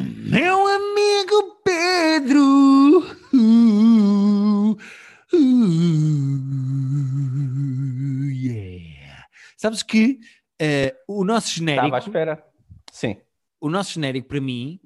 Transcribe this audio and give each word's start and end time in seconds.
Meu 0.00 0.66
amigo 0.66 1.60
Pedro. 1.64 2.98
Uh, 3.34 4.76
uh, 6.96 8.30
yeah. 8.30 9.24
Sabes 9.56 9.82
que 9.82 10.18
uh, 10.62 10.96
o 11.20 11.24
nosso 11.24 11.50
genérico. 11.50 11.86
Estava 11.86 11.96
à 11.96 12.00
espera. 12.06 12.44
Sim. 12.92 13.16
O 13.60 13.68
nosso 13.70 13.92
genérico, 13.92 14.28
para 14.28 14.40
mim, 14.40 14.80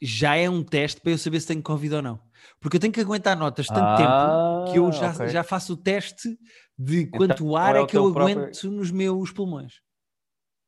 já 0.00 0.36
é 0.36 0.48
um 0.48 0.62
teste 0.62 1.00
para 1.00 1.12
eu 1.12 1.18
saber 1.18 1.40
se 1.40 1.46
tenho 1.46 1.62
Covid 1.62 1.94
ou 1.96 2.02
não. 2.02 2.20
Porque 2.60 2.76
eu 2.76 2.80
tenho 2.80 2.92
que 2.92 3.00
aguentar 3.00 3.36
notas 3.36 3.66
tanto 3.66 3.80
Ah, 3.80 3.96
tempo 4.64 4.72
que 4.72 4.78
eu 4.78 4.90
já, 4.92 5.10
ok. 5.12 5.28
já 5.28 5.42
faço 5.42 5.74
o 5.74 5.76
teste 5.76 6.38
de 6.78 7.06
quanto 7.06 7.32
Então, 7.44 7.56
ar 7.56 7.76
é 7.76 7.78
é, 7.78 7.82
o 7.82 7.86
que 7.86 7.96
eu 7.96 8.04
teu 8.04 8.12
próprio- 8.12 8.38
aguento 8.42 8.70
nos 8.70 8.90
meus 8.90 9.30
pulmões. 9.30 9.80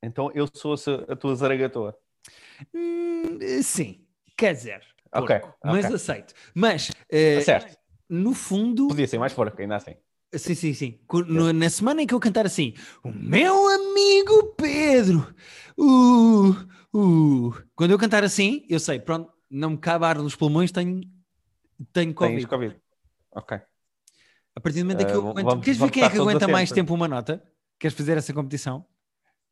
Então 0.02 0.30
eu 0.34 0.46
sou 0.54 0.74
a, 0.74 1.12
a 1.12 1.16
tua 1.16 1.34
zaragatoa. 1.34 1.96
Hum, 2.74 3.38
sim, 3.62 4.04
quer 4.36 4.54
dizer, 4.54 4.80
porco, 5.10 5.56
mas 5.64 5.84
ok. 5.84 5.96
aceito. 5.96 6.34
Mas, 6.54 6.90
eh, 7.10 7.40
Certo. 7.40 7.76
no 8.08 8.32
fundo, 8.34 8.88
Podia 8.88 9.06
ser 9.06 9.18
mais 9.18 9.32
porco, 9.32 9.60
ainda 9.60 9.76
assim. 9.76 9.94
sim, 10.34 10.54
sim, 10.54 10.74
sim. 10.74 11.00
Na 11.52 11.70
semana 11.70 12.02
em 12.02 12.06
que 12.06 12.14
eu 12.14 12.20
cantar 12.20 12.46
assim, 12.46 12.74
o 13.02 13.10
meu 13.10 13.68
amigo 13.68 14.54
Pedro, 14.56 15.34
uh, 15.78 16.50
uh, 16.94 17.54
quando 17.74 17.90
eu 17.90 17.98
cantar 17.98 18.24
assim, 18.24 18.64
eu 18.68 18.78
sei, 18.80 18.98
pronto, 18.98 19.32
não 19.50 19.70
me 19.70 19.78
cabe 19.78 20.04
ar 20.04 20.18
nos 20.18 20.36
pulmões, 20.36 20.72
tenho, 20.72 21.00
tenho 21.92 22.14
Covid. 22.14 22.36
Tens 22.36 22.46
Covid. 22.46 22.76
Ok. 23.32 23.58
A 24.56 24.60
partir 24.60 24.78
do 24.78 24.86
momento 24.86 25.02
em 25.02 25.06
que 25.06 25.12
Eh, 25.12 25.16
eu 25.16 25.28
aguento. 25.28 25.60
Queres 25.60 25.78
ver 25.78 25.90
quem 25.90 26.02
é 26.02 26.10
que 26.10 26.18
aguenta 26.18 26.48
mais 26.48 26.70
tempo 26.72 26.94
uma 26.94 27.06
nota? 27.06 27.42
Queres 27.78 27.96
fazer 27.96 28.16
essa 28.16 28.32
competição? 28.32 28.86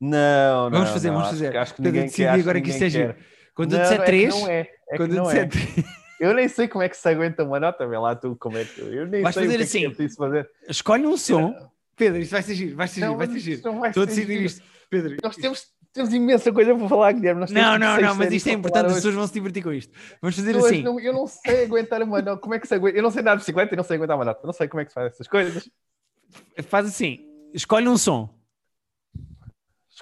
Não, 0.01 0.65
não. 0.65 0.71
Vamos 0.71 0.91
fazer, 0.91 1.09
não, 1.09 1.15
vamos 1.15 1.29
acho 1.29 1.39
fazer. 1.39 1.51
que- 1.53 1.57
Acho 1.57 1.75
que 1.75 1.83
ninguém 1.83 2.09
quer. 2.11 2.29
acho 2.29 2.41
agora 2.41 2.61
que 2.61 2.71
isto 2.71 2.84
é 2.84 2.89
giro. 2.91 3.15
Quando 3.55 3.73
Não, 3.73 3.79
eu 3.79 3.83
disser 3.84 3.98
não, 3.98 4.03
é 4.05 4.07
que 4.07 4.12
3, 4.12 4.34
não 4.34 4.48
é, 4.48 4.61
é 4.61 4.65
que 4.65 4.97
quando 4.97 5.11
eu 5.12 5.17
não 5.17 5.25
disser 5.25 5.45
é. 5.45 5.47
3, 5.47 5.84
Eu 6.20 6.33
nem 6.34 6.48
sei 6.48 6.69
como 6.69 6.83
é 6.83 6.89
que 6.89 6.97
se 6.97 7.09
aguenta 7.09 7.45
uma 7.45 7.59
nota, 7.61 7.87
vê 7.87 7.98
lá 7.98 8.15
tu 8.15 8.37
como 8.37 8.56
é 8.59 8.65
que. 8.65 8.81
Eu 8.81 9.06
nem 9.06 9.22
Vais 9.22 9.34
sei 9.34 9.45
fazer 9.45 9.47
o 9.47 9.48
que 9.48 9.55
é 9.55 9.56
que 9.59 9.62
assim. 9.65 9.87
é 9.87 9.89
preciso 9.91 10.17
fazer. 10.17 10.50
escolhe 10.69 11.06
um 11.06 11.17
som. 11.17 11.55
Pedro, 11.97 12.20
isto 12.20 12.31
vai 12.33 12.42
ser 12.42 12.55
giro, 12.55 12.77
vai 12.77 12.89
ser 12.89 13.00
giro, 13.00 13.17
vai 13.17 13.27
ser 13.28 13.39
giro. 13.39 13.56
Estou 13.87 14.03
a 14.03 14.06
decidir 14.06 14.42
isto. 14.42 14.62
Pedro, 14.91 15.17
Nós 15.22 15.37
temos, 15.37 15.67
temos 15.92 16.12
imensa 16.15 16.53
coisa 16.53 16.75
para 16.75 16.89
falar, 16.89 17.12
Guilherme. 17.12 17.41
Nós 17.41 17.50
Não, 17.50 17.78
não, 17.78 18.00
não, 18.00 18.15
mas 18.17 18.33
isto 18.33 18.48
é 18.48 18.53
importante, 18.53 18.87
as 18.87 18.95
pessoas 18.95 19.15
vão 19.15 19.27
se 19.27 19.33
divertir 19.33 19.62
com 19.62 19.72
isto. 19.72 19.92
Vamos 20.20 20.37
fazer 20.37 20.56
assim. 20.56 20.83
não, 20.83 20.98
eu 20.98 21.12
não 21.12 21.27
sei 21.27 21.65
aguentar 21.65 22.03
uma 22.03 22.20
nota. 22.22 22.41
Como 22.41 22.55
é 22.55 22.59
que 22.59 22.67
se 22.67 22.75
aguenta? 22.75 22.97
Eu 22.98 23.03
não 23.03 23.11
sei 23.11 23.20
andar 23.20 23.34
de 23.34 23.39
bicicleta 23.41 23.75
e 23.75 23.77
não 23.77 23.84
sei 23.84 23.97
aguentar 23.97 24.17
uma 24.17 24.25
nota. 24.25 24.41
Não 24.45 24.53
sei 24.53 24.67
como 24.69 24.81
é 24.81 24.84
que 24.84 24.91
se 24.91 24.95
faz 24.95 25.12
essas 25.12 25.28
coisas. 25.28 25.69
Faz 26.69 26.87
assim, 26.87 27.25
escolhe 27.53 27.87
um 27.89 27.97
som. 27.97 28.28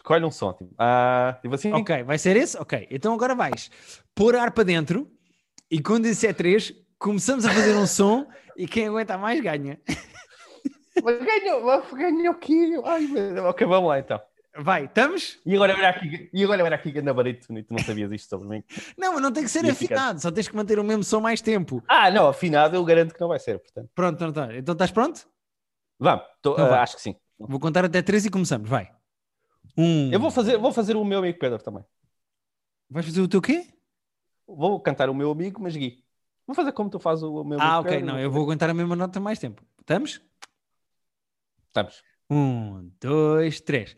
Escolhe 0.02 0.24
um 0.24 0.30
som. 0.32 0.52
Tipo, 0.52 0.74
ah, 0.78 1.38
tipo 1.40 1.54
assim. 1.54 1.72
Ok, 1.72 2.02
vai 2.02 2.18
ser 2.18 2.36
esse? 2.36 2.56
Ok. 2.58 2.88
Então 2.90 3.14
agora 3.14 3.34
vais 3.36 3.70
pôr 4.14 4.34
ar 4.34 4.50
para 4.50 4.64
dentro 4.64 5.08
e 5.70 5.80
quando 5.80 6.04
disser 6.04 6.34
3, 6.34 6.72
começamos 6.98 7.44
a 7.46 7.50
fazer 7.50 7.74
um 7.76 7.86
som 7.86 8.26
e 8.56 8.66
quem 8.66 8.88
aguenta 8.88 9.16
mais 9.16 9.40
ganha. 9.40 9.78
Mas 11.02 11.18
ganhou, 11.24 11.82
ganhou 11.92 12.32
aqui. 12.34 12.74
Ai, 12.84 13.06
meu. 13.06 13.44
Ok, 13.46 13.64
vamos 13.66 13.88
lá 13.88 13.98
então. 14.00 14.20
Vai, 14.58 14.84
estamos? 14.84 15.38
E 15.46 15.54
agora 15.54 15.74
olha 15.74 15.88
aqui, 15.88 16.28
e 16.30 16.44
agora 16.44 16.62
olha 16.62 16.74
aqui 16.76 17.00
na 17.00 17.14
barito, 17.14 17.50
e 17.56 17.62
tu 17.62 17.72
não 17.72 17.82
sabias 17.82 18.12
isto 18.12 18.28
sobre 18.28 18.48
mim. 18.48 18.62
Não, 18.98 19.14
mas 19.14 19.22
não 19.22 19.32
tem 19.32 19.44
que 19.44 19.48
ser 19.48 19.64
afinado, 19.64 20.20
só 20.20 20.30
tens 20.30 20.46
que 20.46 20.54
manter 20.54 20.78
o 20.78 20.84
mesmo 20.84 21.02
som 21.02 21.20
mais 21.20 21.40
tempo. 21.40 21.82
Ah, 21.88 22.10
não, 22.10 22.28
afinado 22.28 22.76
eu 22.76 22.84
garanto 22.84 23.14
que 23.14 23.20
não 23.20 23.28
vai 23.28 23.38
ser, 23.38 23.58
portanto. 23.60 23.88
Pronto, 23.94 24.18
pronto, 24.18 24.34
pronto. 24.34 24.52
Então 24.52 24.72
estás 24.74 24.90
pronto? 24.90 25.26
Vamos, 25.98 26.24
tô- 26.42 26.52
Então 26.52 26.68
vá. 26.68 26.82
acho 26.82 26.96
que 26.96 27.00
sim. 27.02 27.16
Vou 27.38 27.58
contar 27.58 27.86
até 27.86 28.02
3 28.02 28.26
e 28.26 28.30
começamos, 28.30 28.68
vai. 28.68 28.90
Um. 29.76 30.12
Eu 30.12 30.20
vou 30.20 30.30
fazer, 30.30 30.58
vou 30.58 30.72
fazer 30.72 30.96
o 30.96 31.04
meu 31.04 31.18
amigo 31.20 31.38
Pedro 31.38 31.58
também. 31.58 31.84
Vais 32.90 33.06
fazer 33.06 33.20
o 33.20 33.28
teu 33.28 33.40
quê? 33.40 33.66
Vou 34.46 34.78
cantar 34.80 35.08
o 35.08 35.14
meu 35.14 35.30
amigo, 35.30 35.62
mas 35.62 35.74
Gui. 35.76 36.04
Vou 36.46 36.54
fazer 36.54 36.72
como 36.72 36.90
tu 36.90 36.98
fazes 36.98 37.22
o 37.22 37.30
meu 37.44 37.54
amigo 37.58 37.62
Ah, 37.62 37.80
ok, 37.80 37.92
Pedro, 37.92 38.06
não, 38.06 38.18
eu 38.18 38.30
vou 38.30 38.42
aguentar 38.42 38.68
a 38.68 38.74
mesma 38.74 38.94
nota 38.96 39.18
mais 39.20 39.38
tempo. 39.38 39.62
Estamos? 39.80 40.20
Estamos. 41.68 42.02
Um, 42.28 42.90
dois, 43.00 43.60
três. 43.60 43.96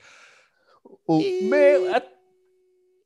O 1.07 1.21
Ih. 1.21 1.49
meu. 1.49 1.95
Ah, 1.95 2.03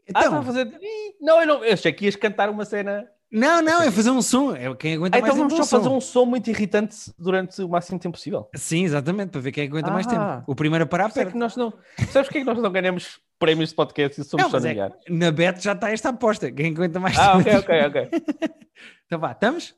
Então, 0.06 0.22
estava 0.22 0.38
a 0.40 0.42
fazer. 0.42 0.80
Não, 1.20 1.40
eu 1.40 1.46
não. 1.46 1.64
Eu 1.64 1.72
achei 1.72 1.92
que 1.92 2.04
ias 2.04 2.16
cantar 2.16 2.50
uma 2.50 2.64
cena. 2.64 3.08
Não, 3.30 3.60
não, 3.62 3.82
é 3.82 3.90
fazer 3.90 4.10
um 4.10 4.22
som. 4.22 4.54
É 4.54 4.74
quem 4.74 4.94
aguenta 4.94 5.18
Ah, 5.18 5.20
mais 5.20 5.32
então 5.34 5.44
tempo 5.44 5.48
vamos 5.50 5.54
é 5.54 5.56
só 5.56 5.62
som. 5.64 5.76
fazer 5.82 5.94
um 5.94 6.00
som 6.00 6.24
muito 6.24 6.48
irritante 6.50 6.96
durante 7.18 7.60
o 7.62 7.68
máximo 7.68 7.98
tempo 7.98 8.16
possível. 8.16 8.48
Sim, 8.54 8.84
exatamente, 8.84 9.30
para 9.30 9.40
ver 9.40 9.52
quem 9.52 9.66
aguenta 9.68 9.90
mais 9.90 10.06
Ah. 10.06 10.10
tempo. 10.38 10.44
O 10.50 10.54
primeiro 10.54 10.84
a 10.84 10.86
parar, 10.86 11.10
é 11.10 11.12
perde. 11.12 11.32
que 11.32 11.38
nós 11.38 11.56
não. 11.56 11.72
Sabes 12.10 12.28
porque 12.28 12.38
é 12.38 12.40
que 12.40 12.46
nós 12.46 12.58
não 12.58 12.70
ganhamos 12.72 13.20
prémios 13.38 13.70
de 13.70 13.74
podcast 13.76 14.20
e 14.20 14.24
somos 14.24 14.44
Não, 14.44 14.50
mas 14.50 14.64
é 14.64 14.90
na 15.10 15.30
bet 15.30 15.62
já 15.62 15.72
está 15.72 15.90
esta 15.90 16.08
aposta. 16.08 16.50
Quem 16.50 16.72
aguenta 16.72 16.98
mais 16.98 17.18
Ah, 17.18 17.42
tempo. 17.42 17.58
ok, 17.60 17.80
ok, 17.86 18.06
ok. 18.06 18.10
Então 19.06 19.18
vá, 19.18 19.32
estamos? 19.32 19.74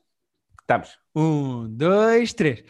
Estamos. 0.61 0.97
Um, 1.15 1.67
dois, 1.69 2.33
três. 2.33 2.63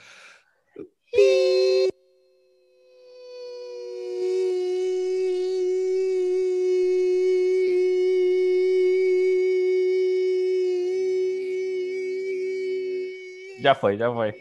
Já 13.62 13.76
foi, 13.76 13.98
já 13.98 14.12
foi. 14.12 14.34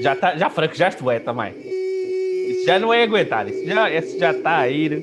Já, 0.00 0.16
tá, 0.16 0.36
já 0.36 0.48
fraquejaste 0.48 1.02
o 1.04 1.10
é 1.10 1.18
também. 1.20 1.54
Isso 2.48 2.64
já 2.64 2.78
não 2.78 2.92
é 2.92 3.02
aguentar, 3.02 3.46
isso 3.48 3.64
já, 3.66 3.90
isso 3.90 4.18
já 4.18 4.32
está 4.32 4.58
a 4.58 4.68
ir. 4.70 5.02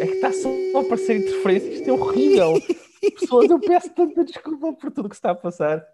É 0.00 0.06
que 0.06 0.12
está 0.14 0.32
só 0.32 0.48
a 0.76 0.80
aparecer 0.80 1.16
interferência, 1.16 1.68
isto 1.70 1.88
é 1.88 1.92
horrível. 1.92 2.54
Pessoas, 3.20 3.50
eu 3.50 3.60
peço 3.60 3.90
tanta 3.90 4.24
desculpa 4.24 4.72
por 4.74 4.90
tudo 4.92 5.08
que 5.08 5.14
está 5.14 5.30
a 5.30 5.34
passar. 5.34 5.84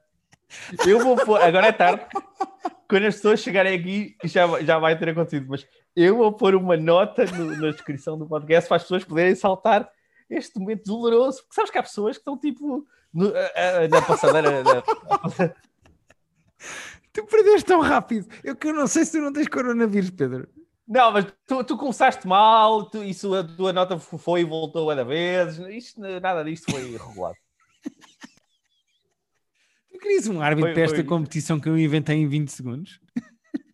Eu 0.86 1.00
vou 1.00 1.16
pôr, 1.16 1.40
agora 1.40 1.68
é 1.68 1.72
tarde, 1.72 2.04
quando 2.88 3.06
as 3.06 3.14
pessoas 3.16 3.40
chegarem 3.40 3.78
aqui, 3.78 4.14
já, 4.24 4.46
vai- 4.46 4.64
já 4.64 4.78
vai 4.78 4.98
ter 4.98 5.08
acontecido, 5.08 5.46
mas 5.48 5.66
eu 5.96 6.16
vou 6.16 6.32
pôr 6.32 6.54
uma 6.54 6.76
nota 6.76 7.24
no- 7.24 7.56
na 7.56 7.70
descrição 7.70 8.18
do 8.18 8.26
podcast 8.26 8.68
para 8.68 8.76
as 8.76 8.82
pessoas 8.82 9.04
poderem 9.04 9.34
saltar 9.34 9.90
este 10.30 10.58
momento 10.58 10.84
doloroso. 10.84 11.42
Porque 11.42 11.54
sabes 11.54 11.70
que 11.70 11.78
há 11.78 11.82
pessoas 11.82 12.16
que 12.16 12.20
estão 12.20 12.38
tipo 12.38 12.86
no- 13.12 13.32
a- 13.34 13.84
a- 13.84 13.88
na 13.88 14.02
passadeira. 14.02 14.62
na- 14.62 14.78
a 14.78 15.18
passa- 15.18 15.54
Tu 17.12 17.24
perdeste 17.26 17.66
tão 17.66 17.80
rápido. 17.80 18.28
Eu 18.42 18.56
que 18.56 18.66
eu 18.68 18.72
não 18.74 18.86
sei 18.88 19.04
se 19.04 19.12
tu 19.12 19.18
não 19.18 19.32
tens 19.32 19.46
coronavírus, 19.46 20.10
Pedro. 20.10 20.48
Não, 20.86 21.12
mas 21.12 21.26
tu, 21.46 21.62
tu 21.64 21.76
começaste 21.78 22.26
mal, 22.26 22.90
tu, 22.90 23.02
isso, 23.04 23.32
a 23.34 23.44
tua 23.44 23.72
nota 23.72 23.98
foi 23.98 24.40
e 24.40 24.44
voltou 24.44 24.90
a 24.90 25.04
vezes. 25.04 25.58
Isto, 25.68 26.00
nada 26.00 26.42
disto 26.44 26.70
foi 26.70 26.92
regulado. 26.96 27.36
Tu 29.92 29.98
querias 30.00 30.26
um 30.26 30.40
árbitro 30.42 30.68
Foi- 30.70 30.74
para 30.74 30.82
esta 30.82 30.96
foi- 30.96 31.04
competição 31.04 31.60
que 31.60 31.68
eu 31.68 31.78
inventei 31.78 32.16
em 32.16 32.26
20 32.28 32.48
segundos? 32.50 33.00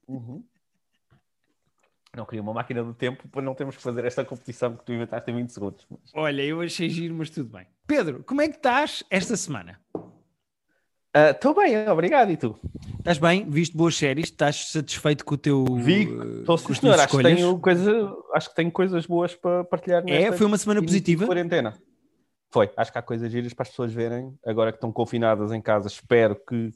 Uhum. 0.07 0.45
Não 2.17 2.25
queria 2.25 2.43
uma 2.43 2.53
máquina 2.53 2.83
do 2.83 2.93
tempo 2.93 3.29
para 3.29 3.41
não 3.41 3.55
termos 3.55 3.77
que 3.77 3.83
fazer 3.83 4.05
esta 4.05 4.25
competição 4.25 4.77
que 4.77 4.85
tu 4.85 4.93
inventaste 4.93 5.31
em 5.31 5.35
20 5.37 5.51
segundos. 5.51 5.87
Olha, 6.13 6.43
eu 6.43 6.61
achei 6.61 6.89
giro, 6.91 7.15
mas 7.15 7.31
tudo 7.31 7.51
bem. 7.51 7.67
Pedro, 7.87 8.25
como 8.25 8.41
é 8.41 8.49
que 8.49 8.57
estás 8.57 9.05
esta 9.09 9.37
semana? 9.37 9.79
Estou 11.13 11.55
bem, 11.55 11.89
obrigado. 11.89 12.31
E 12.31 12.37
tu? 12.37 12.57
Estás 12.99 13.19
bem? 13.19 13.49
Viste 13.49 13.77
boas 13.77 13.97
séries? 13.97 14.27
Estás 14.27 14.71
satisfeito 14.71 15.25
com 15.25 15.35
o 15.35 15.39
teu. 15.39 15.65
Vi, 15.77 16.05
eh, 16.05 16.41
estou 16.41 16.55
as 16.55 16.61
senhor. 16.63 16.99
Acho 17.01 17.17
que, 17.17 17.23
tenho 17.23 17.59
coisa, 17.59 18.17
acho 18.35 18.49
que 18.51 18.55
tenho 18.57 18.71
coisas 18.71 19.07
boas 19.07 19.35
para 19.35 19.65
partilhar 19.65 20.05
É, 20.09 20.31
foi 20.33 20.47
uma 20.47 20.59
semana 20.59 20.81
positiva. 20.83 21.27
quarentena. 21.27 21.77
Foi, 22.53 22.71
acho 22.77 22.91
que 22.91 22.99
há 22.99 23.03
coisas 23.03 23.31
giras 23.31 23.55
para 23.55 23.63
as 23.63 23.69
pessoas 23.71 23.93
verem, 23.93 24.37
agora 24.45 24.73
que 24.73 24.77
estão 24.77 24.93
confinadas 24.93 25.53
em 25.53 25.61
casa, 25.61 25.87
espero 25.87 26.35
que 26.35 26.73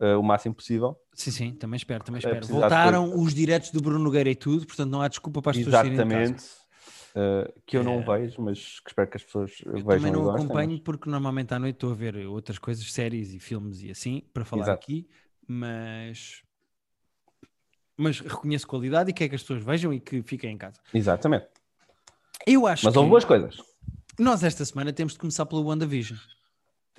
eh, 0.00 0.14
o 0.16 0.22
máximo 0.22 0.54
possível. 0.54 0.96
Sim, 1.14 1.30
sim, 1.30 1.54
também 1.54 1.76
espero, 1.76 2.04
também 2.04 2.18
É 2.18 2.20
espero. 2.20 2.46
de 2.46 2.52
Voltaram 2.52 3.18
os 3.18 3.34
diretos 3.34 3.70
do 3.70 3.80
Bruno 3.80 3.98
Nogueira 3.98 4.30
e 4.30 4.34
tudo, 4.36 4.66
portanto 4.66 4.90
não 4.90 5.02
há 5.02 5.08
desculpa 5.08 5.42
para 5.42 5.50
as 5.50 5.56
pessoas 5.58 5.74
casa. 5.76 5.88
Exatamente. 5.88 6.44
eh, 7.14 7.54
que 7.66 7.76
eu 7.76 7.82
não 7.82 8.00
É. 8.00 8.18
vejo, 8.18 8.40
mas 8.40 8.78
que 8.80 8.90
espero 8.90 9.10
que 9.10 9.16
as 9.16 9.24
pessoas 9.24 9.52
Eu 9.66 9.72
vejam 9.72 9.86
também 9.86 10.12
não 10.12 10.22
gostem, 10.22 10.44
acompanho 10.44 10.70
mas- 10.72 10.80
porque 10.80 11.10
normalmente 11.10 11.52
à 11.54 11.58
noite 11.58 11.74
estou 11.76 11.90
a 11.90 11.94
ver 11.94 12.16
outras 12.26 12.58
coisas, 12.58 12.92
séries 12.92 13.32
e 13.34 13.40
filmes 13.40 13.82
e 13.82 13.90
assim, 13.90 14.22
para 14.32 14.44
falar 14.44 14.62
Exato. 14.64 14.84
aqui, 14.84 15.08
mas 15.46 16.42
mas 17.96 18.20
reconheço 18.20 18.66
qualidade 18.68 19.10
e 19.10 19.12
quer 19.12 19.28
que 19.28 19.34
as 19.34 19.40
pessoas 19.42 19.62
vejam 19.64 19.92
e 19.92 19.98
que 19.98 20.22
fiquem 20.22 20.52
em 20.52 20.58
casa. 20.58 20.80
Exatamente. 20.94 21.46
Eu 22.46 22.66
acho 22.66 22.84
Mas 22.84 22.92
que 22.92 22.98
houve 22.98 23.10
boas 23.10 23.24
coisas. 23.24 23.56
nós 24.18 24.44
esta 24.44 24.64
semana 24.64 24.92
temos 24.92 25.14
de 25.14 25.18
começar 25.18 25.44
pelo 25.46 25.64
WandaVision. 25.64 26.16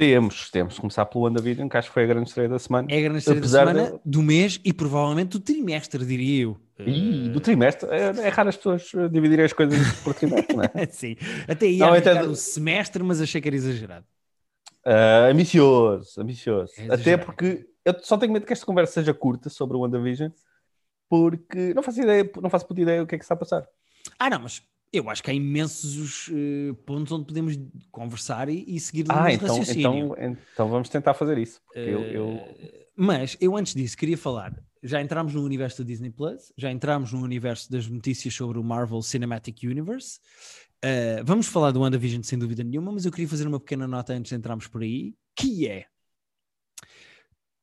Temos, 0.09 0.49
temos 0.49 0.75
de 0.75 0.79
começar 0.79 1.05
pelo 1.07 1.25
WandaVision, 1.25 1.67
que 1.67 1.75
acho 1.75 1.89
que 1.89 1.93
foi 1.93 2.05
a 2.05 2.07
grande 2.07 2.29
estreia 2.29 2.47
da 2.47 2.57
semana. 2.57 2.87
É 2.89 2.99
a 2.99 3.01
grande 3.01 3.25
da 3.25 3.31
Apesar 3.33 3.67
semana, 3.67 3.91
de- 3.91 3.99
do 4.05 4.21
mês 4.23 4.57
e 4.63 4.71
provavelmente 4.71 5.31
do 5.31 5.41
trimestre, 5.41 6.05
diria 6.05 6.43
eu. 6.45 6.57
E 6.79 7.27
do 7.27 7.41
trimestre, 7.41 7.89
é, 7.91 8.05
é 8.07 8.29
raro 8.29 8.47
as 8.47 8.55
pessoas 8.55 8.89
dividirem 9.11 9.43
as 9.43 9.51
coisas 9.51 9.77
por 10.01 10.13
trimestre, 10.13 10.55
não 10.55 10.63
é? 10.63 10.85
Sim, 10.89 11.17
até 11.49 11.67
ia 11.67 11.85
Não, 11.85 11.93
então- 11.97 12.31
o 12.31 12.35
semestre, 12.37 13.03
mas 13.03 13.19
achei 13.19 13.41
que 13.41 13.49
era 13.49 13.55
exagerado. 13.57 14.05
Ah, 14.85 15.27
ambicioso, 15.29 16.21
ambicioso. 16.21 16.71
É 16.77 16.93
Até 16.93 17.17
porque 17.17 17.67
eu 17.83 17.93
só 18.01 18.17
tenho 18.17 18.31
medo 18.31 18.45
que 18.45 18.53
esta 18.53 18.65
conversa 18.65 18.93
seja 18.93 19.13
curta 19.13 19.49
sobre 19.49 19.75
o 19.75 19.81
WandaVision, 19.81 20.31
porque 21.09 21.73
não 21.73 21.83
faço 21.83 22.01
ideia, 22.01 22.31
não 22.41 22.49
faço 22.49 22.65
puta 22.65 22.79
ideia 22.79 23.03
o 23.03 23.05
que 23.05 23.15
é 23.15 23.17
que 23.17 23.25
está 23.25 23.33
a 23.33 23.37
passar. 23.37 23.67
Ah, 24.17 24.29
não, 24.29 24.39
mas 24.39 24.61
eu 24.91 25.09
acho 25.09 25.23
que 25.23 25.29
há 25.29 25.33
imensos 25.33 26.27
uh, 26.29 26.73
pontos 26.85 27.11
onde 27.11 27.25
podemos 27.25 27.59
conversar 27.91 28.49
e, 28.49 28.63
e 28.67 28.79
seguir 28.79 29.05
ah, 29.09 29.31
então, 29.31 29.61
então, 29.61 30.15
então 30.19 30.69
vamos 30.69 30.89
tentar 30.89 31.13
fazer 31.13 31.37
isso. 31.37 31.61
Uh, 31.75 31.79
eu, 31.79 32.01
eu... 32.01 32.27
Eh, 32.29 32.87
mas 32.95 33.37
eu 33.39 33.55
antes 33.55 33.73
disso 33.73 33.97
queria 33.97 34.17
falar. 34.17 34.53
Já 34.81 35.01
entramos 35.01 35.33
no 35.33 35.43
universo 35.43 35.83
da 35.83 35.87
Disney 35.87 36.09
Plus, 36.09 36.53
já 36.57 36.71
entramos 36.71 37.11
no 37.11 37.21
universo 37.21 37.69
das 37.69 37.87
notícias 37.87 38.33
sobre 38.33 38.57
o 38.57 38.63
Marvel 38.63 39.01
Cinematic 39.01 39.63
Universe. 39.63 40.19
Uh, 40.83 41.23
vamos 41.25 41.47
falar 41.47 41.71
do 41.71 41.81
WandaVision 41.81 42.23
sem 42.23 42.39
dúvida 42.39 42.63
nenhuma, 42.63 42.91
mas 42.91 43.05
eu 43.05 43.11
queria 43.11 43.27
fazer 43.27 43.45
uma 43.45 43.59
pequena 43.59 43.87
nota 43.87 44.13
antes 44.13 44.29
de 44.29 44.35
entrarmos 44.35 44.67
por 44.67 44.81
aí, 44.81 45.13
que 45.35 45.67
é 45.67 45.85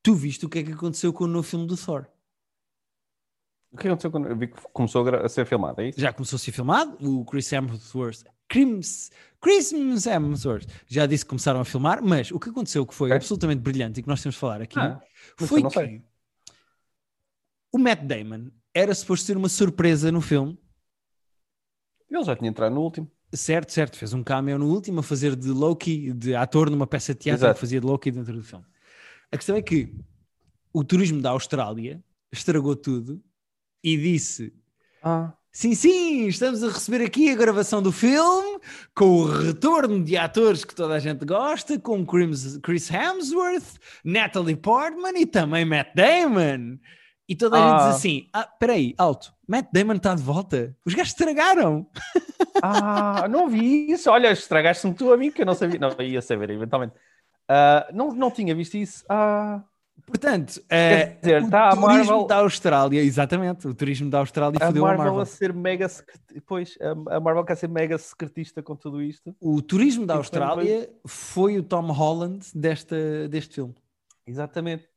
tu 0.06 0.14
viste 0.14 0.46
o 0.46 0.48
que 0.48 0.60
é 0.60 0.62
que 0.62 0.70
aconteceu 0.70 1.12
com 1.12 1.24
o 1.24 1.26
novo 1.26 1.42
filme 1.42 1.66
do 1.66 1.76
Thor? 1.76 2.06
O 3.76 3.78
que 3.78 3.88
aconteceu 3.88 4.10
quando 4.10 4.26
eu 4.26 4.34
vi 4.34 4.46
que 4.48 4.56
começou 4.72 5.06
a 5.06 5.28
ser 5.28 5.44
filmado, 5.44 5.82
é 5.82 5.90
isso? 5.90 6.00
Já 6.00 6.10
começou 6.10 6.38
a 6.38 6.40
ser 6.40 6.50
filmado, 6.50 6.96
o 6.98 7.26
Chris 7.26 7.52
Hemsworth, 7.52 8.24
Chris, 8.48 9.10
Chris 9.38 9.70
Hemsworth 10.06 10.66
já 10.86 11.04
disse 11.04 11.26
que 11.26 11.28
começaram 11.28 11.60
a 11.60 11.64
filmar, 11.64 12.02
mas 12.02 12.30
o 12.30 12.40
que 12.40 12.48
aconteceu 12.48 12.86
que 12.86 12.94
foi 12.94 13.10
é. 13.10 13.16
absolutamente 13.16 13.60
brilhante 13.60 14.00
e 14.00 14.02
que 14.02 14.08
nós 14.08 14.22
temos 14.22 14.34
de 14.34 14.40
falar 14.40 14.62
aqui 14.62 14.78
ah, 14.78 14.98
foi 15.36 15.62
que 15.62 15.70
sei. 15.70 16.02
o 17.70 17.76
Matt 17.76 18.00
Damon 18.04 18.50
era 18.72 18.94
suposto 18.94 19.26
ser 19.26 19.36
uma 19.36 19.50
surpresa 19.50 20.10
no 20.10 20.22
filme. 20.22 20.58
Ele 22.10 22.24
já 22.24 22.34
tinha 22.34 22.48
entrado 22.48 22.74
no 22.74 22.80
último. 22.80 23.10
Certo, 23.34 23.72
certo, 23.72 23.98
fez 23.98 24.14
um 24.14 24.22
cameo 24.22 24.58
no 24.58 24.72
último 24.72 25.00
a 25.00 25.02
fazer 25.02 25.36
de 25.36 25.50
Loki, 25.50 26.14
de 26.14 26.34
ator 26.34 26.70
numa 26.70 26.86
peça 26.86 27.12
de 27.12 27.20
teatro 27.20 27.44
Exato. 27.44 27.54
que 27.56 27.60
fazia 27.60 27.80
de 27.80 27.86
Loki 27.86 28.10
dentro 28.10 28.32
do 28.32 28.42
filme. 28.42 28.64
A 29.30 29.36
questão 29.36 29.54
é 29.54 29.60
que 29.60 29.94
o 30.72 30.82
turismo 30.82 31.20
da 31.20 31.28
Austrália 31.30 32.02
estragou 32.32 32.74
tudo 32.74 33.22
e 33.86 33.96
disse: 33.96 34.52
ah. 35.00 35.32
Sim, 35.52 35.74
sim, 35.74 36.26
estamos 36.26 36.62
a 36.62 36.66
receber 36.66 37.02
aqui 37.02 37.30
a 37.30 37.36
gravação 37.36 37.80
do 37.80 37.92
filme, 37.92 38.58
com 38.94 39.06
o 39.06 39.24
retorno 39.24 40.04
de 40.04 40.16
atores 40.16 40.64
que 40.64 40.74
toda 40.74 40.94
a 40.94 40.98
gente 40.98 41.24
gosta, 41.24 41.78
com 41.78 42.04
Chris 42.04 42.90
Hemsworth, 42.90 43.78
Natalie 44.04 44.56
Portman 44.56 45.18
e 45.18 45.24
também 45.24 45.64
Matt 45.64 45.94
Damon. 45.94 46.78
E 47.28 47.34
toda 47.34 47.56
a 47.56 47.60
ah. 47.60 47.68
gente 47.70 47.86
diz 47.86 47.96
assim: 47.96 48.28
ah, 48.32 48.46
peraí, 48.58 48.92
alto, 48.98 49.32
Matt 49.48 49.68
Damon 49.72 49.94
está 49.94 50.16
de 50.16 50.22
volta. 50.22 50.76
Os 50.84 50.92
gajos 50.92 51.12
estragaram. 51.12 51.86
Ah, 52.62 53.28
não 53.28 53.48
vi 53.48 53.90
isso. 53.92 54.10
Olha, 54.10 54.32
estragaste-me 54.32 54.94
tu 54.94 55.12
a 55.12 55.16
mim, 55.16 55.30
que 55.30 55.42
eu 55.42 55.46
não 55.46 55.54
sabia. 55.54 55.78
Não, 55.78 55.90
ia 56.00 56.20
saber 56.20 56.50
eventualmente. 56.50 56.94
Uh, 57.48 57.94
não, 57.94 58.12
não 58.12 58.30
tinha 58.30 58.54
visto 58.54 58.76
isso. 58.76 59.04
Ah. 59.08 59.62
Portanto, 60.06 60.62
é, 60.70 61.16
dizer, 61.20 61.42
o 61.42 61.50
tá 61.50 61.70
turismo 61.70 61.88
Marvel... 61.88 62.26
da 62.26 62.36
Austrália, 62.36 63.02
exatamente, 63.02 63.66
o 63.66 63.74
turismo 63.74 64.08
da 64.08 64.20
Austrália 64.20 64.56
a 64.60 64.66
Marvel 64.66 64.86
a 64.86 64.96
Marvel. 64.96 65.20
a 65.20 65.26
ser 65.26 65.52
mega, 65.52 65.88
pois, 66.46 66.78
a 67.10 67.18
Marvel 67.18 67.44
quer 67.44 67.56
ser 67.56 67.68
mega 67.68 67.98
secretista 67.98 68.62
com 68.62 68.76
tudo 68.76 69.02
isto. 69.02 69.34
O 69.40 69.60
turismo 69.60 70.06
da 70.06 70.14
Austrália 70.14 70.88
foi 71.04 71.58
o 71.58 71.62
Tom 71.62 71.90
Holland 71.90 72.46
desta, 72.54 73.28
deste 73.28 73.56
filme. 73.56 73.74
Exatamente. 74.24 74.88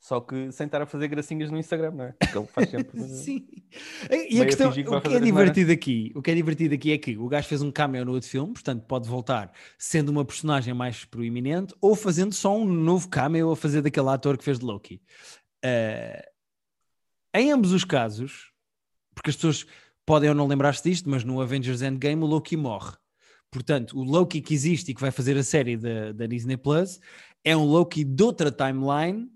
Só 0.00 0.20
que 0.20 0.52
sem 0.52 0.66
estar 0.66 0.80
a 0.80 0.86
fazer 0.86 1.08
gracinhas 1.08 1.50
no 1.50 1.58
Instagram, 1.58 1.90
não 1.90 2.04
é? 2.04 2.12
Porque 2.12 2.38
ele 2.38 2.46
faz 2.46 2.70
sempre. 2.70 3.00
Sim. 3.08 3.48
E 4.30 4.40
a 4.40 4.44
questão, 4.44 4.70
que 4.70 4.88
o 4.88 5.00
que 5.00 5.14
é 5.14 5.20
divertido 5.20 5.72
aqui, 5.72 6.12
o 6.14 6.22
que 6.22 6.30
é 6.30 6.34
divertido 6.34 6.74
aqui 6.74 6.92
é 6.92 6.98
que 6.98 7.16
o 7.16 7.28
gajo 7.28 7.48
fez 7.48 7.62
um 7.62 7.70
cameo 7.70 8.04
no 8.04 8.12
outro 8.12 8.28
filme, 8.28 8.52
portanto 8.52 8.84
pode 8.86 9.08
voltar 9.08 9.52
sendo 9.76 10.10
uma 10.10 10.24
personagem 10.24 10.72
mais 10.72 11.04
proeminente 11.04 11.74
ou 11.80 11.96
fazendo 11.96 12.32
só 12.32 12.56
um 12.56 12.64
novo 12.64 13.08
cameo 13.08 13.50
a 13.50 13.56
fazer 13.56 13.82
daquele 13.82 14.08
ator 14.08 14.38
que 14.38 14.44
fez 14.44 14.58
de 14.58 14.64
Loki. 14.64 15.02
Uh, 15.64 16.22
em 17.34 17.50
ambos 17.50 17.72
os 17.72 17.84
casos, 17.84 18.52
porque 19.14 19.30
as 19.30 19.36
pessoas 19.36 19.66
podem 20.06 20.28
ou 20.28 20.34
não 20.34 20.46
lembrar-se 20.46 20.88
disto, 20.88 21.10
mas 21.10 21.24
no 21.24 21.40
Avengers 21.40 21.82
Endgame 21.82 22.22
o 22.22 22.26
Loki 22.26 22.56
morre. 22.56 22.96
Portanto, 23.50 23.98
o 23.98 24.04
Loki 24.04 24.40
que 24.40 24.54
existe 24.54 24.90
e 24.90 24.94
que 24.94 25.00
vai 25.00 25.10
fazer 25.10 25.36
a 25.36 25.42
série 25.42 25.76
da, 25.76 26.12
da 26.12 26.26
Disney 26.26 26.56
Plus 26.56 27.00
é 27.44 27.56
um 27.56 27.64
Loki 27.64 28.04
de 28.04 28.22
outra 28.22 28.52
timeline 28.52 29.28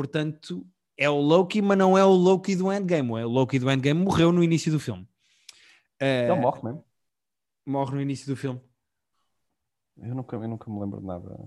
portanto, 0.00 0.66
é 0.96 1.10
o 1.10 1.20
Loki, 1.20 1.60
mas 1.60 1.76
não 1.76 1.96
é 1.96 2.02
o 2.02 2.08
Loki 2.08 2.56
do 2.56 2.72
Endgame. 2.72 3.20
É 3.20 3.26
o 3.26 3.28
Loki 3.28 3.58
do 3.58 3.70
Endgame 3.70 4.02
morreu 4.02 4.32
no 4.32 4.42
início 4.42 4.72
do 4.72 4.80
filme. 4.80 5.06
Ele 6.00 6.32
uh, 6.32 6.36
morre 6.36 6.62
mesmo? 6.64 6.84
Morre 7.66 7.94
no 7.96 8.00
início 8.00 8.26
do 8.26 8.34
filme. 8.34 8.58
Eu 9.98 10.14
nunca, 10.14 10.36
eu 10.36 10.48
nunca 10.48 10.70
me 10.70 10.80
lembro 10.80 11.00
de 11.00 11.06
nada. 11.06 11.38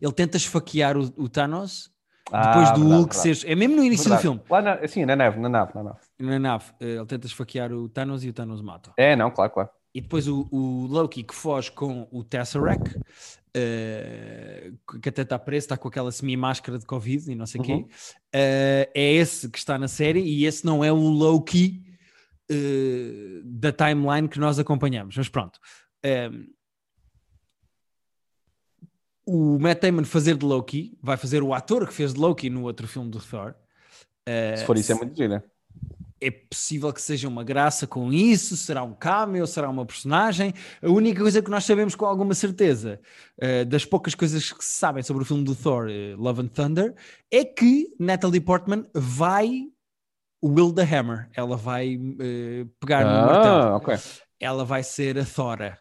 Ele 0.00 0.12
tenta 0.12 0.36
esfaquear 0.36 0.96
o, 0.96 1.02
o 1.16 1.28
Thanos 1.28 1.92
ah, 2.32 2.48
depois 2.48 2.70
do 2.70 2.80
verdade, 2.80 2.98
Hulk 2.98 3.14
verdade. 3.14 3.36
ser. 3.36 3.48
É 3.48 3.54
mesmo 3.54 3.76
no 3.76 3.84
início 3.84 4.08
verdade. 4.08 4.22
do 4.22 4.22
filme. 4.22 4.42
Lá 4.50 4.62
na, 4.62 4.88
sim, 4.88 5.04
na 5.04 5.14
nave, 5.14 5.38
na 5.38 5.48
nave, 5.48 5.72
na 5.72 5.82
nave. 5.84 6.00
Na 6.18 6.38
nave. 6.40 6.70
Uh, 6.80 6.84
ele 6.84 7.06
tenta 7.06 7.26
esfaquear 7.28 7.72
o 7.72 7.88
Thanos 7.88 8.24
e 8.24 8.28
o 8.28 8.32
Thanos 8.32 8.60
mata. 8.60 8.92
É, 8.96 9.14
não, 9.14 9.30
claro, 9.30 9.52
claro. 9.52 9.70
E 9.94 10.00
depois 10.00 10.26
o, 10.26 10.48
o 10.50 10.86
Loki 10.86 11.22
que 11.22 11.34
foge 11.34 11.70
com 11.70 12.08
o 12.10 12.24
Tesseract, 12.24 12.96
uh, 12.96 14.98
que 15.00 15.08
até 15.08 15.22
está 15.22 15.38
preso, 15.38 15.64
está 15.64 15.76
com 15.76 15.88
aquela 15.88 16.10
semi-máscara 16.10 16.78
de 16.78 16.86
Covid 16.86 17.30
e 17.30 17.34
não 17.34 17.46
sei 17.46 17.60
o 17.60 17.64
uhum. 17.64 17.84
quê. 17.84 17.94
Uh, 18.34 18.88
é 18.94 19.12
esse 19.12 19.50
que 19.50 19.58
está 19.58 19.78
na 19.78 19.88
série 19.88 20.20
e 20.20 20.46
esse 20.46 20.64
não 20.64 20.82
é 20.82 20.90
o 20.90 20.96
Loki 20.96 21.82
uh, 22.50 23.42
da 23.44 23.70
timeline 23.70 24.28
que 24.28 24.38
nós 24.38 24.58
acompanhamos. 24.58 25.16
Mas 25.16 25.28
pronto. 25.28 25.60
o 29.26 29.58
Matt 29.58 29.82
Damon 29.82 30.04
fazer 30.04 30.36
de 30.36 30.46
Loki, 30.46 30.96
vai 31.02 31.18
fazer 31.18 31.42
o 31.42 31.52
ator 31.52 31.86
que 31.86 31.92
fez 31.92 32.14
de 32.14 32.20
Loki 32.20 32.48
no 32.48 32.62
outro 32.62 32.88
filme 32.88 33.10
do 33.10 33.20
Thor. 33.20 33.54
Se 34.56 34.64
for 34.64 34.78
isso, 34.78 34.92
é 34.92 34.94
muito 34.94 35.16
giro, 35.16 35.42
é 36.22 36.30
possível 36.30 36.92
que 36.92 37.02
seja 37.02 37.26
uma 37.26 37.42
graça 37.42 37.84
com 37.84 38.12
isso, 38.12 38.56
será 38.56 38.84
um 38.84 38.94
cameo, 38.94 39.44
será 39.44 39.68
uma 39.68 39.84
personagem. 39.84 40.54
A 40.80 40.88
única 40.88 41.20
coisa 41.20 41.42
que 41.42 41.50
nós 41.50 41.64
sabemos 41.64 41.96
com 41.96 42.06
alguma 42.06 42.32
certeza, 42.32 43.00
uh, 43.42 43.64
das 43.64 43.84
poucas 43.84 44.14
coisas 44.14 44.52
que 44.52 44.64
se 44.64 44.76
sabem 44.76 45.02
sobre 45.02 45.24
o 45.24 45.26
filme 45.26 45.42
do 45.42 45.56
Thor, 45.56 45.88
uh, 45.88 46.22
Love 46.22 46.42
and 46.42 46.48
Thunder, 46.48 46.94
é 47.28 47.44
que 47.44 47.92
Natalie 47.98 48.40
Portman 48.40 48.86
vai 48.94 49.64
Will 50.44 50.72
the 50.72 50.82
Hammer. 50.82 51.28
Ela 51.34 51.56
vai 51.56 51.96
uh, 51.96 52.66
pegar 52.78 53.04
ah, 53.04 53.20
no 53.20 53.26
martelo. 53.26 53.76
Okay. 53.78 53.96
Ela 54.38 54.64
vai 54.64 54.84
ser 54.84 55.18
a 55.18 55.24
Thora. 55.24 55.78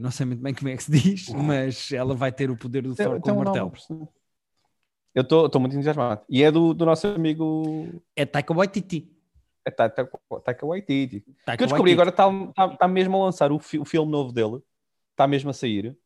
não 0.00 0.10
sei 0.12 0.26
muito 0.26 0.42
bem 0.42 0.54
como 0.54 0.68
é 0.68 0.76
que 0.76 0.84
se 0.84 0.90
diz, 0.90 1.28
mas 1.30 1.90
ela 1.92 2.14
vai 2.14 2.30
ter 2.30 2.48
o 2.48 2.56
poder 2.56 2.82
do 2.82 2.94
Thor 2.94 3.20
com 3.20 3.32
o 3.32 3.44
martelo. 3.44 3.72
Eu 5.12 5.22
estou 5.22 5.60
muito 5.60 5.74
entusiasmado. 5.74 6.22
E 6.28 6.44
é 6.44 6.52
do, 6.52 6.72
do 6.72 6.86
nosso 6.86 7.08
amigo... 7.08 7.88
É 8.14 8.24
Taika 8.24 8.54
Waititi. 8.54 9.19
É 9.70 9.88
Taika, 9.88 10.10
Taika 10.44 10.66
Waititi. 10.66 11.24
Taika 11.44 11.56
que 11.56 11.64
eu 11.64 11.66
descobri 11.68 11.94
Waititi. 11.94 12.20
agora 12.24 12.44
está 12.50 12.68
tá, 12.68 12.76
tá 12.76 12.88
mesmo 12.88 13.16
a 13.16 13.24
lançar 13.24 13.52
o, 13.52 13.58
fi, 13.58 13.78
o 13.78 13.84
filme 13.84 14.10
novo 14.10 14.32
dele. 14.32 14.60
Está 15.12 15.26
mesmo 15.26 15.50
a 15.50 15.52
sair. 15.52 15.96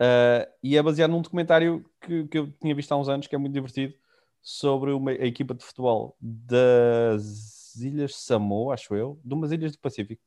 Uh, 0.00 0.44
e 0.62 0.76
é 0.76 0.82
baseado 0.82 1.10
num 1.10 1.22
documentário 1.22 1.84
que, 2.00 2.26
que 2.28 2.38
eu 2.38 2.52
tinha 2.60 2.74
visto 2.74 2.92
há 2.92 2.96
uns 2.96 3.08
anos, 3.08 3.26
que 3.26 3.34
é 3.34 3.38
muito 3.38 3.54
divertido, 3.54 3.94
sobre 4.42 4.92
uma, 4.92 5.10
a 5.10 5.26
equipa 5.26 5.54
de 5.54 5.64
futebol 5.64 6.16
das 6.20 7.74
Ilhas 7.76 8.14
Samoa, 8.14 8.74
acho 8.74 8.94
eu, 8.94 9.18
de 9.24 9.34
umas 9.34 9.52
ilhas 9.52 9.72
do 9.72 9.78
Pacífico, 9.78 10.22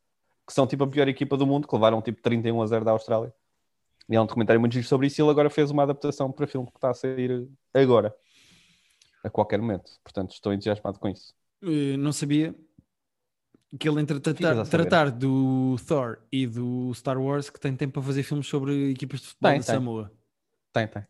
que 0.45 0.53
são 0.53 0.67
tipo 0.67 0.83
a 0.83 0.87
pior 0.87 1.07
equipa 1.07 1.37
do 1.37 1.47
mundo, 1.47 1.67
que 1.67 1.73
levaram 1.73 2.01
tipo 2.01 2.21
31 2.21 2.61
a 2.61 2.65
0 2.65 2.83
da 2.85 2.91
Austrália. 2.91 3.33
E 4.09 4.15
é 4.15 4.21
um 4.21 4.25
documentário 4.25 4.59
muito 4.59 4.73
giro 4.73 4.87
sobre 4.87 5.07
isso 5.07 5.21
e 5.21 5.23
ele 5.23 5.29
agora 5.29 5.49
fez 5.49 5.69
uma 5.69 5.83
adaptação 5.83 6.31
para 6.31 6.47
filme 6.47 6.67
que 6.67 6.77
está 6.77 6.89
a 6.89 6.93
sair 6.95 7.47
agora, 7.73 8.13
a 9.23 9.29
qualquer 9.29 9.61
momento. 9.61 9.91
Portanto, 10.03 10.31
estou 10.31 10.51
entusiasmado 10.51 10.99
com 10.99 11.07
isso. 11.07 11.33
Uh, 11.61 11.97
não 11.97 12.13
sabia 12.13 12.55
que 13.77 13.87
ele 13.87 14.01
entre 14.01 14.19
tratar, 14.19 14.65
tratar, 14.65 15.11
do 15.11 15.75
Thor 15.85 16.19
e 16.31 16.47
do 16.47 16.91
Star 16.95 17.21
Wars 17.21 17.49
que 17.49 17.59
tem 17.59 17.75
tempo 17.75 17.93
para 17.93 18.01
fazer 18.01 18.23
filmes 18.23 18.47
sobre 18.47 18.91
equipas 18.91 19.19
de 19.19 19.27
futebol 19.27 19.51
tem, 19.51 19.59
de 19.59 19.65
tem. 19.65 19.75
Samoa. 19.75 20.11
Tem, 20.73 20.87
tem. 20.87 21.03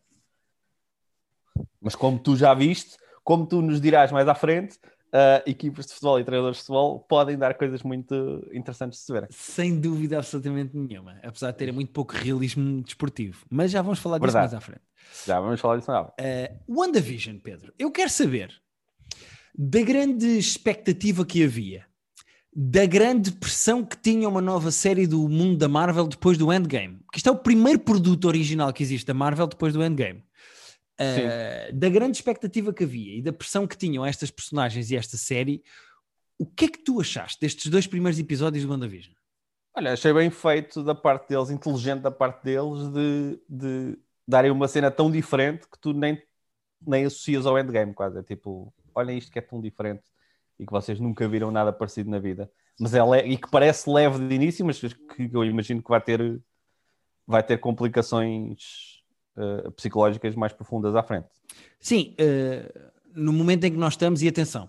Mas 1.80 1.94
como 1.94 2.18
tu 2.18 2.36
já 2.36 2.52
viste, 2.52 2.96
como 3.24 3.46
tu 3.46 3.62
nos 3.62 3.80
dirás 3.80 4.12
mais 4.12 4.28
à 4.28 4.34
frente, 4.34 4.78
uh, 5.08 5.42
equipas 5.46 5.86
de 5.86 5.94
futebol 5.94 6.20
e 6.20 6.24
treinadores 6.24 6.58
de 6.58 6.62
futebol 6.64 7.00
podem 7.00 7.38
dar 7.38 7.54
coisas 7.54 7.82
muito 7.82 8.46
interessantes 8.52 8.98
de 8.98 9.04
se 9.04 9.12
ver. 9.12 9.26
Sem 9.30 9.80
dúvida 9.80 10.18
absolutamente 10.18 10.76
nenhuma, 10.76 11.18
apesar 11.22 11.52
de 11.52 11.58
terem 11.58 11.74
muito 11.74 11.92
pouco 11.92 12.14
realismo 12.14 12.82
desportivo. 12.82 13.46
Mas 13.50 13.70
já 13.70 13.80
vamos 13.80 13.98
falar 13.98 14.18
disso 14.18 14.32
Verdade. 14.32 14.52
mais 14.52 14.54
à 14.54 14.60
frente. 14.60 14.82
Já 15.26 15.40
vamos 15.40 15.60
falar 15.60 15.78
disso 15.78 15.90
mais 15.90 16.06
à 16.06 16.12
frente. 16.12 16.52
Uh, 16.52 16.78
WandaVision, 16.78 17.38
Pedro, 17.38 17.72
eu 17.78 17.90
quero 17.90 18.10
saber 18.10 18.60
da 19.54 19.82
grande 19.82 20.26
expectativa 20.38 21.24
que 21.24 21.44
havia, 21.44 21.86
da 22.52 22.84
grande 22.86 23.32
pressão 23.32 23.84
que 23.84 23.96
tinha 23.96 24.28
uma 24.28 24.40
nova 24.40 24.70
série 24.70 25.06
do 25.06 25.28
mundo 25.28 25.56
da 25.56 25.68
Marvel 25.68 26.06
depois 26.06 26.36
do 26.36 26.52
Endgame. 26.52 26.98
Porque 27.04 27.18
isto 27.18 27.28
é 27.28 27.32
o 27.32 27.38
primeiro 27.38 27.78
produto 27.78 28.26
original 28.26 28.72
que 28.72 28.82
existe 28.82 29.06
da 29.06 29.14
Marvel 29.14 29.46
depois 29.46 29.72
do 29.72 29.82
Endgame. 29.82 30.24
Uh, 31.00 31.72
da 31.72 31.88
grande 31.88 32.18
expectativa 32.18 32.74
que 32.74 32.84
havia 32.84 33.16
e 33.16 33.22
da 33.22 33.32
pressão 33.32 33.66
que 33.66 33.76
tinham 33.76 34.04
estas 34.04 34.30
personagens 34.30 34.90
e 34.90 34.96
esta 34.96 35.16
série, 35.16 35.62
o 36.38 36.44
que 36.44 36.66
é 36.66 36.68
que 36.68 36.84
tu 36.84 37.00
achaste 37.00 37.40
destes 37.40 37.70
dois 37.70 37.86
primeiros 37.86 38.18
episódios 38.18 38.64
do 38.64 38.70
WandaVision? 38.70 39.14
Olha, 39.74 39.92
achei 39.92 40.12
bem 40.12 40.30
feito 40.30 40.82
da 40.82 40.94
parte 40.94 41.28
deles, 41.28 41.48
inteligente 41.48 42.00
da 42.00 42.10
parte 42.10 42.44
deles, 42.44 42.88
de, 42.92 43.40
de 43.48 43.98
darem 44.26 44.50
uma 44.50 44.68
cena 44.68 44.90
tão 44.90 45.10
diferente 45.10 45.66
que 45.68 45.78
tu 45.80 45.92
nem, 45.92 46.20
nem 46.86 47.04
associas 47.04 47.46
ao 47.46 47.58
Endgame, 47.58 47.94
quase. 47.94 48.18
É 48.18 48.22
tipo, 48.22 48.72
olha 48.94 49.12
isto 49.12 49.30
que 49.30 49.38
é 49.38 49.42
tão 49.42 49.60
diferente 49.60 50.02
e 50.58 50.66
que 50.66 50.72
vocês 50.72 51.00
nunca 51.00 51.26
viram 51.28 51.50
nada 51.50 51.72
parecido 51.72 52.10
na 52.10 52.18
vida. 52.18 52.50
Mas 52.78 52.94
é 52.94 53.26
e 53.26 53.36
que 53.36 53.50
parece 53.50 53.90
leve 53.90 54.26
de 54.26 54.34
início, 54.34 54.64
mas 54.64 54.80
que 54.80 55.30
eu 55.32 55.44
imagino 55.44 55.82
que 55.82 55.88
vai 55.88 56.00
ter, 56.00 56.40
vai 57.26 57.42
ter 57.42 57.58
complicações 57.58 59.02
eh, 59.36 59.70
psicológicas 59.76 60.34
mais 60.34 60.52
profundas 60.52 60.94
à 60.94 61.02
frente. 61.02 61.28
Sim, 61.78 62.14
eh, 62.18 62.90
no 63.14 63.32
momento 63.32 63.64
em 63.64 63.70
que 63.70 63.76
nós 63.76 63.94
estamos, 63.94 64.22
e 64.22 64.28
atenção, 64.28 64.68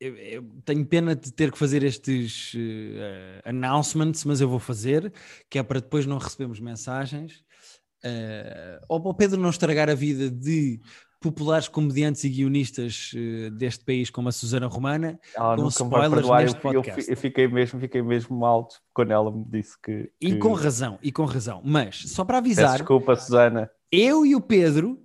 eu, 0.00 0.16
eu 0.16 0.44
tenho 0.64 0.84
pena 0.86 1.14
de 1.14 1.32
ter 1.32 1.52
que 1.52 1.58
fazer 1.58 1.82
estes 1.82 2.52
eh, 2.56 3.42
announcements, 3.44 4.24
mas 4.24 4.40
eu 4.40 4.48
vou 4.48 4.58
fazer, 4.58 5.12
que 5.48 5.58
é 5.58 5.62
para 5.62 5.80
depois 5.80 6.06
não 6.06 6.18
recebermos 6.18 6.58
mensagens. 6.58 7.44
eh, 8.02 8.80
ou 8.88 9.00
para 9.00 9.10
o 9.10 9.14
Pedro 9.14 9.40
não 9.40 9.50
estragar 9.50 9.90
a 9.90 9.94
vida 9.94 10.30
de 10.30 10.80
populares 11.20 11.68
comediantes 11.68 12.24
e 12.24 12.28
guionistas 12.30 13.12
eh, 13.14 13.50
deste 13.50 13.84
país, 13.84 14.08
como 14.10 14.28
a 14.28 14.32
Susana 14.32 14.66
Romana, 14.66 15.20
Ela 15.36 15.54
Com 15.56 15.62
me 15.64 15.68
vai 15.68 15.68
spoilers 15.70 16.14
perdoar. 16.14 16.40
Eu, 16.40 16.44
neste 16.46 16.56
eu, 16.56 16.72
podcast. 16.72 17.10
eu 17.10 17.16
fiquei 17.16 17.46
mesmo, 17.48 17.78
fiquei 17.80 18.02
mesmo 18.02 18.44
alto 18.44 18.76
quando 18.94 19.10
ela 19.12 19.30
me 19.30 19.44
disse 19.48 19.76
que. 19.82 20.10
e 20.20 20.32
que- 20.32 20.38
com 20.38 20.52
razão, 20.54 20.98
e 21.02 21.12
com 21.12 21.24
razão. 21.24 21.60
Mas, 21.64 21.96
só 22.06 22.24
para 22.24 22.40
Peço 22.42 22.60
avisar, 22.60 22.78
desculpa, 22.78 23.14
Susana. 23.16 23.70
eu 23.92 24.24
e 24.24 24.34
o 24.34 24.40
Pedro 24.40 24.98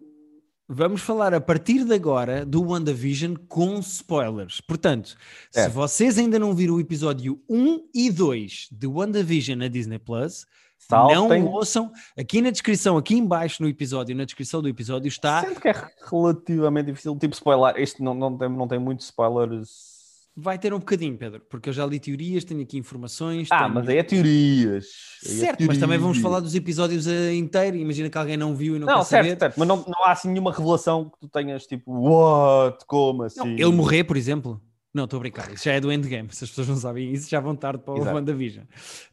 vamos 0.68 1.02
falar 1.02 1.34
a 1.34 1.40
partir 1.42 1.84
de 1.84 1.94
agora 1.94 2.44
do 2.46 2.64
WandaVision 2.64 3.36
com 3.48 3.78
spoilers. 3.80 4.62
Portanto, 4.62 5.16
se 5.52 5.60
É. 5.60 5.70
vocês 5.70 6.18
ainda 6.18 6.40
não 6.40 6.56
viram 6.56 6.76
o 6.76 6.80
episódio 6.80 7.40
1 7.50 7.82
e 7.94 8.10
2 8.10 8.68
de 8.72 8.88
WandaVision 8.88 9.60
na 9.60 9.68
Disney 9.68 10.00
Plus, 10.00 10.46
Saltem. 10.78 11.42
não 11.44 11.52
ouçam. 11.52 11.92
Aqui 12.18 12.42
na 12.42 12.52
descrição, 12.52 12.96
aqui 12.98 13.16
em 13.16 13.26
baixo 13.26 13.64
no 13.64 13.68
episódio, 13.70 14.16
na 14.16 14.24
descrição 14.26 14.62
do 14.62 14.68
episódio 14.70 15.08
está. 15.08 15.42
Sendo 15.42 15.60
que 15.60 15.68
é 15.68 15.74
relativamente 16.12 16.88
difícil, 16.92 17.18
tipo 17.18 17.34
spoiler. 17.34 17.74
Este 17.82 18.04
não, 18.04 18.14
não, 18.14 18.38
tem, 18.38 18.50
não 18.50 18.68
tem 18.68 18.78
muitos 18.80 19.06
spoilers. 19.06 19.96
Vai 20.38 20.60
ter 20.60 20.74
um 20.74 20.80
bocadinho, 20.80 21.18
Pedro, 21.18 21.42
porque 21.50 21.70
eu 21.70 21.74
já 21.74 21.86
li 21.86 21.98
teorias, 21.98 22.44
tenho 22.44 22.62
aqui 22.62 22.78
informações. 22.78 23.48
Ah, 23.50 23.60
tenho- 23.64 23.74
mas 23.74 23.88
aí 23.88 23.98
é 24.00 24.04
teorias. 24.04 24.86
Aí 25.26 25.32
é 25.32 25.36
Certo, 25.40 25.64
mas 25.66 25.78
também 25.78 25.98
vamos 25.98 26.18
teorias. 26.18 26.22
falar 26.22 26.40
dos 26.42 26.54
episódios 26.56 27.08
eh, 27.08 27.34
inteiros. 27.34 27.80
Imagina 27.80 28.10
que 28.10 28.18
alguém 28.18 28.36
não 28.36 28.54
viu 28.54 28.76
e 28.76 28.80
não, 28.80 28.86
Não, 28.86 28.98
quer 28.98 29.06
certo, 29.06 29.26
saber. 29.28 29.40
certo, 29.40 29.58
mas 29.58 29.66
não, 29.68 29.78
não 29.78 30.04
há 30.06 30.12
assim 30.12 30.28
nenhuma 30.28 30.52
revelação 30.52 31.06
que 31.10 31.20
tu 31.22 31.30
tenhas 31.30 31.66
tipo, 31.66 31.90
what? 31.90 32.86
Como 32.86 33.24
assim? 33.24 33.40
Não, 33.40 33.48
ele 33.48 33.72
morrer, 33.72 34.04
por 34.04 34.18
exemplo. 34.18 34.62
Não, 34.94 35.06
estou 35.06 35.18
a 35.18 35.20
brincar. 35.22 35.52
Isso 35.54 35.64
já 35.66 35.72
é 35.74 35.80
do 35.80 35.90
endgame. 35.92 36.28
Se 36.34 36.44
as 36.44 36.50
pessoas 36.50 36.68
não 36.68 36.76
sabem 36.76 37.14
isso, 37.14 37.30
já 37.30 37.40
vão 37.40 37.56
tarde 37.56 37.82
para 37.84 37.94
o 37.94 37.98
Exato. 37.98 38.16
WandaVision. 38.16 38.66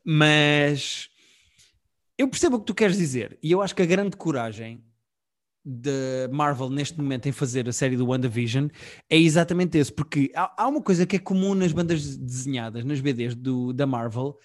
Mas 0.05 1.09
eu 2.23 2.29
percebo 2.29 2.57
o 2.57 2.61
que 2.61 2.67
tu 2.67 2.75
queres 2.75 2.97
dizer. 2.97 3.39
E 3.43 3.51
eu 3.51 3.61
acho 3.61 3.75
que 3.75 3.83
a 3.83 3.87
grande 3.87 4.17
coragem 4.17 4.85
da 5.65 6.29
Marvel 6.31 6.71
neste 6.71 6.99
momento 6.99 7.29
em 7.29 7.33
fazer 7.33 7.69
a 7.69 7.73
série 7.73 7.97
do 7.97 8.07
WandaVision 8.07 8.69
é 9.11 9.19
exatamente 9.19 9.77
esse. 9.77 9.93
Porque 9.93 10.31
há, 10.35 10.53
há 10.57 10.69
uma 10.69 10.81
coisa 10.81 11.05
que 11.05 11.17
é 11.17 11.19
comum 11.19 11.55
nas 11.55 11.73
bandas 11.73 12.17
desenhadas, 12.17 12.85
nas 12.85 13.01
BDs 13.01 13.35
do, 13.35 13.73
da 13.73 13.87
Marvel, 13.87 14.37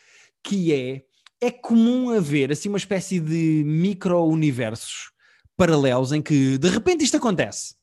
que 0.43 0.73
é 0.73 1.03
é 1.39 1.51
comum 1.51 2.09
haver 2.09 2.51
assim 2.51 2.67
uma 2.67 2.79
espécie 2.79 3.19
de 3.19 3.63
micro-universos 3.63 5.11
paralelos 5.55 6.11
em 6.11 6.19
que 6.19 6.57
de 6.57 6.67
repente 6.67 7.03
isto 7.03 7.17
acontece. 7.17 7.75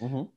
Uhum. 0.00 0.22
Uh, 0.22 0.30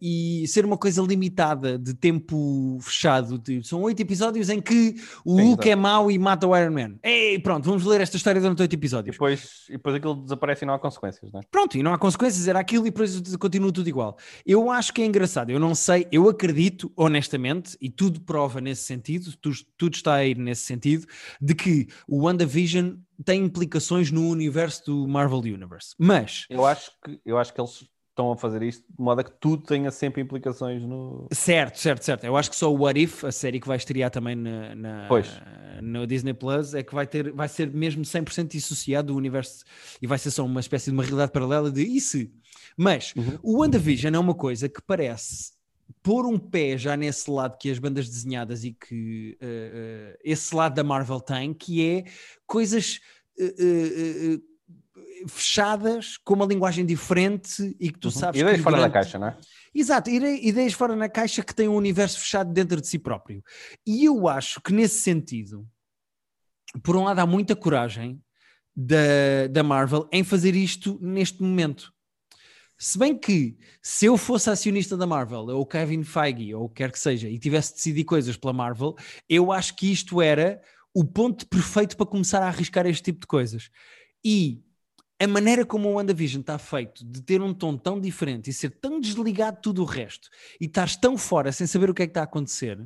e 0.00 0.44
ser 0.46 0.64
uma 0.64 0.76
coisa 0.76 1.00
limitada 1.02 1.78
de 1.78 1.94
tempo 1.94 2.78
fechado. 2.80 3.38
de- 3.38 3.62
são 3.66 3.80
oito 3.82 4.00
episódios 4.00 4.48
em 4.50 4.60
que 4.60 4.94
o 5.24 5.36
Sim, 5.38 5.42
Hulk 5.48 5.70
é 5.70 5.74
mau 5.76 6.10
e 6.10 6.18
mata 6.18 6.46
o 6.46 6.56
Iron 6.56 6.72
Man. 6.72 6.96
Ei, 7.02 7.38
pronto, 7.38 7.64
vamos 7.64 7.84
ler 7.84 8.00
esta 8.00 8.16
história 8.16 8.40
durante 8.40 8.60
oito 8.62 8.72
E 8.72 8.76
episódios. 8.76 9.14
depois, 9.14 9.64
e 9.68 9.72
depois 9.72 9.94
aquilo 9.96 10.14
desaparece 10.16 10.64
e 10.64 10.66
não 10.66 10.74
há 10.74 10.78
consequências, 10.78 11.32
não 11.32 11.40
é? 11.40 11.42
Pronto, 11.50 11.76
e 11.78 11.82
não 11.82 11.92
há 11.94 11.98
consequências, 11.98 12.46
era 12.46 12.58
aquilo 12.60 12.86
e 12.86 12.90
depois 12.90 13.20
continua 13.36 13.72
tudo 13.72 13.88
igual. 13.88 14.16
Eu 14.46 14.70
acho 14.70 14.92
que 14.92 15.02
é 15.02 15.06
engraçado, 15.06 15.50
eu 15.50 15.58
não 15.58 15.74
sei, 15.74 16.06
eu 16.12 16.28
acredito 16.28 16.92
honestamente, 16.96 17.76
e 17.80 17.88
tudo 17.90 18.20
prova 18.20 18.60
nesse 18.60 18.82
sentido, 18.84 19.32
tu- 19.40 19.50
tudo 19.76 19.94
está 19.94 20.14
a 20.14 20.24
ir 20.26 20.36
nesse 20.38 20.62
sentido, 20.62 21.06
de 21.40 21.54
que 21.54 21.88
o 22.06 22.24
WandaVision 22.24 22.94
tem 23.24 23.44
implicações 23.44 24.10
no 24.10 24.28
universo 24.28 24.84
do 24.86 25.08
Marvel 25.08 25.38
Universe. 25.38 25.94
Mas 25.98 26.46
Eu 26.50 26.66
acho 26.66 26.90
que, 27.04 27.20
eu 27.24 27.38
acho 27.38 27.54
que 27.54 27.60
eles 27.60 27.88
estão 28.14 28.30
a 28.30 28.36
fazer 28.36 28.62
isto 28.62 28.84
de 28.88 29.02
modo 29.02 29.20
a 29.20 29.24
que 29.24 29.32
tudo 29.40 29.64
tenha 29.64 29.90
sempre 29.90 30.22
implicações 30.22 30.80
no. 30.82 31.26
Certo, 31.32 31.78
certo, 31.80 32.04
certo. 32.04 32.24
Eu 32.24 32.36
acho 32.36 32.48
que 32.48 32.54
só 32.56 32.72
o 32.72 32.78
What 32.82 32.98
If, 33.00 33.24
a 33.24 33.32
série 33.32 33.58
que 33.58 33.66
vai 33.66 33.76
estrear 33.76 34.08
também 34.10 34.36
na, 34.36 34.74
na- 34.74 35.08
no 35.82 36.06
Disney 36.06 36.32
Plus, 36.32 36.72
é 36.74 36.82
que 36.84 36.94
vai, 36.94 37.06
ter, 37.08 37.32
vai 37.32 37.48
ser 37.48 37.68
mesmo 37.72 38.04
100% 38.04 38.46
dissociado 38.52 39.08
do 39.12 39.16
universo 39.16 39.64
e 40.00 40.06
vai 40.06 40.16
ser 40.16 40.30
só 40.30 40.44
uma 40.46 40.60
espécie 40.60 40.86
de 40.90 40.92
uma 40.96 41.02
realidade 41.02 41.32
paralela 41.32 41.70
de 41.72 41.82
e 41.82 42.00
se? 42.00 42.32
Mas 42.76 43.12
Uhum. 43.16 43.38
o 43.42 43.58
WandaVision 43.60 44.14
é 44.14 44.18
uma 44.18 44.34
coisa 44.34 44.68
que 44.68 44.80
parece 44.80 45.52
pôr 46.02 46.24
um 46.26 46.38
pé 46.38 46.78
já 46.78 46.96
nesse 46.96 47.28
lado 47.30 47.58
que 47.58 47.68
as 47.70 47.78
bandas 47.78 48.08
desenhadas 48.08 48.62
e 48.64 48.72
que 48.72 49.36
eh, 49.40 50.14
eh, 50.14 50.18
esse 50.24 50.54
lado 50.54 50.74
da 50.74 50.84
Marvel 50.84 51.20
tem, 51.20 51.52
que 51.52 51.84
é 51.84 52.04
coisas 52.46 53.00
eh, 53.38 54.38
fechadas 55.28 56.16
com 56.18 56.34
uma 56.34 56.44
linguagem 56.46 56.84
diferente 56.84 57.74
e 57.80 57.90
que 57.90 57.98
tu 57.98 58.06
Uhum. 58.08 58.10
sabes 58.12 58.40
Ideias 58.40 58.58
que 58.58 58.62
fora 58.62 58.80
da 58.80 58.90
caixa, 58.90 59.18
não 59.18 59.28
é? 59.28 59.36
Exato, 59.74 60.10
ide- 60.10 60.46
ideias 60.46 60.72
fora 60.72 60.94
na 60.94 61.08
caixa 61.08 61.42
que 61.42 61.54
têm 61.54 61.68
um 61.68 61.74
universo 61.76 62.20
fechado 62.20 62.52
dentro 62.52 62.80
de 62.80 62.86
si 62.86 62.98
próprio. 62.98 63.42
E 63.86 64.04
eu 64.04 64.28
acho 64.28 64.60
que 64.60 64.72
nesse 64.72 65.00
sentido, 65.00 65.66
por 66.82 66.96
um 66.96 67.04
lado, 67.04 67.18
há 67.20 67.26
muita 67.26 67.56
coragem 67.56 68.20
da, 68.76 69.46
da 69.50 69.62
Marvel 69.62 70.08
em 70.12 70.22
fazer 70.22 70.54
isto 70.54 70.98
neste 71.00 71.42
momento. 71.42 71.92
Se 72.76 72.98
bem 72.98 73.16
que, 73.16 73.56
se 73.80 74.06
eu 74.06 74.16
fosse 74.16 74.50
acionista 74.50 74.96
da 74.96 75.06
Marvel, 75.06 75.46
ou 75.48 75.64
Kevin 75.64 76.02
Feige, 76.02 76.54
ou 76.54 76.64
o 76.64 76.68
que 76.68 76.76
quer 76.76 76.90
que 76.92 76.98
seja, 76.98 77.28
e 77.28 77.38
tivesse 77.38 77.70
de 77.70 77.76
decidir 77.76 78.04
coisas 78.04 78.36
pela 78.36 78.52
Marvel, 78.52 78.94
eu 79.28 79.50
acho 79.52 79.74
que 79.76 79.90
isto 79.90 80.20
era 80.20 80.60
o 80.92 81.04
ponto 81.04 81.46
perfeito 81.48 81.96
para 81.96 82.06
começar 82.06 82.42
a 82.42 82.48
arriscar 82.48 82.84
este 82.86 83.02
tipo 83.04 83.20
de 83.20 83.26
coisas. 83.26 83.70
E 84.24 84.64
a 85.20 85.26
maneira 85.26 85.64
como 85.64 85.88
o 85.88 85.94
WandaVision 85.94 86.40
está 86.40 86.58
feito, 86.58 87.04
de 87.04 87.22
ter 87.22 87.40
um 87.40 87.54
tom 87.54 87.76
tão 87.76 88.00
diferente 88.00 88.50
e 88.50 88.52
ser 88.52 88.70
tão 88.70 89.00
desligado 89.00 89.56
de 89.56 89.62
tudo 89.62 89.82
o 89.82 89.84
resto, 89.84 90.28
e 90.60 90.66
estás 90.66 90.96
tão 90.96 91.16
fora 91.16 91.52
sem 91.52 91.66
saber 91.66 91.90
o 91.90 91.94
que 91.94 92.02
é 92.02 92.06
que 92.06 92.10
está 92.10 92.20
a 92.20 92.24
acontecer, 92.24 92.78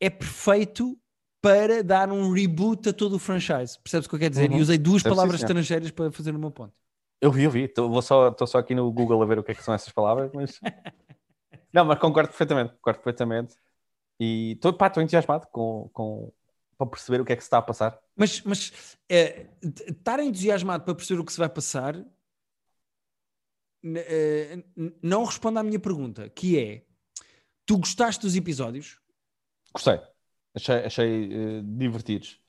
é 0.00 0.10
perfeito 0.10 0.98
para 1.40 1.82
dar 1.82 2.10
um 2.10 2.32
reboot 2.32 2.88
a 2.88 2.92
todo 2.92 3.16
o 3.16 3.18
franchise. 3.18 3.78
Percebes 3.78 4.06
o 4.06 4.08
que 4.08 4.14
eu 4.14 4.18
quero 4.18 4.30
dizer? 4.30 4.50
Uhum. 4.50 4.58
E 4.58 4.62
usei 4.62 4.78
duas 4.78 5.02
palavras 5.02 5.40
estrangeiras 5.40 5.90
para 5.90 6.10
fazer 6.10 6.34
o 6.34 6.38
meu 6.38 6.50
ponto. 6.50 6.72
Eu 7.20 7.30
vi, 7.30 7.44
eu 7.44 7.50
vi. 7.50 7.64
Estou 7.64 8.00
só, 8.02 8.34
só 8.46 8.58
aqui 8.58 8.74
no 8.74 8.90
Google 8.90 9.22
a 9.22 9.26
ver 9.26 9.38
o 9.38 9.42
que 9.44 9.52
é 9.52 9.54
que 9.54 9.62
são 9.62 9.74
essas 9.74 9.92
palavras, 9.92 10.30
mas. 10.32 10.58
não, 11.72 11.84
mas 11.84 11.98
concordo 11.98 12.30
perfeitamente, 12.30 12.72
concordo 12.74 13.00
perfeitamente. 13.00 13.56
E 14.18 14.52
estou 14.52 14.74
entusiasmado 14.98 15.46
com, 15.50 15.90
com, 15.92 16.32
para 16.76 16.86
perceber 16.86 17.20
o 17.20 17.24
que 17.24 17.32
é 17.32 17.36
que 17.36 17.42
se 17.42 17.46
está 17.46 17.58
a 17.58 17.62
passar. 17.62 17.98
Mas, 18.16 18.42
mas 18.42 18.70
t- 18.70 19.90
estar 19.90 20.20
entusiasmado 20.20 20.84
para 20.84 20.94
perceber 20.94 21.20
o 21.20 21.24
que 21.24 21.32
se 21.32 21.38
vai 21.38 21.48
passar 21.48 21.96
n- 23.84 24.64
não 25.02 25.24
responde 25.24 25.58
à 25.58 25.62
minha 25.62 25.78
pergunta, 25.78 26.28
que 26.30 26.58
é: 26.58 26.84
tu 27.66 27.78
gostaste 27.78 28.22
dos 28.22 28.34
episódios? 28.34 28.98
Gostei. 29.72 30.00
Achei, 30.54 30.84
achei 30.84 31.32
eh, 31.32 31.62
divertidos. 31.64 32.40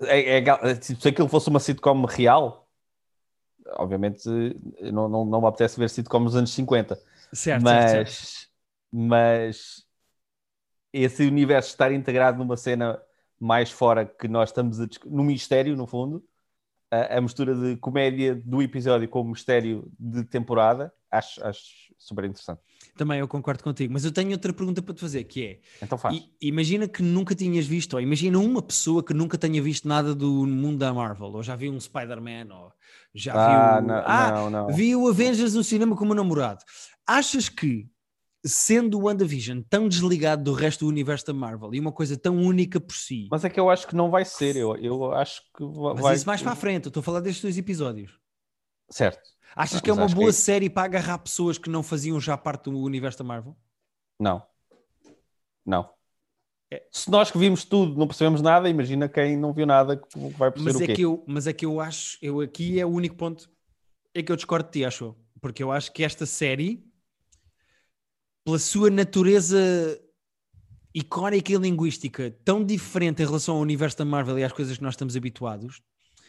É, 0.00 0.38
é, 0.38 0.38
é, 0.38 0.74
tipo, 0.74 1.00
se 1.00 1.08
aquilo 1.08 1.28
fosse 1.28 1.48
uma 1.48 1.60
sitcom 1.60 2.04
real, 2.04 2.68
obviamente 3.74 4.28
eh, 4.78 4.90
não, 4.90 5.08
não, 5.08 5.24
não 5.24 5.40
me 5.40 5.46
apetece 5.46 5.78
ver 5.78 5.88
sitcom 5.88 6.20
nos 6.20 6.34
anos 6.34 6.52
50. 6.52 7.00
Certo, 7.32 7.62
mas, 7.62 7.90
certo, 7.90 8.10
certo. 8.10 8.50
mas 8.92 9.86
esse 10.92 11.24
universo 11.26 11.70
estar 11.70 11.92
integrado 11.92 12.38
numa 12.38 12.56
cena 12.56 13.00
mais 13.38 13.70
fora 13.70 14.04
que 14.04 14.28
nós 14.28 14.50
estamos 14.50 14.80
a 14.80 14.86
no 15.06 15.24
mistério, 15.24 15.76
no 15.76 15.86
fundo, 15.86 16.22
a, 16.90 17.18
a 17.18 17.20
mistura 17.20 17.54
de 17.54 17.76
comédia 17.76 18.34
do 18.34 18.60
episódio 18.60 19.08
com 19.08 19.20
o 19.20 19.24
mistério 19.24 19.90
de 19.98 20.24
temporada, 20.24 20.92
acho, 21.10 21.44
acho 21.44 21.64
super 21.96 22.24
interessante. 22.24 22.60
Também 22.96 23.20
eu 23.20 23.28
concordo 23.28 23.62
contigo, 23.62 23.92
mas 23.92 24.04
eu 24.04 24.12
tenho 24.12 24.32
outra 24.32 24.52
pergunta 24.52 24.82
para 24.82 24.94
te 24.94 25.00
fazer, 25.00 25.24
que 25.24 25.44
é, 25.44 25.60
Então 25.82 25.96
faz. 25.96 26.22
imagina 26.40 26.88
que 26.88 27.02
nunca 27.02 27.34
tinhas 27.34 27.66
visto, 27.66 27.94
ou 27.94 28.00
imagina 28.00 28.38
uma 28.38 28.60
pessoa 28.60 29.02
que 29.02 29.14
nunca 29.14 29.38
tenha 29.38 29.62
visto 29.62 29.86
nada 29.86 30.14
do 30.14 30.46
mundo 30.46 30.78
da 30.78 30.92
Marvel, 30.92 31.28
ou 31.28 31.42
já 31.42 31.54
viu 31.54 31.72
um 31.72 31.80
Spider-Man, 31.80 32.52
ou 32.52 32.72
já 33.14 33.32
ah, 33.34 33.80
viu... 33.80 33.88
não, 33.88 34.02
ah, 34.04 34.30
não, 34.32 34.50
não. 34.50 34.66
vi 34.74 34.96
o 34.96 35.08
Avengers 35.08 35.54
no 35.54 35.62
cinema 35.62 35.96
com 35.96 36.04
o 36.04 36.06
meu 36.06 36.16
namorado. 36.16 36.64
Achas 37.06 37.48
que, 37.48 37.88
sendo 38.44 38.98
o 38.98 39.04
WandaVision 39.04 39.60
tão 39.68 39.88
desligado 39.88 40.42
do 40.44 40.52
resto 40.52 40.84
do 40.84 40.88
universo 40.88 41.26
da 41.26 41.34
Marvel, 41.34 41.74
e 41.74 41.80
uma 41.80 41.92
coisa 41.92 42.16
tão 42.16 42.36
única 42.38 42.80
por 42.80 42.94
si, 42.94 43.28
Mas 43.30 43.44
é 43.44 43.50
que 43.50 43.60
eu 43.60 43.68
acho 43.68 43.86
que 43.86 43.94
não 43.94 44.10
vai 44.10 44.24
ser. 44.24 44.56
Eu, 44.56 44.76
eu 44.76 45.12
acho 45.12 45.42
que 45.56 45.62
va- 45.64 45.92
mas 45.94 46.00
vai. 46.02 46.14
isso 46.16 46.26
mais 46.26 46.42
para 46.42 46.52
a 46.52 46.56
frente, 46.56 46.86
eu 46.86 46.88
estou 46.88 47.00
a 47.00 47.04
falar 47.04 47.20
destes 47.20 47.42
dois 47.42 47.58
episódios. 47.58 48.18
Certo. 48.90 49.20
Achas 49.54 49.80
que 49.80 49.90
é 49.90 49.92
uma 49.92 50.06
boa 50.08 50.28
que- 50.28 50.32
série 50.32 50.70
para 50.70 50.84
agarrar 50.84 51.18
pessoas 51.18 51.58
que 51.58 51.68
não 51.68 51.82
faziam 51.82 52.18
já 52.20 52.36
parte 52.36 52.70
do 52.70 52.78
universo 52.78 53.18
da 53.18 53.24
Marvel? 53.24 53.56
Não. 54.18 54.42
Não. 55.66 55.90
É. 56.72 56.82
Se 56.92 57.10
nós 57.10 57.30
que 57.30 57.36
vimos 57.38 57.64
tudo 57.64 57.98
não 57.98 58.06
percebemos 58.06 58.40
nada, 58.40 58.68
imagina 58.68 59.08
quem 59.08 59.36
não 59.36 59.52
viu 59.52 59.66
nada 59.66 59.96
que 59.96 60.18
vai 60.38 60.50
perceber 60.52 60.72
Mas 60.72 60.80
o 60.80 60.84
é, 60.84 60.86
quê. 60.86 60.94
que 60.94 61.02
eu, 61.02 61.24
mas 61.26 61.46
é 61.48 61.52
que 61.52 61.66
eu 61.66 61.80
acho, 61.80 62.16
eu 62.22 62.40
aqui 62.40 62.78
é 62.78 62.86
o 62.86 62.90
único 62.90 63.16
ponto 63.16 63.50
é 64.14 64.22
que 64.22 64.30
eu 64.30 64.36
discordo 64.36 64.66
de 64.66 64.72
ti, 64.78 64.84
acho. 64.84 65.14
Porque 65.40 65.62
eu 65.62 65.72
acho 65.72 65.92
que 65.92 66.04
esta 66.04 66.24
série, 66.26 66.84
pela 68.50 68.58
sua 68.58 68.90
natureza 68.90 69.56
icónica 70.92 71.52
e 71.52 71.56
linguística 71.56 72.36
tão 72.44 72.64
diferente 72.64 73.22
em 73.22 73.26
relação 73.26 73.54
ao 73.54 73.60
universo 73.60 73.98
da 73.98 74.04
Marvel 74.04 74.36
e 74.40 74.42
às 74.42 74.52
coisas 74.52 74.76
que 74.76 74.82
nós 74.82 74.94
estamos 74.94 75.16
habituados, 75.16 75.80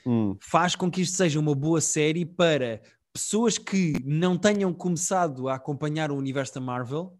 Hum. 0.06 0.36
faz 0.40 0.76
com 0.76 0.90
que 0.90 1.02
isto 1.02 1.16
seja 1.16 1.40
uma 1.40 1.54
boa 1.54 1.80
série 1.82 2.26
para 2.26 2.82
pessoas 3.14 3.58
que 3.58 3.94
não 4.04 4.36
tenham 4.38 4.74
começado 4.74 5.48
a 5.48 5.56
acompanhar 5.56 6.12
o 6.12 6.16
universo 6.16 6.56
da 6.56 6.62
Marvel 6.62 7.18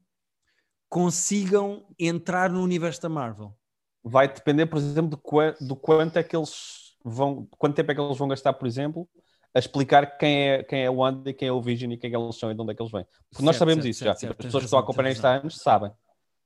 consigam 0.90 1.86
entrar 1.98 2.52
no 2.52 2.62
universo 2.62 3.02
da 3.02 3.10
Marvel. 3.10 3.56
Vai 4.04 4.28
depender, 4.32 4.66
por 4.66 4.78
exemplo, 4.78 5.10
do, 5.10 5.68
do 5.68 5.76
quanto 5.76 6.18
é 6.18 6.24
que 6.24 6.36
eles 6.36 6.96
vão, 7.04 7.48
quanto 7.58 7.76
tempo 7.76 7.92
é 7.92 7.96
que 7.96 8.02
eles 8.02 8.18
vão 8.18 8.28
gastar, 8.28 8.54
por 8.54 8.68
exemplo, 8.68 9.08
a 9.54 9.60
explicar 9.60 10.18
quem 10.18 10.50
é, 10.50 10.64
quem 10.64 10.84
é 10.84 10.90
o 10.90 10.96
Wanda 10.98 11.30
e 11.30 11.34
quem 11.34 11.48
é 11.48 11.52
o 11.52 11.62
Vision 11.62 11.92
e 11.92 11.98
quem 11.98 12.08
é 12.10 12.12
que 12.12 12.18
eles 12.18 12.36
são 12.38 12.52
e 12.52 12.56
de 12.56 12.62
onde 12.62 12.72
é 12.72 12.76
que 12.76 12.82
eles 12.82 12.92
vêm. 12.92 13.06
Porque 13.30 13.44
nós 13.46 13.56
Certo, 13.56 13.60
sabemos 13.60 13.84
certo, 13.84 13.92
isso 13.96 14.00
certo, 14.04 14.22
já. 14.22 14.28
Tipo, 14.28 14.32
as 14.40 14.46
pessoas 14.46 14.62
que 14.64 14.66
estão 14.66 14.80
a 14.80 14.82
acompanhar 14.82 15.12
isto 15.12 15.26
há 15.26 15.36
anos 15.36 15.58
sabem. 15.58 15.92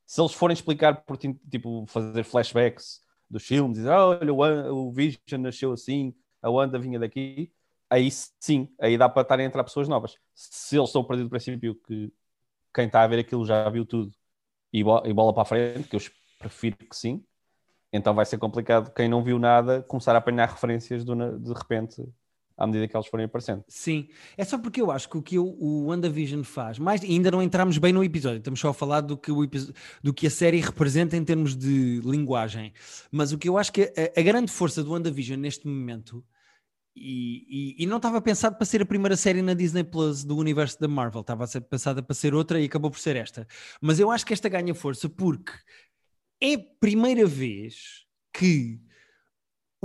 Se 0.05 0.21
eles 0.21 0.33
forem 0.33 0.53
explicar 0.53 1.03
por 1.03 1.17
ti- 1.17 1.39
tipo 1.49 1.85
fazer 1.87 2.23
flashbacks 2.23 3.01
dos 3.29 3.43
filmes, 3.45 3.77
dizer, 3.77 3.91
"Ah, 3.91 4.07
olha, 4.07 4.33
o, 4.33 4.87
o 4.87 4.91
Vision 4.91 5.39
nasceu 5.41 5.71
assim, 5.73 6.13
a 6.41 6.49
Wanda 6.49 6.77
vinha 6.79 6.99
daqui, 6.99 7.51
aí 7.89 8.09
sim, 8.11 8.69
aí 8.79 8.97
dá 8.97 9.09
para 9.09 9.21
estarem 9.23 9.45
a 9.45 9.49
entrar 9.49 9.63
pessoas 9.63 9.87
novas. 9.87 10.15
Se 10.33 10.77
eles 10.77 10.89
estão 10.89 11.01
a 11.01 11.05
partir 11.05 11.23
do 11.23 11.29
princípio 11.29 11.75
que 11.75 12.11
quem 12.73 12.85
está 12.87 13.01
a 13.03 13.07
ver 13.07 13.19
aquilo 13.19 13.45
já 13.45 13.69
viu 13.69 13.85
tudo 13.85 14.11
e, 14.73 14.83
bo- 14.83 15.03
e 15.05 15.13
bola 15.13 15.33
para 15.33 15.43
a 15.43 15.45
frente, 15.45 15.87
que 15.87 15.95
eu 15.95 16.01
prefiro 16.39 16.77
que 16.77 16.95
sim, 16.95 17.23
então 17.91 18.13
vai 18.13 18.25
ser 18.25 18.37
complicado 18.37 18.93
quem 18.93 19.07
não 19.09 19.23
viu 19.23 19.39
nada 19.39 19.81
começar 19.83 20.13
a 20.15 20.19
apanhar 20.19 20.49
referências 20.49 21.03
do 21.05 21.15
de 21.39 21.53
repente 21.53 22.03
à 22.57 22.65
medida 22.65 22.87
que 22.87 22.95
eles 22.95 23.07
forem 23.07 23.25
aparecendo. 23.25 23.63
Sim, 23.67 24.07
é 24.37 24.43
só 24.45 24.57
porque 24.57 24.81
eu 24.81 24.91
acho 24.91 25.09
que 25.09 25.17
o 25.17 25.21
que 25.21 25.37
o, 25.37 25.85
WandaVision 25.87 26.43
faz, 26.43 26.79
mais 26.79 27.03
ainda 27.03 27.29
não 27.29 27.41
entramos 27.41 27.77
bem 27.77 27.91
no 27.91 28.03
episódio, 28.03 28.37
estamos 28.37 28.59
só 28.59 28.69
a 28.69 28.73
falar 28.73 29.01
do 29.01 29.17
que, 29.17 29.31
o 29.31 29.45
do 30.01 30.13
que 30.13 30.27
a 30.27 30.29
série 30.29 30.59
representa 30.61 31.17
em 31.17 31.23
termos 31.23 31.55
de 31.55 31.99
linguagem. 32.03 32.73
Mas 33.11 33.31
o 33.31 33.37
que 33.37 33.49
eu 33.49 33.57
acho 33.57 33.71
que 33.71 33.81
a, 34.15 34.19
a 34.19 34.23
grande 34.23 34.51
força 34.51 34.83
do 34.83 34.91
WandaVision 34.91 35.39
neste 35.39 35.67
momento, 35.67 36.23
e, 36.95 37.75
e- 37.79 37.83
e 37.83 37.85
não 37.85 37.97
estava 37.97 38.21
pensado 38.21 38.55
para 38.55 38.65
ser 38.65 38.81
a 38.81 38.85
primeira 38.85 39.17
série 39.17 39.41
na 39.41 39.53
Disney 39.53 39.83
Plus 39.83 40.23
do 40.23 40.37
universo 40.37 40.79
da 40.79 40.87
Marvel, 40.87 41.21
estava 41.21 41.43
a 41.43 41.47
ser 41.47 41.61
pensada 41.61 42.01
para 42.01 42.15
ser 42.15 42.33
outra 42.33 42.59
e 42.59 42.65
acabou 42.65 42.89
por 42.89 42.99
ser 42.99 43.17
esta. 43.17 43.45
Mas 43.81 43.99
eu 43.99 44.09
acho 44.09 44.25
que 44.25 44.33
esta 44.33 44.47
ganha 44.47 44.73
força 44.73 45.09
porque 45.09 45.51
é 46.41 46.53
a 46.53 46.59
primeira 46.79 47.25
vez 47.25 48.05
que 48.33 48.79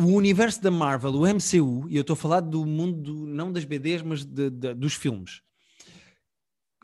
o 0.04 0.14
universo 0.14 0.62
da 0.62 0.70
Marvel, 0.70 1.12
o 1.12 1.26
MCU, 1.26 1.86
e 1.88 1.96
eu 1.96 2.00
estou 2.00 2.14
a 2.14 2.16
falar 2.16 2.40
do 2.40 2.64
mundo, 2.64 3.26
não 3.26 3.52
das 3.52 3.64
BDs, 3.64 4.02
mas 4.02 4.24
de- 4.24 4.50
de- 4.50 4.74
dos 4.74 4.94
filmes, 4.94 5.42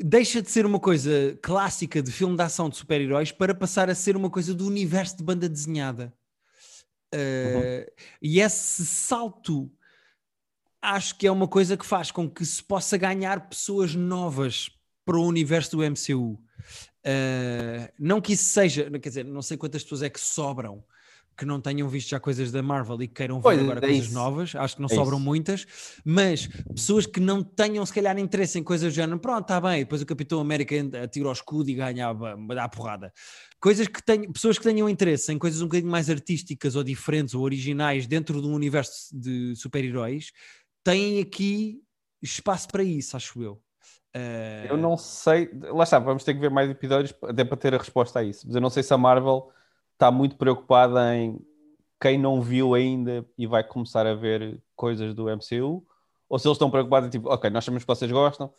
deixa 0.01 0.43
de 0.43 0.51
ser 0.51 0.67
uma 0.67 0.79
coisa 0.79 1.39
clássica 1.43 2.03
de 2.03 2.13
filme 2.13 2.37
de 2.37 2.43
ação 2.43 2.69
de 2.69 2.77
super-heróis 2.77 3.33
para 3.33 3.55
passar 3.55 3.89
a 3.89 3.95
ser 3.95 4.17
uma 4.17 4.29
coisa 4.29 4.55
do 4.55 4.67
universo 4.67 5.17
de 5.17 5.25
banda 5.25 5.49
desenhada. 5.49 6.13
Uh, 7.15 7.91
E 8.21 8.41
esse 8.41 8.85
salto 8.85 9.71
acho 10.83 11.17
que 11.17 11.27
é 11.27 11.31
uma 11.33 11.49
coisa 11.49 11.77
que 11.77 11.87
faz 11.87 12.11
com 12.11 12.29
que 12.29 12.45
se 12.45 12.63
possa 12.63 12.97
ganhar 12.99 13.49
pessoas 13.49 13.95
novas 13.95 14.69
para 15.05 15.17
o 15.17 15.27
universo 15.27 15.77
do 15.77 15.83
MCU. 15.83 16.33
Uh, 16.35 17.89
não 17.99 18.21
que 18.21 18.33
isso 18.35 18.45
seja, 18.45 18.91
quer 18.91 19.09
dizer, 19.09 19.25
não 19.25 19.41
sei 19.41 19.57
quantas 19.57 19.83
pessoas 19.83 20.03
é 20.03 20.11
que 20.11 20.21
sobram 20.21 20.85
que 21.37 21.45
não 21.45 21.61
tenham 21.61 21.89
visto 21.89 22.09
já 22.09 22.19
coisas 22.19 22.51
da 22.51 22.63
Marvel 22.63 23.03
e 23.03 23.09
que 23.09 23.15
queiram 23.15 23.37
ver 23.37 23.43
Pois, 23.43 23.59
agora 23.61 23.79
é 23.79 23.89
coisas 23.89 24.05
isso. 24.07 24.15
novas, 24.15 24.55
acho 24.55 24.77
que 24.77 24.81
não 24.83 24.89
É 24.91 24.95
sobram 24.95 25.17
isso. 25.19 25.25
muitas, 25.27 25.67
mas 26.05 26.47
pessoas 26.75 27.07
que 27.07 27.21
não 27.21 27.43
tenham 27.43 27.85
se 27.85 27.93
calhar 27.93 28.19
interesse 28.19 28.59
em 28.59 28.63
coisas 28.63 28.93
do 28.93 28.97
género, 28.97 29.19
pronto, 29.19 29.43
está 29.43 29.61
bem, 29.61 29.81
depois 29.81 30.01
o 30.03 30.07
Capitão 30.07 30.41
América 30.41 30.75
atira 31.03 31.29
o 31.29 31.33
escudo 31.33 31.69
e 31.71 31.75
ganha 31.75 32.09
a, 32.09 32.65
a 32.65 32.69
porrada. 32.69 33.13
Coisas 33.61 33.87
que 33.89 34.03
tenham, 34.05 34.33
pessoas 34.33 34.59
que 34.59 34.65
tenham 34.65 34.89
interesse 34.89 35.33
em 35.33 35.39
coisas 35.39 35.61
um 35.61 35.67
bocadinho 35.67 35.91
mais 35.91 36.09
artísticas 36.09 36.77
ou 36.77 36.83
diferentes 36.85 37.35
ou 37.35 37.43
originais 37.43 38.07
dentro 38.07 38.41
de 38.41 38.47
um 38.47 38.55
universo 38.55 39.09
de 39.13 39.55
super-heróis, 39.57 40.33
têm 40.85 41.21
aqui 41.21 41.81
espaço 42.23 42.69
para 42.69 42.83
isso, 42.83 43.17
acho 43.17 43.43
eu. 43.43 43.61
Uh, 44.17 44.69
Eu 44.71 44.77
não 44.79 44.97
sei, 44.97 45.51
lá 45.75 45.85
está, 45.85 45.99
vamos 45.99 46.25
ter 46.25 46.33
que 46.33 46.41
ver 46.41 46.51
mais 46.51 46.71
episódios 46.71 47.15
até 47.23 47.45
para 47.45 47.57
ter 47.57 47.75
a 47.75 47.79
resposta 47.79 48.21
a 48.21 48.25
isso. 48.25 48.47
Mas 48.47 48.55
eu 48.55 48.61
não 48.63 48.71
sei 48.71 48.83
se 48.83 48.95
a 48.95 48.97
Marvel 48.97 49.51
está 49.97 50.11
muito 50.11 50.37
preocupada 50.37 51.17
em 51.17 51.41
quem 52.01 52.19
não 52.19 52.43
viu 52.43 52.75
ainda 52.75 53.27
e 53.37 53.47
vai 53.47 53.65
começar 53.65 54.07
a 54.07 54.15
ver 54.15 54.63
coisas 54.75 55.15
do 55.15 55.25
MCU, 55.25 55.85
ou 56.29 56.39
se 56.39 56.47
eles 56.47 56.57
estão 56.57 56.71
preocupados 56.71 57.09
em 57.09 57.11
tipo, 57.11 57.29
ok, 57.29 57.49
nós 57.51 57.65
sabemos 57.65 57.83
que 57.85 57.89
vocês 57.89 58.13
gostam, 58.13 58.53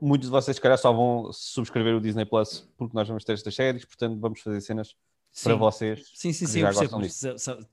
muitos 0.00 0.28
de 0.28 0.32
vocês, 0.32 0.56
se 0.56 0.60
calhar, 0.60 0.78
só 0.78 0.92
vão 0.92 1.30
subscrever 1.32 1.94
o 1.94 2.00
Disney 2.00 2.24
Plus 2.24 2.66
porque 2.76 2.96
nós 2.96 3.06
vamos 3.06 3.24
ter 3.24 3.34
estas 3.34 3.54
séries, 3.54 3.84
portanto, 3.84 4.18
vamos 4.18 4.40
fazer 4.40 4.60
cenas 4.62 4.96
para 5.44 5.52
sim. 5.52 5.58
vocês. 5.58 6.10
Sim, 6.14 6.32
sim, 6.32 6.46
sim, 6.46 6.62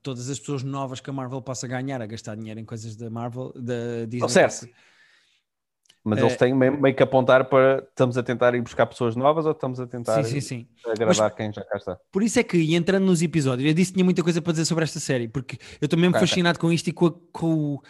Todas 0.02 0.28
as 0.28 0.38
pessoas 0.38 0.62
novas 0.62 1.00
que 1.00 1.10
a 1.10 1.12
Marvel 1.12 1.42
possa 1.42 1.66
ganhar 1.66 2.00
a 2.00 2.06
gastar 2.06 2.36
dinheiro 2.36 2.60
em 2.60 2.64
coisas 2.64 2.94
da 2.94 3.10
Marvel, 3.10 3.52
da 3.56 4.04
Disney. 4.06 4.28
certo. 4.28 4.68
Mas 6.04 6.18
É. 6.18 6.22
eles 6.22 6.36
têm 6.36 6.54
mesmo 6.54 6.80
meio 6.80 6.94
que 6.94 7.02
apontar 7.02 7.44
para 7.46 7.84
estamos 7.88 8.16
a 8.16 8.22
tentar 8.22 8.54
ir 8.54 8.62
buscar 8.62 8.86
pessoas 8.86 9.14
novas 9.16 9.44
ou 9.46 9.52
estamos 9.52 9.78
a 9.80 9.86
tentar 9.86 10.22
Sim, 10.24 10.30
sim, 10.34 10.40
sim. 10.40 10.66
agradar 10.86 11.34
quem 11.34 11.52
já 11.52 11.62
cá 11.64 11.76
está. 11.76 11.98
Por 12.10 12.22
isso 12.22 12.38
é 12.38 12.42
que, 12.44 12.74
entrando 12.74 13.04
nos 13.04 13.20
episódios, 13.20 13.68
eu 13.68 13.74
disse 13.74 13.90
que 13.90 13.94
tinha 13.96 14.04
muita 14.04 14.22
coisa 14.22 14.40
para 14.40 14.52
dizer 14.52 14.64
sobre 14.64 14.84
esta 14.84 15.00
série, 15.00 15.28
porque 15.28 15.56
eu 15.80 15.86
estou 15.86 15.98
mesmo 15.98 16.18
fascinado 16.18 16.58
com 16.58 16.72
isto 16.72 16.88
e 16.88 16.92
com, 16.92 17.06
a- 17.06 17.14
com 17.32 17.80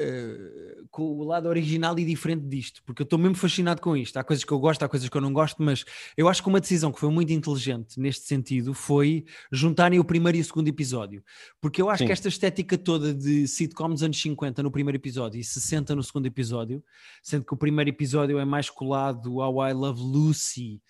eh, 0.00 0.76
com 0.92 1.02
o 1.02 1.24
lado 1.24 1.48
original 1.48 1.98
e 1.98 2.04
diferente 2.04 2.46
disto, 2.46 2.82
porque 2.86 3.02
eu 3.02 3.04
estou 3.04 3.18
mesmo 3.18 3.34
fascinado 3.34 3.80
com 3.80 3.96
isto. 3.96 4.16
Há 4.16 4.22
coisas 4.22 4.44
que 4.44 4.52
eu 4.52 4.58
gosto, 4.60 4.84
há 4.84 4.88
coisas 4.88 5.08
que 5.08 5.16
eu 5.16 5.20
não 5.20 5.32
gosto, 5.32 5.60
mas 5.60 5.84
eu 6.16 6.28
acho 6.28 6.40
que 6.40 6.48
uma 6.48 6.60
decisão 6.60 6.92
que 6.92 7.00
foi 7.00 7.10
muito 7.10 7.32
inteligente 7.32 7.98
neste 7.98 8.24
sentido 8.24 8.72
foi 8.72 9.24
juntarem 9.50 9.98
o 9.98 10.04
primeiro 10.04 10.38
e 10.38 10.40
o 10.40 10.44
segundo 10.44 10.68
episódio, 10.68 11.24
porque 11.60 11.82
eu 11.82 11.90
acho 11.90 11.98
Sim. 11.98 12.06
que 12.06 12.12
esta 12.12 12.28
estética 12.28 12.78
toda 12.78 13.12
de 13.12 13.48
sitcom 13.48 13.90
dos 13.90 14.04
anos 14.04 14.20
50 14.22 14.62
no 14.62 14.70
primeiro 14.70 14.96
episódio 14.96 15.40
e 15.40 15.42
60 15.42 15.96
no 15.96 16.02
segundo 16.04 16.26
episódio, 16.26 16.80
sendo 17.20 17.44
que 17.44 17.52
o 17.52 17.56
primeiro 17.56 17.90
episódio 17.90 18.38
é 18.38 18.44
mais 18.44 18.70
colado 18.70 19.40
ao 19.40 19.68
I 19.68 19.72
Love 19.72 20.00
Lucy. 20.00 20.80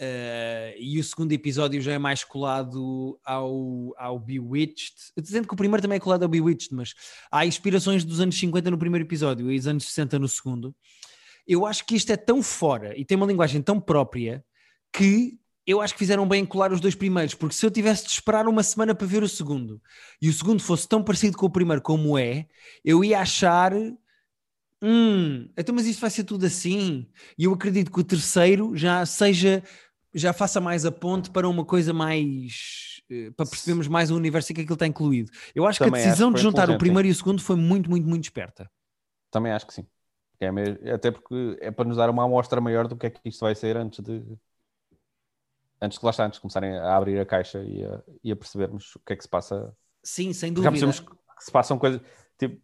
Uh, 0.00 0.76
e 0.78 1.00
o 1.00 1.04
segundo 1.04 1.32
episódio 1.32 1.80
já 1.80 1.92
é 1.92 1.98
mais 1.98 2.22
colado 2.22 3.18
ao, 3.24 3.94
ao 3.96 4.18
Bewitched. 4.18 4.94
Dizendo 5.18 5.48
que 5.48 5.54
o 5.54 5.56
primeiro 5.56 5.82
também 5.82 5.96
é 5.96 6.00
colado 6.00 6.22
ao 6.22 6.28
Bewitched, 6.28 6.74
mas 6.74 6.94
há 7.30 7.46
inspirações 7.46 8.04
dos 8.04 8.20
anos 8.20 8.38
50 8.38 8.70
no 8.70 8.78
primeiro 8.78 9.06
episódio 9.06 9.50
e 9.50 9.56
dos 9.56 9.66
anos 9.66 9.84
60 9.84 10.18
no 10.18 10.28
segundo. 10.28 10.74
Eu 11.46 11.64
acho 11.64 11.86
que 11.86 11.94
isto 11.94 12.10
é 12.10 12.16
tão 12.16 12.42
fora 12.42 12.98
e 12.98 13.04
tem 13.04 13.16
uma 13.16 13.26
linguagem 13.26 13.62
tão 13.62 13.80
própria 13.80 14.44
que 14.92 15.38
eu 15.66 15.80
acho 15.80 15.94
que 15.94 15.98
fizeram 15.98 16.28
bem 16.28 16.42
em 16.42 16.46
colar 16.46 16.72
os 16.72 16.80
dois 16.80 16.94
primeiros, 16.94 17.34
porque 17.34 17.54
se 17.54 17.66
eu 17.66 17.70
tivesse 17.70 18.04
de 18.04 18.10
esperar 18.12 18.46
uma 18.46 18.62
semana 18.62 18.94
para 18.94 19.06
ver 19.06 19.22
o 19.22 19.28
segundo 19.28 19.82
e 20.22 20.28
o 20.28 20.32
segundo 20.32 20.62
fosse 20.62 20.88
tão 20.88 21.02
parecido 21.02 21.36
com 21.36 21.46
o 21.46 21.50
primeiro 21.50 21.82
como 21.82 22.16
é, 22.16 22.46
eu 22.84 23.04
ia 23.04 23.20
achar. 23.20 23.72
Hum, 24.82 25.48
então, 25.56 25.74
mas 25.74 25.86
isto 25.86 26.00
vai 26.00 26.10
ser 26.10 26.22
tudo 26.22 26.46
assim. 26.46 27.08
E 27.36 27.44
eu 27.44 27.52
acredito 27.52 27.90
que 27.90 27.98
o 27.98 28.04
terceiro 28.04 28.76
já 28.76 29.04
seja, 29.04 29.62
já 30.16 30.32
faça 30.32 30.60
mais 30.60 30.84
a 30.86 30.90
ponte 30.92 31.30
para 31.30 31.48
uma 31.48 31.64
coisa 31.64 31.92
mais. 31.92 33.00
eh, 33.10 33.30
para 33.36 33.46
percebermos 33.46 33.86
mais 33.88 34.10
o 34.10 34.16
universo 34.16 34.50
e 34.50 34.54
que 34.54 34.62
aquilo 34.62 34.74
está 34.74 34.86
incluído. 34.86 35.30
Eu 35.54 35.66
acho 35.66 35.78
Também 35.78 35.92
que 36.02 36.06
a 36.06 36.10
decisão 36.10 36.32
de 36.32 36.40
juntar 36.40 36.68
o 36.70 36.78
primeiro 36.78 37.06
e 37.08 37.10
o 37.10 37.14
segundo 37.14 37.40
foi 37.42 37.54
muito, 37.56 37.88
muito, 37.88 38.08
muito 38.08 38.24
esperta. 38.24 38.68
Também 39.30 39.52
acho 39.52 39.66
que 39.66 39.74
sim. 39.74 39.86
É 40.40 40.50
mesmo- 40.50 40.76
até 40.92 41.10
porque 41.10 41.56
é 41.60 41.70
para 41.70 41.84
nos 41.88 41.96
dar 41.96 42.10
uma 42.10 42.24
amostra 42.24 42.60
maior 42.60 42.88
do 42.88 42.96
que 42.96 43.06
é 43.06 43.10
que 43.10 43.20
isto 43.28 43.40
vai 43.40 43.54
ser 43.54 43.76
antes 43.76 44.00
de. 44.04 44.22
Antes 45.80 45.98
de 45.98 46.04
lá 46.04 46.10
está, 46.10 46.24
antes 46.24 46.38
de 46.38 46.40
começarem 46.40 46.76
a 46.76 46.96
abrir 46.96 47.18
a 47.20 47.26
caixa 47.26 47.62
e 47.62 47.84
a, 47.84 48.02
e 48.24 48.32
a 48.32 48.36
percebermos 48.36 48.94
o 48.96 49.00
que 49.00 49.12
é 49.12 49.16
que 49.16 49.22
se 49.22 49.28
passa. 49.28 49.74
Sim, 50.02 50.32
sem 50.32 50.52
Porque 50.52 50.64
já 50.64 50.70
dúvida. 50.70 50.86
percebemos 50.86 51.18
que 51.38 51.44
se 51.44 51.50
passam 51.52 51.78
coisas. 51.78 52.00
Tipo, 52.38 52.60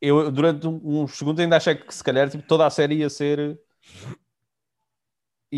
eu 0.00 0.30
durante 0.30 0.66
um- 0.66 1.02
uns 1.02 1.16
segundos 1.18 1.40
ainda 1.42 1.56
achei 1.56 1.74
que 1.74 1.94
se 1.94 2.02
calhar 2.02 2.30
tipo, 2.30 2.46
toda 2.46 2.66
a 2.66 2.70
série 2.70 2.96
ia 2.96 3.10
ser. 3.10 3.58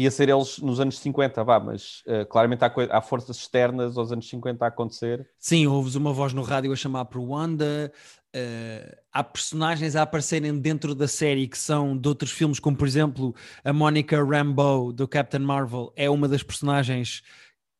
Ia 0.02 0.10
ser 0.10 0.28
eles 0.28 0.58
nos 0.58 0.78
anos 0.80 0.98
50, 0.98 1.42
vá, 1.44 1.58
mas 1.58 2.02
eh, 2.06 2.24
claramente 2.24 2.64
há, 2.64 2.72
há 2.90 3.00
forças 3.00 3.36
externas 3.36 3.96
aos 3.98 4.12
anos 4.12 4.28
50 4.28 4.64
a 4.64 4.68
acontecer. 4.68 5.28
Sim, 5.38 5.66
ouves 5.66 5.94
uma 5.94 6.12
voz 6.12 6.32
no 6.32 6.42
rádio 6.42 6.72
a 6.72 6.76
chamar 6.76 7.04
por 7.06 7.20
Wanda. 7.20 7.92
eh, 8.32 8.98
há 9.12 9.24
personagens 9.24 9.96
a 9.96 10.02
aparecerem 10.02 10.58
dentro 10.60 10.94
da 10.94 11.08
série 11.08 11.48
que 11.48 11.56
são 11.58 11.96
de 11.96 12.06
outros 12.08 12.30
filmes, 12.30 12.60
como 12.60 12.76
por 12.76 12.86
exemplo 12.86 13.34
a 13.64 13.72
Monica 13.72 14.22
Rambeau 14.22 14.92
do 14.92 15.08
Captain 15.08 15.40
Marvel, 15.40 15.92
é 15.96 16.08
uma 16.10 16.28
das 16.28 16.42
personagens 16.42 17.22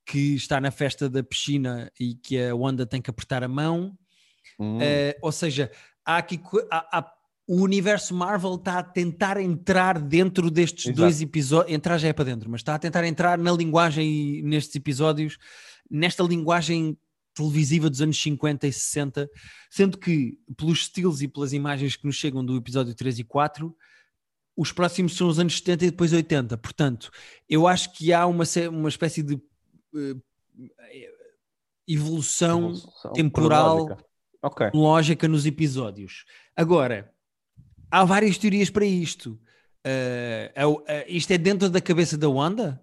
que 0.07 0.35
está 0.35 0.59
na 0.61 0.71
festa 0.71 1.09
da 1.09 1.23
piscina 1.23 1.93
e 2.01 2.15
que 2.15 2.43
a 2.43 2.55
Wanda 2.57 2.87
tem 2.87 3.01
que 3.03 3.11
apertar 3.11 3.45
a 3.45 3.49
mão. 3.49 3.97
Hum, 4.59 4.79
Eh, 4.81 5.17
ou 5.23 5.31
seja, 5.31 5.71
há 6.05 6.17
aqui 6.17 6.41
há- 6.71 6.99
há- 6.99 7.13
o 7.49 7.63
universo 7.63 8.15
Marvel 8.15 8.57
está 8.57 8.79
a 8.79 8.83
tentar 8.83 9.41
entrar 9.41 9.99
dentro 9.99 10.51
destes 10.51 10.85
Exato. 10.85 11.01
dois 11.01 11.23
episódios. 11.23 11.75
Entrar 11.75 11.97
já 11.97 12.09
é 12.09 12.13
para 12.13 12.27
dentro, 12.27 12.51
mas 12.51 12.61
está 12.61 12.75
a 12.75 12.79
tentar 12.79 13.07
entrar 13.07 13.39
na 13.39 13.51
linguagem 13.51 14.43
nestes 14.43 14.77
episódios, 14.77 15.39
nesta 15.91 16.23
linguagem 16.23 16.95
televisiva 17.35 17.89
dos 17.89 18.03
anos 18.03 18.21
50 18.21 18.67
e 18.67 18.73
60, 18.73 19.31
sendo 19.71 19.97
que, 19.97 20.39
pelos 20.59 20.81
estilos 20.81 21.23
e 21.23 21.29
pelas 21.29 21.55
imagens 21.55 21.97
que 21.97 22.05
nos 22.05 22.17
chegam 22.17 22.45
do 22.45 22.55
episódio 22.55 22.95
3 22.95 23.21
e 23.21 23.25
4, 23.25 23.75
os 24.55 24.71
próximos 24.71 25.17
são 25.17 25.29
os 25.29 25.39
anos 25.39 25.57
70 25.57 25.87
e 25.87 25.91
depois 25.91 26.13
80. 26.13 26.59
Portanto, 26.59 27.11
eu 27.49 27.67
acho 27.67 27.95
que 27.95 28.13
há 28.13 28.27
uma, 28.27 28.45
uma 28.71 28.89
espécie 28.91 29.23
de 29.23 29.37
uh, 29.37 30.23
evolução, 31.87 32.73
evolução 32.73 33.13
temporal 33.15 33.97
okay. 34.43 34.71
lógica 34.75 35.27
nos 35.27 35.47
episódios. 35.47 36.27
Agora, 36.55 37.11
há 37.91 38.05
várias 38.05 38.39
teorias 38.39 38.71
para 38.71 38.85
isto. 38.85 39.39
Uh, 39.87 40.73
uh, 40.73 40.83
isto 41.07 41.31
é 41.31 41.39
dentro 41.39 41.71
da 41.71 41.81
cabeça 41.81 42.17
da 42.17 42.29
Wanda? 42.29 42.83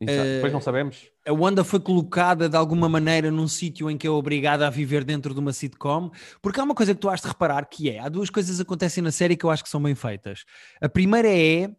depois 0.00 0.52
não 0.52 0.60
sabemos. 0.60 1.10
A 1.26 1.32
Wanda 1.32 1.64
foi 1.64 1.80
colocada 1.80 2.48
de 2.48 2.56
alguma 2.56 2.88
maneira 2.88 3.30
num 3.30 3.48
sítio 3.48 3.90
em 3.90 3.96
que 3.96 4.06
é 4.06 4.10
obrigada 4.10 4.66
a 4.66 4.70
viver 4.70 5.04
dentro 5.04 5.32
de 5.32 5.40
uma 5.40 5.52
sitcom, 5.52 6.10
porque 6.42 6.60
há 6.60 6.64
uma 6.64 6.74
coisa 6.74 6.94
que 6.94 7.00
tu 7.00 7.08
has 7.08 7.20
de 7.20 7.28
reparar 7.28 7.64
que 7.66 7.90
é, 7.90 7.98
há 7.98 8.08
duas 8.08 8.28
coisas 8.28 8.56
que 8.56 8.62
acontecem 8.62 9.02
na 9.02 9.10
série 9.10 9.36
que 9.36 9.44
eu 9.44 9.50
acho 9.50 9.64
que 9.64 9.70
são 9.70 9.82
bem 9.82 9.94
feitas. 9.94 10.44
A 10.80 10.88
primeira 10.88 11.28
é 11.28 11.70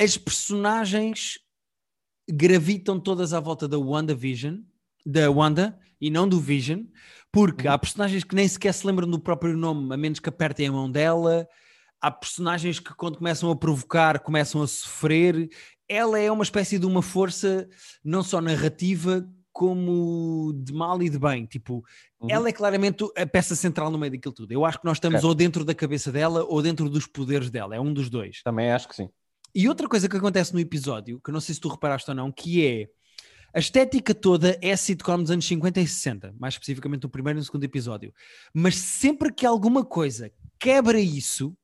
as 0.00 0.16
personagens 0.16 1.38
gravitam 2.28 3.00
todas 3.00 3.32
à 3.32 3.40
volta 3.40 3.66
da 3.68 3.78
WandaVision, 3.78 4.58
da 5.06 5.30
Wanda 5.30 5.78
e 6.00 6.10
não 6.10 6.28
do 6.28 6.40
Vision, 6.40 6.84
porque 7.32 7.66
uhum. 7.66 7.74
há 7.74 7.78
personagens 7.78 8.24
que 8.24 8.34
nem 8.34 8.46
sequer 8.46 8.72
se 8.72 8.86
lembram 8.86 9.08
do 9.08 9.18
próprio 9.18 9.56
nome, 9.56 9.92
a 9.92 9.96
menos 9.96 10.18
que 10.18 10.28
apertem 10.28 10.68
a 10.68 10.72
mão 10.72 10.90
dela. 10.90 11.46
Há 12.00 12.10
personagens 12.10 12.78
que, 12.78 12.94
quando 12.94 13.18
começam 13.18 13.50
a 13.50 13.56
provocar, 13.56 14.20
começam 14.20 14.62
a 14.62 14.66
sofrer. 14.66 15.48
Ela 15.88 16.18
é 16.18 16.30
uma 16.30 16.44
espécie 16.44 16.78
de 16.78 16.86
uma 16.86 17.02
força, 17.02 17.68
não 18.04 18.22
só 18.22 18.40
narrativa, 18.40 19.28
como 19.52 20.52
de 20.54 20.72
mal 20.72 21.02
e 21.02 21.10
de 21.10 21.18
bem. 21.18 21.44
Tipo, 21.44 21.84
uhum. 22.20 22.28
ela 22.30 22.48
é 22.48 22.52
claramente 22.52 23.04
a 23.16 23.26
peça 23.26 23.56
central 23.56 23.90
no 23.90 23.98
meio 23.98 24.12
daquilo 24.12 24.32
tudo. 24.32 24.52
Eu 24.52 24.64
acho 24.64 24.78
que 24.78 24.84
nós 24.84 24.98
estamos 24.98 25.24
ou 25.24 25.34
dentro 25.34 25.64
da 25.64 25.74
cabeça 25.74 26.12
dela 26.12 26.44
ou 26.44 26.62
dentro 26.62 26.88
dos 26.88 27.06
poderes 27.08 27.50
dela. 27.50 27.74
É 27.74 27.80
um 27.80 27.92
dos 27.92 28.08
dois. 28.08 28.40
Também 28.44 28.70
acho 28.70 28.88
que 28.88 28.94
sim. 28.94 29.08
E 29.52 29.68
outra 29.68 29.88
coisa 29.88 30.08
que 30.08 30.16
acontece 30.16 30.54
no 30.54 30.60
episódio, 30.60 31.20
que 31.20 31.30
eu 31.30 31.32
não 31.32 31.40
sei 31.40 31.56
se 31.56 31.60
tu 31.60 31.68
reparaste 31.68 32.08
ou 32.08 32.14
não, 32.14 32.30
que 32.30 32.64
é 32.64 32.88
a 33.58 33.60
estética 33.60 34.14
toda 34.14 34.56
é 34.62 34.76
sitcom 34.76 35.20
dos 35.20 35.32
anos 35.32 35.44
50 35.44 35.80
e 35.80 35.88
60, 35.88 36.32
mais 36.38 36.54
especificamente 36.54 37.02
no 37.02 37.08
primeiro 37.08 37.38
e 37.38 37.40
no 37.40 37.44
segundo 37.44 37.64
episódio. 37.64 38.14
Mas 38.54 38.76
sempre 38.76 39.32
que 39.32 39.44
alguma 39.44 39.84
coisa 39.84 40.30
quebra 40.60 41.00
isso, 41.00 41.56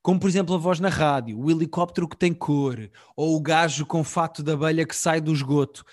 como 0.00 0.20
por 0.20 0.28
exemplo 0.28 0.54
a 0.54 0.58
voz 0.58 0.78
na 0.78 0.88
rádio, 0.88 1.36
o 1.36 1.50
helicóptero 1.50 2.08
que 2.08 2.16
tem 2.16 2.32
cor, 2.32 2.88
ou 3.16 3.34
o 3.34 3.40
gajo 3.40 3.84
com 3.84 4.04
fato 4.04 4.44
da 4.44 4.52
abelha 4.52 4.86
que 4.86 4.94
sai 4.94 5.20
do 5.20 5.32
esgoto, 5.32 5.84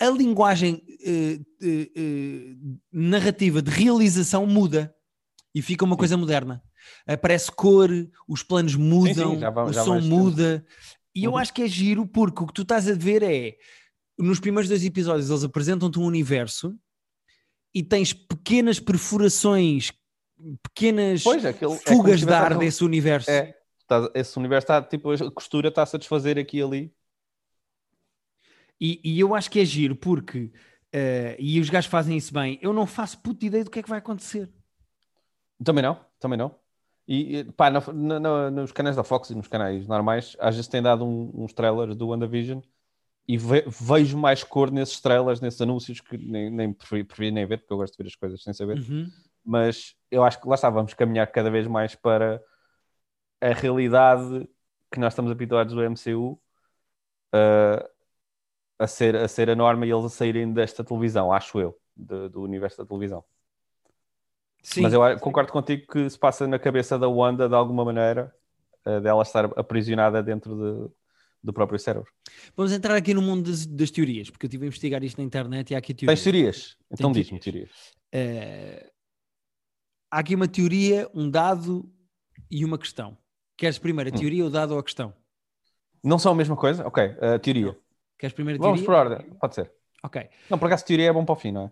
a 0.00 0.06
linguagem 0.06 0.82
eh, 1.06 1.38
eh, 1.62 1.90
eh, 1.94 2.56
narrativa 2.90 3.62
de 3.62 3.70
realização 3.70 4.46
muda 4.46 4.92
e 5.54 5.62
fica 5.62 5.84
uma 5.84 5.96
coisa 5.96 6.16
moderna. 6.16 6.60
Aparece 7.06 7.52
cor, 7.52 7.88
os 8.26 8.42
planos 8.42 8.74
mudam, 8.74 9.34
sim, 9.34 9.38
sim, 9.38 9.50
vai, 9.52 9.64
o 9.64 9.72
som 9.72 10.00
muda. 10.00 10.66
E 11.14 11.22
eu 11.22 11.32
uhum. 11.32 11.36
acho 11.36 11.54
que 11.54 11.62
é 11.62 11.68
giro 11.68 12.04
porque 12.04 12.42
o 12.42 12.46
que 12.48 12.52
tu 12.52 12.62
estás 12.62 12.88
a 12.88 12.94
ver 12.94 13.22
é 13.22 13.54
nos 14.18 14.40
primeiros 14.40 14.68
dois 14.68 14.84
episódios 14.84 15.30
eles 15.30 15.44
apresentam-te 15.44 15.98
um 15.98 16.04
universo 16.04 16.76
e 17.74 17.82
tens 17.82 18.12
pequenas 18.12 18.80
perfurações, 18.80 19.92
pequenas 20.62 21.22
pois, 21.22 21.44
aquilo, 21.44 21.74
é 21.74 21.78
fugas 21.78 22.22
é 22.22 22.26
de 22.26 22.32
ar 22.32 22.58
desse 22.58 22.84
universo. 22.84 23.30
É, 23.30 23.56
tá, 23.86 24.10
esse 24.14 24.36
universo 24.38 24.64
está, 24.64 24.82
tipo, 24.82 25.12
a 25.12 25.30
costura 25.30 25.68
está 25.68 25.82
a 25.82 25.86
satisfazer 25.86 26.38
aqui 26.38 26.58
e 26.58 26.62
ali. 26.62 26.94
E, 28.80 29.00
e 29.04 29.20
eu 29.20 29.34
acho 29.34 29.50
que 29.50 29.60
é 29.60 29.64
giro 29.64 29.94
porque, 29.94 30.52
uh, 30.94 31.36
e 31.38 31.60
os 31.60 31.68
gajos 31.68 31.90
fazem 31.90 32.16
isso 32.16 32.32
bem, 32.32 32.58
eu 32.62 32.72
não 32.72 32.86
faço 32.86 33.20
puta 33.20 33.44
ideia 33.46 33.64
do 33.64 33.70
que 33.70 33.78
é 33.78 33.82
que 33.82 33.88
vai 33.88 33.98
acontecer. 33.98 34.50
Também 35.62 35.82
não, 35.82 35.98
também 36.18 36.38
não. 36.38 36.54
E 37.06 37.44
pá, 37.56 37.70
no, 37.70 37.80
no, 38.20 38.50
nos 38.50 38.70
canais 38.70 38.94
da 38.94 39.02
Fox 39.02 39.30
e 39.30 39.34
nos 39.34 39.48
canais 39.48 39.86
normais, 39.86 40.36
às 40.38 40.54
vezes 40.54 40.68
tem 40.68 40.82
dado 40.82 41.04
um, 41.04 41.32
uns 41.34 41.52
trailers 41.52 41.96
do 41.96 42.08
WandaVision 42.08 42.60
e 43.28 43.36
ve 43.36 43.62
vejo 43.68 44.16
mais 44.16 44.42
cor 44.42 44.70
nesses 44.70 44.98
trailers, 45.00 45.42
nesses 45.42 45.60
anúncios 45.60 46.00
que 46.00 46.16
nem, 46.16 46.50
nem 46.50 46.72
preferi, 46.72 47.04
preferi, 47.04 47.30
nem 47.30 47.46
ver, 47.46 47.58
porque 47.58 47.74
eu 47.74 47.76
gosto 47.76 47.94
de 47.94 48.02
ver 48.02 48.08
as 48.08 48.16
coisas 48.16 48.42
sem 48.42 48.54
saber. 48.54 48.78
Uhum. 48.78 49.06
Mas 49.44 49.94
eu 50.10 50.24
acho 50.24 50.40
que 50.40 50.48
lá 50.48 50.54
está, 50.54 50.70
vamos 50.70 50.94
caminhar 50.94 51.26
cada 51.30 51.50
vez 51.50 51.66
mais 51.66 51.94
para 51.94 52.42
a 53.38 53.52
realidade 53.52 54.48
que 54.90 54.98
nós 54.98 55.12
estamos 55.12 55.30
habituados 55.30 55.74
do 55.74 55.82
MCU 55.82 56.40
uh, 57.34 57.88
a, 58.78 58.86
ser, 58.86 59.14
a 59.14 59.28
ser 59.28 59.50
a 59.50 59.54
norma 59.54 59.84
e 59.84 59.90
eles 59.90 60.06
a 60.06 60.08
saírem 60.08 60.50
desta 60.50 60.82
televisão, 60.82 61.30
acho 61.30 61.60
eu, 61.60 61.78
de, 61.94 62.30
do 62.30 62.40
universo 62.40 62.78
da 62.78 62.86
televisão. 62.86 63.22
Sim. 64.62 64.80
Mas 64.80 64.94
eu 64.94 65.00
concordo 65.20 65.52
contigo 65.52 65.86
que 65.86 66.08
se 66.08 66.18
passa 66.18 66.46
na 66.46 66.58
cabeça 66.58 66.98
da 66.98 67.08
Wanda 67.08 67.46
de 67.46 67.54
alguma 67.54 67.84
maneira, 67.84 68.34
uh, 68.86 69.00
dela 69.02 69.22
estar 69.22 69.44
aprisionada 69.56 70.22
dentro 70.22 70.56
de, 70.56 70.97
do 71.42 71.52
próprio 71.52 71.78
cérebro. 71.78 72.10
Vamos 72.56 72.72
entrar 72.72 72.94
aqui 72.96 73.14
no 73.14 73.22
mundo 73.22 73.50
das, 73.50 73.66
das, 73.66 73.90
teorias, 73.90 74.30
porque 74.30 74.46
eu 74.46 74.48
estive 74.48 74.64
a 74.64 74.68
investigar 74.68 75.04
isto 75.04 75.18
na 75.18 75.24
internet 75.24 75.70
e 75.70 75.74
há 75.74 75.78
aqui 75.78 75.94
teorias. 75.94 76.18
Tens 76.18 76.24
teorias? 76.24 76.76
Então 76.90 77.12
diz-me 77.12 77.38
teorias. 77.38 77.70
Uh, 78.14 78.90
há 80.10 80.18
aqui 80.18 80.34
uma 80.34 80.48
teoria, 80.48 81.08
um 81.14 81.30
dado 81.30 81.90
e 82.50 82.64
uma 82.64 82.78
questão. 82.78 83.16
Queres 83.56 83.78
primeiro 83.78 84.10
a 84.10 84.14
hum. 84.14 84.18
teoria, 84.18 84.44
hum. 84.44 84.48
o 84.48 84.50
dado 84.50 84.72
ou 84.72 84.80
a 84.80 84.84
questão? 84.84 85.14
Não 86.02 86.18
são 86.18 86.32
a 86.32 86.34
mesma 86.34 86.56
coisa? 86.56 86.86
Ok, 86.86 87.04
a 87.20 87.38
teoria. 87.38 87.66
Não. 87.66 87.76
Queres 88.18 88.34
primeiro 88.34 88.60
a 88.60 88.62
teoria? 88.62 88.84
Vamos 88.84 88.86
por 88.86 88.94
ordem, 88.94 89.30
pode 89.38 89.54
ser. 89.54 89.72
Ok. 90.02 90.28
Não, 90.48 90.58
por 90.58 90.66
acaso 90.66 90.84
teoria 90.84 91.08
é 91.08 91.12
bom 91.12 91.24
para 91.24 91.32
o 91.32 91.36
fim, 91.36 91.52
não 91.52 91.64
é? 91.64 91.70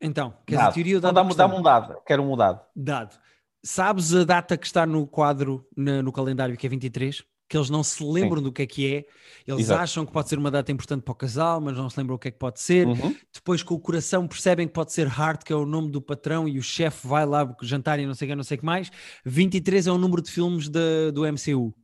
Então, 0.00 0.34
queres 0.46 0.62
dado. 0.62 0.70
a 0.70 0.74
teoria 0.74 0.94
ou 0.96 1.00
dado? 1.00 1.12
Então, 1.12 1.36
dá-me 1.36 1.54
um 1.54 1.62
dado, 1.62 2.00
quero 2.06 2.22
um 2.22 2.36
dado. 2.36 2.60
Dado. 2.74 3.18
Sabes 3.62 4.14
a 4.14 4.24
data 4.24 4.56
que 4.56 4.66
está 4.66 4.86
no 4.86 5.06
quadro, 5.06 5.68
no, 5.76 6.02
no 6.02 6.12
calendário, 6.12 6.56
que 6.56 6.66
é 6.66 6.70
23? 6.70 7.22
Que 7.50 7.56
eles 7.56 7.68
não 7.68 7.82
se 7.82 8.02
lembram 8.04 8.36
Sim. 8.36 8.44
do 8.44 8.52
que 8.52 8.62
é 8.62 8.66
que 8.66 8.94
é, 8.94 9.04
eles 9.44 9.62
Exato. 9.62 9.82
acham 9.82 10.06
que 10.06 10.12
pode 10.12 10.28
ser 10.28 10.38
uma 10.38 10.52
data 10.52 10.70
importante 10.70 11.02
para 11.02 11.10
o 11.10 11.16
casal, 11.16 11.60
mas 11.60 11.76
não 11.76 11.90
se 11.90 11.98
lembram 11.98 12.14
o 12.14 12.18
que 12.18 12.28
é 12.28 12.30
que 12.30 12.38
pode 12.38 12.60
ser. 12.60 12.86
Uhum. 12.86 13.12
Depois, 13.34 13.60
com 13.60 13.74
o 13.74 13.80
coração, 13.80 14.28
percebem 14.28 14.68
que 14.68 14.72
pode 14.72 14.92
ser 14.92 15.08
Hart, 15.08 15.42
que 15.42 15.52
é 15.52 15.56
o 15.56 15.66
nome 15.66 15.90
do 15.90 16.00
patrão, 16.00 16.46
e 16.46 16.60
o 16.60 16.62
chefe 16.62 17.08
vai 17.08 17.26
lá 17.26 17.52
jantar 17.60 17.98
e 17.98 18.06
não 18.06 18.14
sei 18.14 18.28
o 18.28 18.30
que, 18.30 18.36
não 18.36 18.44
sei 18.44 18.56
o 18.56 18.60
que 18.60 18.64
mais. 18.64 18.92
23 19.24 19.88
é 19.88 19.90
o 19.90 19.98
número 19.98 20.22
de 20.22 20.30
filmes 20.30 20.68
de, 20.68 21.10
do 21.10 21.22
MCU. 21.22 21.74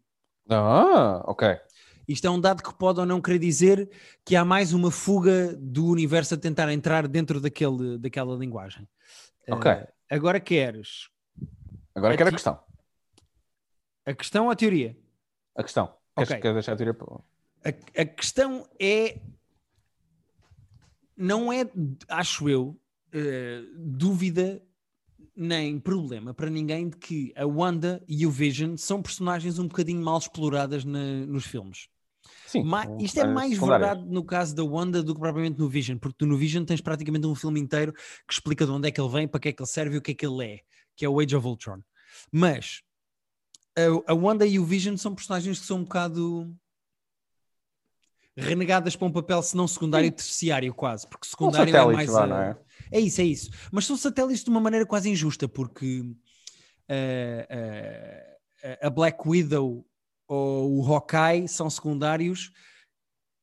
Ah, 0.49 1.25
ok. 1.27 1.59
Isto 2.07 2.29
é 2.29 2.31
um 2.31 2.41
dado 2.41 2.63
que 2.63 2.73
pode 2.73 3.01
ou 3.01 3.07
não 3.07 3.21
querer 3.21 3.41
dizer 3.41 3.91
que 4.25 4.37
há 4.37 4.45
mais 4.45 4.73
uma 4.73 4.93
fuga 4.93 5.53
do 5.59 5.87
universo 5.87 6.35
a 6.35 6.39
tentar 6.39 6.71
entrar 6.73 7.09
dentro 7.09 7.41
daquele, 7.41 7.99
daquela 7.99 8.37
linguagem. 8.37 8.87
Ok. 9.51 9.73
Uh, 9.73 9.87
agora 10.09 10.39
queres. 10.39 11.09
Agora 11.93 12.15
a 12.15 12.17
quero 12.17 12.29
a 12.29 12.33
questão. 12.33 12.61
A 14.07 14.15
questão 14.15 14.45
ou 14.45 14.53
a 14.53 14.55
teoria? 14.55 14.97
A 15.57 15.63
questão. 15.63 15.93
Queres, 16.15 16.31
okay. 16.31 16.41
queres 16.41 16.55
deixar 16.55 16.73
a 16.73 16.77
teoria? 16.77 16.97
A, 17.65 18.01
a 18.03 18.05
questão 18.05 18.69
é. 18.81 19.21
Não 21.17 21.51
é, 21.51 21.65
acho 22.09 22.47
eu, 22.47 22.79
uh, 23.15 23.75
dúvida 23.79 24.63
nem 25.35 25.79
problema 25.79 26.33
para 26.33 26.49
ninguém 26.49 26.89
de 26.89 26.97
que 26.97 27.33
a 27.37 27.47
Wanda 27.47 28.03
e 28.09 28.27
o 28.27 28.31
Vision 28.31 28.77
são 28.77 29.03
personagens 29.03 29.59
um 29.59 29.69
bocadinho 29.69 30.03
mal 30.03 30.19
exploradas 30.19 30.85
na, 30.85 31.27
nos 31.27 31.45
filmes. 31.45 31.89
Sim, 32.47 32.63
Ma 32.63 32.87
isto 32.99 33.21
é 33.21 33.27
mais 33.27 33.59
verdade 33.59 34.05
no 34.07 34.25
caso 34.25 34.55
da 34.55 34.65
Wanda 34.65 35.03
do 35.03 35.15
que 35.15 35.21
propriamente 35.21 35.59
no 35.59 35.69
Vision, 35.69 35.99
porque 35.99 36.17
tu 36.19 36.27
no 36.27 36.37
Vision 36.37 36.65
tens 36.65 36.81
praticamente 36.81 37.27
um 37.27 37.35
filme 37.35 37.61
inteiro 37.61 37.93
que 37.93 38.33
explica 38.33 38.65
de 38.65 38.73
onde 38.73 38.89
é 38.89 38.91
que 38.91 39.01
ele 39.01 39.11
vem, 39.11 39.29
para 39.29 39.41
que 39.41 39.49
é 39.49 39.53
que 39.53 39.63
ele 39.63 39.69
serve 39.69 39.97
e 39.97 39.99
o 39.99 40.03
que 40.03 40.13
é 40.13 40.15
que 40.15 40.27
ele 40.27 40.45
é, 40.45 40.61
que 40.97 41.05
é 41.05 41.09
o 41.09 41.21
Age 41.21 41.37
of 41.37 41.47
Ultron. 41.47 41.81
Mas 42.33 42.83
a, 44.07 44.15
Wanda 44.15 44.47
e 44.47 44.59
o 44.59 44.65
Vision 44.65 44.97
são 44.97 45.15
personagens 45.15 45.61
que 45.61 45.67
são 45.67 45.79
um 45.79 45.85
bocado 45.85 46.55
renegadas 48.37 48.95
para 48.95 49.07
um 49.07 49.13
papel, 49.13 49.43
se 49.43 49.57
não 49.57 49.67
secundário, 49.67 50.11
terciário 50.13 50.73
quase, 50.75 51.07
porque 51.09 51.27
secundário 51.27 51.75
é 51.75 51.87
mais. 51.87 52.11
Lá, 52.11 52.25
a... 52.25 52.51
é? 52.51 52.57
é? 52.93 53.01
isso, 53.01 53.21
é 53.21 53.25
isso. 53.25 53.51
Mas 53.73 53.87
são 53.87 53.97
satélites 53.97 54.45
de 54.45 54.51
uma 54.51 54.61
maneira 54.61 54.85
quase 54.85 55.09
injusta, 55.09 55.49
porque 55.49 56.01
uh, 56.01 56.15
uh, 56.93 58.87
a 58.87 58.91
Black 58.91 59.27
Widow 59.27 59.87
ou 60.29 60.79
o 60.79 60.93
Hawkeye 60.93 61.49
são 61.49 61.71
secundários, 61.71 62.51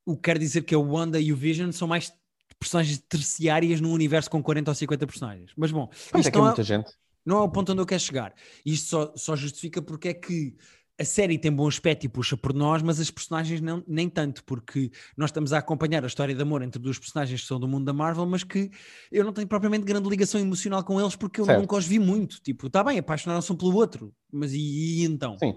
o 0.06 0.16
que 0.16 0.22
quer 0.22 0.38
dizer 0.38 0.62
que 0.62 0.74
a 0.74 0.78
Wanda 0.78 1.18
e 1.18 1.32
o 1.32 1.36
Vision 1.36 1.72
são 1.72 1.88
mais 1.88 2.12
personagens 2.58 2.98
terciárias 3.08 3.80
num 3.80 3.92
universo 3.92 4.30
com 4.30 4.42
40 4.42 4.70
ou 4.70 4.74
50 4.74 5.06
personagens. 5.06 5.52
Mas 5.56 5.72
bom, 5.72 5.90
isto 5.92 6.28
é 6.28 6.30
que 6.30 6.38
é 6.38 6.40
muita 6.40 6.62
gente. 6.62 6.90
Não 7.24 7.38
é 7.38 7.40
o 7.40 7.48
ponto 7.48 7.72
onde 7.72 7.80
eu 7.80 7.86
quero 7.86 8.00
chegar. 8.00 8.34
Isto 8.64 8.88
só, 8.88 9.12
só 9.16 9.36
justifica 9.36 9.80
porque 9.80 10.08
é 10.08 10.14
que 10.14 10.54
a 10.98 11.04
série 11.04 11.38
tem 11.38 11.50
bom 11.50 11.66
aspecto 11.66 12.04
e 12.04 12.08
puxa 12.08 12.36
por 12.36 12.54
nós, 12.54 12.80
mas 12.82 13.00
as 13.00 13.10
personagens 13.10 13.60
não, 13.60 13.82
nem 13.86 14.08
tanto, 14.08 14.44
porque 14.44 14.90
nós 15.16 15.30
estamos 15.30 15.52
a 15.52 15.58
acompanhar 15.58 16.04
a 16.04 16.06
história 16.06 16.34
de 16.34 16.40
amor 16.40 16.62
entre 16.62 16.80
duas 16.80 16.98
personagens 16.98 17.40
que 17.40 17.46
são 17.46 17.58
do 17.58 17.66
mundo 17.66 17.84
da 17.84 17.92
Marvel, 17.92 18.26
mas 18.26 18.44
que 18.44 18.70
eu 19.10 19.24
não 19.24 19.32
tenho 19.32 19.48
propriamente 19.48 19.84
grande 19.84 20.08
ligação 20.08 20.40
emocional 20.40 20.84
com 20.84 21.00
eles 21.00 21.16
porque 21.16 21.40
eu 21.40 21.46
certo. 21.46 21.60
nunca 21.60 21.76
os 21.76 21.86
vi 21.86 21.98
muito. 21.98 22.40
Tipo, 22.40 22.68
está 22.68 22.84
bem, 22.84 22.98
apaixonaram-se 22.98 23.52
um 23.52 23.56
pelo 23.56 23.74
outro, 23.74 24.12
mas 24.32 24.52
e, 24.52 24.58
e, 24.58 25.04
então? 25.04 25.36
Sim. 25.38 25.56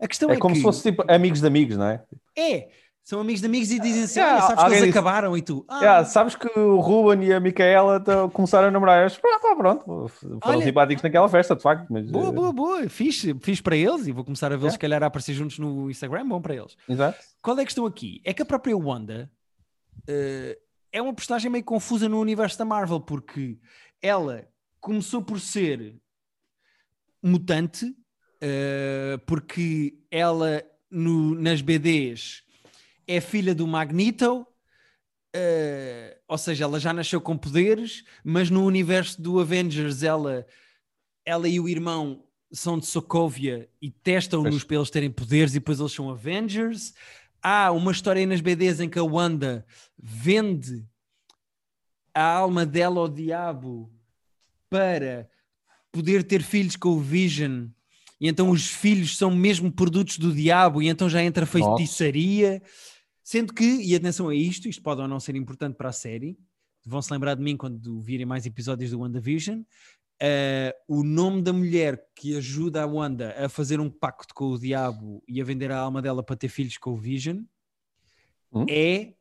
A 0.00 0.06
questão 0.06 0.30
é, 0.30 0.34
é 0.34 0.38
como 0.38 0.54
que... 0.54 0.60
se 0.60 0.62
fosse 0.62 0.90
tipo 0.90 1.04
amigos 1.10 1.40
de 1.40 1.46
amigos, 1.46 1.76
não 1.76 1.86
é? 1.86 2.04
É. 2.36 2.68
São 3.08 3.20
amigos 3.20 3.40
de 3.40 3.46
amigos 3.46 3.70
e 3.70 3.80
dizem 3.80 4.02
assim: 4.02 4.20
Yeah, 4.20 4.42
sabes 4.42 4.64
que 4.64 4.68
eles 4.68 4.78
disse- 4.80 4.90
acabaram 4.90 5.34
e 5.34 5.40
tu. 5.40 5.64
Ah, 5.66 5.78
Yeah, 5.78 6.04
sabes 6.04 6.36
que 6.36 6.46
o 6.58 6.78
Ruben 6.78 7.26
e 7.26 7.32
a 7.32 7.40
Micaela 7.40 8.04
começaram 8.34 8.68
a 8.68 8.70
namorar. 8.70 9.10
Eu, 9.10 9.34
"Ah, 9.34 9.40
pá, 9.40 9.56
pronto, 9.56 10.08
foram 10.08 10.38
Olha- 10.44 10.62
simpáticos 10.66 11.02
naquela 11.02 11.26
festa, 11.26 11.56
de 11.56 11.62
facto. 11.62 11.86
Mas, 11.90 12.10
Boa, 12.10 12.28
eh, 12.28 12.32
boa, 12.32 12.52
boa. 12.52 12.88
Fiz, 12.90 13.24
fiz 13.40 13.62
para 13.62 13.74
eles 13.74 14.06
e 14.06 14.12
vou 14.12 14.24
começar 14.24 14.48
a 14.48 14.56
vê-los, 14.56 14.64
Yeah. 14.64 14.72
se 14.74 14.78
calhar, 14.78 15.02
a 15.02 15.06
aparecer 15.06 15.32
juntos 15.32 15.58
no 15.58 15.90
Instagram. 15.90 16.28
Bom 16.28 16.38
para 16.42 16.54
eles. 16.54 16.76
Exato. 16.86 17.18
Qual 17.40 17.58
é 17.58 17.62
a 17.62 17.64
questão 17.64 17.86
aqui? 17.86 18.20
É 18.26 18.34
que 18.34 18.42
a 18.42 18.44
própria 18.44 18.76
Wanda 18.76 19.30
eh, 20.06 20.58
é 20.92 21.00
uma 21.00 21.14
personagem 21.14 21.50
meio 21.50 21.64
confusa 21.64 22.10
no 22.10 22.20
universo 22.20 22.58
da 22.58 22.64
Marvel, 22.66 23.00
porque 23.00 23.58
ela 24.02 24.46
começou 24.82 25.22
por 25.22 25.40
ser 25.40 25.96
mutante, 27.22 27.86
eh, 28.40 29.18
porque 29.26 29.94
ela 30.10 30.62
no- 30.90 31.34
nas 31.34 31.60
BDs 31.62 32.42
é 33.08 33.20
filha 33.20 33.54
do 33.54 33.66
Magneto. 33.66 34.46
eh, 35.34 36.18
ou 36.28 36.38
seja, 36.38 36.64
ela 36.64 36.78
já 36.78 36.92
nasceu 36.92 37.20
com 37.20 37.36
poderes, 37.36 38.04
mas 38.22 38.50
no 38.50 38.64
universo 38.64 39.20
do 39.20 39.40
Avengers 39.40 40.02
ela, 40.02 40.46
ela 41.24 41.48
e 41.48 41.58
o 41.58 41.68
irmão 41.68 42.24
são 42.50 42.78
de 42.78 42.86
Sokovia 42.86 43.68
e 43.80 43.90
testam-nos 43.90 44.64
para 44.64 44.76
eles 44.76 44.90
terem 44.90 45.10
poderes 45.10 45.52
e 45.52 45.58
depois 45.58 45.80
eles 45.80 45.92
são 45.92 46.10
Avengers. 46.10 46.94
Há 47.42 47.70
uma 47.72 47.92
história 47.92 48.26
nas 48.26 48.40
BDs 48.40 48.80
em 48.80 48.88
que 48.88 48.98
a 48.98 49.04
Wanda 49.04 49.66
vende 49.98 50.84
a 52.14 52.22
alma 52.24 52.64
dela 52.66 53.00
ao 53.00 53.08
diabo 53.08 53.92
para 54.70 55.28
poder 55.92 56.24
ter 56.24 56.42
filhos 56.42 56.74
com 56.74 56.90
o 56.90 57.00
Vision. 57.00 57.68
E 58.20 58.28
então 58.28 58.50
os 58.50 58.66
filhos 58.66 59.16
são 59.16 59.30
mesmo 59.30 59.70
produtos 59.70 60.18
do 60.18 60.34
diabo 60.34 60.82
e 60.82 60.88
então 60.88 61.08
já 61.08 61.22
entra 61.22 61.46
feitiçaria. 61.46 62.62
Sendo 63.28 63.52
que, 63.52 63.62
e 63.62 63.94
atenção 63.94 64.30
a 64.30 64.34
isto, 64.34 64.70
isto 64.70 64.82
pode 64.82 65.02
ou 65.02 65.06
não 65.06 65.20
ser 65.20 65.36
importante 65.36 65.76
para 65.76 65.90
a 65.90 65.92
série, 65.92 66.38
vão 66.86 67.02
se 67.02 67.12
lembrar 67.12 67.34
de 67.34 67.42
mim 67.42 67.58
quando 67.58 68.00
virem 68.00 68.24
mais 68.24 68.46
episódios 68.46 68.90
do 68.90 69.00
WandaVision. 69.00 69.60
Uh, 69.60 70.72
o 70.88 71.04
nome 71.04 71.42
da 71.42 71.52
mulher 71.52 72.02
que 72.16 72.34
ajuda 72.38 72.82
a 72.82 72.86
Wanda 72.86 73.34
a 73.36 73.46
fazer 73.50 73.80
um 73.80 73.90
pacto 73.90 74.34
com 74.34 74.46
o 74.46 74.58
diabo 74.58 75.22
e 75.28 75.42
a 75.42 75.44
vender 75.44 75.70
a 75.70 75.78
alma 75.78 76.00
dela 76.00 76.22
para 76.22 76.36
ter 76.36 76.48
filhos 76.48 76.78
com 76.78 76.92
o 76.92 76.96
Vision 76.96 77.42
Hum? 78.50 78.64
é 78.66 79.12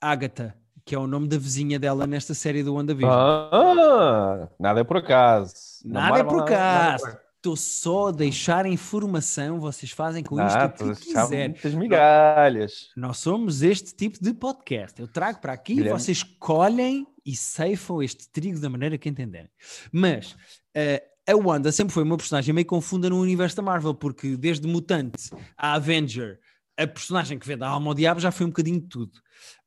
Agatha, 0.00 0.58
que 0.84 0.92
é 0.92 0.98
o 0.98 1.06
nome 1.06 1.28
da 1.28 1.38
vizinha 1.38 1.78
dela 1.78 2.08
nesta 2.08 2.34
série 2.34 2.64
do 2.64 2.74
WandaVision. 2.74 3.08
Ah, 3.08 4.48
nada 4.58 4.80
é 4.80 4.84
por 4.84 4.96
acaso. 4.96 5.54
Na 5.84 6.00
Nada 6.00 6.18
é 6.18 6.22
Marvel, 6.24 6.44
por 6.44 6.50
é 6.50 6.56
acaso. 6.56 7.23
Estou 7.44 7.56
só 7.56 8.06
a 8.08 8.10
deixar 8.10 8.64
informação, 8.64 9.60
vocês 9.60 9.92
fazem 9.92 10.24
com 10.24 10.40
isto 10.40 10.56
Ah, 10.56 10.64
o 10.64 10.94
que 10.94 11.04
quiserem. 11.04 11.50
muitas 11.50 11.74
migalhas. 11.74 12.88
Nós 12.96 13.18
somos 13.18 13.60
este 13.60 13.94
tipo 13.94 14.18
de 14.18 14.32
podcast. 14.32 14.98
Eu 14.98 15.06
trago 15.06 15.42
para 15.42 15.52
aqui, 15.52 15.74
Guilherme. 15.74 16.00
vocês 16.00 16.22
colhem 16.22 17.06
e 17.22 17.36
ceifam 17.36 18.02
este 18.02 18.30
trigo 18.30 18.58
da 18.58 18.70
maneira 18.70 18.96
que 18.96 19.10
entenderem. 19.10 19.50
Mas 19.92 20.34
eh, 20.74 21.04
a 21.28 21.36
Wanda 21.36 21.70
sempre 21.70 21.92
foi 21.92 22.02
uma 22.02 22.16
personagem 22.16 22.54
meio 22.54 22.66
confunda 22.66 23.10
no 23.10 23.20
universo 23.20 23.56
da 23.56 23.62
Marvel, 23.62 23.94
porque 23.94 24.38
desde 24.38 24.66
Mutante 24.66 25.28
a 25.54 25.74
Avenger, 25.74 26.40
a 26.78 26.86
personagem 26.86 27.38
que 27.38 27.46
vende 27.46 27.62
a 27.62 27.68
alma 27.68 27.90
ao 27.90 27.94
diabo 27.94 28.20
já 28.20 28.30
foi 28.32 28.46
um 28.46 28.48
bocadinho 28.48 28.80
de 28.80 28.88
tudo. 28.88 29.20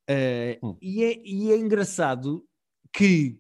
Eh, 0.10 0.58
Hum. 0.64 0.76
e, 0.82 1.04
é, 1.04 1.22
e 1.24 1.52
é 1.52 1.58
engraçado 1.58 2.44
que 2.92 3.38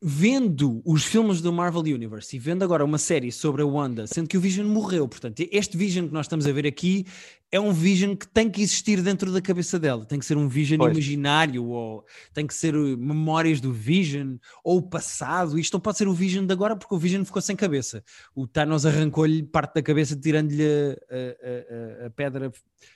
vendo 0.00 0.80
os 0.84 1.04
filmes 1.04 1.40
do 1.40 1.52
Marvel 1.52 1.80
Universe 1.82 2.36
e 2.36 2.38
vendo 2.38 2.62
agora 2.62 2.84
uma 2.84 2.98
série 2.98 3.32
sobre 3.32 3.62
a 3.62 3.66
Wanda, 3.66 4.06
sendo 4.06 4.28
que 4.28 4.36
o 4.36 4.40
Vision 4.40 4.66
morreu, 4.66 5.08
portanto, 5.08 5.40
este 5.50 5.76
Vision 5.76 6.06
que 6.06 6.12
nós 6.12 6.26
estamos 6.26 6.46
a 6.46 6.52
ver 6.52 6.66
aqui 6.68 7.04
é 7.50 7.58
um 7.58 7.72
Vision 7.72 8.14
que 8.14 8.28
tem 8.28 8.48
que 8.48 8.62
existir 8.62 9.02
dentro 9.02 9.32
da 9.32 9.40
cabeça 9.42 9.76
dela, 9.76 10.04
tem 10.04 10.18
que 10.20 10.24
ser 10.24 10.36
um 10.36 10.48
Vision 10.48 10.78
Pois. 10.78 10.92
imaginário, 10.92 11.64
ou 11.64 12.04
tem 12.32 12.46
que 12.46 12.54
ser 12.54 12.76
uh, 12.76 12.96
memórias 12.96 13.60
do 13.60 13.72
Vision, 13.72 14.36
ou 14.62 14.78
o 14.78 14.82
passado, 14.82 15.58
isto 15.58 15.72
não 15.72 15.80
pode 15.80 15.98
ser 15.98 16.06
o 16.06 16.12
Vision 16.14 16.46
de 16.46 16.52
agora 16.52 16.76
porque 16.76 16.94
o 16.94 16.98
Vision 16.98 17.24
ficou 17.24 17.42
sem 17.42 17.56
cabeça. 17.56 18.04
O 18.36 18.46
Thanos 18.46 18.86
arrancou-lhe 18.86 19.42
parte 19.42 19.74
da 19.74 19.82
cabeça 19.82 20.14
tirando-lhe 20.14 20.62
a, 20.64 21.14
a- 21.14 22.04
a- 22.04 22.06
a 22.06 22.10
pedra 22.10 22.52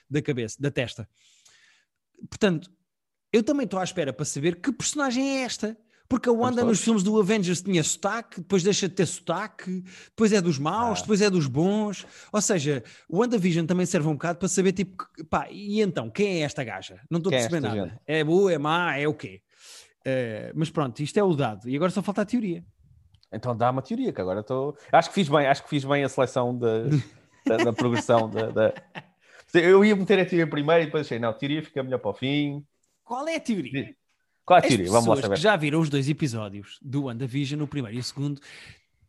da 0.09 0.21
cabeça, 0.21 0.55
da 0.57 0.71
testa. 0.71 1.09
Portanto, 2.29 2.71
eu 3.33 3.43
também 3.43 3.65
estou 3.65 3.79
à 3.79 3.83
espera 3.83 4.13
para 4.13 4.23
saber 4.23 4.61
que 4.61 4.71
personagem 4.71 5.39
é 5.39 5.41
esta. 5.41 5.77
Porque 6.09 6.29
a 6.29 6.31
Wanda 6.31 6.63
nos 6.63 6.81
filmes 6.81 7.01
do 7.01 7.19
Avengers 7.19 7.61
tinha 7.61 7.83
sotaque, 7.83 8.41
depois 8.41 8.61
deixa 8.61 8.87
de 8.87 8.93
ter 8.93 9.05
sotaque, 9.05 9.81
depois 10.09 10.31
é 10.31 10.39
dos 10.41 10.59
maus, 10.59 10.99
Ah. 10.99 11.01
depois 11.01 11.21
é 11.21 11.29
dos 11.29 11.47
bons. 11.47 12.05
Ou 12.31 12.41
seja, 12.41 12.83
o 13.09 13.19
WandaVision 13.19 13.65
também 13.65 13.85
serve 13.85 14.07
um 14.07 14.13
bocado 14.13 14.37
para 14.37 14.47
saber, 14.47 14.73
tipo, 14.73 14.95
pá, 15.29 15.47
e 15.49 15.81
então, 15.81 16.09
quem 16.11 16.41
é 16.41 16.45
esta 16.45 16.63
gaja? 16.63 16.99
Não 17.09 17.17
estou 17.17 17.31
a 17.31 17.35
é 17.35 17.39
perceber 17.39 17.57
esta 17.65 17.75
nada. 17.75 17.89
gente? 17.89 17.99
É 18.05 18.23
boa, 18.23 18.53
é 18.53 18.57
má, 18.57 18.95
é 18.97 19.07
o 19.07 19.13
quê? 19.13 19.41
Eh, 20.05 20.51
mas 20.53 20.69
pronto, 20.69 20.99
isto 21.01 21.17
é 21.17 21.23
o 21.23 21.33
dado. 21.33 21.67
E 21.69 21.75
agora 21.75 21.89
só 21.89 22.01
falta 22.03 22.21
a 22.21 22.25
teoria. 22.25 22.63
Então 23.31 23.55
dá 23.55 23.71
uma 23.71 23.81
teoria, 23.81 24.13
que 24.13 24.21
agora 24.21 24.41
estou. 24.41 24.77
Acho 24.91 25.09
que 25.09 25.15
fiz 25.15 25.29
bem, 25.29 25.47
acho 25.47 25.63
que 25.63 25.69
fiz 25.69 25.83
bem 25.85 26.03
a 26.03 26.09
seleção 26.09 26.55
da, 26.55 26.83
da, 27.47 27.57
da 27.57 27.73
progressão. 27.73 28.29
Da, 28.29 28.49
da- 28.51 28.73
Eu 29.53 29.83
ia 29.83 29.95
meter 29.95 30.19
a 30.19 30.25
teoria 30.25 30.45
primeiro 30.47 30.83
e 30.83 30.85
depois 30.85 31.07
achei, 31.07 31.17
não, 31.17 31.29
a 31.29 31.33
teoria 31.33 31.63
fica 31.63 31.81
melhor 31.81 31.97
para 31.99 32.11
o 32.11 32.13
fim. 32.13 32.63
Qual 33.03 33.27
é 33.27 33.37
a 33.37 33.39
teoria? 33.39 33.95
Qual 34.45 34.57
é 34.59 34.61
As 34.61 34.67
teoria? 34.67 34.91
Vamos 34.91 35.07
lá 35.07 35.15
pessoas 35.15 35.39
que 35.39 35.41
já 35.43 35.55
viram 35.55 35.79
os 35.79 35.89
dois 35.89 36.09
episódios 36.09 36.77
do 36.81 37.03
WandaVision, 37.03 37.61
o 37.61 37.67
primeiro 37.67 37.97
e 37.97 37.99
o 37.99 38.03
segundo, 38.03 38.41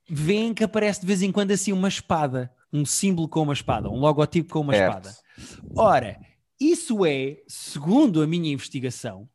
veem 0.09 0.55
que 0.55 0.63
aparece 0.65 1.01
de 1.01 1.07
vez 1.07 1.23
em 1.23 1.33
quando 1.33 1.51
assim 1.51 1.73
uma 1.73 1.89
espada, 1.89 2.53
um 2.73 2.85
símbolo 2.85 3.29
com 3.29 3.43
uma 3.43 3.53
espada, 3.53 3.89
um 3.91 3.99
logotipo 3.99 4.53
com 4.53 4.61
uma 4.61 4.73
Certo. 4.75 5.09
espada. 5.09 5.17
Ora, 5.77 6.21
isso 6.61 7.05
é, 7.05 7.39
segundo 7.49 8.23
a 8.23 8.27
minha 8.27 8.53
investigação, 8.53 9.29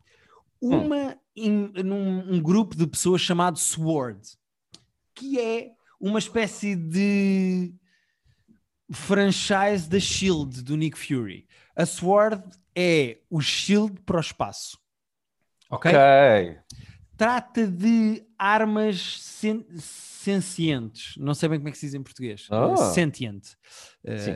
Hum. 0.62 0.86
uma, 0.86 1.18
em- 1.36 1.72
num 1.84 2.34
um 2.36 2.42
grupo 2.42 2.76
de 2.76 2.86
pessoas 2.88 3.22
chamado 3.22 3.58
SWORD, 3.58 4.22
que 5.16 5.40
é 5.40 5.72
uma 6.00 6.20
espécie 6.20 6.76
de 6.76 7.74
franchise 8.92 9.88
da 9.90 10.00
Shield 10.00 10.62
do 10.64 10.76
Nick 10.78 10.98
Fury. 10.98 11.46
A 11.76 11.86
SWORD 11.86 12.44
é 12.76 13.20
o 13.30 13.42
Shield 13.42 14.00
para 14.06 14.18
o 14.18 14.22
espaço. 14.22 14.78
Ok? 15.70 15.92
Ok. 15.92 16.58
Trata 17.18 17.68
de 17.68 18.26
armas 18.38 19.22
sen 19.22 19.66
sencientes. 19.78 21.16
Não 21.18 21.34
sei 21.34 21.50
bem 21.50 21.60
como 21.60 21.70
é 21.70 21.72
que 21.72 21.78
se 21.78 21.86
diz 21.86 21.94
em 21.96 22.04
português. 22.04 22.48
Ah. 22.50 22.68
Uh, 22.68 22.78
Sentient. 22.94 23.46
Uh, 24.04 24.18
Sim. 24.18 24.36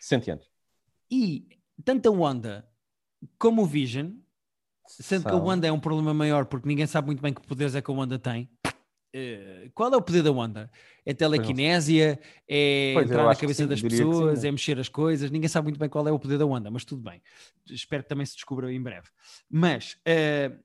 Sentiente. 0.00 0.46
e 1.10 1.46
tanto 1.84 2.08
a 2.08 2.12
Wanda 2.12 2.68
como 3.38 3.62
o 3.62 3.66
Vision, 3.66 4.12
sendo 4.86 5.22
que 5.24 5.28
a 5.28 5.32
São- 5.32 5.44
Wanda 5.44 5.66
é 5.66 5.72
um 5.72 5.80
problema 5.80 6.12
maior 6.14 6.44
porque 6.46 6.68
ninguém 6.68 6.86
sabe 6.86 7.06
muito 7.06 7.22
bem 7.22 7.32
que 7.32 7.40
poderes 7.46 7.74
é 7.74 7.80
que 7.82 7.90
a 7.90 7.94
Wanda 7.94 8.18
tem. 8.18 8.50
Uh, 9.14 9.70
qual 9.74 9.92
é 9.92 9.96
o 9.96 10.02
poder 10.02 10.22
da 10.22 10.32
Wanda? 10.32 10.68
É 11.06 11.14
telequinésia? 11.14 12.18
É 12.48 12.90
Pois, 12.94 13.08
entrar 13.08 13.24
na 13.24 13.36
cabeça 13.36 13.62
sim, 13.62 13.68
das 13.68 13.80
que 13.80 13.88
sim, 13.88 13.96
pessoas? 13.98 14.42
né? 14.42 14.48
É 14.48 14.52
mexer 14.52 14.76
as 14.80 14.88
coisas? 14.88 15.30
Ninguém 15.30 15.48
sabe 15.48 15.66
muito 15.66 15.78
bem 15.78 15.88
qual 15.88 16.06
é 16.08 16.12
o 16.12 16.18
poder 16.18 16.36
da 16.36 16.44
Wanda, 16.46 16.68
mas 16.70 16.84
tudo 16.84 17.00
bem. 17.02 17.22
Espero 17.70 18.02
que 18.02 18.08
também 18.08 18.26
se 18.26 18.34
descubra 18.34 18.72
em 18.72 18.82
breve. 18.82 19.06
Mas 19.48 19.96
uh, 20.08 20.58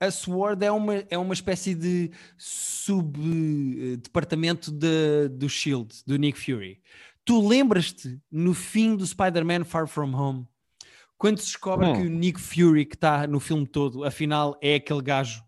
a 0.00 0.10
SWORD 0.10 0.64
é 0.64 0.72
uma, 0.72 0.96
é 1.08 1.16
uma 1.16 1.32
espécie 1.34 1.76
de 1.76 2.10
sub-departamento 2.36 4.72
do 4.72 5.48
SHIELD, 5.48 6.02
do 6.04 6.16
Nick 6.16 6.36
Fury. 6.38 6.80
Tu 7.24 7.40
lembras-te 7.46 8.18
no 8.30 8.52
fim 8.52 8.96
do 8.96 9.06
Spider-Man 9.06 9.62
Far 9.64 9.86
From 9.86 10.12
Home, 10.12 10.44
quando 11.16 11.38
se 11.38 11.46
descobre 11.46 11.86
Hum. 11.86 11.92
que 11.94 12.02
o 12.02 12.10
Nick 12.10 12.40
Fury, 12.40 12.84
que 12.84 12.96
está 12.96 13.28
no 13.28 13.38
filme 13.38 13.64
todo, 13.64 14.02
afinal 14.04 14.58
é 14.60 14.74
aquele 14.74 15.02
gajo 15.02 15.40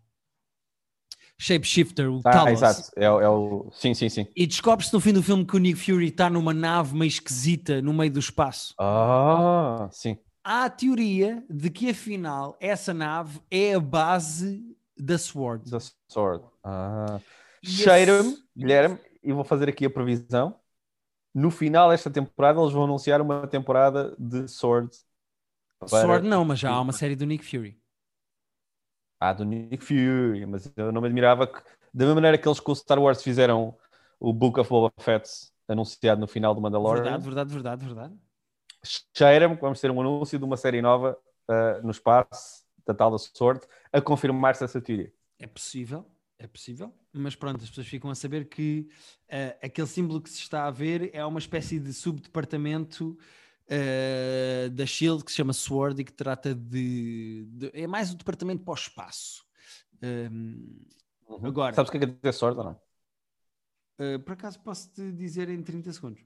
shapeshifter, 1.37 2.09
o 2.11 2.19
Ah, 2.25 2.31
Talos. 2.31 2.51
exato. 2.61 2.91
É, 2.95 3.05
é 3.05 3.29
o. 3.29 3.69
Sim, 3.73 3.93
sim, 3.93 4.09
sim. 4.09 4.27
E 4.35 4.45
descobre-se 4.47 4.93
no 4.93 4.99
fim 4.99 5.13
do 5.13 5.21
filme 5.23 5.45
que 5.45 5.55
o 5.55 5.59
Nick 5.59 5.79
Fury 5.79 6.07
está 6.07 6.29
numa 6.29 6.53
nave 6.53 6.95
meio 6.95 7.07
esquisita 7.09 7.81
no 7.81 7.93
meio 7.93 8.11
do 8.11 8.19
espaço. 8.19 8.73
Ah, 8.79 9.87
sim. 9.91 10.17
Há 10.43 10.65
a 10.65 10.69
teoria 10.69 11.43
de 11.49 11.69
que 11.69 11.89
afinal 11.89 12.55
essa 12.59 12.93
nave 12.93 13.39
é 13.49 13.73
a 13.73 13.79
base 13.79 14.63
da 14.97 15.17
SWORD. 15.17 15.69
The 15.71 15.77
Sword. 16.07 16.43
Ah. 16.63 17.19
Cheira-me, 17.63 18.37
Guilherme, 18.55 18.99
e 19.23 19.33
vou 19.33 19.43
fazer 19.43 19.67
aqui 19.67 19.85
a 19.85 19.89
previsão. 19.89 20.55
No 21.33 21.49
final 21.51 21.89
desta 21.89 22.09
temporada, 22.09 22.61
eles 22.61 22.71
vão 22.71 22.83
anunciar 22.83 23.19
uma 23.21 23.45
temporada 23.47 24.15
de 24.19 24.47
Sword. 24.47 24.89
para- 25.79 25.89
Sword 26.01 26.27
não, 26.27 26.45
mas 26.45 26.59
já 26.59 26.69
há 26.71 26.79
uma 26.79 26.93
série 26.93 27.15
do 27.15 27.25
Nick 27.25 27.43
Fury. 27.43 27.77
Ah, 29.19 29.33
do 29.33 29.45
Nick 29.45 29.83
Fury, 29.83 30.45
mas 30.45 30.71
eu 30.75 30.91
não 30.91 31.01
me 31.01 31.07
admirava 31.07 31.47
que, 31.47 31.59
da 31.93 32.05
mesma 32.05 32.15
maneira 32.15 32.37
que 32.37 32.47
eles 32.47 32.59
com 32.59 32.71
o 32.71 32.75
Star 32.75 32.99
Wars 32.99 33.23
fizeram 33.23 33.75
o 34.19 34.33
Book 34.33 34.59
of 34.59 34.69
Boba 34.69 34.93
Fett 34.99 35.29
anunciado 35.67 36.21
no 36.21 36.27
final 36.27 36.53
do 36.53 36.61
Mandalorian, 36.61 37.03
Verdade, 37.03 37.23
verdade, 37.23 37.53
verdade, 37.53 37.85
verdade. 37.85 38.13
cheira-me 39.15 39.55
que 39.55 39.61
vamos 39.61 39.79
ter 39.79 39.89
um 39.89 39.99
anúncio 40.01 40.37
de 40.37 40.45
uma 40.45 40.57
série 40.57 40.81
nova 40.81 41.17
ah, 41.47 41.79
no 41.83 41.91
espaço, 41.91 42.65
da 42.85 42.93
tal 42.93 43.09
da 43.11 43.17
Sword, 43.17 43.61
a 43.91 43.99
confirmar-se 44.01 44.63
essa 44.63 44.79
teoria. 44.79 45.11
É 45.39 45.47
possível, 45.47 46.05
é 46.37 46.45
possível, 46.47 46.93
mas 47.11 47.35
pronto, 47.35 47.63
as 47.63 47.69
pessoas 47.69 47.87
ficam 47.87 48.09
a 48.09 48.15
saber 48.15 48.45
que 48.47 48.87
eh, 49.27 49.57
aquele 49.63 49.87
símbolo 49.87 50.21
que 50.21 50.29
se 50.29 50.39
está 50.39 50.65
a 50.65 50.71
ver 50.71 51.09
é 51.13 51.25
uma 51.25 51.39
espécie 51.39 51.79
de 51.79 51.91
subdepartamento 51.93 53.17
uh, 53.69 54.69
da 54.71 54.85
Shield 54.85 55.23
que 55.23 55.31
se 55.31 55.37
chama 55.37 55.53
Sword 55.53 56.01
e 56.01 56.05
que 56.05 56.13
trata 56.13 56.53
de, 56.53 57.45
de 57.49 57.71
é 57.73 57.87
mais 57.87 58.11
o 58.11 58.15
departamento 58.17 58.63
para 58.63 58.71
o 58.71 58.75
espaço. 58.75 59.43
Um, 60.03 60.85
Uhum. 61.27 61.47
Agora- 61.47 61.73
Sabes 61.73 61.89
o 61.89 61.91
que 61.91 61.97
é 61.97 62.01
que 62.01 62.05
quer 62.07 62.13
dizer 62.17 62.33
sorte 62.33 62.59
ou 62.59 62.63
não? 62.65 62.79
uh, 64.15 64.19
por 64.19 64.33
acaso 64.33 64.59
posso 64.59 64.89
te 64.91 65.11
dizer 65.11 65.49
em 65.49 65.61
30 65.63 65.91
segundos. 65.91 66.21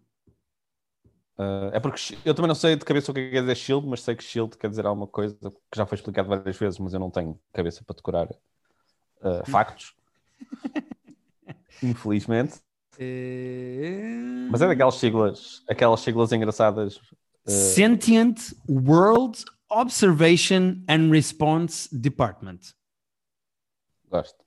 Uh, 1.38 1.72
é 1.72 1.80
porque 1.80 2.18
eu 2.26 2.36
também 2.36 2.50
não 2.50 2.56
sei 2.56 2.76
de 2.76 2.84
cabeça 2.84 3.12
o 3.12 3.14
que 3.16 3.22
é 3.22 3.26
que 3.28 3.32
quer 3.32 3.40
dizer 3.42 3.56
shield, 3.56 3.88
mas 3.88 4.02
sei 4.02 4.14
que 4.14 4.24
shield 4.24 4.58
quer 4.58 4.70
dizer 4.70 4.86
alguma 4.86 5.08
coisa 5.08 5.38
que 5.40 5.78
já 5.78 5.86
foi 5.86 5.96
explicado 5.96 6.28
várias 6.28 6.58
vezes, 6.58 6.78
mas 6.80 6.94
eu 6.94 7.00
não 7.00 7.10
tenho 7.10 7.40
cabeça 7.54 7.82
para 7.86 7.96
decorar 7.96 8.30
uh, 8.30 9.50
factos. 9.50 9.96
Infelizmente. 11.82 12.60
Mas 14.52 14.62
é 14.62 14.68
daquelas 14.68 14.96
siglas, 14.96 15.64
aquelas 15.70 16.02
siglas 16.02 16.34
engraçadas. 16.34 17.00
Uh, 17.50 17.74
Sentient 17.74 18.54
World 18.68 19.44
Observation 19.70 20.84
and 20.88 21.12
Response 21.12 21.90
Department. 21.92 22.60
Gosto. 24.10 24.44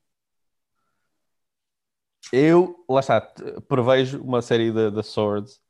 Eu, 2.32 2.84
lá 2.88 3.00
está, 3.00 3.20
prevejo 3.68 4.22
uma 4.22 4.40
série 4.40 4.72
da 4.72 5.02
Swords 5.02 5.60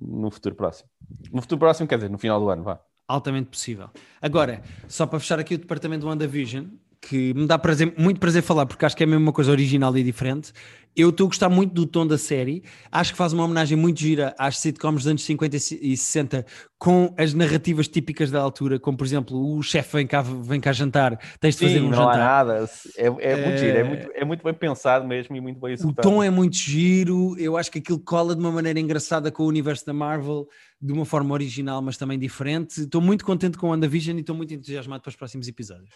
no 0.00 0.30
futuro 0.30 0.54
próximo. 0.54 0.88
No 1.32 1.40
futuro 1.40 1.58
próximo, 1.58 1.88
quer 1.88 1.96
dizer, 1.96 2.10
no 2.10 2.18
final 2.18 2.38
do 2.38 2.48
ano, 2.48 2.62
vá. 2.62 2.80
Altamente 3.06 3.48
possível. 3.48 3.90
Agora, 4.20 4.62
só 4.86 5.06
para 5.06 5.18
fechar 5.18 5.38
aqui 5.38 5.54
o 5.54 5.58
departamento 5.58 6.02
do 6.02 6.08
WandaVision, 6.08 6.66
que 7.00 7.32
me 7.34 7.46
dá 7.46 7.58
prazer, 7.58 7.94
muito 7.96 8.18
prazer 8.20 8.42
falar, 8.42 8.66
porque 8.66 8.84
acho 8.84 8.96
que 8.96 9.02
é 9.02 9.06
mesmo 9.06 9.22
uma 9.22 9.32
coisa 9.32 9.50
original 9.50 9.96
e 9.96 10.02
diferente. 10.02 10.52
Eu 10.96 11.10
estou 11.10 11.26
a 11.26 11.28
gostar 11.28 11.48
muito 11.48 11.72
do 11.72 11.86
tom 11.86 12.04
da 12.04 12.18
série. 12.18 12.64
Acho 12.90 13.12
que 13.12 13.18
faz 13.18 13.32
uma 13.32 13.44
homenagem 13.44 13.78
muito 13.78 14.00
gira 14.00 14.34
às 14.36 14.58
sitcoms 14.58 15.02
dos 15.04 15.06
anos 15.06 15.22
50 15.22 15.56
e 15.56 15.96
60, 15.96 16.44
com 16.76 17.14
as 17.16 17.32
narrativas 17.34 17.86
típicas 17.86 18.32
da 18.32 18.40
altura, 18.40 18.80
como 18.80 18.96
por 18.98 19.04
exemplo, 19.06 19.56
o 19.56 19.62
chefe 19.62 19.96
vem 19.96 20.06
cá, 20.08 20.22
vem 20.22 20.60
cá 20.60 20.72
jantar, 20.72 21.16
tens 21.38 21.54
de 21.54 21.60
fazer 21.60 21.78
Sim, 21.78 21.86
um 21.86 21.90
não 21.90 22.00
há 22.08 22.14
jantar. 22.14 22.18
nada. 22.18 22.70
É, 22.96 23.06
é 23.06 23.10
muito 23.10 23.22
Eh, 23.22 23.58
giro, 23.58 23.78
é 23.78 23.84
muito, 23.84 24.10
é 24.12 24.24
muito 24.24 24.42
bem 24.42 24.54
pensado 24.54 25.06
mesmo 25.06 25.36
e 25.36 25.40
muito 25.40 25.60
bem 25.60 25.70
O 25.70 25.74
executado. 25.74 26.08
tom 26.08 26.20
é 26.20 26.30
muito 26.30 26.56
giro, 26.56 27.36
eu 27.38 27.56
acho 27.56 27.70
que 27.70 27.78
aquilo 27.78 28.00
cola 28.00 28.34
de 28.34 28.40
uma 28.40 28.50
maneira 28.50 28.80
engraçada 28.80 29.30
com 29.30 29.44
o 29.44 29.46
universo 29.46 29.86
da 29.86 29.92
Marvel, 29.92 30.48
de 30.80 30.92
uma 30.92 31.04
forma 31.04 31.32
original, 31.32 31.80
mas 31.80 31.96
também 31.96 32.18
diferente. 32.18 32.80
Estou 32.80 33.00
muito 33.00 33.24
contente 33.24 33.56
com 33.56 33.68
o 33.68 33.70
WandaVision 33.70 34.16
e 34.16 34.20
estou 34.20 34.34
muito 34.34 34.52
entusiasmado 34.52 35.00
para 35.02 35.10
os 35.10 35.16
próximos 35.16 35.46
episódios. 35.46 35.94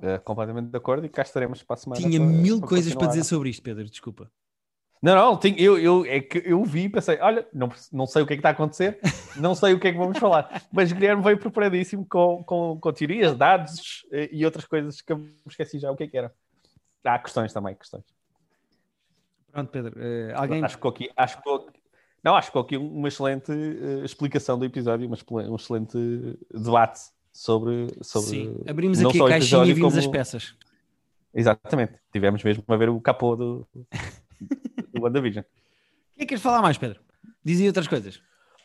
É, 0.00 0.18
completamente 0.18 0.68
de 0.70 0.76
acordo 0.76 1.04
e 1.06 1.08
cá 1.08 1.22
estaremos 1.22 1.62
para 1.62 1.74
a 1.74 1.76
semana. 1.76 2.00
Tinha 2.00 2.20
para- 2.20 2.28
mil 2.28 2.60
para 2.60 2.68
coisas 2.68 2.92
para 2.92 3.00
continuar. 3.00 3.12
dizer 3.12 3.24
sobre 3.24 3.50
isto, 3.50 3.62
Pedro, 3.62 3.84
desculpa. 3.84 4.30
Não, 5.02 5.14
não, 5.14 5.38
tinha- 5.38 5.60
eu, 5.60 5.78
eu, 5.78 6.04
é 6.06 6.20
que 6.20 6.42
eu 6.44 6.64
vi 6.64 6.84
e 6.84 6.88
pensei, 6.88 7.18
olha, 7.20 7.46
não, 7.52 7.68
não 7.92 8.06
sei 8.06 8.22
o 8.22 8.26
que 8.26 8.32
é 8.32 8.36
que 8.36 8.40
está 8.40 8.48
a 8.48 8.52
acontecer, 8.52 8.98
não 9.36 9.54
sei 9.54 9.74
o 9.74 9.80
que 9.80 9.88
é 9.88 9.92
que 9.92 9.98
vamos 9.98 10.18
falar, 10.18 10.66
mas 10.72 10.92
Guilherme 10.92 11.22
veio 11.22 11.38
preparadíssimo 11.38 12.04
com, 12.06 12.42
com, 12.44 12.78
com 12.80 12.92
teorias, 12.92 13.36
dados 13.36 14.04
eh, 14.12 14.28
e 14.32 14.44
outras 14.44 14.64
coisas 14.64 15.00
que 15.00 15.12
eu 15.12 15.18
me 15.18 15.34
esqueci 15.48 15.78
já 15.78 15.90
o 15.90 15.96
que 15.96 16.04
é 16.04 16.08
que 16.08 16.18
era. 16.18 16.34
Há 17.04 17.18
questões 17.18 17.52
também, 17.52 17.74
questões. 17.74 18.04
Pronto, 19.52 19.70
Pedro, 19.70 19.94
eh, 19.96 20.32
alguém. 20.34 20.64
Acho 20.64 20.78
que 20.78 20.88
aqui, 20.88 21.10
acho 21.16 21.42
que 21.42 21.48
não, 22.22 22.36
acho 22.36 22.50
que 22.50 22.58
aqui 22.58 22.76
uma 22.76 23.08
excelente 23.08 23.52
eh, 23.52 24.04
explicação 24.04 24.58
do 24.58 24.64
episódio, 24.64 25.06
uma 25.06 25.16
um 25.48 25.56
excelente 25.56 25.96
debate 26.52 27.00
sobre, 27.38 27.86
sobre 28.02 28.30
Sim, 28.30 28.56
abrimos 28.66 28.98
não 28.98 29.10
aqui 29.10 29.18
só 29.18 29.26
a 29.26 29.30
caixinha 29.30 29.64
e 29.64 29.72
vimos 29.72 29.94
como- 29.94 30.04
as 30.04 30.06
peças. 30.08 30.56
Exatamente, 31.32 31.92
tivemos 32.12 32.42
mesmo 32.42 32.64
a 32.66 32.76
ver 32.76 32.88
o 32.88 33.00
capô 33.00 33.36
do, 33.36 33.68
do 34.92 35.02
WandaVision. 35.02 35.44
O 35.44 35.46
que 35.46 35.52
é 36.16 36.18
que 36.20 36.26
queres 36.26 36.42
falar 36.42 36.60
mais, 36.60 36.76
Pedro? 36.76 37.00
Dizia 37.44 37.68
outras 37.68 37.86
coisas. 37.86 38.20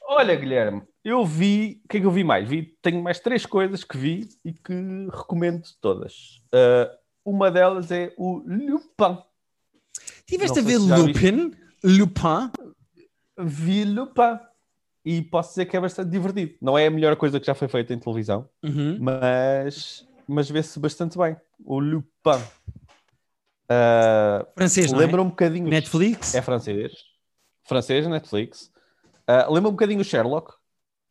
Olha, 0.08 0.36
Guilherme, 0.36 0.82
eu 1.06 1.24
vi. 1.24 1.82
O 1.86 1.88
que 1.88 1.98
é 1.98 2.00
que 2.00 2.06
eu 2.06 2.12
vi 2.12 2.24
mais? 2.24 2.50
Vi, 2.50 2.76
tenho 2.82 3.02
mais 3.04 3.20
três 3.20 3.46
coisas 3.46 3.84
que 3.84 3.96
vi 3.96 4.28
e 4.44 4.52
que 4.52 4.74
recomendo 5.12 5.64
todas. 5.80 6.42
Uh, 6.48 6.90
uma 7.24 7.52
delas 7.52 7.92
é 7.92 8.12
o 8.18 8.40
Lupin. 8.40 9.20
Tiveste 10.26 10.60
Não 10.60 10.64
a 10.64 10.68
ver 10.68 10.78
Lupin? 10.80 11.52
Lupin? 11.84 12.34
Vi 13.38 13.86
Lupin. 13.86 14.40
E 15.06 15.22
posso 15.22 15.50
dizer 15.50 15.66
que 15.66 15.76
é 15.76 15.82
bastante 15.82 16.10
divertido. 16.10 16.56
Não 16.62 16.78
é 16.78 16.88
a 16.88 16.92
melhor 16.92 17.16
coisa 17.16 17.40
que 17.40 17.46
já 17.46 17.54
foi 17.54 17.68
feita 17.68 17.94
em 17.94 18.00
televisão, 18.00 18.48
Uhum. 18.64 18.98
mas, 19.02 20.08
mas 20.28 20.50
vê-se 20.50 20.80
bastante 20.80 21.18
bem. 21.18 21.36
O 21.66 21.80
Lupin. 21.80 22.40
Uh, 23.70 24.46
Francês, 24.56 24.92
não 24.92 25.00
lembra 25.00 25.22
é? 25.22 25.24
um 25.24 25.30
bocadinho. 25.30 25.70
Netflix? 25.70 26.36
É 26.36 26.42
francês. 26.42 26.94
Francês, 27.64 28.06
Netflix. 28.08 28.72
Ah, 29.26 29.48
lembra 29.50 29.70
um 29.70 29.74
bocadinho 29.74 30.02
o 30.02 30.04
Sherlock, 30.04 30.54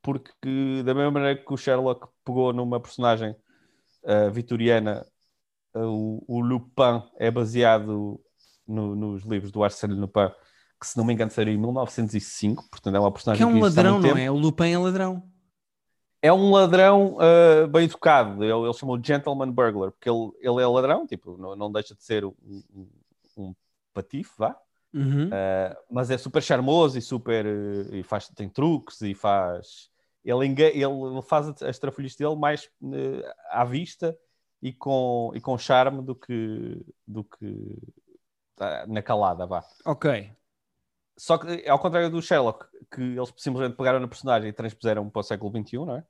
porque 0.02 0.82
da 0.84 0.94
mesma 0.94 1.10
maneira 1.10 1.38
que 1.38 1.52
o 1.52 1.56
Sherlock 1.56 2.06
pegou 2.24 2.52
numa 2.52 2.78
personagem 2.80 3.34
ah, 4.04 4.28
vitoriana, 4.28 5.06
o, 5.74 6.22
o 6.28 6.40
Lupin 6.40 7.02
é 7.18 7.30
baseado 7.30 8.20
no- 8.66 8.94
nos 8.94 9.22
livros 9.24 9.50
do 9.50 9.64
Arsène 9.64 9.94
Lupin, 9.94 10.30
que 10.82 10.88
se 10.88 10.96
não 10.98 11.04
me 11.04 11.12
engano 11.14 11.30
saiu 11.30 11.48
em 11.48 11.56
1905, 11.56 12.68
portanto 12.70 12.94
é 12.96 13.00
uma 13.00 13.10
Que 13.10 13.14
personagem 13.14 13.42
é 13.44 13.46
um 13.46 13.52
que 13.54 13.60
ladrão, 13.60 13.94
não 13.94 14.02
tempo. 14.02 14.18
é? 14.18 14.30
O 14.30 14.34
Lupin 14.36 14.72
é 14.72 14.78
ladrão. 14.78 15.22
É 16.20 16.32
um 16.32 16.50
ladrão 16.50 17.16
ah, 17.20 17.66
bem 17.68 17.84
educado, 17.84 18.42
ele, 18.44 18.52
ele 18.52 18.72
chama 18.74 18.92
o 18.92 19.02
Gentleman 19.04 19.50
Burglar, 19.50 19.90
porque 19.92 20.08
ele, 20.08 20.30
ele 20.40 20.62
é 20.62 20.66
ladrão, 20.66 21.06
tipo, 21.06 21.36
não, 21.36 21.56
não 21.56 21.72
deixa 21.72 21.94
de 21.94 22.02
ser 22.04 22.24
um, 22.24 22.34
um, 22.74 22.88
um 23.36 23.54
patife, 23.94 24.32
vá, 24.36 24.56
Uhum. 24.94 25.28
Uh, 25.28 25.74
mas 25.90 26.10
é 26.10 26.18
super 26.18 26.42
charmoso 26.42 26.98
e 26.98 27.00
super 27.00 27.46
uh, 27.46 27.94
e 27.94 28.02
faz, 28.02 28.28
tem 28.28 28.46
truques 28.46 29.00
e 29.00 29.14
faz 29.14 29.88
ele, 30.22 30.44
enga- 30.46 30.68
ele 30.68 31.22
faz 31.22 31.48
as 31.62 31.78
trafolhices 31.78 32.18
dele 32.18 32.36
mais 32.36 32.66
uh, 32.82 33.22
à 33.48 33.64
vista 33.64 34.14
e 34.60 34.70
com, 34.70 35.32
e 35.34 35.40
com 35.40 35.56
charme 35.56 36.02
do 36.02 36.14
que, 36.14 36.84
do 37.06 37.24
que 37.24 37.78
na 38.86 39.00
calada, 39.00 39.46
vá. 39.46 39.64
Ok. 39.86 40.30
Só 41.22 41.38
que 41.38 41.68
ao 41.68 41.78
contrário 41.78 42.10
do 42.10 42.20
Sherlock, 42.20 42.66
que 42.90 43.00
eles 43.00 43.32
simplesmente 43.36 43.76
pegaram 43.76 44.00
na 44.00 44.08
personagem 44.08 44.48
e 44.48 44.52
transpuseram 44.52 45.08
para 45.08 45.20
o 45.20 45.22
século 45.22 45.52
XXI, 45.56 45.76
não 45.76 45.96
é? 45.98 46.04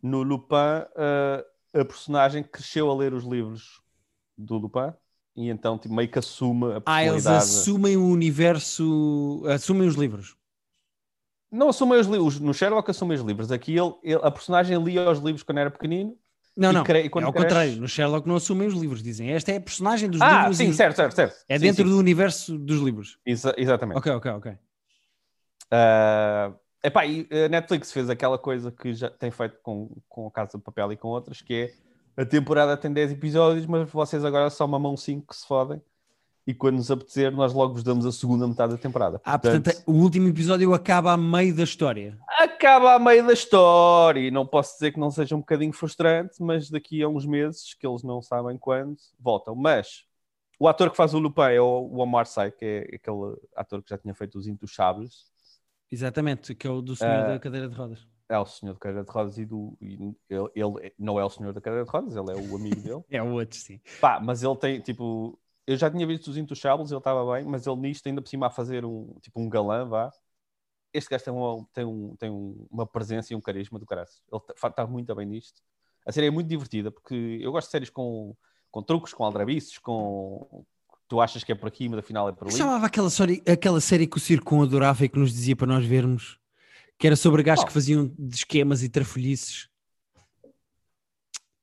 No 0.00 0.22
Lupin, 0.22 0.54
uh, 0.54 1.80
a 1.80 1.84
personagem 1.84 2.44
cresceu 2.44 2.88
a 2.88 2.94
ler 2.94 3.12
os 3.12 3.24
livros 3.24 3.82
do 4.38 4.56
Lupin 4.56 4.92
e 5.34 5.48
então 5.48 5.76
tipo, 5.76 5.92
meio 5.92 6.08
que 6.08 6.20
assume 6.20 6.66
a 6.74 6.82
Ah, 6.86 7.02
eles 7.04 7.24
personalidade. 7.24 7.42
assumem 7.42 7.96
o 7.96 8.06
universo, 8.06 9.42
assumem 9.52 9.88
os 9.88 9.96
livros. 9.96 10.36
Não 11.50 11.70
assumem 11.70 11.98
os 11.98 12.06
livros. 12.06 12.38
No 12.38 12.54
Sherlock 12.54 12.88
assumem 12.88 13.18
os 13.18 13.24
livros. 13.24 13.50
Aqui 13.50 13.76
ele, 13.76 13.94
ele- 14.00 14.20
a 14.22 14.30
personagem 14.30 14.80
lia 14.80 15.10
os 15.10 15.18
livros 15.18 15.42
quando 15.42 15.58
era 15.58 15.72
pequenino. 15.72 16.16
Não, 16.56 16.70
E 16.70 16.72
não. 16.72 16.84
e 16.86 16.90
é 16.92 17.08
quando 17.10 17.24
ao 17.26 17.32
cresce- 17.32 17.48
contrário. 17.48 17.76
No 17.76 17.86
Sherlock 17.86 18.26
não 18.26 18.36
assumem 18.36 18.66
os 18.66 18.74
livros, 18.74 19.02
dizem. 19.02 19.30
Esta 19.32 19.52
é 19.52 19.56
a 19.56 19.60
personagem 19.60 20.08
dos 20.08 20.20
Ah, 20.22 20.38
livros. 20.40 20.56
sim, 20.56 20.68
e- 20.70 20.72
certo, 20.74 20.96
certo, 20.96 21.12
certo. 21.14 21.36
É 21.48 21.58
Sim, 21.58 21.64
dentro 21.66 21.84
sim. 21.84 21.90
do 21.90 21.98
universo 21.98 22.56
dos 22.58 22.80
livros. 22.80 23.18
Exa- 23.26 23.54
exatamente. 23.58 23.98
Ok, 23.98 24.10
ok, 24.12 24.30
ok. 24.32 24.52
Ah, 25.70 26.52
epá, 26.82 27.04
e 27.06 27.28
a 27.30 27.48
Netflix 27.48 27.92
fez 27.92 28.08
aquela 28.08 28.38
coisa 28.38 28.70
que 28.70 28.94
já 28.94 29.10
tem 29.10 29.30
feito 29.30 29.58
com, 29.62 29.90
com 30.08 30.26
a 30.26 30.30
Casa 30.30 30.56
de 30.58 30.64
Papel 30.64 30.92
e 30.92 30.96
com 30.96 31.08
outras, 31.08 31.42
que 31.42 31.54
é 32.16 32.22
a 32.22 32.24
temporada 32.24 32.76
tem 32.76 32.92
10 32.92 33.12
episódios, 33.12 33.66
mas 33.66 33.90
vocês 33.90 34.24
agora 34.24 34.48
só 34.48 34.66
mamam 34.66 34.96
5 34.96 35.26
que 35.28 35.36
se 35.36 35.46
fodem. 35.46 35.82
E 36.46 36.54
quando 36.54 36.76
nos 36.76 36.90
apetecer, 36.90 37.32
nós 37.32 37.52
logo 37.52 37.74
vos 37.74 37.82
damos 37.82 38.06
a 38.06 38.12
segunda 38.12 38.46
metade 38.46 38.72
da 38.72 38.78
temporada. 38.78 39.20
Ah, 39.24 39.36
portanto, 39.36 39.82
o 39.84 39.92
último 39.92 40.28
episódio 40.28 40.72
acaba 40.72 41.12
a 41.12 41.16
meio 41.16 41.54
da 41.54 41.64
história. 41.64 42.16
acaba 42.38 42.94
a 42.94 42.98
meio 43.00 43.26
da 43.26 43.32
história 43.32 44.20
e 44.20 44.30
não 44.30 44.46
posso 44.46 44.74
dizer 44.74 44.92
que 44.92 45.00
não 45.00 45.10
seja 45.10 45.34
um 45.34 45.40
bocadinho 45.40 45.72
frustrante, 45.72 46.40
mas 46.40 46.70
daqui 46.70 47.02
a 47.02 47.08
uns 47.08 47.26
meses, 47.26 47.74
que 47.74 47.84
eles 47.86 48.04
não 48.04 48.22
sabem 48.22 48.56
quando, 48.56 48.96
voltam. 49.18 49.56
Mas 49.56 50.04
o 50.58 50.68
ator 50.68 50.88
que 50.90 50.96
faz 50.96 51.14
o 51.14 51.18
Lupin 51.18 51.42
é 51.52 51.60
o 51.60 51.96
Omar 51.98 52.26
Sy, 52.26 52.52
que 52.56 52.64
é 52.64 52.78
aquele 52.96 53.36
ator 53.56 53.82
que 53.82 53.90
já 53.90 53.98
tinha 53.98 54.14
feito 54.14 54.38
os 54.38 54.46
Intouchables. 54.46 55.24
Exatamente, 55.90 56.54
que 56.54 56.66
é 56.66 56.70
o 56.70 56.80
do 56.80 56.94
senhor 56.94 57.12
Ah. 57.12 57.26
da 57.32 57.38
cadeira 57.40 57.68
de 57.68 57.74
rodas. 57.74 58.06
É 58.28 58.38
o 58.38 58.46
senhor 58.46 58.72
da 58.72 58.78
cadeira 58.78 59.04
de 59.04 59.10
rodas 59.12 59.38
e 59.38 59.44
do. 59.44 59.76
e 59.80 59.94
ele, 60.28 60.48
ele 60.54 60.92
não 60.98 61.18
é 61.18 61.24
o 61.24 61.30
senhor 61.30 61.52
da 61.52 61.60
cadeira 61.60 61.84
de 61.84 61.90
rodas, 61.90 62.16
ele 62.16 62.30
é 62.30 62.34
o 62.34 62.56
amigo 62.56 62.76
dele. 62.80 63.04
É 63.10 63.22
o 63.22 63.32
outro, 63.32 63.56
sim. 63.58 63.80
Pá, 64.00 64.20
mas 64.20 64.42
ele 64.44 64.56
tem 64.56 64.80
tipo. 64.80 65.38
Eu 65.66 65.76
já 65.76 65.90
tinha 65.90 66.06
visto 66.06 66.28
os 66.28 66.36
Intouchables, 66.36 66.90
ele 66.90 66.98
estava 66.98 67.32
bem, 67.34 67.44
mas 67.44 67.66
ele 67.66 67.76
nisto, 67.76 68.06
ainda 68.06 68.22
por 68.22 68.28
cima, 68.28 68.46
a 68.46 68.50
fazer 68.50 68.84
um 68.84 69.14
tipo 69.20 69.40
um 69.40 69.48
galã, 69.48 69.84
vá. 69.84 70.12
Este 70.92 71.10
gajo 71.10 71.24
tem, 71.24 71.32
uma, 71.34 71.66
tem, 71.72 71.84
um, 71.84 72.16
tem 72.16 72.30
um- 72.30 72.66
uma 72.70 72.86
presença 72.86 73.32
e 73.32 73.36
um 73.36 73.40
carisma 73.40 73.78
do 73.78 73.84
caralho. 73.84 74.08
Ele 74.32 74.42
está 74.64 74.86
muito 74.86 75.14
bem 75.14 75.26
nisto. 75.26 75.60
A 76.06 76.12
série 76.12 76.28
é 76.28 76.30
muito 76.30 76.46
divertida, 76.48 76.90
porque 76.90 77.38
eu 77.42 77.50
gosto 77.50 77.66
de 77.66 77.72
séries 77.72 77.90
com, 77.90 78.34
com 78.70 78.82
truques, 78.82 79.12
com 79.12 79.24
aldrabices, 79.24 79.76
com. 79.78 80.64
Tu 81.08 81.20
achas 81.20 81.42
que 81.44 81.52
é 81.52 81.54
por 81.54 81.68
aqui, 81.68 81.88
mas 81.88 81.98
afinal 81.98 82.28
é 82.28 82.32
por 82.32 82.48
ali. 82.48 82.56
chamava 82.56 82.86
aquela 82.86 83.10
série, 83.10 83.42
aquela 83.50 83.80
série 83.80 84.06
que 84.06 84.16
o 84.16 84.20
Circon 84.20 84.62
adorava 84.62 85.04
e 85.04 85.08
que 85.08 85.18
nos 85.18 85.32
dizia 85.32 85.54
para 85.56 85.66
nós 85.66 85.84
vermos? 85.84 86.38
Que 86.98 87.06
era 87.08 87.16
sobre 87.16 87.42
gajos 87.42 87.64
Oh. 87.64 87.66
que 87.66 87.72
faziam 87.72 88.06
de 88.18 88.36
esquemas 88.36 88.82
e 88.82 88.88
trafolhices. 88.88 89.68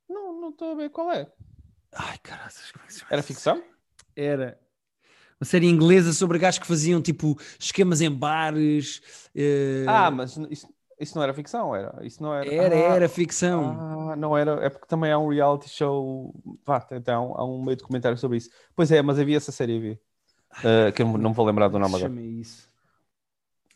Não, 0.10 0.40
não 0.42 0.50
estou 0.50 0.72
a 0.72 0.76
ver 0.76 0.90
qual 0.92 1.12
é. 1.12 1.32
Ai, 1.94 2.18
como 2.20 2.40
é? 2.40 2.50
Era 3.10 3.24
ficção? 3.24 3.64
Era. 4.16 4.60
Uma 5.40 5.46
série 5.46 5.68
inglesa 5.68 6.14
sobre 6.14 6.40
gajos 6.40 6.60
que 6.60 6.68
faziam 6.68 7.02
tipo 7.02 7.38
esquemas 7.60 8.02
em 8.02 8.10
bares. 8.12 9.02
eh, 9.36 9.86
Ah, 9.88 10.10
mas 10.12 10.38
isso- 10.50 10.68
Isso 11.00 11.16
não 11.18 11.24
era 11.24 11.34
ficção, 11.34 11.76
era? 11.76 12.06
Isso 12.06 12.22
não 12.24 12.34
era. 12.34 12.48
Era, 12.54 12.76
Ah, 12.76 12.96
era 12.96 13.10
ficção. 13.10 13.78
Ah, 14.12 14.16
não 14.16 14.38
era. 14.38 14.52
É 14.64 14.70
porque 14.70 14.86
também 14.88 15.12
há 15.12 15.18
um 15.18 15.28
reality 15.28 15.68
show. 15.68 16.34
Vá, 16.64 16.80
tem- 16.80 17.02
há, 17.14 17.44
um, 17.44 17.62
meio 17.62 17.76
documentário 17.76 18.18
sobre 18.18 18.38
isso. 18.38 18.50
Pois 18.76 18.92
é, 18.92 19.02
mas 19.02 19.20
havia 19.20 19.36
essa 19.36 19.52
série, 19.52 19.76
havia. 19.78 20.00
Ah, 20.64 20.92
que 20.92 21.02
eu 21.02 21.08
não 21.18 21.32
me 21.32 21.36
vou 21.36 21.46
lembrar 21.46 21.68
do 21.68 21.78
nome 21.80 21.96
agora. 21.96 22.10
Chama 22.10 22.22
isso. 22.22 22.70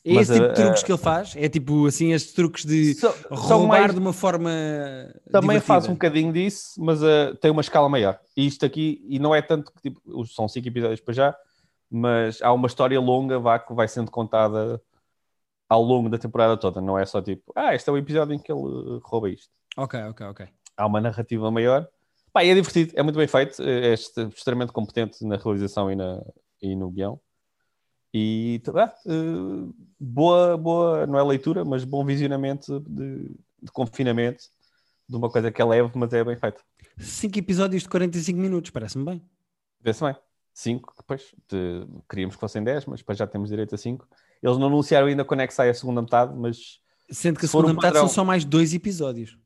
É 0.09 0.13
Mas, 0.13 0.29
esse 0.29 0.39
tipo 0.39 0.53
de 0.53 0.61
eh, 0.61 0.63
truques 0.65 0.83
que 0.83 0.91
ele 0.91 0.97
faz? 0.99 1.35
É 1.35 1.49
tipo 1.49 1.85
assim, 1.85 2.13
estes 2.13 2.33
truques 2.33 2.63
de 2.65 2.95
roubar 3.29 3.67
mais- 3.81 3.93
de 3.93 3.99
uma 3.99 4.13
forma. 4.13 4.49
Também 5.31 5.49
divertida. 5.49 5.61
faz 5.61 5.87
um 5.87 5.93
bocadinho 5.93 6.31
disso, 6.31 6.73
mas 6.77 7.03
ah, 7.03 7.35
tem 7.41 7.51
uma 7.51 7.61
escala 7.61 7.89
maior. 7.89 8.17
E 8.35 8.45
isto 8.47 8.65
aqui, 8.65 9.05
e 9.09 9.19
não 9.19 9.35
é 9.35 9.41
tanto 9.41 9.71
que 9.73 9.81
tipo, 9.89 10.25
são 10.27 10.47
cinco 10.47 10.67
episódios 10.67 11.01
para 11.01 11.13
já, 11.13 11.35
mas 11.91 12.41
há 12.41 12.53
uma 12.53 12.67
história 12.67 12.99
longa 12.99 13.37
vá, 13.39 13.59
que 13.59 13.73
vai 13.73 13.87
sendo 13.87 14.09
contada 14.09 14.81
ao 15.69 15.81
longo 15.83 16.07
da 16.09 16.17
temporada 16.17 16.55
toda. 16.55 16.79
Não 16.79 16.97
é 16.97 17.05
só 17.05 17.21
tipo, 17.21 17.51
ah, 17.55 17.75
este 17.75 17.89
é 17.89 17.93
o 17.93 17.97
episódio 17.97 18.33
em 18.33 18.39
que 18.39 18.49
ele 18.51 18.61
ah, 18.61 18.99
rouba 19.03 19.29
isto. 19.29 19.49
Ok, 19.75 19.99
ok, 20.03 20.25
ok. 20.27 20.47
há 20.77 20.85
uma 20.87 21.01
narrativa 21.01 21.51
maior. 21.51 21.85
Pá, 22.31 22.43
é 22.43 22.53
divertido, 22.53 22.93
é 22.95 23.03
muito 23.03 23.17
bem 23.17 23.27
feito, 23.27 23.61
é 23.61 23.93
est- 23.93 24.17
extremamente 24.33 24.71
competente 24.71 25.25
na 25.25 25.35
realização 25.37 25.91
e, 25.91 25.95
na, 25.95 26.21
e 26.61 26.75
no 26.75 26.89
guião. 26.91 27.19
E 28.13 28.61
ah, 28.75 28.93
eh, 29.05 29.73
boa, 29.99 30.57
boa, 30.57 31.05
não 31.07 31.19
é 31.19 31.23
leitura, 31.23 31.63
mas 31.65 31.83
bom 31.83 32.05
visionamento 32.05 32.79
de, 32.81 33.29
de 33.61 33.71
confinamento 33.71 34.43
de 35.09 35.15
uma 35.15 35.29
coisa 35.29 35.51
que 35.51 35.61
é 35.61 35.65
leve, 35.65 35.91
mas 35.95 36.11
é 36.13 36.23
bem 36.23 36.35
feita. 36.37 36.61
Cinco 36.97 37.37
episódios 37.37 37.83
de 37.83 37.89
45 37.89 38.39
minutos, 38.39 38.71
parece-me 38.71 39.05
bem. 39.05 39.21
Vê-se 39.81 40.03
bem. 40.03 40.15
5, 40.53 40.93
depois 40.97 41.21
de- 41.49 41.87
queríamos 42.09 42.35
que 42.35 42.39
fossem 42.39 42.63
10, 42.63 42.85
mas 42.87 42.99
depois 43.01 43.17
já 43.17 43.27
temos 43.27 43.49
direito 43.49 43.75
a 43.75 43.77
5. 43.77 44.07
Eles 44.41 44.57
não 44.57 44.67
anunciaram 44.67 45.07
ainda 45.07 45.23
quando 45.23 45.41
é 45.41 45.47
que 45.47 45.53
sai 45.53 45.69
a 45.69 45.73
segunda 45.73 46.01
metade, 46.01 46.33
mas 46.35 46.79
Sendo 47.11 47.39
que 47.39 47.45
a 47.45 47.47
segunda 47.47 47.67
um 47.71 47.75
metade 47.75 47.93
padrão- 47.93 48.07
são 48.07 48.15
só 48.15 48.25
mais 48.25 48.43
dois 48.43 48.73
episódios. 48.73 49.37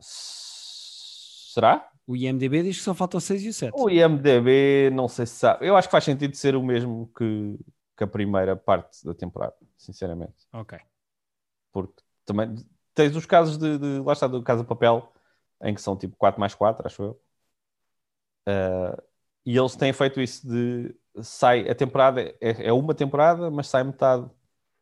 será? 0.00 1.88
O 2.06 2.14
IMDB 2.14 2.62
diz 2.62 2.78
que 2.78 2.84
só 2.84 2.94
faltam 2.94 3.18
6 3.18 3.42
e 3.42 3.48
o 3.48 3.52
7. 3.52 3.72
O 3.74 3.90
IMDB, 3.90 4.90
não 4.92 5.08
sei 5.08 5.26
se 5.26 5.34
sabe. 5.34 5.66
Eu 5.66 5.76
acho 5.76 5.88
que 5.88 5.92
faz 5.92 6.04
sentido 6.04 6.36
ser 6.36 6.54
o 6.54 6.62
mesmo 6.62 7.10
que, 7.16 7.58
que 7.96 8.04
a 8.04 8.06
primeira 8.06 8.54
parte 8.54 9.04
da 9.04 9.12
temporada, 9.12 9.56
sinceramente. 9.76 10.46
Ok. 10.52 10.78
Porque 11.72 12.02
também 12.24 12.54
tens 12.94 13.16
os 13.16 13.26
casos 13.26 13.58
de, 13.58 13.78
de 13.78 13.98
lá 14.04 14.12
está, 14.12 14.28
do 14.28 14.42
Casa 14.42 14.62
Papel, 14.62 15.12
em 15.62 15.74
que 15.74 15.82
são 15.82 15.96
tipo 15.96 16.16
4 16.16 16.38
mais 16.38 16.54
4, 16.54 16.86
acho 16.86 17.02
eu. 17.02 17.20
Ah, 18.46 19.02
e 19.44 19.56
eles 19.56 19.76
têm 19.76 19.92
feito 19.92 20.20
isso 20.20 20.46
de 20.46 20.94
sai 21.22 21.68
a 21.68 21.74
temporada, 21.74 22.20
é, 22.40 22.68
é 22.68 22.72
uma 22.72 22.94
temporada, 22.94 23.50
mas 23.50 23.68
sai 23.68 23.82
metade 23.84 24.28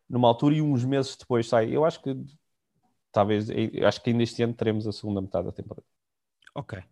numa 0.09 0.29
altura 0.29 0.55
e 0.57 0.62
uns 0.62 0.85
meses 0.85 1.16
depois 1.16 1.49
sai. 1.49 1.75
Eu 1.75 1.85
acho 1.85 2.03
que 2.03 2.14
talvez, 3.11 3.49
acho 3.87 4.03
que 4.03 4.11
ainda 4.11 4.22
este 4.22 4.43
ano 4.43 4.55
teremos 4.55 4.87
a 4.87 4.93
segunda 4.93 5.20
metade 5.20 5.47
da 5.47 5.53
temporada. 5.53 5.87
Ok. 6.55 6.83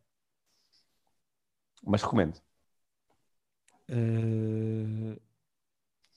Mas 1.85 2.03
recomendo. 2.03 2.41
Eh, 3.89 5.16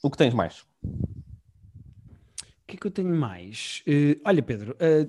O 0.03 0.09
que 0.11 0.17
tens 0.17 0.33
mais? 0.33 0.61
O 0.83 2.67
que 2.67 2.75
é 2.75 2.79
que 2.79 2.87
eu 2.87 2.91
tenho 2.91 3.15
mais? 3.15 3.83
Eh, 3.87 4.17
olha, 4.25 4.41
Pedro, 4.41 4.75
eh, 4.79 5.07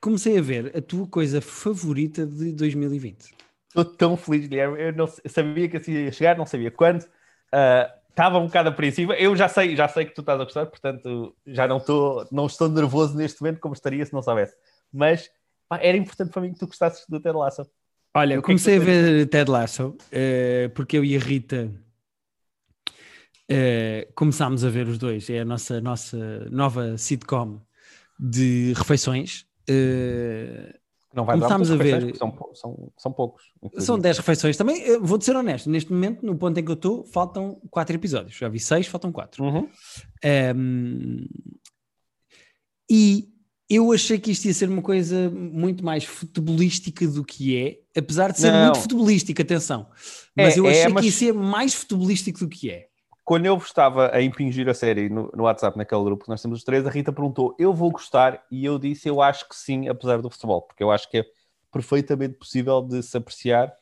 comecei 0.00 0.38
a 0.38 0.42
ver 0.42 0.76
a 0.76 0.82
tua 0.82 1.06
coisa 1.06 1.40
favorita 1.40 2.26
de 2.26 2.52
2020. 2.52 3.34
Estou 3.68 3.84
tão 3.84 4.16
feliz, 4.16 4.46
Guilherme. 4.46 4.80
Eu 4.80 4.92
não 4.92 5.06
eu 5.06 5.30
sabia 5.30 5.68
que 5.68 5.76
assim 5.76 5.92
ia 5.92 6.12
chegar, 6.12 6.36
não 6.36 6.46
sabia 6.46 6.70
quando. 6.70 7.04
Estava 8.08 8.38
um 8.38 8.46
bocado 8.46 8.68
apreensiva. 8.68 9.14
Eu 9.14 9.34
já 9.34 9.48
sei, 9.48 9.74
já 9.74 9.88
sei 9.88 10.04
que 10.04 10.14
tu 10.14 10.20
estás 10.20 10.40
a 10.40 10.44
gostar, 10.44 10.66
portanto 10.66 11.34
já 11.44 11.66
não 11.66 11.78
estou, 11.78 12.24
não 12.30 12.46
estou 12.46 12.68
nervoso 12.68 13.16
neste 13.16 13.42
momento 13.42 13.58
como 13.58 13.74
estaria 13.74 14.06
se 14.06 14.12
não 14.12 14.22
soubesse. 14.22 14.56
Mas 14.92 15.28
pá, 15.68 15.78
era 15.82 15.96
importante 15.96 16.30
para 16.30 16.42
mim 16.42 16.52
que 16.52 16.60
tu 16.60 16.66
gostasses 16.68 17.04
do 17.08 17.18
Ted 17.18 17.36
Lasso. 17.36 17.68
Olha, 18.16 18.34
é 18.34 18.40
comecei 18.40 18.76
a 18.76 18.80
ver 18.80 19.26
Ted 19.28 19.50
Lasso 19.50 19.96
eh, 20.12 20.70
porque 20.74 20.96
eu 20.96 21.04
e 21.04 21.16
a 21.16 21.18
Rita 21.18 21.70
eh, 23.48 24.08
começámos 24.14 24.64
a 24.64 24.70
ver 24.70 24.86
os 24.86 24.98
dois. 24.98 25.28
É 25.28 25.40
a 25.40 25.44
nossa, 25.44 25.80
nossa 25.80 26.48
nova 26.50 26.96
sitcom 26.96 27.60
de 28.18 28.72
refeições. 28.76 29.46
Eh, 29.68 30.78
Não 31.12 31.24
vai 31.24 31.36
dar 31.38 31.48
Começámos 31.48 31.70
a 31.72 31.76
ver- 31.76 32.14
São, 32.16 32.32
são, 32.54 32.92
são 32.96 33.12
poucos. 33.12 33.44
são 33.44 33.68
infelizmente. 33.68 34.02
10 34.02 34.18
refeições. 34.18 34.56
Também 34.56 34.98
vou-te 35.00 35.24
ser 35.24 35.34
honesto, 35.36 35.68
neste 35.68 35.92
momento, 35.92 36.24
no 36.24 36.36
ponto 36.36 36.58
em 36.58 36.64
que 36.64 36.70
eu 36.70 36.74
estou, 36.74 37.04
faltam 37.06 37.60
4 37.70 37.96
episódios. 37.96 38.36
Já 38.36 38.48
vi 38.48 38.60
6, 38.60 38.86
faltam 38.86 39.10
4. 39.10 39.42
Uhum. 39.44 39.68
Um, 40.56 41.26
e 42.88 43.28
eu 43.68 43.92
achei 43.92 44.18
que 44.18 44.30
isto 44.30 44.44
ia 44.44 44.54
ser 44.54 44.68
uma 44.68 44.82
coisa 44.82 45.30
muito 45.30 45.84
mais 45.84 46.04
futebolística 46.04 47.06
do 47.06 47.24
que 47.24 47.56
é, 47.56 47.98
apesar 47.98 48.32
de 48.32 48.40
ser 48.40 48.52
Não. 48.52 48.64
muito 48.64 48.80
futebolística, 48.80 49.42
atenção. 49.42 49.86
Mas 50.36 50.56
É, 50.56 50.60
eu 50.60 50.66
é, 50.66 50.70
achei 50.70 50.92
mas- 50.92 51.00
que 51.02 51.06
ia 51.08 51.12
ser 51.12 51.32
mais 51.34 51.74
futebolístico 51.74 52.40
do 52.40 52.48
que 52.48 52.70
é. 52.70 52.86
Quando 53.24 53.46
eu 53.46 53.56
estava 53.56 54.14
a 54.14 54.20
impingir 54.20 54.68
a 54.68 54.74
série 54.74 55.08
no, 55.08 55.30
no 55.34 55.44
WhatsApp, 55.44 55.78
naquele 55.78 56.04
grupo 56.04 56.24
que 56.24 56.28
nós 56.30 56.42
temos 56.42 56.58
os 56.58 56.64
três, 56.64 56.86
a 56.86 56.90
Rita 56.90 57.10
perguntou: 57.10 57.54
Eu 57.58 57.72
vou 57.72 57.90
gostar? 57.90 58.44
E 58.50 58.62
eu 58.66 58.78
disse: 58.78 59.08
Eu 59.08 59.22
acho 59.22 59.48
que 59.48 59.56
sim, 59.56 59.88
apesar 59.88 60.20
do 60.20 60.28
futebol, 60.28 60.60
porque 60.60 60.82
eu 60.82 60.90
acho 60.90 61.10
que 61.10 61.18
é 61.18 61.24
perfeitamente 61.72 62.34
possível 62.34 62.82
de 62.82 63.02
se 63.02 63.16
apreciar, 63.16 63.72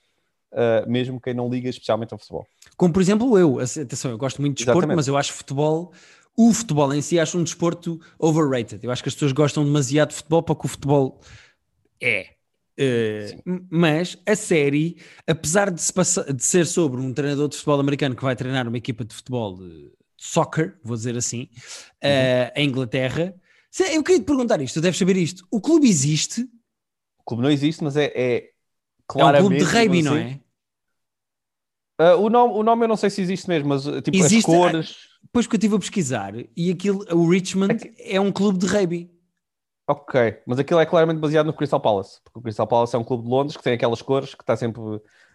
ah, 0.52 0.84
mesmo 0.86 1.20
quem 1.20 1.34
não 1.34 1.48
liga 1.48 1.68
especialmente 1.68 2.12
ao 2.12 2.18
futebol. 2.20 2.46
Como 2.76 2.92
por 2.92 3.02
exemplo 3.02 3.36
eu, 3.36 3.58
atenção, 3.58 4.12
eu 4.12 4.18
gosto 4.18 4.40
muito 4.40 4.54
de 4.58 4.64
desporto, 4.64 4.78
Exatamente. 4.78 4.96
mas 4.96 5.08
eu 5.08 5.16
acho 5.16 5.32
futebol, 5.32 5.92
o 6.36 6.52
futebol 6.52 6.92
em 6.94 7.02
si, 7.02 7.18
acho 7.18 7.38
um 7.38 7.44
desporto 7.44 8.00
overrated. 8.18 8.82
Eu 8.84 8.90
acho 8.90 9.02
que 9.02 9.08
as 9.08 9.14
pessoas 9.14 9.32
gostam 9.32 9.64
demasiado 9.64 10.10
de 10.10 10.16
futebol 10.16 10.42
para 10.42 10.52
o 10.52 10.56
que 10.56 10.66
o 10.66 10.68
futebol 10.68 11.20
é. 12.00 12.28
Uh, 12.80 13.66
mas 13.70 14.16
a 14.26 14.34
série, 14.34 14.96
apesar 15.26 15.70
de, 15.70 15.80
se 15.80 15.92
passa- 15.92 16.32
de 16.32 16.42
ser 16.42 16.66
sobre 16.66 17.00
um 17.00 17.12
treinador 17.12 17.48
de 17.48 17.56
futebol 17.56 17.78
americano 17.80 18.16
que 18.16 18.22
vai 18.22 18.34
treinar 18.34 18.66
uma 18.66 18.78
equipa 18.78 19.04
de 19.04 19.14
futebol 19.14 19.58
de 19.58 19.92
soccer, 20.16 20.78
vou 20.82 20.96
dizer 20.96 21.16
assim, 21.16 21.48
uh, 22.02 22.50
em 22.56 22.68
Inglaterra, 22.68 23.34
eu 23.92 24.02
queria 24.02 24.20
te 24.20 24.26
perguntar 24.26 24.60
isto, 24.62 24.74
tu 24.74 24.80
deves 24.80 24.98
saber 24.98 25.16
isto. 25.18 25.46
O 25.50 25.60
clube 25.60 25.86
existe, 25.88 26.42
O 27.20 27.24
clube 27.24 27.42
não 27.42 27.50
existe, 27.50 27.84
mas 27.84 27.96
é, 27.96 28.06
é 28.14 28.36
é 28.36 28.42
um 28.42 28.52
claramente. 29.06 29.40
clube 29.40 29.56
de 29.58 29.64
rugby, 29.64 30.02
não 30.02 30.14
assim. 30.14 30.24
é? 30.24 30.40
Ah, 31.98 32.16
o, 32.16 32.28
nome, 32.30 32.54
o 32.54 32.62
nome 32.62 32.84
eu 32.84 32.88
não 32.88 32.96
sei 32.96 33.10
se 33.10 33.20
existe 33.20 33.48
mesmo, 33.48 33.68
mas 33.68 33.84
tipo 34.02 34.16
Existe- 34.16 34.38
as 34.50 34.56
cores. 34.56 35.11
Depois 35.22 35.46
que 35.46 35.54
eu 35.54 35.58
estive 35.58 35.76
a 35.76 35.78
pesquisar, 35.78 36.34
e 36.56 36.70
aquilo, 36.70 37.04
o 37.10 37.28
Richmond 37.28 37.92
é 37.98 38.20
um 38.20 38.30
clube 38.30 38.58
de 38.58 38.66
rugby. 38.66 39.10
Ok, 39.88 40.38
mas 40.46 40.58
aquilo 40.58 40.80
é 40.80 40.86
claramente 40.86 41.18
baseado 41.18 41.46
no 41.46 41.52
Crystal 41.52 41.80
Palace, 41.80 42.20
porque 42.22 42.38
o 42.38 42.42
Crystal 42.42 42.66
Palace 42.66 42.94
é 42.94 42.98
um 42.98 43.04
clube 43.04 43.24
de 43.24 43.28
Londres 43.28 43.56
que 43.56 43.62
tem 43.62 43.72
aquelas 43.72 44.00
cores, 44.00 44.34
que 44.34 44.42
está 44.42 44.56
sempre 44.56 44.80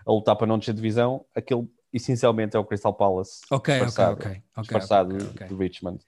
a 0.06 0.12
lutar 0.12 0.36
para 0.36 0.48
não 0.48 0.58
descer 0.58 0.74
de 0.74 0.82
divisão. 0.82 1.26
Aquilo 1.36 1.70
essencialmente 1.92 2.56
é 2.56 2.60
o 2.60 2.66
Crystal 2.66 2.94
Palace 2.94 3.42
Ok, 3.52 3.74
ok, 3.74 3.80
disfarçado, 3.80 4.14
ok. 4.14 4.32
ok, 4.32 4.62
disfarçado 4.62 5.16
ok, 5.16 5.30
ok. 5.30 5.48
de 5.48 5.56
Richmond. 5.56 6.00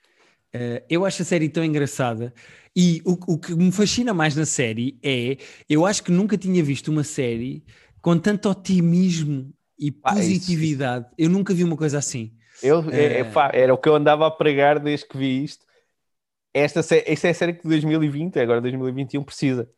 Uh, 0.55 0.81
eu 0.89 1.05
acho 1.05 1.21
a 1.21 1.25
série 1.25 1.47
tão 1.47 1.63
engraçada 1.63 2.33
e 2.75 3.03
o, 3.05 3.33
o 3.33 3.37
que 3.37 3.53
me 3.53 3.71
fascina 3.71 4.15
mais 4.15 4.35
na 4.35 4.47
série 4.47 4.97
é 5.03 5.37
eu 5.69 5.85
acho 5.85 6.03
que 6.03 6.11
nunca 6.11 6.35
tinha 6.37 6.63
visto 6.63 6.87
uma 6.87 7.03
série 7.03 7.63
com 8.01 8.17
tanto 8.17 8.49
otimismo 8.49 9.53
e 9.77 9.91
Ah, 10.03 10.13
positividade. 10.13 11.05
Eu 11.17 11.29
nunca 11.29 11.53
vi 11.53 11.63
uma 11.63 11.77
coisa 11.77 11.99
assim. 11.99 12.33
Eu, 12.61 12.79
é- 12.91 13.05
é 13.05 13.19
Eh. 13.19 13.23
pá, 13.25 13.51
era 13.53 13.73
o 13.73 13.77
que 13.77 13.87
eu 13.89 13.95
andava 13.95 14.27
a 14.27 14.31
pregar 14.31 14.79
desde 14.79 15.07
que 15.07 15.17
vi 15.17 15.43
isto. 15.43 15.65
Esta, 16.53 16.79
esta 16.79 17.27
é 17.27 17.31
a 17.31 17.33
série 17.33 17.53
que 17.53 17.67
2020, 17.67 18.39
agora 18.39 18.59
2021, 18.61 19.23
precisa. 19.23 19.69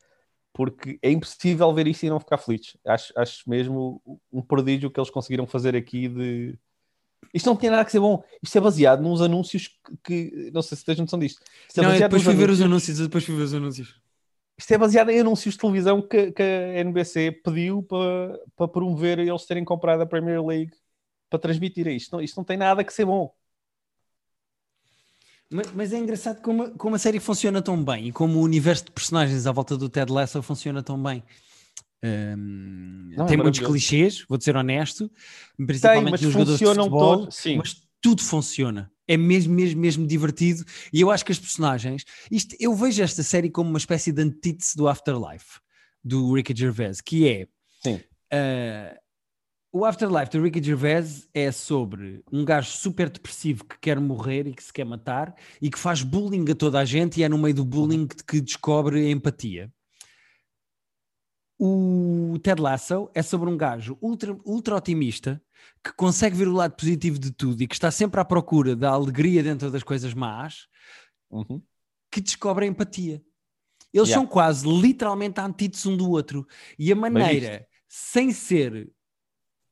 Porque 0.53 0.99
é 1.01 1.09
impossível 1.11 1.73
ver 1.73 1.87
isto 1.87 2.03
e 2.03 2.09
não 2.09 2.19
ficar 2.19 2.37
feliz. 2.37 2.75
Acho, 2.85 3.13
acho 3.15 3.49
mesmo 3.49 4.01
um 4.31 4.41
prodígio 4.41 4.89
que 4.91 4.99
eles 4.99 5.09
conseguiram 5.09 5.47
fazer 5.47 5.75
aqui 5.75 6.07
de... 6.09 6.57
Isto 7.33 7.45
não 7.45 7.55
tem 7.55 7.69
nada 7.69 7.85
que 7.85 7.91
ser 7.91 7.99
bom. 7.99 8.21
Isto 8.43 8.57
é 8.57 8.61
baseado 8.61 9.01
nos 9.01 9.21
anúncios 9.21 9.69
que... 10.03 10.29
que- 10.31 10.51
não 10.53 10.61
sei 10.61 10.77
se 10.77 10.83
tens 10.83 10.99
noção 10.99 11.19
disto. 11.19 11.41
Isto 11.67 11.79
é 11.81 11.83
não, 11.83 11.97
depois 11.97 12.23
fui 12.23 12.33
ver 12.33 12.49
os 12.49 12.61
anúncios- 12.61 12.99
depois 12.99 13.23
fui 13.23 13.35
ver 13.35 13.43
os 13.43 13.53
anúncios. 13.53 14.01
Isto 14.57 14.73
é 14.73 14.77
baseado 14.77 15.09
em 15.09 15.19
anúncios 15.21 15.55
de 15.55 15.59
televisão 15.61 16.01
que, 16.01 16.31
que 16.31 16.41
a 16.43 16.79
NBC 16.83 17.31
pediu 17.43 17.81
para, 17.83 18.39
para 18.55 18.67
promover 18.67 19.19
eles 19.19 19.45
terem 19.45 19.63
comprado 19.63 20.01
a 20.01 20.05
Premier 20.05 20.43
League 20.45 20.73
para 21.31 21.39
transmitir 21.39 21.87
isto. 21.87 22.11
Não, 22.11 22.21
isto 22.21 22.35
não 22.35 22.43
tem 22.43 22.57
nada 22.57 22.83
que 22.83 22.93
ser 22.93 23.05
bom. 23.05 23.33
Mas, 25.49 25.71
mas 25.73 25.93
é 25.93 25.97
engraçado 25.97 26.41
como, 26.41 26.71
como 26.71 26.95
a 26.95 26.99
série 26.99 27.19
funciona 27.19 27.61
tão 27.61 27.81
bem 27.83 28.09
e 28.09 28.11
como 28.11 28.39
o 28.39 28.41
universo 28.43 28.85
de 28.85 28.91
personagens 28.91 29.47
à 29.47 29.51
volta 29.51 29.77
do 29.77 29.89
Ted 29.89 30.11
Lasso 30.11 30.43
funciona 30.43 30.83
tão 30.83 31.01
bem. 31.01 31.23
Não, 32.03 33.25
é 33.25 33.27
tem 33.27 33.37
muitos 33.37 33.59
maravilhoso. 33.59 33.65
clichês, 33.65 34.25
vou 34.27 34.39
ser 34.41 34.55
honesto, 34.55 35.09
principalmente 35.65 36.11
mas 36.11 36.21
nos 36.21 36.33
jogadores 36.33 36.59
de 36.59 36.65
futebol, 36.65 37.17
todos, 37.17 37.35
sim. 37.35 37.57
mas 37.57 37.81
tudo 38.01 38.21
funciona. 38.21 38.91
É 39.07 39.15
mesmo, 39.15 39.53
mesmo, 39.53 39.79
mesmo 39.79 40.07
divertido. 40.07 40.65
E 40.91 41.01
eu 41.01 41.11
acho 41.11 41.23
que 41.23 41.31
as 41.31 41.39
personagens, 41.39 42.03
isto, 42.29 42.55
eu 42.59 42.73
vejo 42.73 43.03
esta 43.03 43.23
série 43.23 43.49
como 43.49 43.69
uma 43.69 43.77
espécie 43.77 44.11
de 44.11 44.21
antítese 44.21 44.75
do 44.75 44.87
Afterlife, 44.87 45.59
do 46.03 46.33
Ricky 46.33 46.53
Gervais, 46.55 47.01
que 47.01 47.27
é 47.27 47.47
Sim. 47.83 48.01
O 49.73 49.85
Afterlife 49.85 50.31
do 50.31 50.43
Ricky 50.43 50.61
Gervais 50.61 51.29
é 51.33 51.49
sobre 51.49 52.21
um 52.29 52.43
gajo 52.43 52.69
super 52.71 53.09
depressivo 53.09 53.63
que 53.63 53.79
quer 53.79 53.97
morrer 54.01 54.45
e 54.45 54.53
que 54.53 54.61
se 54.61 54.73
quer 54.73 54.83
matar 54.83 55.33
e 55.61 55.69
que 55.69 55.79
faz 55.79 56.03
bullying 56.03 56.45
a 56.51 56.55
toda 56.55 56.77
a 56.79 56.83
gente 56.85 57.19
e 57.19 57.23
é 57.23 57.29
no 57.29 57.37
meio 57.37 57.55
do 57.55 57.63
bullying 57.63 58.05
que, 58.05 58.41
descobre 58.41 58.99
a 59.07 59.09
empatia. 59.09 59.71
O 61.57 62.37
Ted 62.43 62.61
Lasso 62.61 63.09
é 63.13 63.21
sobre 63.21 63.49
um 63.49 63.55
gajo 63.55 63.97
ultra, 64.01 64.37
ultra 64.43 64.75
otimista 64.75 65.41
que 65.81 65.93
consegue 65.93 66.35
ver 66.35 66.49
o 66.49 66.53
lado 66.53 66.75
positivo 66.75 67.17
de 67.17 67.31
tudo 67.31 67.61
e 67.61 67.67
que 67.67 67.75
está 67.75 67.89
sempre 67.91 68.19
à 68.19 68.25
procura 68.25 68.75
da 68.75 68.89
alegria 68.89 69.41
dentro 69.41 69.71
das 69.71 69.83
coisas 69.83 70.13
más, 70.13 70.67
Uhum. 71.29 71.61
que 72.11 72.19
descobre 72.19 72.65
a 72.65 72.67
empatia. 72.67 73.23
Eles 73.93 74.09
Yeah. 74.09 74.13
são 74.15 74.27
quase 74.27 74.67
literalmente 74.67 75.39
antíteses 75.39 75.85
um 75.85 75.95
do 75.95 76.09
outro. 76.09 76.45
E 76.77 76.91
a 76.91 76.95
maneira, 76.95 77.65
sem 77.87 78.31
ser 78.33 78.91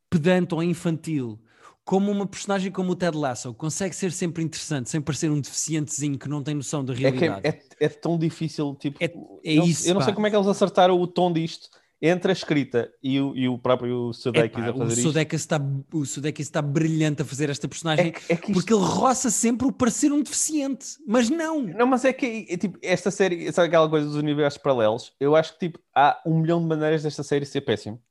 pedante 0.09 0.53
ou 0.55 0.63
infantil, 0.63 1.39
como 1.85 2.11
uma 2.11 2.27
personagem 2.27 2.71
como 2.71 2.91
o 2.91 2.95
Ted 2.95 3.17
Lasso 3.17 3.53
consegue 3.53 3.95
ser 3.95 4.11
sempre 4.11 4.43
interessante, 4.43 4.89
sem 4.89 5.01
parecer 5.01 5.29
um 5.31 5.41
deficientezinho 5.41 6.17
que 6.19 6.29
não 6.29 6.43
tem 6.43 6.53
noção 6.55 6.83
da 6.85 6.93
É, 6.93 6.95
que 6.97 7.01
realidade. 7.01 7.41
é, 7.47 7.49
é, 7.49 7.85
é 7.85 7.89
tão 7.89 8.17
difícil, 8.17 8.75
tipo, 8.75 8.97
É- 9.01 9.05
é 9.05 9.53
eu, 9.57 9.63
isso, 9.63 9.87
eu 9.87 9.93
não 9.93 10.01
sei 10.01 10.11
pá. 10.11 10.15
como 10.15 10.27
é 10.27 10.29
que 10.29 10.35
eles 10.35 10.47
acertaram 10.47 10.99
o 10.99 11.07
tom 11.07 11.31
disto 11.33 11.69
entre 12.01 12.31
a 12.31 12.33
escrita 12.33 12.89
e 13.03 13.19
o, 13.19 13.35
e 13.35 13.49
o 13.49 13.57
próprio 13.57 14.13
Sudeikis 14.13 14.57
Epá, 14.59 14.67
a 14.69 14.73
o 14.73 14.77
fazer 14.77 14.93
isto. 14.93 15.01
Sudeikis 15.01 15.41
está, 15.41 15.59
o 15.93 16.05
Sudeikis 16.05 16.45
está 16.47 16.61
brilhante 16.61 17.21
a 17.23 17.25
fazer 17.25 17.49
esta 17.49 17.67
personagem 17.67 18.13
É, 18.29 18.33
é 18.33 18.35
isto- 18.35 18.53
porque 18.53 18.73
ele 18.73 18.83
roça 18.83 19.29
sempre 19.29 19.67
o 19.67 19.71
parecer 19.71 20.09
um 20.11 20.21
deficiente, 20.23 20.85
mas 21.05 21.29
não. 21.29 21.61
Não, 21.61 21.85
mas 21.85 22.05
é 22.05 22.13
que 22.13 22.45
é, 22.49 22.55
tipo, 22.55 22.77
esta 22.81 23.11
série, 23.11 23.51
sabe 23.51 23.67
aquela 23.67 23.89
coisa 23.89 24.05
dos 24.07 24.15
universos 24.15 24.61
paralelos? 24.61 25.13
Eu 25.19 25.35
acho 25.35 25.53
que 25.53 25.59
tipo, 25.67 25.79
há 25.93 26.21
um 26.25 26.39
milhão 26.39 26.61
de 26.61 26.67
maneiras 26.67 27.03
desta 27.03 27.21
série 27.23 27.45
ser 27.45 27.61
péssimo. 27.61 28.01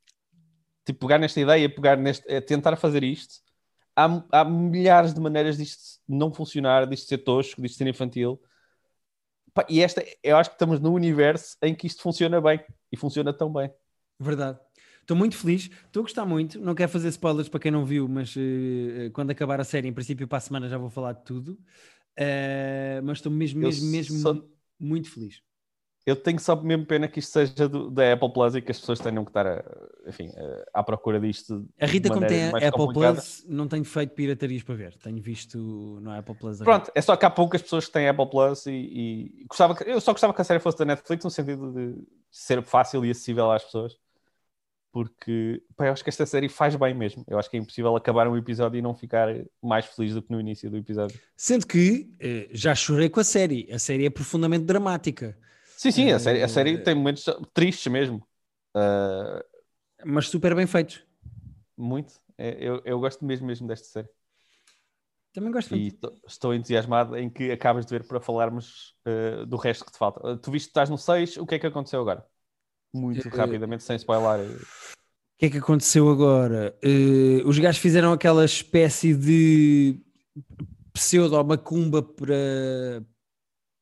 Tipo, 0.89 1.01
pegar 1.01 1.19
nesta 1.19 1.39
ideia, 1.39 1.69
pegar 1.69 1.99
neste, 1.99 2.25
é, 2.33 2.41
tentar 2.41 2.75
fazer 2.77 3.05
isto. 3.05 3.43
Há, 3.95 4.25
há 4.33 4.43
milhares 4.43 5.13
de 5.13 5.21
maneiras 5.21 5.59
disto 5.59 6.01
não 6.09 6.33
funcionar, 6.33 6.87
disto 6.87 7.07
ser 7.09 7.19
tosco, 7.19 7.61
disto 7.61 7.77
ser 7.77 7.87
infantil. 7.87 8.41
E 9.69 9.83
esta, 9.83 10.03
eu 10.23 10.39
acho 10.39 10.49
que 10.49 10.55
estamos 10.55 10.81
num 10.81 10.95
universo 10.95 11.59
em 11.61 11.75
que 11.75 11.87
isto 11.87 12.01
funciona 12.01 12.41
bem 12.41 12.65
e 12.91 12.97
funciona 12.97 13.35
tão 13.35 13.53
bem. 13.53 13.71
Verdade. 14.19 14.59
Estou 15.03 15.15
muito 15.15 15.37
feliz, 15.37 15.69
estou 15.87 16.01
a 16.01 16.05
gostar 16.05 16.25
muito. 16.25 16.59
Não 16.59 16.75
quero 16.75 16.91
fazer 16.91 17.09
spoilers 17.09 17.51
para 17.51 17.61
quem 17.61 17.71
não 17.71 17.85
viu, 17.85 18.09
mas 18.09 18.35
eh, 18.35 19.11
quando 19.13 19.31
acabar 19.31 19.61
a 19.61 19.65
série, 19.65 19.89
em 19.89 19.93
princípio, 19.93 20.27
para 20.27 20.39
a 20.39 20.41
semana 20.41 20.71
já 20.71 20.79
vou 20.79 20.89
falar 20.89 21.13
de 21.13 21.25
tudo. 21.25 21.59
Eh, 22.17 23.01
mas 23.05 23.19
estou 23.19 23.31
mesmo, 23.31 23.61
mesmo, 23.61 23.91
mesmo 23.91 24.19
só- 24.19 24.43
muito 24.81 25.11
feliz. 25.11 25.43
Eu 26.09 26.17
tenho 26.17 26.39
só 26.39 26.57
mesmo 26.57 26.87
pena 26.87 27.07
que 27.07 27.19
isto 27.19 27.31
seja 27.33 27.69
do- 27.69 27.91
da 27.91 28.13
Apple 28.15 28.33
Plus 28.33 28.55
e 28.55 28.63
que 28.63 28.71
as 28.71 28.81
pessoas 28.81 28.99
tenham 28.99 29.25
que 29.25 29.31
estar 29.31 29.47
a- 29.47 29.65
enfim, 30.07 30.31
a- 30.75 30.81
à 30.81 30.83
procura 30.83 31.21
disto. 31.21 31.69
A 31.79 31.85
Rita, 31.87 32.09
como 32.09 32.27
tem 32.27 32.45
a 32.45 32.49
Apple. 32.49 32.93
Plus, 32.95 33.45
não 33.47 33.69
tenho 33.69 33.85
feito 33.85 34.15
piratarias 34.15 34.63
para 34.63 34.75
ver. 34.75 34.97
Tenho 34.97 35.21
visto 35.21 35.59
no 36.01 36.11
Apple 36.11 36.35
Plus. 36.35 36.59
da 36.59 36.65
Pronto, 36.65 36.91
é 36.95 37.01
só 37.03 37.15
que 37.17 37.27
há 37.27 37.31
poucas 37.31 37.61
pessoas 37.61 37.87
que 37.87 37.93
têm 37.93 38.09
Apple 38.09 38.31
Plus 38.31 38.65
e, 38.67 38.71
e 38.73 39.45
gostava 39.49 39.77
eu 39.85 40.01
só 40.01 40.13
gostava 40.13 40.33
que 40.33 40.41
a 40.41 40.45
série 40.45 40.61
fosse 40.61 40.79
da 40.79 40.85
Netflix 40.87 41.25
no 41.25 41.31
sentido 41.31 41.73
de 41.73 42.03
ser 42.31 42.63
fácil 42.63 43.05
e 43.05 43.11
acessível 43.11 43.51
às 43.53 43.63
pessoas. 43.65 43.97
Porque 44.91 45.63
pá, 45.77 45.87
eu 45.87 45.93
acho 45.93 46.03
que 46.03 46.09
esta 46.09 46.25
série 46.25 46.49
faz 46.49 46.75
bem 46.75 46.95
mesmo. 46.95 47.23
Eu 47.29 47.39
acho 47.39 47.51
que 47.51 47.57
é 47.57 47.61
impossível 47.61 47.95
acabar 47.95 48.27
um 48.27 48.37
episódio 48.37 48.79
e 48.79 48.83
não 48.83 48.95
ficar 48.95 49.29
mais 49.63 49.85
feliz 49.85 50.15
do 50.15 50.23
que 50.23 50.33
no 50.33 50.41
início 50.41 50.71
do 50.71 50.79
episódio. 50.79 51.19
Sendo 51.37 51.67
que 51.67 52.11
eh, 52.19 52.49
já 52.53 52.75
chorei 52.75 53.09
com 53.11 53.21
a 53.21 53.25
série. 53.25 53.69
A 53.71 53.79
série 53.79 54.07
é 54.07 54.11
profundamente 54.11 54.65
dramática, 54.65 55.37
Sim, 55.79 55.93
sim, 55.93 56.11
a 56.11 56.19
série, 56.19 56.43
a 56.43 56.49
série 56.49 56.79
Eh, 56.79 56.83
tem 56.83 56.95
momentos 56.95 57.25
tristes 57.55 57.87
mesmo. 57.93 58.27
Ah, 58.75 59.43
mas 60.05 60.29
super 60.29 60.55
bem 60.55 60.67
feitos. 60.67 61.03
muito. 61.77 62.21
É, 62.37 62.57
eu, 62.65 62.83
eu 62.85 63.01
gosto 63.01 63.25
mesmo, 63.25 63.47
mesmo 63.47 63.67
desta 63.69 63.89
série. 63.89 64.09
Também 65.33 65.53
gosto 65.53 65.71
E 65.71 65.75
muito. 65.75 65.91
estou 66.27 66.55
entusiasmado 66.55 67.17
em 67.17 67.29
que 67.29 67.51
acabas 67.53 67.85
de 67.87 67.91
ver 67.93 68.07
para 68.07 68.21
falarmos 68.21 68.97
ah, 69.05 69.45
do 69.47 69.57
resto 69.57 69.85
que 69.85 69.93
te 69.93 69.99
falta. 69.99 70.21
Ah, 70.33 70.37
tu 70.39 70.51
viste 70.51 70.67
que 70.69 70.71
estás 70.71 70.89
no 70.91 70.97
6, 70.99 71.37
o 71.37 71.47
que 71.47 71.57
é 71.57 71.59
que 71.59 71.67
aconteceu 71.67 72.01
agora? 72.01 72.27
Muito 72.93 73.29
Eh, 73.31 73.31
rapidamente, 73.31 73.85
sem 73.85 73.97
spoiler. 73.97 74.67
O 75.37 75.39
que 75.39 75.47
é 75.47 75.51
que 75.51 75.59
aconteceu 75.59 76.09
agora? 76.11 76.77
Eh, 76.83 77.43
os 77.45 77.59
gajos 77.59 77.81
fizeram 77.81 78.13
aquela 78.13 78.45
espécie 78.45 79.15
de 79.15 80.01
pseudo-macumba 80.93 82.03
para, 82.03 83.05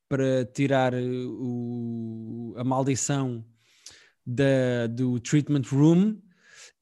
para 0.09 0.45
tirar 0.45 0.93
eh, 0.93 1.01
o- 1.27 2.53
a 2.57 2.63
maldição 2.63 3.43
da, 4.25 4.87
do 4.89 5.19
treatment 5.19 5.63
room. 5.71 6.19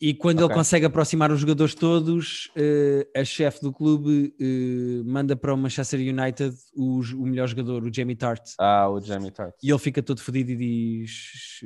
E 0.01 0.13
quando 0.13 0.39
ele 0.39 0.45
Ok. 0.45 0.55
consegue 0.57 0.85
aproximar 0.85 1.31
os 1.31 1.39
jogadores 1.39 1.73
todos, 1.73 2.51
eh, 2.55 3.07
a 3.15 3.23
chefe 3.23 3.61
do 3.61 3.71
clube 3.71 4.35
eh, 4.39 5.01
manda 5.05 5.35
para 5.35 5.53
o 5.53 5.57
Manchester 5.57 5.99
United 5.99 6.53
os- 6.75 7.13
o 7.13 7.23
melhor 7.25 7.47
jogador, 7.47 7.83
o 7.83 7.93
Jamie 7.93 8.15
Tart. 8.15 8.41
Ah, 8.59 8.89
o 8.89 8.99
Jamie 8.99 9.31
Tart. 9.31 9.55
E 9.63 9.69
ele 9.69 9.79
fica 9.79 10.03
todo 10.03 10.19
fodido 10.21 10.51
e 10.51 10.55
diz: 10.57 11.61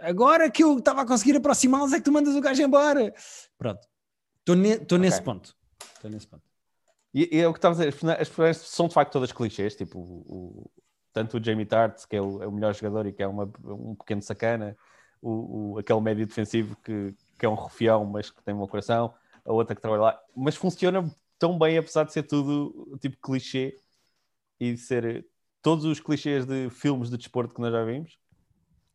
Agora 0.00 0.50
que 0.50 0.62
eu 0.62 0.78
estava 0.78 1.02
a 1.02 1.06
conseguir 1.06 1.36
aproximá-los, 1.36 1.92
é 1.92 1.98
que 1.98 2.04
tu 2.04 2.12
mandas 2.12 2.34
o 2.36 2.40
gajo 2.40 2.62
embora. 2.62 3.12
Pronto, 3.58 3.80
estou 4.40 4.54
ne 4.56 4.78
nesse 4.98 5.20
ponto. 5.22 5.56
Estou 5.96 6.10
nesse 6.10 6.26
ponto. 6.28 6.42
E, 7.14 7.28
e 7.36 7.40
é 7.40 7.48
o 7.48 7.52
que 7.52 7.58
estava 7.58 7.74
a 7.74 7.78
dizer, 7.78 7.88
as 8.20 8.28
personagens 8.28 8.58
são 8.58 8.88
de 8.88 8.94
facto 8.94 9.12
todas 9.12 9.32
clichês, 9.32 9.76
tipo 9.76 9.98
o, 10.00 10.70
tanto 11.12 11.38
o 11.38 11.44
Jamie 11.44 11.64
Tart, 11.66 12.04
que 12.08 12.16
é 12.16 12.20
o, 12.22 12.42
é 12.42 12.46
o 12.46 12.52
melhor 12.52 12.74
jogador 12.74 13.06
e 13.06 13.12
que 13.12 13.22
é 13.22 13.26
uma- 13.28 13.50
um 13.64 13.94
pequeno 13.94 14.20
sacana, 14.22 14.76
o- 15.22 15.78
aquele 15.78 16.00
médio 16.00 16.26
defensivo 16.26 16.76
que, 16.84 17.14
que 17.38 17.46
é 17.46 17.48
um 17.48 17.54
rufião, 17.54 18.04
mas 18.04 18.30
que 18.30 18.42
tem 18.42 18.54
um 18.54 18.58
bom 18.58 18.66
coração, 18.68 19.14
a 19.44 19.52
outra 19.52 19.74
que 19.76 19.80
trabalha 19.82 20.02
lá, 20.02 20.20
mas 20.36 20.56
funciona 20.56 21.08
tão 21.38 21.58
bem, 21.58 21.78
apesar 21.78 22.04
de 22.04 22.12
ser 22.12 22.24
tudo 22.24 22.98
tipo 23.00 23.16
clichê 23.22 23.76
e 24.60 24.72
de 24.72 24.78
ser 24.78 25.26
todos 25.62 25.84
os 25.84 26.00
clichês 26.00 26.46
de 26.46 26.70
filmes 26.70 27.10
de 27.10 27.16
desporto 27.18 27.54
que 27.54 27.60
nós 27.60 27.72
já 27.72 27.84
vimos, 27.84 28.18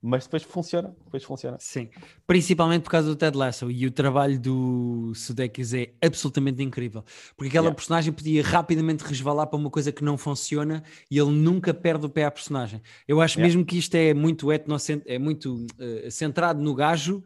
mas 0.01 0.23
depois 0.23 0.43
funciona, 0.43 0.95
depois 1.03 1.23
funciona. 1.23 1.57
Sim, 1.59 1.89
principalmente 2.25 2.83
por 2.83 2.89
causa 2.91 3.07
do 3.09 3.15
Ted 3.15 3.35
Lasso 3.37 3.69
e 3.69 3.85
o 3.85 3.91
trabalho 3.91 4.39
do 4.39 5.11
Sudeikis 5.13 5.73
é 5.73 5.93
absolutamente 6.01 6.63
incrível, 6.63 7.03
porque 7.35 7.49
aquela 7.49 7.65
Yeah. 7.65 7.75
personagem 7.75 8.13
podia 8.13 8.41
rapidamente 8.43 9.03
resvalar 9.03 9.47
para 9.47 9.57
uma 9.59 9.69
coisa 9.69 9.91
que 9.91 10.03
não 10.03 10.17
funciona 10.17 10.83
e 11.11 11.17
ele 11.19 11.31
nunca 11.31 11.73
perde 11.73 12.05
o 12.05 12.09
pé 12.09 12.23
à 12.25 12.31
personagem. 12.31 12.81
Eu 13.07 13.19
acho 13.21 13.37
Yeah. 13.39 13.47
mesmo 13.47 13.65
que 13.65 13.77
isto 13.77 13.95
é 13.95 14.13
muito 14.13 14.51
etnocent... 14.51 15.03
é 15.05 15.19
muito 15.19 15.65
eh, 15.77 16.09
centrado 16.09 16.61
no 16.61 16.73
gajo 16.73 17.21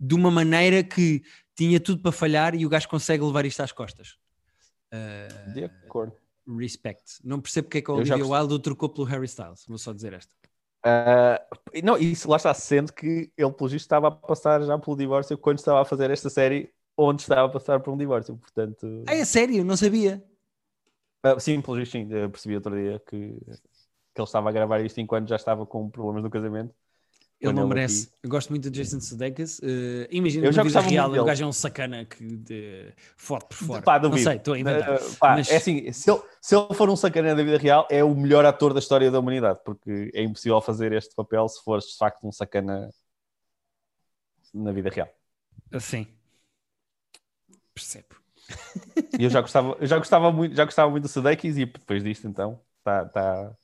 de 0.00 0.14
uma 0.14 0.30
maneira 0.30 0.82
que 0.82 1.22
tinha 1.54 1.78
tudo 1.78 2.02
para 2.02 2.10
falhar 2.12 2.54
e 2.54 2.66
o 2.66 2.68
gajo 2.68 2.88
consegue 2.88 3.22
levar 3.24 3.46
isto 3.46 3.60
às 3.62 3.70
costas. 3.72 4.16
Eh, 4.90 5.28
De 5.54 5.64
acordo. 5.64 6.12
respect. 6.58 7.18
Não 7.24 7.40
percebo 7.40 7.66
porque 7.66 7.78
é 7.78 7.82
que 7.82 7.90
o 7.90 7.94
Olivia 7.94 8.16
gost- 8.18 8.30
Wilde 8.30 8.54
o 8.54 8.58
trocou 8.58 8.88
pelo 8.88 9.06
Harry 9.06 9.26
Styles. 9.26 9.64
Vou 9.66 9.78
só 9.78 9.92
dizer 9.92 10.12
esta. 10.12 10.34
Ah, 10.88 11.44
não, 11.82 11.96
isso 11.98 12.28
lá 12.30 12.36
está, 12.36 12.54
sendo 12.54 12.92
que 12.92 13.32
ele, 13.36 13.52
pelo 13.52 13.68
visto, 13.68 13.84
estava 13.86 14.06
a 14.08 14.10
passar 14.12 14.62
já 14.62 14.78
pelo 14.78 14.96
divórcio 14.96 15.36
quando 15.36 15.58
estava 15.58 15.80
a 15.82 15.84
fazer 15.84 16.10
esta 16.10 16.30
série, 16.30 16.72
onde 16.96 17.22
estava 17.22 17.46
a 17.48 17.52
passar 17.52 17.80
por 17.80 17.92
um 17.92 17.96
divórcio. 17.96 18.36
Portanto, 18.38 18.86
Ah, 19.06 19.14
é 19.14 19.24
sério? 19.24 19.64
Não 19.64 19.76
sabia. 19.76 20.22
ah, 21.22 21.38
sim, 21.40 21.60
pelo 21.60 21.76
visto, 21.76 21.92
sim, 21.92 22.08
eu 22.10 22.30
percebi 22.30 22.54
outro 22.56 22.74
dia 22.76 22.98
que, 23.00 23.16
que 23.16 24.20
ele 24.20 24.24
estava 24.24 24.48
a 24.50 24.52
gravar 24.52 24.80
isto 24.84 25.00
enquanto 25.00 25.28
já 25.28 25.36
estava 25.36 25.66
com 25.66 25.90
problemas 25.90 26.22
no 26.24 26.30
casamento. 26.30 26.74
Ele 27.38 27.52
não 27.52 27.68
merece. 27.68 28.10
Eu 28.22 28.30
gosto 28.30 28.48
muito 28.48 28.70
de 28.70 28.82
Jason 28.82 28.98
Sudeikis. 28.98 29.58
Uh, 29.58 30.06
imagina 30.10 30.46
Eu 30.46 30.52
já 30.52 30.62
vida 30.62 30.72
gostava 30.72 30.88
real, 30.88 31.12
o 31.12 31.24
gajo 31.24 31.44
é 31.44 31.46
um 31.46 31.52
sacana 31.52 32.04
que 32.06 32.24
de, 32.24 32.92
foto 33.14 33.46
por 33.48 33.56
fora. 33.56 33.82
Pá, 33.82 33.98
não 33.98 34.16
sei, 34.16 34.36
estou 34.36 34.54
a 34.54 34.58
inventar. 34.58 34.94
Ah, 34.94 34.98
pá, 35.20 35.34
Mas- 35.34 35.50
É 35.50 35.56
assim, 35.56 35.92
se 35.92 36.10
ele, 36.10 36.22
se 36.40 36.56
ele 36.56 36.74
for 36.74 36.88
um 36.88 36.96
sacana 36.96 37.34
da 37.34 37.42
vida 37.42 37.58
real, 37.58 37.86
é 37.90 38.02
o 38.02 38.14
melhor 38.14 38.46
ator 38.46 38.72
da 38.72 38.78
história 38.78 39.10
da 39.10 39.18
humanidade, 39.18 39.60
porque 39.64 40.10
é 40.14 40.22
impossível 40.22 40.60
fazer 40.62 40.92
este 40.92 41.14
papel 41.14 41.46
se 41.48 41.62
fores 41.62 41.84
de 41.84 41.96
facto 41.98 42.26
um 42.26 42.32
sacana 42.32 42.90
na 44.54 44.72
vida 44.72 44.88
real. 44.88 45.08
Assim. 45.70 46.06
Percebo. 47.74 48.16
E 49.18 49.24
eu 49.24 49.30
já 49.30 49.42
gostava, 49.42 49.76
eu 49.78 49.86
já 49.86 49.98
gostava 49.98 50.32
muito, 50.32 50.54
já 50.54 50.64
gostava 50.64 50.90
muito 50.90 51.02
do 51.02 51.08
Sudeikis 51.08 51.58
e 51.58 51.66
depois 51.66 52.02
disto 52.02 52.26
então 52.26 52.60
está 52.78 53.04
tá, 53.06 53.56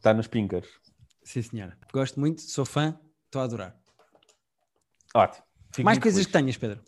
tá 0.00 0.14
nos 0.14 0.26
pinkers. 0.26 0.79
Sim, 1.30 1.42
senhora. 1.42 1.78
Gosto 1.92 2.18
muito, 2.18 2.40
sou 2.40 2.64
fã, 2.66 2.98
estou 3.26 3.40
a 3.40 3.44
adorar. 3.44 3.76
Ótimo. 5.14 5.44
Fico 5.72 5.84
mais 5.84 5.96
coisas 5.98 6.24
feliz. 6.24 6.26
que 6.26 6.32
tenhas, 6.32 6.56
Pedro. 6.56 6.80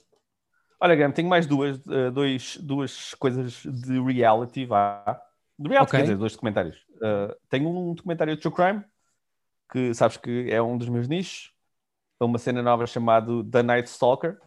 Olha, 0.80 0.96
Graham, 0.96 1.12
tenho 1.12 1.28
mais 1.28 1.46
duas, 1.46 1.80
eh, 1.88 2.10
dois, 2.10 2.56
duas 2.56 3.14
coisas 3.14 3.62
de 3.62 4.00
reality, 4.00 4.64
vá. 4.66 5.16
De 5.56 5.68
reality, 5.68 5.90
Ok. 5.90 5.96
quer 6.00 6.02
dizer, 6.06 6.16
dois 6.16 6.32
documentários. 6.32 6.76
Eh, 7.00 7.36
tenho 7.48 7.68
um 7.68 7.94
documentário 7.94 8.34
de 8.34 8.42
True 8.42 8.52
Crime, 8.52 8.84
que 9.70 9.94
sabes 9.94 10.16
que 10.16 10.48
é 10.50 10.60
um 10.60 10.76
dos 10.76 10.88
meus 10.88 11.06
nichos. 11.06 11.52
É 12.20 12.24
uma 12.24 12.38
cena 12.38 12.62
nova 12.64 12.84
chamada 12.84 13.30
The 13.48 13.62
Night 13.62 13.88
Stalker. 13.88 14.38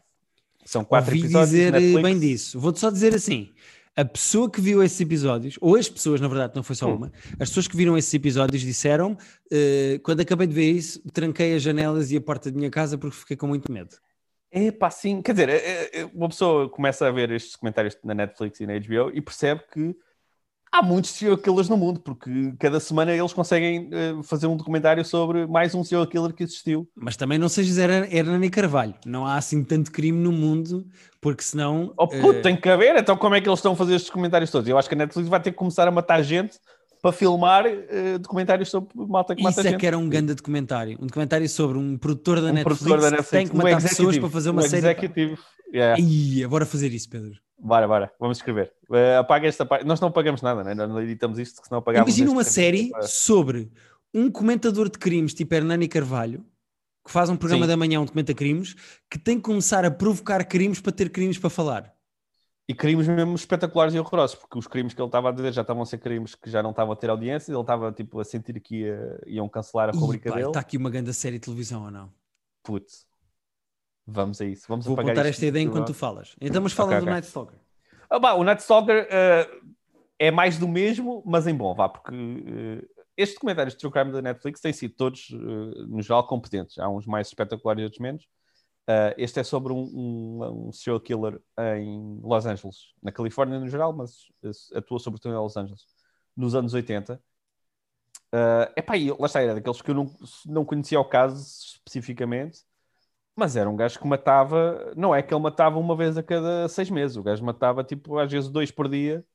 São 0.65 0.83
quatro 0.83 1.11
Ouvi 1.11 1.19
episódios. 1.21 1.49
dizer 1.51 1.67
eh, 1.73 1.79
Netflix. 1.79 2.03
bem 2.03 2.19
disso. 2.19 2.59
Vou-te 2.59 2.79
só 2.81 2.89
dizer 2.89 3.15
assim: 3.15 3.53
a 3.95 4.03
pessoa 4.03 4.49
que 4.49 4.59
viu 4.59 4.83
esses 4.83 4.99
episódios, 4.99 5.57
ou 5.61 5.75
as 5.75 5.87
pessoas, 5.87 6.19
na 6.19 6.27
verdade, 6.27 6.53
não 6.55 6.63
foi 6.63 6.75
só 6.75 6.87
Hum. 6.87 6.95
uma, 6.95 7.11
as 7.39 7.49
pessoas 7.49 7.67
que 7.67 7.77
viram 7.77 7.97
esses 7.97 8.13
episódios 8.13 8.61
disseram: 8.61 9.17
eh, 9.51 9.99
quando 10.03 10.19
acabei 10.21 10.47
de 10.47 10.53
ver 10.53 10.71
isso, 10.71 11.01
tranquei 11.13 11.55
as 11.55 11.61
janelas 11.61 12.11
e 12.11 12.17
a 12.17 12.21
porta 12.21 12.51
da 12.51 12.57
minha 12.57 12.69
casa 12.69 12.97
porque 12.97 13.15
fiquei 13.15 13.37
com 13.37 13.47
muito 13.47 13.71
medo. 13.71 13.95
É 14.51 14.71
pá, 14.71 14.89
sim. 14.89 15.21
Quer 15.21 15.31
dizer, 15.33 15.49
é, 15.49 16.01
é, 16.01 16.05
uma 16.13 16.29
pessoa 16.29 16.69
começa 16.69 17.07
a 17.07 17.11
ver 17.11 17.31
estes 17.31 17.55
comentários 17.55 17.97
na 18.03 18.13
Netflix 18.13 18.59
e 18.59 18.65
na 18.65 18.79
HBO 18.79 19.11
e 19.13 19.21
percebe 19.21 19.61
que 19.73 19.95
há 20.79 20.81
muitos 20.81 21.11
serial 21.11 21.37
killers 21.37 21.69
no 21.69 21.77
mundo, 21.77 21.99
porque 21.99 22.53
cada 22.59 22.79
semana 22.79 23.13
eles 23.13 23.33
conseguem 23.33 23.89
uh, 23.89 24.23
fazer 24.23 24.47
um 24.47 24.57
documentário 24.57 25.03
sobre 25.05 25.47
mais 25.47 25.73
um 25.73 25.83
serial 25.83 26.05
killer 26.07 26.33
que 26.33 26.43
existiu. 26.43 26.87
Mas 26.95 27.15
também 27.15 27.37
não 27.37 27.47
sejas 27.47 27.77
Hernani 27.77 28.49
Carvalho. 28.49 28.93
Não 29.05 29.25
há 29.25 29.37
assim 29.37 29.63
tanto 29.63 29.91
crime 29.91 30.19
no 30.19 30.31
mundo, 30.31 30.85
porque 31.21 31.43
senão. 31.43 31.93
Oh 31.97 32.07
puto, 32.07 32.39
uh... 32.39 32.41
tem 32.41 32.55
que 32.55 32.69
haver. 32.69 32.95
Então 32.97 33.15
como 33.15 33.35
é 33.35 33.41
que 33.41 33.47
eles 33.47 33.59
estão 33.59 33.73
a 33.73 33.75
fazer 33.75 33.95
estes 33.95 34.09
comentários 34.09 34.51
todos? 34.51 34.67
Eu 34.67 34.77
acho 34.77 34.89
que 34.89 34.95
a 34.95 34.97
Netflix 34.97 35.29
vai 35.29 35.39
ter 35.39 35.51
que 35.51 35.57
começar 35.57 35.87
a 35.87 35.91
matar 35.91 36.21
gente 36.21 36.59
para 37.05 37.11
filmar 37.11 37.67
uh, 37.67 38.17
documentários 38.17 38.67
sobre 38.67 38.89
malta 38.95 39.35
que 39.35 39.41
Isso 39.41 39.47
mata 39.47 39.61
é 39.61 39.71
gente. 39.71 39.79
que 39.79 39.85
era 39.85 39.95
um 39.95 40.09
grande 40.09 40.33
documentário. 40.33 40.97
Um 40.99 41.05
documentário 41.05 41.47
sobre 41.47 41.77
um 41.77 41.99
produtor 41.99 42.41
da, 42.41 42.47
um 42.49 42.53
Netflix, 42.53 42.79
produtor 42.79 42.99
da 42.99 43.11
Netflix, 43.11 43.29
que 43.29 43.37
tem 43.37 43.47
que 43.47 43.55
matar 43.55 43.87
pessoas 43.87 44.17
para 44.17 44.29
fazer 44.29 44.49
uma 44.49 44.63
um 44.63 44.67
série. 44.67 44.87
Executivo. 44.87 45.37
Yeah. 45.71 46.01
Ih, 46.01 46.47
bora 46.47 46.65
fazer 46.65 46.91
isso, 46.91 47.07
Pedro. 47.07 47.33
Bora, 47.59 47.87
bora, 47.87 48.11
vamos 48.19 48.39
escrever. 48.39 48.73
Uh, 48.89 49.19
apaga 49.19 49.47
esta 49.47 49.63
parte. 49.63 49.85
Nós 49.85 49.99
não 49.99 50.11
pagamos 50.11 50.41
nada, 50.41 50.63
né? 50.63 50.73
não 50.73 50.99
editamos 50.99 51.37
isto, 51.37 51.61
senão 51.63 51.79
pagamos. 51.79 52.07
Imagina 52.07 52.31
uma 52.31 52.43
série 52.43 52.89
para... 52.89 53.03
sobre 53.03 53.71
um 54.11 54.31
comentador 54.31 54.89
de 54.89 54.97
crimes 54.97 55.35
tipo 55.35 55.53
Hernani 55.53 55.87
Carvalho, 55.87 56.43
que 57.05 57.11
faz 57.11 57.29
um 57.29 57.35
programa 57.35 57.65
Sim. 57.65 57.69
da 57.69 57.77
manhã, 57.77 58.01
um 58.01 58.05
documenta 58.05 58.33
crimes, 58.33 58.75
que 59.11 59.19
tem 59.19 59.37
que 59.37 59.43
começar 59.43 59.85
a 59.85 59.91
provocar 59.91 60.43
crimes 60.43 60.81
para 60.81 60.91
ter 60.91 61.11
crimes 61.11 61.37
para 61.37 61.51
falar. 61.51 61.94
E 62.67 62.73
crimes 62.73 63.07
mesmo 63.07 63.35
espetaculares 63.35 63.93
e 63.93 63.99
horrorosos, 63.99 64.35
porque 64.35 64.57
os 64.57 64.65
crimes 64.65 64.93
que 64.93 64.99
ele 64.99 65.07
estava 65.07 65.29
a 65.29 65.31
dizer 65.31 65.53
já 65.53 65.61
estavam 65.61 65.83
a 65.83 65.85
ser 65.85 65.99
crimes 65.99 66.33
que 66.33 66.49
já 66.49 66.63
não 66.63 66.71
estavam 66.71 66.93
a 66.93 66.95
ter 66.95 67.11
audiência, 67.11 67.51
ele 67.51 67.61
estava 67.61 67.91
tipo, 67.91 68.19
a 68.19 68.23
sentir 68.23 68.59
que 68.59 68.77
ia, 68.81 69.21
iam 69.27 69.47
cancelar 69.47 69.89
a 69.89 69.91
rubrica 69.91 70.31
dele. 70.31 70.47
Está 70.47 70.61
aqui 70.61 70.75
uma 70.75 70.89
grande 70.89 71.13
série 71.13 71.37
de 71.37 71.45
televisão 71.45 71.83
ou 71.83 71.91
não? 71.91 72.11
Putz, 72.63 73.05
vamos 74.05 74.41
a 74.41 74.45
isso. 74.45 74.65
Vamos 74.67 74.85
Vou 74.85 74.99
apontar 74.99 75.27
esta 75.27 75.45
ideia 75.45 75.63
enquanto 75.63 75.87
tu 75.87 75.93
falas. 75.93 76.35
Então, 76.41 76.61
mas 76.63 76.73
fala 76.73 76.89
okay, 76.89 76.99
do 76.99 77.03
okay. 77.03 77.13
Night 77.13 77.27
Stalker. 77.27 77.59
Ah, 78.09 78.19
bah, 78.19 78.33
o 78.33 78.43
Night 78.43 78.63
Stalker 78.63 79.07
uh, 79.07 79.71
é 80.17 80.31
mais 80.31 80.57
do 80.57 80.67
mesmo, 80.67 81.21
mas 81.23 81.45
em 81.45 81.53
bom, 81.53 81.75
vá, 81.75 81.87
porque 81.87 82.15
uh, 82.15 83.03
estes 83.15 83.35
documentários 83.35 83.75
de 83.75 83.79
True 83.79 83.91
Crime 83.91 84.11
da 84.11 84.21
Netflix 84.23 84.59
têm 84.59 84.73
sido 84.73 84.95
todos, 84.95 85.29
uh, 85.29 85.87
no 85.87 86.01
geral, 86.01 86.25
competentes. 86.25 86.79
Há 86.79 86.89
uns 86.89 87.05
mais 87.05 87.27
espetaculares 87.27 87.81
e 87.81 87.83
outros 87.83 87.99
menos. 87.99 88.27
Uh, 88.87 89.13
este 89.17 89.39
é 89.39 89.43
sobre 89.43 89.73
um, 89.73 89.79
um, 89.79 90.67
um, 90.67 90.71
serial 90.71 90.99
killer 90.99 91.41
em 91.79 92.19
Los 92.21 92.45
Angeles, 92.45 92.93
na 93.01 93.11
Califórnia 93.11 93.59
no 93.59 93.67
geral, 93.67 93.91
mas 93.93 94.27
atua 94.75 94.99
sobretudo 94.99 95.33
em 95.33 95.37
Los 95.37 95.57
Angeles, 95.57 95.87
nos 96.37 96.53
anos 96.53 96.73
80. 96.73 97.19
Uh, 98.31 98.71
epá, 98.75 98.93
lá 99.19 99.25
está, 99.25 99.41
era 99.41 99.55
daqueles 99.55 99.81
que 99.81 99.89
eu 99.89 99.95
não, 99.95 100.13
não 100.45 100.65
conhecia 100.65 100.99
o 100.99 101.05
caso 101.05 101.35
especificamente, 101.75 102.63
mas 103.35 103.55
era 103.55 103.69
um 103.69 103.75
gajo 103.75 103.99
que 103.99 104.07
matava, 104.07 104.93
não 104.95 105.15
é 105.15 105.23
que 105.23 105.33
ele 105.33 105.41
matava 105.41 105.79
uma 105.79 105.95
vez 105.95 106.17
a 106.17 106.23
cada 106.23 106.67
seis 106.69 106.89
meses, 106.89 107.17
o 107.17 107.23
gajo 107.23 107.43
matava 107.43 107.83
tipo 107.83 108.17
às 108.19 108.31
vezes 108.31 108.49
dois 108.49 108.71
por 108.71 108.89
dia 108.89 109.25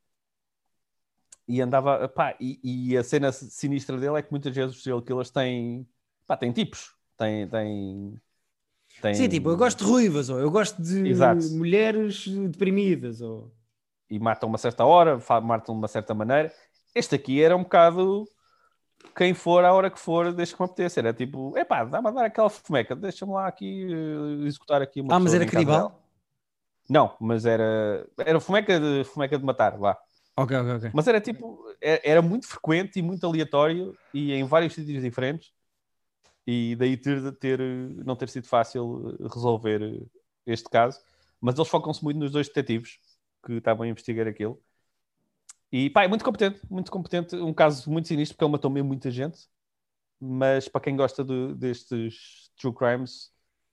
e 1.48 1.60
andava, 1.60 2.04
epá, 2.04 2.36
e, 2.40 2.60
e 2.92 2.96
a 2.96 3.02
cena 3.02 3.32
sinistra 3.32 3.98
dele 3.98 4.18
é 4.18 4.22
que 4.22 4.30
muitas 4.30 4.54
vezes 4.54 4.76
os 4.76 4.82
serial 4.82 5.02
killers 5.02 5.30
têm, 5.30 5.88
epá, 6.22 6.36
têm 6.36 6.52
tipos, 6.52 6.94
têm, 7.16 7.48
têm 7.48 8.20
tem... 9.00 9.14
Sim, 9.14 9.28
tipo, 9.28 9.50
eu 9.50 9.56
gosto 9.56 9.84
de 9.84 9.90
ruivas, 9.90 10.28
ou 10.28 10.38
eu 10.38 10.50
gosto 10.50 10.80
de 10.80 11.08
Exato. 11.08 11.42
mulheres 11.52 12.26
deprimidas, 12.26 13.20
ou... 13.20 13.52
E 14.10 14.18
matam 14.18 14.48
uma 14.48 14.58
certa 14.58 14.84
hora, 14.84 15.20
matam 15.42 15.74
de 15.74 15.80
uma 15.80 15.88
certa 15.88 16.12
maneira. 16.12 16.52
Este 16.94 17.14
aqui 17.14 17.42
era 17.42 17.56
um 17.56 17.62
bocado 17.62 18.26
quem 19.16 19.34
for, 19.34 19.64
à 19.64 19.72
hora 19.72 19.90
que 19.90 19.98
for, 19.98 20.32
deixa 20.32 20.54
que 20.54 20.60
me 20.60 20.66
apeteça. 20.66 21.00
Era 21.00 21.12
tipo, 21.12 21.56
epá, 21.56 21.84
dá-me 21.84 22.08
a 22.08 22.10
dar 22.10 22.24
aquela 22.26 22.50
fumeca, 22.50 22.94
deixa-me 22.94 23.32
lá 23.32 23.46
aqui 23.46 23.86
uh, 23.86 24.46
executar 24.46 24.82
aqui 24.82 25.00
uma 25.00 25.14
Ah, 25.14 25.20
mas 25.20 25.34
era 25.34 25.46
canibal? 25.46 26.02
Não, 26.88 27.16
mas 27.20 27.46
era, 27.46 28.06
era 28.18 28.40
fumeca 28.40 28.80
de, 28.80 29.04
fumeca 29.04 29.38
de 29.38 29.44
matar, 29.44 29.78
lá. 29.78 29.96
Ok, 30.36 30.56
ok, 30.56 30.74
ok. 30.74 30.90
Mas 30.92 31.06
era 31.06 31.20
tipo, 31.20 31.64
era, 31.80 32.00
era 32.02 32.22
muito 32.22 32.46
frequente 32.46 32.98
e 32.98 33.02
muito 33.02 33.24
aleatório 33.26 33.96
e 34.12 34.32
em 34.32 34.44
vários 34.44 34.74
sítios 34.74 35.02
diferentes 35.02 35.52
e 36.52 36.74
daí 36.74 36.96
ter, 36.96 37.30
ter, 37.36 37.60
não 38.04 38.16
ter 38.16 38.28
sido 38.28 38.48
fácil 38.48 39.16
resolver 39.32 40.04
este 40.44 40.68
caso. 40.68 40.98
Mas 41.40 41.54
eles 41.54 41.68
focam-se 41.68 42.02
muito 42.02 42.18
nos 42.18 42.32
dois 42.32 42.48
detetives 42.48 42.98
que 43.46 43.52
estavam 43.52 43.84
a 43.84 43.88
investigar 43.88 44.26
aquilo. 44.26 44.60
E 45.70 45.88
pá, 45.90 46.02
é 46.02 46.08
muito 46.08 46.24
competente, 46.24 46.60
muito 46.68 46.90
competente. 46.90 47.36
Um 47.36 47.54
caso 47.54 47.88
muito 47.88 48.08
sinistro 48.08 48.34
porque 48.34 48.44
ele 48.44 48.50
matou 48.50 48.68
mesmo 48.68 48.88
muita 48.88 49.12
gente. 49.12 49.46
Mas 50.20 50.66
para 50.66 50.80
quem 50.80 50.96
gosta 50.96 51.22
de, 51.22 51.54
destes 51.54 52.50
true 52.60 52.74
crimes, 52.74 53.30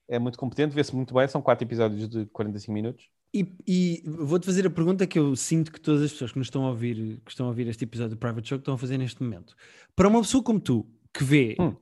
é 0.07 0.19
muito 0.19 0.38
competente, 0.38 0.75
vê-se 0.75 0.95
muito 0.95 1.15
bem. 1.15 1.28
São 1.28 1.41
quatro 1.41 1.65
episódios 1.65 2.07
de 2.07 2.28
45 2.28 2.71
minutos. 2.71 3.09
E, 3.34 3.55
e 3.67 4.03
vou-te 4.05 4.45
fazer 4.45 4.67
a 4.67 4.69
pergunta 4.69 5.07
que 5.07 5.17
eu 5.17 5.36
sinto 5.36 5.71
que 5.71 5.82
todas 5.82 6.03
as 6.03 6.11
pessoas 6.11 6.32
que 6.32 6.38
nos 6.38 6.45
estão 6.45 6.63
a 6.63 6.69
ouvir, 6.69 7.19
que 7.25 7.32
estão 7.32 7.47
a 7.47 7.49
ouvir 7.49 7.67
este 7.67 7.86
episódio 7.86 8.15
do 8.15 8.19
Private 8.19 8.47
Show, 8.47 8.59
estão 8.59 8.75
a 8.75 8.78
fazer 8.78 8.99
neste 8.99 9.21
momento. 9.21 9.55
Para 9.95 10.07
uma 10.07 10.21
pessoa 10.21 10.43
como 10.43 10.59
tu, 10.59 10.88
que 11.11 11.23
vê 11.23 11.55
hum 11.59 11.75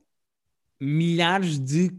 milhares 0.80 1.58
de 1.58 1.92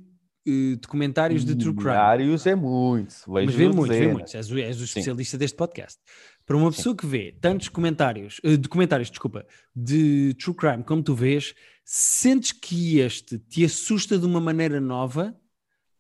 uh, 0.47 0.78
documentários 0.78 1.43
de 1.43 1.55
true 1.55 1.75
crime. 1.75 1.91
Milhares 1.91 2.45
é 2.45 2.55
muito. 2.55 3.15
Mas 3.28 3.53
vê 3.53 3.67
muito, 3.69 3.93
vê 3.93 4.07
muito. 4.07 4.36
És, 4.36 4.51
o, 4.51 4.57
és 4.57 4.80
o 4.80 4.84
especialista 4.84 5.38
Sim. 5.38 5.39
deste 5.39 5.57
podcast. 5.57 5.99
Para 6.45 6.55
uma 6.55 6.71
pessoa 6.71 6.93
Sim. 6.93 6.97
que 6.97 7.05
vê 7.05 7.38
tantos 7.39 7.69
comentários, 7.69 8.39
uh, 8.43 8.57
documentários, 8.57 9.09
desculpa, 9.09 9.45
de 9.75 10.34
true 10.36 10.55
crime 10.55 10.84
como 10.84 11.03
tu 11.03 11.13
vês, 11.13 11.53
sentes 11.84 12.51
que 12.51 12.99
este 12.99 13.38
te 13.38 13.65
assusta 13.65 14.17
de 14.17 14.25
uma 14.25 14.39
maneira 14.39 14.80
nova 14.80 15.36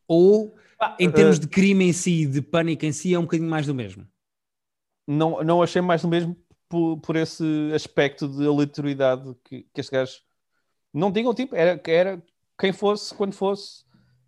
ou 0.07 0.55
ah, 0.79 0.95
em 0.99 1.11
termos 1.11 1.37
uh, 1.37 1.41
de 1.41 1.47
crime 1.47 1.85
em 1.85 1.93
si, 1.93 2.25
de 2.25 2.41
pânico 2.41 2.85
em 2.85 2.91
si, 2.91 3.13
é 3.13 3.19
um 3.19 3.23
bocadinho 3.23 3.49
mais 3.49 3.65
do 3.65 3.75
mesmo? 3.75 4.07
Não, 5.07 5.43
não 5.43 5.61
achei 5.61 5.81
mais 5.81 6.01
do 6.01 6.07
mesmo 6.07 6.35
por, 6.69 6.97
por 6.97 7.15
esse 7.15 7.43
aspecto 7.73 8.27
de 8.27 8.45
aleatoriedade 8.45 9.33
que, 9.43 9.65
que 9.73 9.81
este 9.81 9.91
gajo 9.91 10.19
não 10.93 11.09
o 11.09 11.33
tipo, 11.33 11.55
era, 11.55 11.79
era 11.85 12.23
quem 12.57 12.73
fosse, 12.73 13.13
quando 13.13 13.33
fosse. 13.33 13.85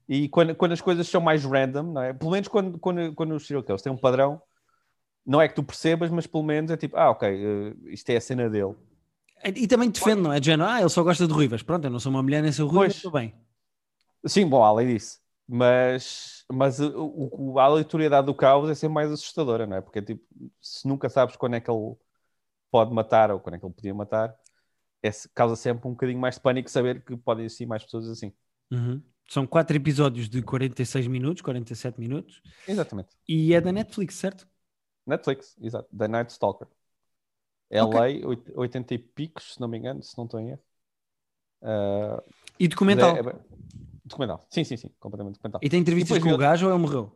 E 0.07 0.27
quando, 0.27 0.55
quando 0.55 0.71
as 0.71 0.81
coisas 0.81 1.07
são 1.07 1.21
mais 1.21 1.43
random, 1.43 1.83
não 1.83 2.01
é? 2.01 2.13
Pelo 2.13 2.31
menos 2.31 2.47
quando, 2.47 2.79
quando, 2.79 3.13
quando 3.13 3.35
os 3.35 3.45
serial 3.45 3.63
killers 3.63 3.81
têm 3.81 3.91
um 3.91 3.97
padrão, 3.97 4.41
não 5.25 5.39
é 5.39 5.47
que 5.47 5.53
tu 5.53 5.63
percebas, 5.63 6.09
mas 6.09 6.25
pelo 6.25 6.43
menos 6.43 6.71
é 6.71 6.77
tipo, 6.77 6.97
ah, 6.97 7.11
ok, 7.11 7.29
uh, 7.29 7.89
isto 7.89 8.09
é 8.09 8.17
a 8.17 8.21
cena 8.21 8.49
dele. 8.49 8.75
E 9.55 9.67
também 9.67 9.89
defende, 9.89 10.21
não 10.21 10.33
é? 10.33 10.39
De 10.39 10.51
ah, 10.51 10.79
ele 10.79 10.89
só 10.89 11.03
gosta 11.03 11.27
de 11.27 11.33
ruivas. 11.33 11.61
Pronto, 11.61 11.85
eu 11.85 11.91
não 11.91 11.99
sou 11.99 12.11
uma 12.11 12.23
mulher 12.23 12.41
nem 12.41 12.51
sou 12.51 12.67
ruiva, 12.67 12.87
estou 12.87 13.11
bem. 13.11 13.33
Sim, 14.25 14.47
bom, 14.47 14.63
além 14.63 14.87
disso. 14.87 15.19
Mas, 15.47 16.45
mas 16.51 16.79
o, 16.79 17.29
o, 17.31 17.59
a 17.59 17.63
aleatoriedade 17.63 18.25
do 18.27 18.35
caos 18.35 18.69
é 18.69 18.75
sempre 18.75 18.95
mais 18.95 19.11
assustadora, 19.11 19.65
não 19.65 19.77
é? 19.77 19.81
Porque 19.81 20.01
tipo, 20.01 20.23
se 20.61 20.87
nunca 20.87 21.09
sabes 21.09 21.35
quando 21.35 21.55
é 21.55 21.59
que 21.59 21.71
ele 21.71 21.95
pode 22.69 22.93
matar 22.93 23.31
ou 23.31 23.39
quando 23.39 23.55
é 23.55 23.59
que 23.59 23.65
ele 23.65 23.73
podia 23.73 23.93
matar, 23.93 24.35
é, 25.01 25.09
causa 25.33 25.55
sempre 25.55 25.87
um 25.87 25.91
bocadinho 25.91 26.19
mais 26.19 26.35
de 26.35 26.41
pânico 26.41 26.69
saber 26.69 27.03
que 27.03 27.15
podem 27.17 27.45
existir 27.45 27.65
mais 27.65 27.83
pessoas 27.83 28.07
assim. 28.09 28.33
Uhum. 28.71 29.01
São 29.27 29.45
quatro 29.45 29.75
episódios 29.75 30.27
de 30.27 30.41
46 30.41 31.07
minutos, 31.07 31.41
47 31.41 31.99
minutos. 31.99 32.41
Exatamente. 32.67 33.09
E 33.27 33.53
é 33.53 33.61
da 33.61 33.71
Netflix, 33.71 34.15
certo? 34.15 34.47
Netflix, 35.05 35.55
exato. 35.61 35.87
The 35.95 36.07
Night 36.07 36.31
Stalker. 36.31 36.67
LA, 37.71 37.85
okay. 37.85 38.23
80 38.55 38.93
e 38.95 38.97
picos, 38.97 39.53
se 39.53 39.61
não 39.61 39.67
me 39.67 39.77
engano, 39.77 40.01
se 40.01 40.17
não 40.17 40.25
estou 40.25 40.39
em 40.39 40.49
erro. 40.49 40.61
Uh, 41.61 42.23
e 42.59 42.67
documental? 42.67 43.15
É, 43.15 43.19
é, 43.19 43.35
documental, 44.03 44.45
sim, 44.49 44.63
sim, 44.63 44.77
sim, 44.77 44.89
completamente 44.99 45.35
documental. 45.35 45.61
E 45.63 45.69
tem 45.69 45.79
entrevistas 45.79 46.17
e 46.17 46.21
com 46.21 46.31
o 46.31 46.37
gajo 46.37 46.65
ou 46.65 46.73
ele 46.73 46.81
morreu? 46.81 47.11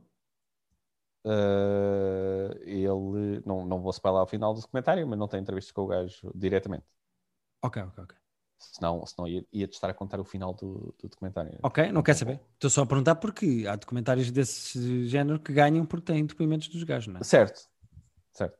Uh, 1.26 2.54
ele, 2.66 3.42
não, 3.46 3.66
não 3.66 3.82
vou 3.82 3.92
spoiler 3.92 4.20
ao 4.20 4.28
final 4.28 4.54
do 4.54 4.62
documentário, 4.62 5.08
mas 5.08 5.18
não 5.18 5.28
tem 5.28 5.40
entrevistas 5.40 5.72
com 5.72 5.82
o 5.82 5.88
gajo 5.88 6.32
diretamente. 6.36 6.86
Ok, 7.64 7.82
ok, 7.82 8.04
ok. 8.04 8.18
Senão, 8.58 9.06
senão 9.06 9.28
ia, 9.28 9.46
ia 9.52 9.68
te 9.68 9.74
estar 9.74 9.90
a 9.90 9.94
contar 9.94 10.20
o 10.20 10.24
final 10.24 10.54
do, 10.54 10.94
do 11.02 11.10
documentário. 11.10 11.58
Ok, 11.64 11.92
não 11.92 12.02
quer 12.02 12.14
saber. 12.14 12.40
Estou 12.54 12.70
só 12.70 12.84
a 12.84 12.86
perguntar 12.86 13.16
porque 13.16 13.66
há 13.68 13.76
documentários 13.76 14.32
desse 14.32 15.08
género 15.08 15.40
que 15.40 15.54
ganham 15.54 15.86
porque 15.86 16.12
têm 16.12 16.26
depoimentos 16.26 16.68
dos 16.68 16.84
gajos, 16.84 17.14
não 17.14 17.20
é? 17.20 17.24
Certo, 17.24 17.62
certo. 18.34 18.58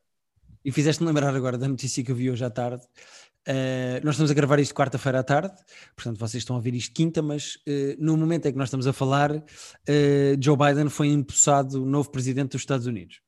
E 0.64 0.72
fizeste-me 0.72 1.08
lembrar 1.08 1.36
agora 1.36 1.58
da 1.58 1.68
notícia 1.68 2.04
que 2.04 2.12
eu 2.12 2.16
vi 2.16 2.32
hoje 2.32 2.44
à 2.44 2.50
tarde. 2.50 2.84
Uh, 3.46 4.00
nós 4.04 4.16
estamos 4.16 4.32
a 4.32 4.34
gravar 4.34 4.58
isto 4.60 4.74
quarta-feira 4.74 5.20
à 5.20 5.24
tarde, 5.24 5.54
portanto 5.98 6.18
vocês 6.18 6.42
estão 6.42 6.56
a 6.56 6.60
ouvir 6.60 6.74
isto 6.76 6.94
quinta, 6.94 7.22
mas 7.22 7.56
uh, 7.68 7.96
no 8.00 8.16
momento 8.16 8.46
em 8.46 8.54
que 8.54 8.58
nós 8.58 8.70
estamos 8.70 8.88
a 8.88 8.94
falar, 8.94 9.36
uh, 9.36 9.44
Joe 10.40 10.56
Biden 10.56 10.88
foi 10.88 11.08
empossado 11.08 11.86
novo 11.86 12.10
presidente 12.10 12.52
dos 12.52 12.62
Estados 12.62 12.88
Unidos. 12.88 13.22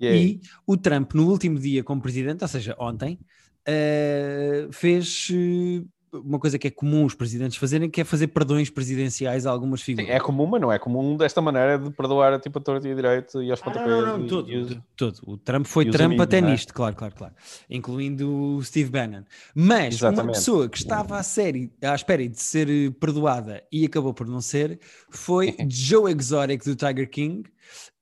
E 0.00 0.40
o 0.66 0.78
Trump, 0.78 1.12
no 1.12 1.28
último 1.28 1.58
dia 1.58 1.84
como 1.84 2.00
presidente, 2.00 2.42
ou 2.42 2.48
seja, 2.48 2.74
ontem, 2.78 3.20
uh, 3.68 4.72
fez 4.72 5.28
uh, 5.30 5.86
uma 6.12 6.40
coisa 6.40 6.58
que 6.58 6.66
é 6.66 6.70
comum 6.70 7.04
os 7.04 7.14
presidentes 7.14 7.56
fazerem, 7.56 7.88
que 7.88 8.00
é 8.00 8.04
fazer 8.04 8.26
perdões 8.28 8.68
presidenciais 8.68 9.46
a 9.46 9.50
algumas 9.50 9.80
figuras. 9.80 10.08
Sim, 10.08 10.12
é 10.12 10.18
comum, 10.18 10.44
mas 10.46 10.60
não 10.60 10.72
é 10.72 10.76
comum 10.78 11.16
desta 11.16 11.40
maneira 11.40 11.78
de 11.78 11.88
perdoar 11.92 12.40
tipo 12.40 12.58
a 12.58 12.62
torta 12.62 12.88
e 12.88 12.90
a 12.90 12.94
direito 12.96 13.40
e 13.40 13.48
aos 13.50 13.60
Ah, 13.60 13.64
pontapés. 13.64 13.90
não, 13.90 14.06
não, 14.06 14.18
não, 14.18 14.26
todo, 14.26 14.50
e 14.50 14.56
os- 14.56 14.76
todo. 14.96 15.18
O 15.24 15.36
Trump 15.36 15.66
foi 15.66 15.84
Trump 15.88 16.06
amigos, 16.06 16.24
até 16.24 16.38
é? 16.38 16.40
nisto, 16.40 16.74
claro, 16.74 16.96
claro, 16.96 17.14
claro. 17.14 17.34
Incluindo 17.70 18.28
o 18.56 18.62
Steve 18.64 18.90
Bannon. 18.90 19.22
Mas 19.54 20.00
uma 20.02 20.10
Exatamente. 20.10 20.34
pessoa 20.34 20.68
que 20.68 20.78
estava 20.78 21.16
à, 21.16 21.22
série, 21.22 21.70
à 21.80 21.94
espera 21.94 22.28
de 22.28 22.40
ser 22.42 22.68
eh, 22.68 22.90
perdoada 22.90 23.62
e 23.70 23.84
acabou 23.86 24.12
por 24.12 24.26
não 24.26 24.40
ser, 24.40 24.80
foi 25.10 25.54
Joe 25.70 26.10
Exotic 26.12 26.64
do 26.64 26.74
Tiger 26.74 27.08
King. 27.08 27.44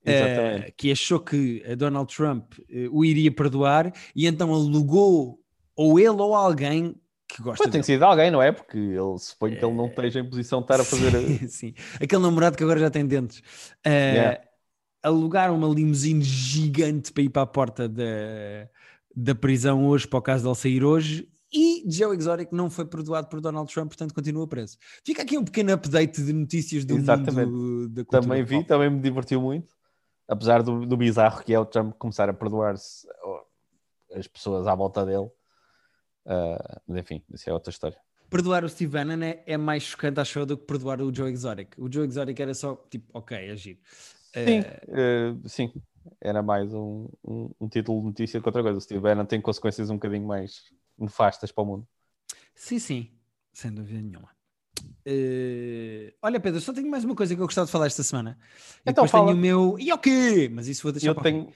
eh, 0.06 0.12
Exatamente. 0.14 0.72
que 0.78 0.90
achou 0.90 1.20
que 1.20 1.62
Donald 1.76 2.14
Trump 2.16 2.54
eh, 2.70 2.88
o 2.90 3.04
iria 3.04 3.30
perdoar 3.30 3.92
e 4.16 4.26
então 4.26 4.54
alugou 4.54 5.38
ou 5.78 5.98
ele 5.98 6.08
ou 6.10 6.34
alguém 6.34 6.94
que 7.28 7.42
gosta 7.42 7.58
Pois 7.58 7.70
tem 7.70 7.80
dele. 7.80 7.84
sido 7.84 8.02
alguém, 8.04 8.30
não 8.30 8.42
é? 8.42 8.50
Porque 8.52 8.76
ele 8.78 9.18
suponho 9.18 9.56
que 9.58 9.64
ele 9.64 9.74
não 9.74 9.86
esteja 9.86 10.18
em 10.20 10.28
posição 10.28 10.60
de 10.60 10.64
estar 10.64 10.80
a 10.80 10.84
fazer. 10.84 11.10
Sim, 11.38 11.48
sim. 11.48 11.74
Aquele 12.02 12.22
namorado 12.22 12.56
que 12.56 12.62
agora 12.64 12.80
já 12.80 12.90
tem 12.90 13.06
dentes. 13.06 13.38
Uh, 13.86 13.88
Yeah. 13.88 14.40
Alugaram 15.00 15.56
uma 15.56 15.68
limusine 15.68 16.22
gigante 16.22 17.12
para 17.12 17.22
ir 17.22 17.28
para 17.28 17.42
a 17.42 17.46
porta 17.46 17.88
da, 17.88 18.04
da 19.14 19.32
prisão 19.34 19.86
hoje, 19.86 20.08
para 20.08 20.18
o 20.18 20.22
caso 20.22 20.42
dele 20.42 20.56
sair 20.56 20.82
hoje. 20.84 21.28
E 21.52 21.84
Joe 21.88 22.16
Exotic 22.16 22.50
não 22.52 22.68
foi 22.68 22.84
perdoado 22.84 23.28
por 23.28 23.40
Donald 23.40 23.72
Trump, 23.72 23.88
portanto 23.88 24.12
continua 24.12 24.46
preso. 24.48 24.76
Fica 25.06 25.22
aqui 25.22 25.38
um 25.38 25.44
pequeno 25.44 25.72
update 25.72 26.20
de 26.22 26.32
notícias 26.32 26.84
do 26.84 26.96
Exatamente. 26.96 27.48
mundo 27.48 27.88
da 27.90 28.02
cultura 28.04 28.22
Também 28.22 28.42
vi, 28.42 28.56
pop. 28.56 28.66
também 28.66 28.90
me 28.90 29.00
divertiu 29.00 29.40
muito. 29.40 29.72
Apesar 30.26 30.62
do, 30.62 30.84
do 30.84 30.96
bizarro 30.96 31.42
que 31.44 31.54
é 31.54 31.58
o 31.60 31.64
Trump 31.64 31.94
começar 31.96 32.28
a 32.28 32.34
perdoar-se 32.34 33.06
ó, 33.22 33.40
as 34.14 34.26
pessoas 34.26 34.66
à 34.66 34.74
volta 34.74 35.06
dele. 35.06 35.28
Ah, 36.28 36.80
mas 36.86 36.98
enfim, 36.98 37.22
isso 37.32 37.48
é 37.48 37.52
outra 37.52 37.70
história. 37.70 37.98
Perdoar 38.28 38.62
o 38.62 38.68
Steve 38.68 38.92
Bannon 38.92 39.22
é, 39.24 39.42
é 39.46 39.56
mais 39.56 39.82
chocante, 39.82 40.20
acho 40.20 40.38
eu, 40.38 40.44
do 40.44 40.58
que 40.58 40.66
perdoar 40.66 41.00
o 41.00 41.12
Joe 41.12 41.32
Exotic. 41.32 41.70
O 41.78 41.90
Joe 41.90 42.06
Exotic 42.06 42.38
era 42.38 42.52
só 42.52 42.76
tipo, 42.90 43.06
ok, 43.14 43.34
é 43.36 43.56
giro. 43.56 43.78
Sim, 44.34 44.60
eh, 44.88 45.34
sim. 45.46 45.72
Era 46.20 46.42
mais 46.42 46.72
um, 46.74 47.08
um, 47.24 47.50
um 47.58 47.68
título 47.68 48.00
de 48.00 48.06
notícia 48.06 48.40
que 48.40 48.46
outra 48.46 48.62
coisa. 48.62 48.76
O 48.76 48.80
Steve 48.80 49.00
Bannon 49.00 49.24
tem 49.24 49.40
consequências 49.40 49.88
um 49.88 49.94
bocadinho 49.94 50.26
mais 50.26 50.62
nefastas 50.98 51.50
para 51.50 51.62
o 51.64 51.66
mundo. 51.66 51.88
Sim, 52.54 52.78
sim, 52.78 53.10
sem 53.52 53.72
dúvida 53.72 54.00
nenhuma. 54.02 54.28
Eh, 55.06 56.12
olha, 56.20 56.38
Pedro, 56.38 56.60
só 56.60 56.72
tenho 56.72 56.90
mais 56.90 57.04
uma 57.04 57.14
coisa 57.14 57.34
que 57.34 57.40
eu 57.40 57.46
gostava 57.46 57.64
de 57.64 57.72
falar 57.72 57.86
esta 57.86 58.02
semana. 58.02 58.38
E 58.86 58.90
Então 58.90 59.04
depois 59.04 59.10
fala. 59.10 59.26
tenho 59.26 59.38
o 59.38 59.40
meu. 59.40 59.78
E 59.78 59.90
o 59.90 59.98
quê? 59.98 60.50
Mas 60.52 60.68
isso 60.68 60.82
vou 60.82 60.92
deixar 60.92 61.08
Eu 61.08 61.14
para 61.14 61.24
tenho... 61.24 61.50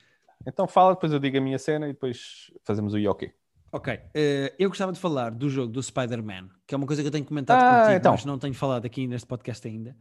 Então 0.47 0.67
fala, 0.67 0.95
depois 0.95 1.13
eu 1.13 1.19
digo 1.19 1.37
a 1.37 1.41
minha 1.41 1.59
cena 1.59 1.87
e 1.89 1.93
depois 1.93 2.51
fazemos 2.65 2.95
o 2.95 2.99
Yoki. 2.99 3.33
Ok. 3.75 3.99
eh, 4.15 4.53
eu 4.59 4.69
gostava 4.69 4.93
de 4.93 4.99
falar 5.01 5.31
do 5.31 5.49
jogo 5.49 5.73
do 5.73 5.83
Spider-Man, 5.83 6.49
que 6.67 6.75
é 6.75 6.77
uma 6.77 6.87
coisa 6.87 7.01
que 7.01 7.09
eu 7.09 7.13
tenho 7.13 7.25
comentado 7.25 7.59
Ah, 7.63 7.81
contigo, 7.81 7.97
então. 7.97 8.13
mas 8.13 8.25
não 8.27 8.39
tenho 8.39 8.53
falado 8.53 8.85
aqui 8.85 9.07
neste 9.07 9.27
podcast 9.27 9.67
ainda. 9.67 9.97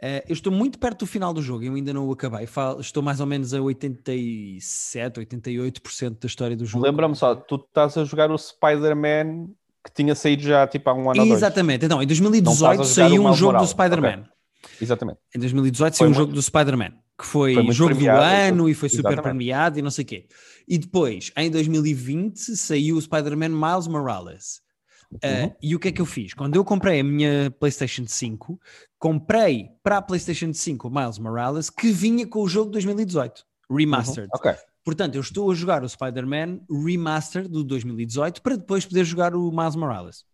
Eh, 0.00 0.24
eu 0.28 0.32
estou 0.32 0.52
muito 0.52 0.78
perto 0.78 1.00
do 1.00 1.06
final 1.06 1.34
do 1.34 1.42
jogo, 1.42 1.64
eu 1.64 1.74
ainda 1.74 1.92
não 1.92 2.06
o 2.06 2.12
acabei. 2.12 2.46
Fal- 2.46 2.78
estou 2.80 3.02
mais 3.02 3.18
ou 3.20 3.26
menos 3.26 3.52
a 3.52 3.60
87, 3.60 5.18
88% 5.20 6.20
da 6.20 6.26
história 6.26 6.56
do 6.56 6.64
jogo. 6.64 6.84
Lembra-me 6.84 7.14
só, 7.16 7.34
tu 7.34 7.56
estás 7.56 7.96
a 7.96 8.04
jogar 8.04 8.30
o 8.30 8.38
Spider-Man 8.38 9.48
que 9.84 9.92
tinha 9.94 10.14
saído 10.14 10.42
já 10.42 10.66
tipo 10.66 10.88
há 10.90 10.94
um 10.94 11.10
ano. 11.10 11.22
Exatamente. 11.32 11.84
Então, 11.86 12.02
em 12.02 12.06
Não 12.06 12.12
estás 12.12 12.18
2018 12.20 12.80
a 12.80 12.84
jogar 12.84 12.84
saiu 12.84 13.22
um 13.24 13.32
jogo 13.34 13.34
do 13.34 13.44
Morales. 13.46 13.70
Spider-Man. 13.70 14.24
Exatamente. 14.80 15.18
Em 15.34 15.38
2018 15.38 15.96
Foi 15.96 15.98
saiu 15.98 16.06
um 16.06 16.10
muito- 16.10 16.18
jogo 16.18 16.32
do 16.32 16.42
Spider-Man, 16.42 16.92
que 17.18 17.24
foi, 17.26 17.54
Foi 17.54 17.72
jogo 17.72 17.94
premiado, 17.94 18.18
do 18.18 18.24
foi- 18.28 18.48
ano 18.48 18.68
e 18.68 18.74
foi 18.74 18.88
super 18.88 19.00
exatamente. 19.12 19.22
premiado 19.22 19.78
e 19.78 19.82
não 19.82 19.90
sei 19.90 20.04
o 20.04 20.06
quê. 20.06 20.26
E 20.68 20.76
depois, 20.78 21.32
em 21.36 21.50
2020, 21.50 22.56
saiu 22.56 22.96
o 22.96 23.00
Spider-Man 23.00 23.48
Miles 23.50 23.86
Morales. 23.86 24.60
Uh, 25.12 25.44
Uhum. 25.44 25.54
e 25.62 25.74
o 25.76 25.78
que 25.78 25.88
é 25.88 25.92
que 25.92 26.00
eu 26.02 26.06
fiz? 26.06 26.34
Quando 26.34 26.56
eu 26.56 26.64
comprei 26.64 26.98
a 26.98 27.04
minha 27.04 27.48
PlayStation 27.60 28.04
5, 28.06 28.60
comprei 28.98 29.68
para 29.82 29.98
a 29.98 30.02
PlayStation 30.02 30.52
5 30.52 30.88
o 30.88 30.90
Miles 30.90 31.18
Morales, 31.18 31.70
que 31.70 31.92
vinha 31.92 32.26
com 32.26 32.40
o 32.42 32.48
jogo 32.48 32.66
de 32.66 32.72
2018, 32.72 33.44
Remastered. 33.70 34.28
Ok. 34.34 34.52
Portanto, 34.84 35.14
eu 35.14 35.20
estou 35.20 35.50
a 35.50 35.54
jogar 35.54 35.82
o 35.84 35.88
Spider-Man 35.88 36.60
Remastered 36.68 37.48
do 37.48 37.62
2018 37.64 38.42
para 38.42 38.56
depois 38.56 38.84
poder 38.84 39.04
jogar 39.04 39.34
o 39.34 39.50
Miles 39.52 39.76
Morales. 39.76 40.24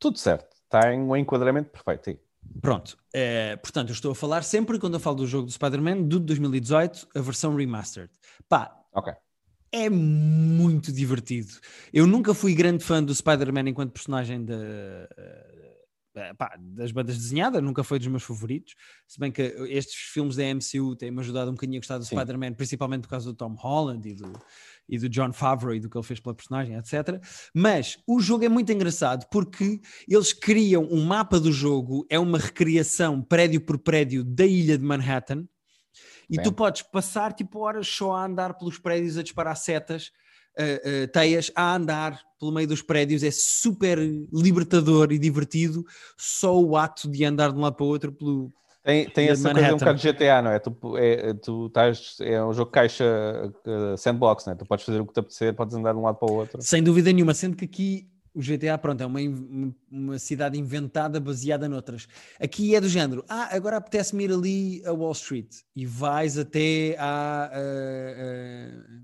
Tudo 0.00 0.18
certo. 0.18 0.54
Está 0.64 0.92
em 0.92 1.00
um 1.00 1.16
enquadramento 1.16 1.70
perfeito. 1.70 2.20
Pronto, 2.60 2.96
eh, 3.14 3.56
portanto, 3.56 3.90
eu 3.90 3.92
estou 3.94 4.12
a 4.12 4.14
falar 4.14 4.42
sempre 4.42 4.78
quando 4.78 4.94
eu 4.94 5.00
falo 5.00 5.16
do 5.16 5.26
jogo 5.26 5.46
do 5.46 5.52
Spider-Man 5.52 6.02
do 6.02 6.18
de 6.18 6.26
2018, 6.26 7.08
a 7.14 7.20
versão 7.20 7.54
remastered. 7.54 8.10
Pá, 8.48 8.74
Ok. 8.92 9.12
é 9.72 9.88
muito 9.90 10.92
divertido. 10.92 11.52
Eu 11.92 12.06
nunca 12.06 12.32
fui 12.34 12.54
grande 12.54 12.82
fã 12.82 13.02
do 13.02 13.14
Spider-Man 13.14 13.68
enquanto 13.70 13.92
personagem 13.92 14.44
da, 14.44 14.54
eh, 16.16 16.34
pá, 16.38 16.56
das 16.58 16.90
bandas 16.92 17.16
desenhadas, 17.18 17.62
nunca 17.62 17.84
foi 17.84 17.98
dos 17.98 18.08
meus 18.08 18.22
favoritos. 18.22 18.74
Se 19.06 19.20
bem 19.20 19.30
que 19.30 19.42
estes 19.68 19.94
filmes 19.96 20.34
da 20.36 20.44
MCU 20.44 20.96
têm-me 20.96 21.20
ajudado 21.20 21.50
um 21.50 21.54
bocadinho 21.54 21.78
a 21.78 21.80
gostar 21.80 21.98
do. 21.98 22.04
Spider-Man, 22.06 22.54
principalmente 22.54 23.02
por 23.02 23.10
causa 23.10 23.26
do 23.26 23.34
Tom 23.36 23.54
Holland 23.54 24.08
e 24.08 24.14
do, 24.14 24.32
e 24.88 24.98
do 24.98 25.08
John 25.08 25.32
Favreau 25.32 25.74
e 25.74 25.80
do 25.80 25.90
que 25.90 25.96
ele 25.96 26.04
fez 26.04 26.20
pela 26.20 26.34
personagem, 26.34 26.76
etc. 26.76 27.20
Mas 27.54 27.98
o 28.06 28.20
jogo 28.20 28.44
é 28.44 28.48
muito 28.48 28.72
engraçado 28.72 29.26
porque 29.30 29.80
eles 30.08 30.32
criam 30.32 30.84
um 30.90 31.04
mapa 31.04 31.40
do 31.40 31.52
jogo, 31.52 32.06
é 32.08 32.18
uma 32.18 32.38
recriação 32.38 33.20
prédio 33.22 33.60
por 33.60 33.78
prédio 33.78 34.24
da 34.24 34.46
ilha 34.46 34.78
de 34.78 34.84
Manhattan. 34.84 35.46
E 36.28 36.36
Bem. 36.36 36.44
tu 36.44 36.52
podes 36.52 36.82
passar 36.82 37.32
tipo 37.32 37.60
horas 37.60 37.86
só 37.86 38.12
a 38.12 38.24
andar 38.24 38.54
pelos 38.54 38.78
prédios 38.78 39.16
a 39.16 39.22
disparar 39.22 39.56
setas, 39.56 40.10
uh, 40.58 41.04
uh, 41.04 41.08
teias, 41.08 41.52
a 41.54 41.74
andar 41.74 42.20
pelo 42.38 42.52
meio 42.52 42.66
dos 42.66 42.82
prédios. 42.82 43.22
É 43.22 43.30
super 43.30 43.98
libertador 44.32 45.12
e 45.12 45.18
divertido 45.18 45.84
só 46.16 46.58
o 46.60 46.76
ato 46.76 47.08
de 47.08 47.24
andar 47.24 47.52
de 47.52 47.58
um 47.58 47.62
lado 47.62 47.76
para 47.76 47.84
o 47.84 47.88
outro 47.88 48.12
pelo, 48.12 48.52
Tem, 48.86 49.10
tem 49.10 49.28
essa 49.28 49.52
coisa 49.52 49.74
um 49.74 49.78
bocado 49.78 49.98
de 49.98 50.12
GTA, 50.12 50.40
não 50.40 50.52
é? 50.52 50.60
Tu, 50.60 50.96
é, 50.96 51.34
tu 51.34 51.66
estás, 51.66 52.18
é 52.20 52.40
um 52.44 52.52
jogo 52.52 52.70
caixa 52.70 53.04
uh, 53.66 53.98
sandbox, 53.98 54.46
não 54.46 54.52
é? 54.52 54.56
Tu 54.56 54.64
podes 54.64 54.84
fazer 54.84 55.00
o 55.00 55.06
que 55.06 55.12
te 55.12 55.18
apetecer, 55.18 55.52
podes 55.56 55.74
andar 55.74 55.92
de 55.92 55.98
um 55.98 56.02
lado 56.02 56.14
para 56.14 56.30
o 56.30 56.36
outro. 56.36 56.62
Sem 56.62 56.84
dúvida 56.84 57.12
nenhuma, 57.12 57.34
sendo 57.34 57.56
que 57.56 57.64
aqui 57.64 58.08
o 58.32 58.40
GTA, 58.40 58.78
pronto, 58.78 59.02
é 59.02 59.06
uma, 59.06 59.18
uma 59.90 60.18
cidade 60.20 60.56
inventada 60.56 61.18
baseada 61.18 61.68
noutras. 61.68 62.06
Aqui 62.38 62.76
é 62.76 62.80
do 62.80 62.88
género, 62.88 63.24
ah, 63.28 63.48
agora 63.56 63.76
apetece-me 63.78 64.22
ir 64.22 64.32
ali 64.32 64.82
a 64.86 64.92
Wall 64.92 65.10
Street 65.12 65.52
e 65.74 65.84
vais 65.84 66.38
até 66.38 66.94
à, 66.96 67.50
ah, 67.50 67.50
ah, 67.52 69.00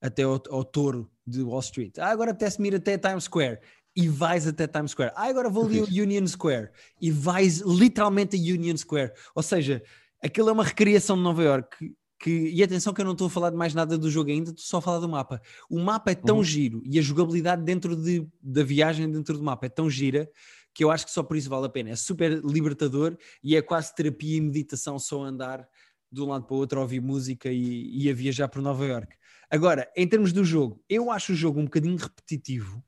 até 0.00 0.22
ao, 0.22 0.42
ao 0.48 0.64
touro 0.64 1.10
de 1.26 1.42
Wall 1.42 1.60
Street. 1.60 1.98
Ah, 1.98 2.08
agora 2.08 2.30
apetece-me 2.30 2.68
ir 2.68 2.76
até 2.76 2.96
Times 2.96 3.24
Square 3.24 3.58
e 3.96 4.08
vais 4.08 4.46
até 4.46 4.66
Times 4.66 4.90
Square. 4.90 5.12
Ah, 5.16 5.24
agora 5.28 5.48
vou 5.48 5.64
ali 5.64 5.80
ao 5.80 5.86
fixe. 5.86 6.00
Union 6.00 6.26
Square 6.26 6.70
e 7.00 7.10
vais 7.10 7.60
literalmente 7.60 8.36
a 8.36 8.38
Union 8.38 8.76
Square. 8.76 9.12
Ou 9.34 9.42
seja, 9.42 9.82
aquilo 10.22 10.50
é 10.50 10.52
uma 10.52 10.64
recriação 10.64 11.16
de 11.16 11.22
Nova 11.22 11.42
York 11.42 11.94
que, 12.20 12.30
e 12.30 12.62
atenção 12.62 12.92
que 12.92 13.00
eu 13.00 13.04
não 13.04 13.12
estou 13.12 13.26
a 13.26 13.30
falar 13.30 13.50
de 13.50 13.56
mais 13.56 13.74
nada 13.74 13.96
do 13.96 14.10
jogo 14.10 14.30
ainda, 14.30 14.50
estou 14.50 14.64
só 14.64 14.78
a 14.78 14.82
falar 14.82 14.98
do 14.98 15.08
mapa. 15.08 15.40
O 15.70 15.78
mapa 15.80 16.10
é 16.10 16.14
tão 16.14 16.36
Uhum. 16.38 16.44
giro 16.44 16.82
e 16.84 16.98
a 16.98 17.02
jogabilidade 17.02 17.62
dentro 17.62 17.96
de, 17.96 18.26
da 18.42 18.62
viagem 18.62 19.10
dentro 19.10 19.36
do 19.36 19.42
mapa 19.42 19.66
é 19.66 19.68
tão 19.70 19.88
gira 19.88 20.28
que 20.74 20.84
eu 20.84 20.90
acho 20.90 21.06
que 21.06 21.10
só 21.10 21.22
por 21.22 21.36
isso 21.38 21.48
vale 21.48 21.66
a 21.66 21.70
pena. 21.70 21.90
É 21.90 21.96
super 21.96 22.42
libertador 22.44 23.16
e 23.42 23.56
é 23.56 23.62
quase 23.62 23.94
terapia 23.94 24.36
e 24.36 24.40
meditação 24.42 24.98
só 24.98 25.22
andar 25.24 25.66
de 26.12 26.20
um 26.22 26.26
lado 26.26 26.44
para 26.44 26.54
o 26.54 26.58
outro 26.58 26.78
a 26.78 26.82
ouvir 26.82 27.00
música 27.00 27.50
e, 27.50 28.04
e 28.04 28.10
a 28.10 28.14
viajar 28.14 28.48
por 28.48 28.60
Nova 28.60 28.84
York. 28.84 29.14
Agora, 29.50 29.90
em 29.96 30.06
termos 30.06 30.32
do 30.32 30.44
jogo, 30.44 30.82
eu 30.88 31.10
acho 31.10 31.32
o 31.32 31.36
jogo 31.36 31.60
um 31.60 31.64
bocadinho 31.64 31.96
repetitivo. 31.96 32.82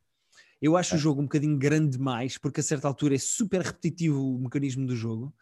Eu 0.60 0.76
acho 0.76 0.94
o 0.96 0.96
É. 0.96 0.98
jogo 0.98 1.20
um 1.20 1.24
bocadinho 1.24 1.58
grande 1.58 1.96
demais, 1.98 2.38
porque 2.38 2.60
a 2.60 2.62
certa 2.62 2.88
altura 2.88 3.14
é 3.14 3.18
super 3.18 3.60
repetitivo 3.62 4.20
o 4.36 4.38
mecanismo 4.40 4.86
do 4.86 4.96
jogo. 4.96 5.34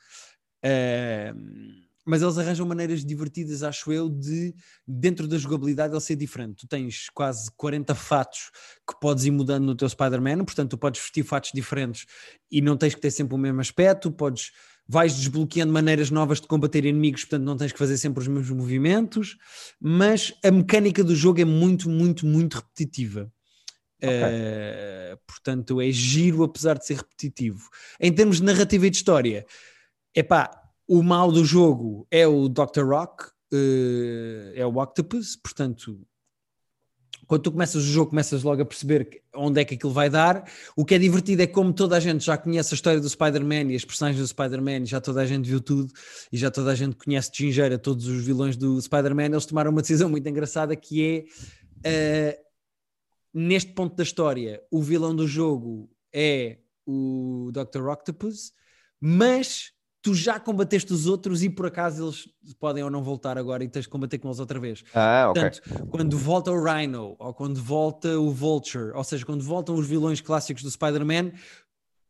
Ahm, 0.65 1.85
mas 2.09 2.23
eles 2.23 2.39
arranjam 2.39 2.67
maneiras 2.67 3.05
divertidas, 3.05 3.63
acho 3.65 3.93
eu, 3.93 4.09
de 4.09 4.55
dentro 4.87 5.27
da 5.27 5.37
jogabilidade 5.39 5.93
ele 5.93 6.01
ser 6.01 6.17
diferente. 6.17 6.57
Tu 6.59 6.69
tens 6.69 7.09
quase 7.13 7.51
40 7.57 7.95
fatos 7.97 8.51
que 8.89 8.99
podes 9.01 9.25
ir 9.25 9.33
mudando 9.33 9.65
no 9.67 9.75
teu 9.75 9.89
Spider-Man, 9.89 10.45
portanto, 10.45 10.71
tu 10.71 10.79
podes 10.79 11.01
vestir 11.03 11.25
fatos 11.25 11.51
diferentes 11.55 12.07
e 12.51 12.61
não 12.61 12.77
tens 12.77 12.95
que 12.95 13.01
ter 13.01 13.11
sempre 13.11 13.35
o 13.35 13.39
mesmo 13.39 13.61
aspecto, 13.61 14.13
podes 14.13 14.53
vais 14.89 15.17
desbloqueando 15.17 15.73
maneiras 15.73 16.11
novas 16.13 16.41
de 16.41 16.47
combater 16.47 16.85
inimigos, 16.85 17.23
portanto 17.25 17.45
não 17.45 17.57
tens 17.57 17.73
que 17.73 17.79
fazer 17.79 17.99
sempre 17.99 18.21
os 18.23 18.29
mesmos 18.29 18.51
movimentos, 18.51 19.37
mas 19.81 20.33
a 20.45 20.51
mecânica 20.53 21.03
do 21.03 21.15
jogo 21.17 21.41
é 21.41 21.45
muito, 21.45 21.91
muito, 21.91 22.25
muito 22.25 22.55
repetitiva. 22.55 23.33
Eh, 24.01 25.17
portanto, 25.27 25.81
é 25.81 25.91
giro 25.91 26.43
apesar 26.43 26.79
de 26.79 26.87
ser 26.87 26.97
repetitivo. 26.99 27.69
Em 28.01 28.13
termos 28.13 28.39
de 28.39 28.45
narrativa 28.45 28.87
e 28.87 28.91
de 28.91 28.97
história, 28.97 29.47
epá, 30.15 30.51
o 30.87 31.03
mal 31.03 31.33
do 31.33 31.45
jogo 31.45 32.07
é 32.11 32.27
o 32.27 32.49
Dr. 32.49 32.85
Rock, 32.85 33.31
eh, 33.53 34.53
é 34.55 34.67
o 34.67 34.77
Octopus, 34.77 35.37
portanto, 35.37 36.07
quando 37.27 37.43
tu 37.43 37.51
começas 37.51 37.83
o 37.83 37.87
jogo, 37.87 38.11
começas 38.11 38.45
logo 38.45 38.63
a 38.63 38.65
perceber 38.65 39.23
onde 39.35 39.61
é 39.61 39.65
que 39.65 39.75
aquilo 39.75 39.93
vai 39.93 40.09
dar. 40.09 40.49
O 40.77 40.85
que 40.85 40.95
é 40.95 40.99
divertido 40.99 41.43
é 41.43 41.47
como 41.47 41.73
toda 41.73 41.97
a 41.97 42.01
gente 42.01 42.25
já 42.25 42.39
conhece 42.39 42.73
a 42.73 42.77
história 42.77 43.01
do 43.01 43.09
Spider-Man 43.09 43.73
e 43.73 43.75
as 43.75 43.85
personagens 43.85 44.21
do 44.21 44.29
Spider-Man, 44.29 44.87
já 44.87 45.01
toda 45.01 45.23
a 45.23 45.27
gente 45.27 45.49
viu 45.49 45.61
tudo, 45.61 45.93
e 46.31 46.37
já 46.37 46.53
toda 46.53 46.71
a 46.71 46.75
gente 46.75 46.95
conhece 46.95 47.33
de 47.33 47.39
gingeira 47.39 47.79
todos 47.79 48.07
os 48.07 48.25
vilões 48.25 48.57
do 48.57 48.81
Spider-Man, 48.81 49.27
eles 49.27 49.47
tomaram 49.47 49.73
uma 49.73 49.81
decisão 49.81 50.09
muito 50.09 50.29
engraçada 50.29 50.77
que 50.77 51.03
é, 51.05 51.25
eh, 51.83 52.39
neste 53.37 53.73
ponto 53.73 53.95
da 53.95 54.03
história, 54.03 54.63
o 54.71 54.81
vilão 54.81 55.15
do 55.15 55.29
jogo 55.29 55.91
é 56.11 56.57
o 56.87 57.51
Dr. 57.53 57.87
Octopus, 57.87 58.51
mas 58.99 59.73
tu 60.01 60.15
já 60.15 60.41
combateste 60.41 60.91
os 60.91 61.07
outros 61.07 61.43
e 61.43 61.51
por 61.51 61.67
acaso 61.67 62.07
eles 62.07 62.55
podem 62.59 62.83
ou 62.83 62.89
não 62.89 63.03
voltar 63.03 63.37
agora 63.37 63.63
e 63.63 63.69
tens 63.69 63.83
de 63.83 63.91
combater 63.91 64.19
com 64.19 64.29
eles 64.29 64.41
outra 64.41 64.59
vez. 64.59 64.83
Ah. 64.95 65.31
Portanto, 65.35 65.61
quando 65.91 66.17
volta 66.17 66.51
o 66.51 66.65
Rhino 66.65 67.15
ou 67.19 67.35
quando 67.35 67.61
volta 67.61 68.19
o 68.19 68.31
Vulture, 68.31 68.93
ou 68.95 69.05
seja, 69.05 69.27
quando 69.27 69.45
voltam 69.45 69.75
os 69.75 69.87
vilões 69.87 70.23
clássicos 70.23 70.63
do 70.63 70.71
Spider-Man, 70.71 71.33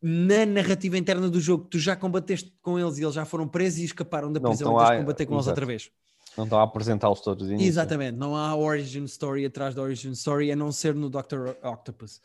na 0.00 0.46
narrativa 0.46 0.96
interna 0.96 1.28
do 1.28 1.40
jogo, 1.40 1.64
tu 1.64 1.78
já 1.80 1.96
combateste 1.96 2.56
com 2.62 2.78
eles 2.78 2.98
e 2.98 3.02
eles 3.02 3.14
já 3.14 3.24
foram 3.24 3.48
presos 3.48 3.80
e 3.80 3.84
escaparam 3.84 4.32
da 4.32 4.38
prisão 4.38 4.72
e 4.72 4.78
tens 4.78 4.90
de 4.90 4.98
combater 4.98 5.26
com 5.26 5.34
eles 5.34 5.46
exato. 5.46 5.50
outra 5.50 5.66
vez. 5.66 5.90
Não 6.36 6.44
estão 6.44 6.60
a 6.60 6.62
apresentá-los 6.62 7.20
todos. 7.20 7.48
Exatamente, 7.48 8.16
não 8.16 8.36
há 8.36 8.54
origin 8.54 9.04
story 9.04 9.46
atrás 9.46 9.74
da 9.74 9.82
origin 9.82 10.10
story 10.10 10.52
a 10.52 10.56
não 10.56 10.70
ser 10.70 10.94
no 10.94 11.08
Dr. 11.08 11.56
Octopus, 11.62 12.20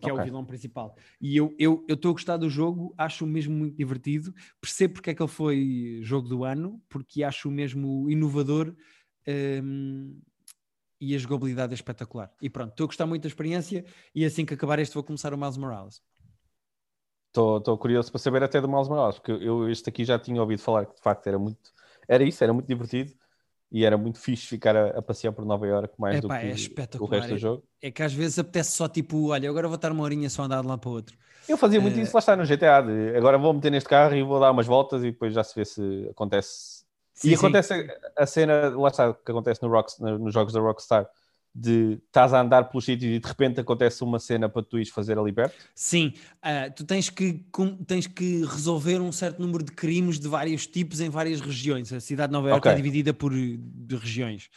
que 0.00 0.10
é 0.10 0.12
o 0.12 0.22
vilão 0.22 0.44
principal. 0.44 0.96
E 1.20 1.36
eu 1.36 1.54
estou 1.58 1.84
eu, 1.88 1.94
estou 1.94 2.10
a 2.10 2.12
gostar 2.14 2.36
do 2.36 2.50
jogo, 2.50 2.92
acho-o 2.98 3.28
mesmo 3.28 3.54
muito 3.54 3.76
divertido, 3.76 4.34
percebo 4.60 4.94
porque 4.94 5.10
é 5.10 5.14
que 5.14 5.22
ele 5.22 5.30
foi 5.30 6.00
jogo 6.02 6.28
do 6.28 6.44
ano, 6.44 6.82
porque 6.88 7.22
acho-o 7.22 7.52
mesmo 7.52 8.10
inovador 8.10 8.74
hum, 9.62 10.20
e 11.00 11.14
a 11.14 11.18
jogabilidade 11.18 11.72
é 11.72 11.76
espetacular. 11.76 12.32
E 12.42 12.50
pronto, 12.50 12.70
estou 12.70 12.84
a 12.84 12.88
gostar 12.88 13.06
muito 13.06 13.22
da 13.22 13.28
experiência 13.28 13.84
e 14.14 14.24
assim 14.24 14.44
que 14.44 14.54
acabar 14.54 14.80
este 14.80 14.94
vou 14.94 15.04
começar 15.04 15.32
o 15.32 15.38
Miles 15.38 15.56
Morales. 15.56 16.02
Estou 17.28 17.78
curioso 17.78 18.10
para 18.10 18.20
saber 18.20 18.42
até 18.42 18.60
do 18.60 18.68
Miles 18.68 18.88
Morales, 18.88 19.18
porque 19.18 19.32
eu 19.32 19.68
este 19.68 19.88
aqui 19.88 20.04
já 20.04 20.18
tinha 20.18 20.40
ouvido 20.40 20.62
falar 20.62 20.86
que 20.86 20.94
de 20.94 21.02
facto 21.02 21.26
era 21.26 21.38
muito. 21.38 21.72
Era 22.08 22.22
isso, 22.22 22.44
era 22.44 22.52
muito 22.52 22.66
divertido 22.66 23.12
e 23.74 23.84
era 23.84 23.98
muito 23.98 24.20
fixe 24.20 24.46
ficar 24.48 24.76
a, 24.76 24.98
a 25.00 25.02
passear 25.02 25.32
por 25.34 25.44
Nova 25.46 25.66
Iorque 25.68 26.00
mais 26.00 26.20
Epá, 26.20 26.22
do 26.22 26.32
que 26.32 26.46
é 26.48 26.58
o 26.98 27.06
resto 27.06 27.30
do 27.34 27.38
É- 27.38 27.40
jogo. 27.40 27.64
É 27.82 27.90
que 27.90 28.02
às 28.02 28.14
vezes 28.14 28.38
apetece 28.38 28.72
só 28.72 28.88
tipo, 28.88 29.28
olha, 29.28 29.48
agora 29.50 29.68
vou 29.68 29.74
estar 29.76 29.92
uma 29.92 30.02
horinha 30.04 30.30
só 30.30 30.42
a 30.42 30.44
andar 30.46 30.62
de 30.62 30.68
lá 30.68 30.78
para 30.78 30.88
outro. 30.90 31.14
Eu 31.46 31.58
fazia 31.58 31.80
muito 31.80 31.98
Eh, 31.98 32.00
isso 32.00 32.14
lá 32.16 32.20
está 32.20 32.34
no 32.36 32.44
GTA. 32.44 32.80
de, 32.80 33.16
agora 33.16 33.36
vou 33.38 33.52
meter 33.52 33.70
neste 33.70 33.88
carro 33.88 34.14
e 34.14 34.22
vou 34.22 34.40
dar 34.40 34.50
umas 34.50 34.66
voltas 34.66 35.02
e 35.02 35.10
depois 35.12 35.34
já 35.34 35.44
se 35.44 35.54
vê 35.54 35.64
se 35.64 36.08
acontece. 36.10 36.84
Sim, 37.12 37.30
e 37.30 37.34
acontece 37.34 37.74
a, 38.16 38.22
a 38.22 38.26
cena, 38.26 38.70
lá 38.76 38.88
está, 38.88 39.12
que 39.14 39.30
acontece 39.30 39.62
no 39.62 39.68
no- 40.00 40.18
nos 40.18 40.32
jogos 40.34 40.52
da 40.54 40.60
Rockstar, 40.60 41.08
de 41.54 42.00
estás 42.06 42.32
a 42.34 42.40
andar 42.40 42.64
pelos 42.68 42.84
sítios 42.84 43.14
e 43.14 43.18
de 43.20 43.28
repente 43.28 43.60
acontece 43.60 44.02
uma 44.02 44.18
cena 44.18 44.48
para 44.48 44.62
tu 44.62 44.76
ires 44.76 44.88
fazer 44.88 45.16
ali 45.16 45.32
perto. 45.32 45.54
Sim, 45.74 46.12
ah, 46.42 46.68
tu 46.68 46.84
tens 46.84 47.08
que, 47.08 47.44
com- 47.52 47.76
tens 47.84 48.06
que 48.08 48.44
resolver 48.44 49.00
um 49.00 49.12
certo 49.12 49.40
número 49.40 49.62
de 49.62 49.70
crimes 49.70 50.18
de 50.18 50.26
vários 50.26 50.66
tipos 50.66 51.00
em 51.00 51.08
várias 51.08 51.40
regiões. 51.40 51.92
A 51.92 52.00
cidade 52.00 52.30
de 52.30 52.32
Nova 52.32 52.48
Iorque 52.48 52.66
Ok. 52.68 52.72
é 52.72 52.74
dividida 52.74 53.14
por 53.14 53.32
de 53.32 53.96
regiões. 53.96 54.48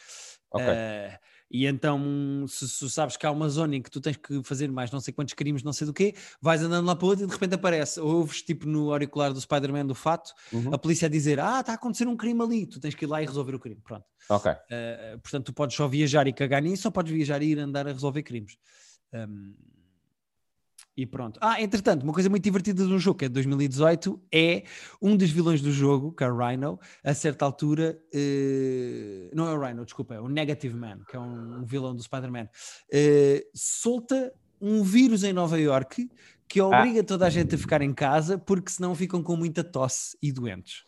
Ok. 0.52 0.66
Ah, 0.68 1.20
e 1.50 1.66
então, 1.66 2.45
se, 2.48 2.68
se 2.68 2.89
sabes 2.89 3.16
que 3.16 3.26
há 3.26 3.32
uma 3.32 3.48
zona 3.48 3.76
em 3.76 3.82
que 3.82 3.89
tu 3.89 4.02
tens 4.02 4.18
que 4.18 4.43
fazer 4.43 4.70
mais 4.70 4.91
não 4.91 5.00
sei 5.00 5.14
quantos 5.14 5.34
crimes, 5.34 5.64
não 5.64 5.72
sei 5.72 5.88
do 5.88 5.93
quê, 5.93 6.14
vais 6.41 6.62
andando 6.62 6.86
lá 6.86 6.95
para 6.95 7.08
outra 7.08 7.24
e 7.24 7.28
de 7.28 7.34
repente 7.34 7.56
aparece. 7.56 8.00
Ou 8.00 8.18
ouves 8.18 8.41
tipo 8.41 8.68
no 8.68 8.91
auricular 8.91 9.32
do 9.34 9.39
Spider-Man 9.39 9.86
do 9.86 9.95
fato, 9.95 10.34
Uhum. 10.52 10.74
a 10.74 10.78
polícia 10.78 11.06
a 11.06 11.10
dizer: 11.10 11.39
Ah, 11.39 11.60
está 11.62 11.72
a 11.72 11.76
acontecer 11.76 12.08
um 12.08 12.18
crime 12.18 12.41
ali, 12.41 12.66
tu 12.66 12.80
tens 12.80 12.95
que 12.95 13.06
ir 13.06 13.08
lá 13.08 13.22
e 13.22 13.26
resolver 13.26 13.56
o 13.56 13.60
crime. 13.60 13.80
Pronto. 13.84 14.06
Ok. 14.30 14.52
Uh, 14.52 15.20
portanto, 15.22 15.45
tu 15.45 15.54
podes 15.54 15.76
só 15.76 15.88
viajar 15.88 16.28
e 16.28 16.34
cagar 16.34 16.62
nisso, 16.62 16.88
ou 16.88 16.91
podes 16.91 17.12
viajar 17.14 17.41
e 17.41 17.52
ir 17.52 17.60
andar 17.60 17.88
a 17.88 17.91
resolver 17.93 18.24
crimes. 18.24 18.58
Um, 19.14 19.54
e 20.98 21.06
pronto. 21.06 21.39
Ah, 21.41 21.62
entretanto, 21.62 22.02
uma 22.04 22.12
coisa 22.12 22.28
muito 22.28 22.43
divertida 22.43 22.84
do 22.84 22.98
jogo, 22.98 23.20
que 23.20 23.26
é 23.26 23.28
de 23.28 23.34
2018, 23.36 24.20
é 24.34 24.64
um 25.00 25.16
dos 25.16 25.30
vilões 25.30 25.62
do 25.62 25.72
jogo, 25.72 26.12
que 26.12 26.24
é 26.24 26.28
o 26.28 26.36
Rhino, 26.36 26.80
a 27.04 27.14
certa 27.14 27.45
altura, 27.45 27.98
eh, 28.12 29.30
não 29.32 29.48
é 29.48 29.54
o 29.54 29.60
Rhino, 29.62 29.86
desculpa, 29.86 30.16
é 30.16 30.20
o 30.20 30.28
Negative 30.28 30.76
Man, 30.76 31.00
que 31.08 31.16
é 31.16 31.20
um, 31.20 31.60
um 31.60 31.66
vilão 31.66 31.95
do 31.95 32.02
Spider-Man, 32.02 32.50
eh, 32.91 33.45
solta 33.54 34.34
um 34.60 34.82
vírus 34.84 35.24
em 35.24 35.32
Nova 35.34 35.60
York 35.60 36.10
que 36.50 36.60
obriga 36.62 37.04
toda 37.04 37.28
a 37.28 37.30
gente 37.30 37.54
a 37.54 37.58
ficar 37.58 37.82
em 37.84 37.93
casa 37.93 38.38
porque 38.38 38.72
senão 38.72 38.95
ficam 38.95 39.22
com 39.22 39.36
muita 39.36 39.64
tosse 39.64 40.18
e 40.20 40.32
doentes. 40.32 40.84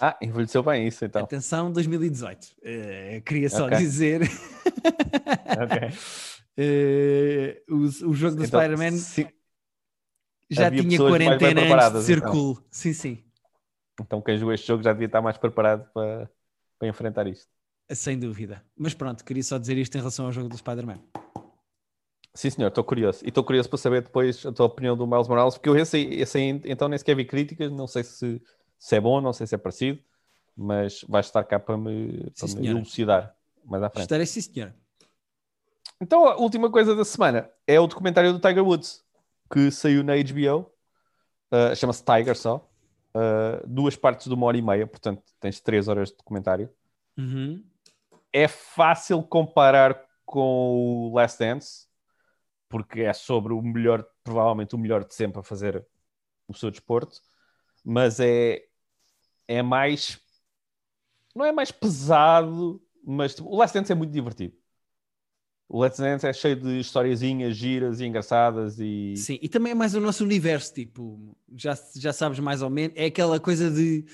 Ah, 0.00 0.16
envelheceu 0.22 0.62
bem 0.62 0.86
isso 0.86 1.04
então. 1.04 1.24
Atenção, 1.24 1.72
2018. 1.72 2.46
Eh, 2.62 3.20
queria 3.26 3.50
só 3.50 3.64
Ok. 3.66 3.76
dizer. 3.76 4.20
Ok. 4.22 5.88
Eh, 6.60 7.62
o, 7.70 7.76
o 8.08 8.14
jogo 8.14 8.34
do 8.34 8.44
Então, 8.44 8.60
Spider-Man 8.60 8.98
já 10.50 10.70
tinha 10.70 10.98
quarentena 10.98 11.60
antes 11.62 11.92
de 11.92 12.02
ser 12.02 12.18
então. 12.18 12.32
cool. 12.32 12.58
Sim, 12.70 12.92
sim, 12.92 13.24
Então 14.00 14.20
quem 14.22 14.36
jogou 14.38 14.54
este 14.54 14.66
jogo 14.66 14.82
já 14.82 14.92
devia 14.92 15.06
estar 15.06 15.20
mais 15.22 15.36
preparado 15.36 15.88
para, 15.92 16.30
para 16.78 16.88
enfrentar 16.88 17.26
isto. 17.26 17.48
sem 17.90 18.18
dúvida. 18.18 18.64
Mas 18.76 18.94
pronto, 18.94 19.24
queria 19.24 19.42
só 19.42 19.58
dizer 19.58 19.76
isto 19.78 19.94
em 19.96 19.98
relação 19.98 20.26
ao 20.26 20.32
jogo 20.32 20.48
do 20.48 20.56
Spider-Man. 20.56 20.98
Sim, 22.34 22.50
senhor, 22.50 22.68
estou 22.68 22.84
curioso. 22.84 23.24
E 23.24 23.28
estou 23.28 23.42
curioso 23.42 23.68
para 23.68 23.78
saber 23.78 24.02
depois 24.02 24.46
a 24.46 24.52
tua 24.52 24.66
opinião 24.66 24.96
do 24.96 25.06
Miles 25.06 25.26
Morales, 25.26 25.54
porque 25.54 25.68
eu 25.68 25.76
esse, 25.76 25.98
esse 25.98 26.38
então 26.38 26.88
nem 26.88 26.96
sequer 26.98 27.16
vi 27.16 27.24
críticas, 27.24 27.72
não 27.72 27.86
sei 27.86 28.04
se, 28.04 28.40
se 28.78 28.96
é 28.96 29.00
bom, 29.00 29.20
não 29.20 29.32
sei 29.32 29.46
se 29.46 29.54
é 29.56 29.58
parecido, 29.58 29.98
mas 30.56 31.04
vais 31.08 31.26
estar 31.26 31.42
cá 31.42 31.58
para 31.58 31.76
me, 31.76 32.30
para 32.38 32.48
me 32.60 32.68
elucidar 32.68 33.34
mais 33.64 33.82
à 33.82 33.90
frente. 33.90 34.04
Estarei 34.04 34.26
sim, 34.26 34.40
senhora. 34.40 34.74
Então 36.00 36.26
a 36.28 36.36
última 36.36 36.70
coisa 36.70 36.94
da 36.94 37.04
semana 37.04 37.50
é 37.66 37.80
o 37.80 37.86
documentário 37.88 38.32
do 38.32 38.38
Tiger 38.38 38.64
Woods, 38.64 39.02
que 39.50 39.70
saiu 39.70 40.02
na 40.02 40.14
HBO, 40.14 40.70
uh, 41.52 41.74
chama-se 41.74 42.04
Tiger 42.04 42.36
só, 42.36 42.68
uh, 43.14 43.66
duas 43.66 43.96
partes 43.96 44.26
de 44.26 44.34
uma 44.34 44.46
hora 44.46 44.56
e 44.56 44.62
meia, 44.62 44.86
portanto 44.86 45.22
tens 45.40 45.60
três 45.60 45.88
horas 45.88 46.10
de 46.10 46.16
documentário. 46.16 46.70
Uhum. 47.16 47.64
é 48.32 48.46
fácil 48.46 49.20
comparar 49.24 50.00
com 50.24 51.10
o 51.10 51.14
Last 51.16 51.38
Dance, 51.38 51.88
porque 52.68 53.00
é 53.00 53.12
sobre 53.12 53.52
o 53.52 53.60
melhor, 53.60 54.06
provavelmente 54.22 54.76
o 54.76 54.78
melhor 54.78 55.04
de 55.04 55.14
sempre 55.14 55.40
a 55.40 55.42
fazer 55.42 55.84
o 56.46 56.54
seu 56.54 56.70
desporto, 56.70 57.20
mas 57.84 58.20
é, 58.20 58.62
é 59.48 59.62
mais. 59.62 60.20
Não 61.34 61.44
é 61.44 61.50
mais 61.50 61.70
pesado, 61.70 62.80
mas 63.04 63.34
tipo, 63.34 63.48
o 63.48 63.56
Last 63.56 63.76
Dance 63.76 63.90
é 63.90 63.94
muito 63.94 64.12
divertido. 64.12 64.54
O 65.68 65.80
Last 65.80 66.00
Dance 66.00 66.26
é 66.26 66.32
cheio 66.32 66.56
de 66.56 66.80
historiazinhas, 66.80 67.56
giras 67.56 68.00
e 68.00 68.06
engraçadas 68.06 68.78
e. 68.80 69.14
Sim, 69.16 69.38
e 69.42 69.48
também 69.48 69.72
é 69.72 69.74
mais 69.74 69.94
o 69.94 70.00
nosso 70.00 70.24
universo, 70.24 70.72
tipo, 70.72 71.36
já, 71.54 71.76
já 71.94 72.12
sabes 72.12 72.38
mais 72.38 72.62
ou 72.62 72.70
menos, 72.70 72.96
é 72.96 73.06
aquela 73.06 73.38
coisa 73.38 73.70
de 73.70 74.04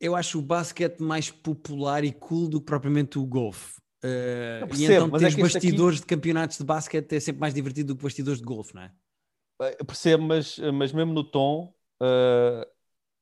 eu 0.00 0.16
acho 0.16 0.38
o 0.38 0.42
basquete 0.42 1.00
mais 1.00 1.30
popular 1.30 2.04
e 2.04 2.12
cool 2.12 2.48
do 2.48 2.60
que 2.60 2.66
propriamente 2.66 3.18
o 3.18 3.26
golfe. 3.26 3.80
Uh, 4.04 4.62
Eu 4.62 4.66
e 4.66 4.68
percebo, 4.68 5.06
então 5.06 5.10
mas 5.10 5.22
é 5.22 5.26
este 5.26 5.40
aqui- 5.40 5.52
bastidores 5.54 6.00
de 6.00 6.06
campeonatos 6.06 6.58
de 6.58 6.64
basquete 6.64 7.12
é 7.12 7.20
sempre 7.20 7.40
mais 7.40 7.54
divertido 7.54 7.94
do 7.94 7.96
que 7.96 8.02
bastidores 8.02 8.40
de 8.40 8.44
golfe, 8.44 8.74
não 8.74 8.82
é? 8.82 8.92
Eu 9.78 9.84
percebo, 9.84 10.24
mas, 10.24 10.58
mas 10.74 10.92
mesmo 10.92 11.12
no 11.12 11.22
tom, 11.22 11.72
uh, 12.02 12.66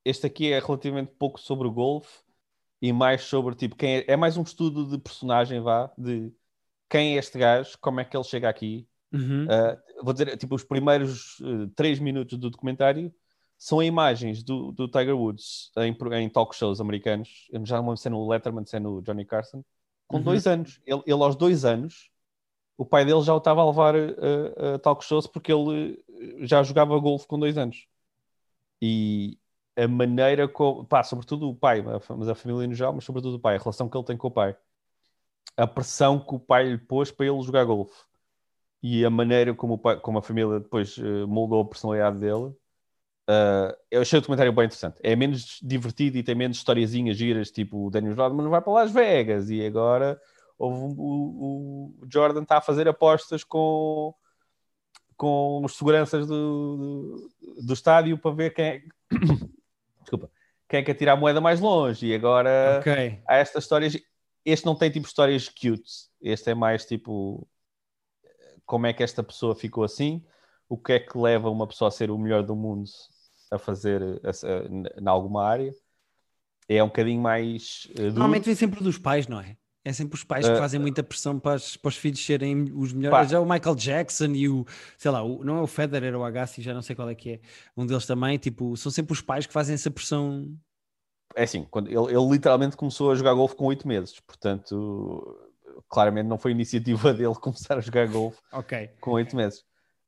este 0.05 0.26
aqui 0.26 0.51
é 0.53 0.59
relativamente 0.59 1.12
pouco 1.18 1.38
sobre 1.38 1.68
o 1.68 1.70
golfe 1.70 2.22
e 2.80 2.93
mais 2.95 3.24
sobre 3.24 3.55
tipo 3.55 3.76
quem 3.76 3.99
é, 3.99 4.05
é 4.12 4.16
mais 4.16 4.38
um 4.38 4.43
estudo 4.43 4.86
de 4.88 4.97
personagem, 4.99 5.61
vá, 5.61 5.93
de 5.99 6.32
quem 6.91 7.14
é 7.14 7.18
este 7.18 7.38
gajo, 7.38 7.78
como 7.80 8.01
é 8.01 8.05
que 8.05 8.16
ele 8.16 8.24
chega 8.24 8.49
aqui. 8.49 8.86
Uhum. 9.12 9.45
Uh, 9.45 10.05
vou 10.05 10.12
dizer, 10.12 10.36
tipo, 10.36 10.55
os 10.55 10.64
primeiros 10.64 11.38
uh, 11.41 11.68
três 11.74 11.99
minutos 11.99 12.36
do 12.36 12.51
documentário 12.51 13.12
são 13.57 13.82
imagens 13.82 14.43
do, 14.43 14.72
do 14.72 14.88
Tiger 14.88 15.16
Woods 15.16 15.70
em, 15.78 15.97
em 16.14 16.28
talk 16.28 16.55
shows 16.55 16.80
americanos. 16.80 17.49
Eu 17.51 17.64
já 17.64 17.76
não 17.76 17.84
lembro 17.84 17.97
se 17.97 18.09
é 18.09 18.11
no 18.11 18.28
Letterman, 18.28 18.64
se 18.66 18.76
é 18.76 18.80
no 18.80 19.01
Johnny 19.03 19.24
Carson, 19.24 19.64
com 20.07 20.16
Uhum. 20.18 20.22
dois 20.24 20.47
anos. 20.47 20.80
Ele, 20.84 21.03
ele 21.07 21.22
aos 21.22 21.36
dois 21.36 21.64
anos, 21.64 22.11
o 22.76 22.84
pai 22.84 23.05
dele 23.05 23.22
já 23.22 23.34
o 23.34 23.38
estava 23.38 23.61
a 23.62 23.66
levar 23.66 23.95
a, 23.95 24.74
a 24.74 24.78
talk 24.78 25.05
shows 25.05 25.26
porque 25.26 25.53
ele 25.53 26.03
uh, 26.09 26.47
já 26.47 26.62
jogava 26.62 26.99
golfe 26.99 27.26
com 27.26 27.38
dois 27.38 27.57
anos. 27.57 27.86
E 28.82 29.38
a 29.76 29.86
maneira 29.86 30.49
como, 30.49 30.84
pá, 30.84 31.03
sobretudo 31.03 31.49
o 31.51 31.55
pai, 31.55 31.82
mas 31.82 32.28
a 32.28 32.34
família 32.34 32.66
no 32.66 32.74
geral, 32.74 32.95
mas 32.95 33.05
sobretudo 33.05 33.36
o 33.36 33.41
pai, 33.41 33.57
a 33.57 33.59
relação 33.59 33.88
que 33.88 33.97
ele 33.97 34.05
tem 34.05 34.16
com 34.16 34.28
o 34.28 34.30
pai, 34.30 34.57
a 35.57 35.66
pressão 35.66 36.18
que 36.20 36.34
o 36.34 36.41
pai 36.41 36.64
lhe 36.70 36.78
pôs 36.78 37.11
para 37.11 37.26
ele 37.26 37.43
jogar 37.43 37.64
golfe 37.64 38.05
e 38.82 39.05
a 39.05 39.11
maneira 39.11 39.55
como, 39.55 39.78
pai- 39.78 40.01
como 40.01 40.18
a 40.18 40.22
família 40.22 40.61
depois 40.61 40.99
eh, 40.99 41.26
moldou 41.26 41.62
a 41.62 41.68
personalidade 41.68 42.18
dele. 42.20 42.55
eh, 43.28 43.78
eu 43.91 44.03
achei 44.03 44.18
o 44.18 44.22
documentário 44.22 44.53
bem 44.53 44.66
interessante. 44.66 44.99
É 45.03 45.16
menos 45.16 45.59
divertido 45.62 46.18
e 46.18 46.22
tem 46.22 46.34
menos 46.34 46.59
historiazinhas 46.59 47.16
giras, 47.16 47.51
tipo 47.51 47.86
o 47.86 47.91
Daniel 47.91 48.14
Rodman 48.16 48.49
vai 48.49 48.61
para 48.62 48.72
Las 48.72 48.93
Vegas 48.93 49.51
e 49.51 49.64
agora 49.66 50.20
houve 50.59 50.95
o, 50.99 51.97
o 52.03 52.07
Jordan 52.12 52.43
está 52.43 52.59
a 52.59 52.61
fazer 52.62 52.88
apostas 52.88 53.45
com, 53.45 54.14
com 55.16 55.62
os 55.64 55.76
seguranças 55.76 56.26
do, 56.26 56.76
do, 57.41 57.64
do 57.66 57.72
estádio 57.74 58.18
para 58.18 58.30
ver 58.34 58.51
quem 58.55 58.64
é, 58.64 58.82
desculpa, 60.01 60.30
quem 60.68 60.80
é 60.80 60.82
que 60.82 60.91
atira 60.91 61.12
a 61.12 61.16
moeda 61.16 61.41
mais 61.41 61.61
longe 61.61 62.07
e 62.07 62.14
agora 62.14 62.80
ok. 62.80 63.22
há 63.26 63.36
estas 63.36 63.64
histórias. 63.64 63.97
Este 64.45 64.64
não 64.66 64.74
tem 64.74 64.91
tipo 64.91 65.07
histórias 65.07 65.49
cute. 65.49 65.91
Este 66.20 66.51
é 66.51 66.55
mais 66.55 66.84
tipo 66.84 67.47
como 68.64 68.86
é 68.86 68.93
que 68.93 69.03
esta 69.03 69.22
pessoa 69.22 69.55
ficou 69.55 69.82
assim, 69.84 70.22
o 70.68 70.76
que 70.78 70.93
é 70.93 71.01
que 71.01 71.18
leva 71.18 71.51
uma 71.51 71.66
pessoa 71.66 71.88
a 71.88 71.91
ser 71.91 72.11
o 72.11 72.18
melhor 72.18 72.43
do 72.45 72.55
mundo 72.55 72.88
a 73.51 73.59
fazer 73.59 74.01
em 74.72 75.07
alguma 75.09 75.45
área. 75.45 75.74
É 76.68 76.82
um 76.82 76.86
bocadinho 76.86 77.20
mais. 77.20 77.88
eh. 77.97 78.03
Normalmente 78.03 78.45
vem 78.45 78.55
sempre 78.55 78.82
dos 78.82 78.97
pais, 78.97 79.26
não 79.26 79.41
é? 79.41 79.57
É 79.84 79.93
sempre 79.93 80.14
os 80.14 80.22
pais 80.22 80.47
que 80.47 80.53
Uh, 80.55 80.59
fazem 80.59 80.78
muita 80.78 81.03
pressão 81.03 81.41
para, 81.41 81.55
as- 81.55 81.76
para 81.76 81.88
os 81.88 81.97
filhos 81.97 82.24
serem 82.24 82.70
os 82.74 82.93
Pá. 82.93 82.99
melhores. 82.99 83.30
Já 83.30 83.41
o 83.41 83.45
Michael 83.51 83.74
Jackson 83.74 84.26
e 84.26 84.49
o, 84.49 84.64
sei 84.97 85.11
lá, 85.11 85.22
o- 85.22 85.43
não 85.43 85.57
é 85.57 85.62
o 85.62 85.66
Federer 85.66 86.14
ou 86.14 86.20
o 86.20 86.24
Agassi, 86.24 86.62
já 86.62 86.72
não 86.74 86.82
sei 86.82 86.95
qual 86.95 87.09
é 87.09 87.14
que 87.14 87.30
é. 87.30 87.41
Um 87.76 87.84
deles 87.86 88.07
também, 88.07 88.38
tipo, 88.38 88.76
são 88.76 88.93
sempre 88.93 89.14
os 89.14 89.22
pais 89.22 89.47
que 89.47 89.53
fazem 89.53 89.74
essa 89.74 89.91
pressão. 89.91 90.55
É 91.37 91.45
assim, 91.45 91.64
quando 91.70 91.89
ele, 91.89 92.14
ele 92.16 92.28
literalmente 92.31 92.76
começou 92.76 93.11
a 93.11 93.14
jogar 93.14 93.35
golfe 93.35 93.55
com 93.55 93.66
8 93.66 93.87
meses, 93.87 94.18
portanto, 94.20 95.37
claramente 95.89 96.26
não 96.26 96.39
foi 96.39 96.51
iniciativa 96.51 97.12
dele 97.14 97.35
começar 97.35 97.78
a 97.78 97.81
jogar 97.81 98.09
golfe 98.09 98.39
Ok. 98.53 98.91
com 99.01 99.12
8 99.12 99.37
meses. 99.37 99.64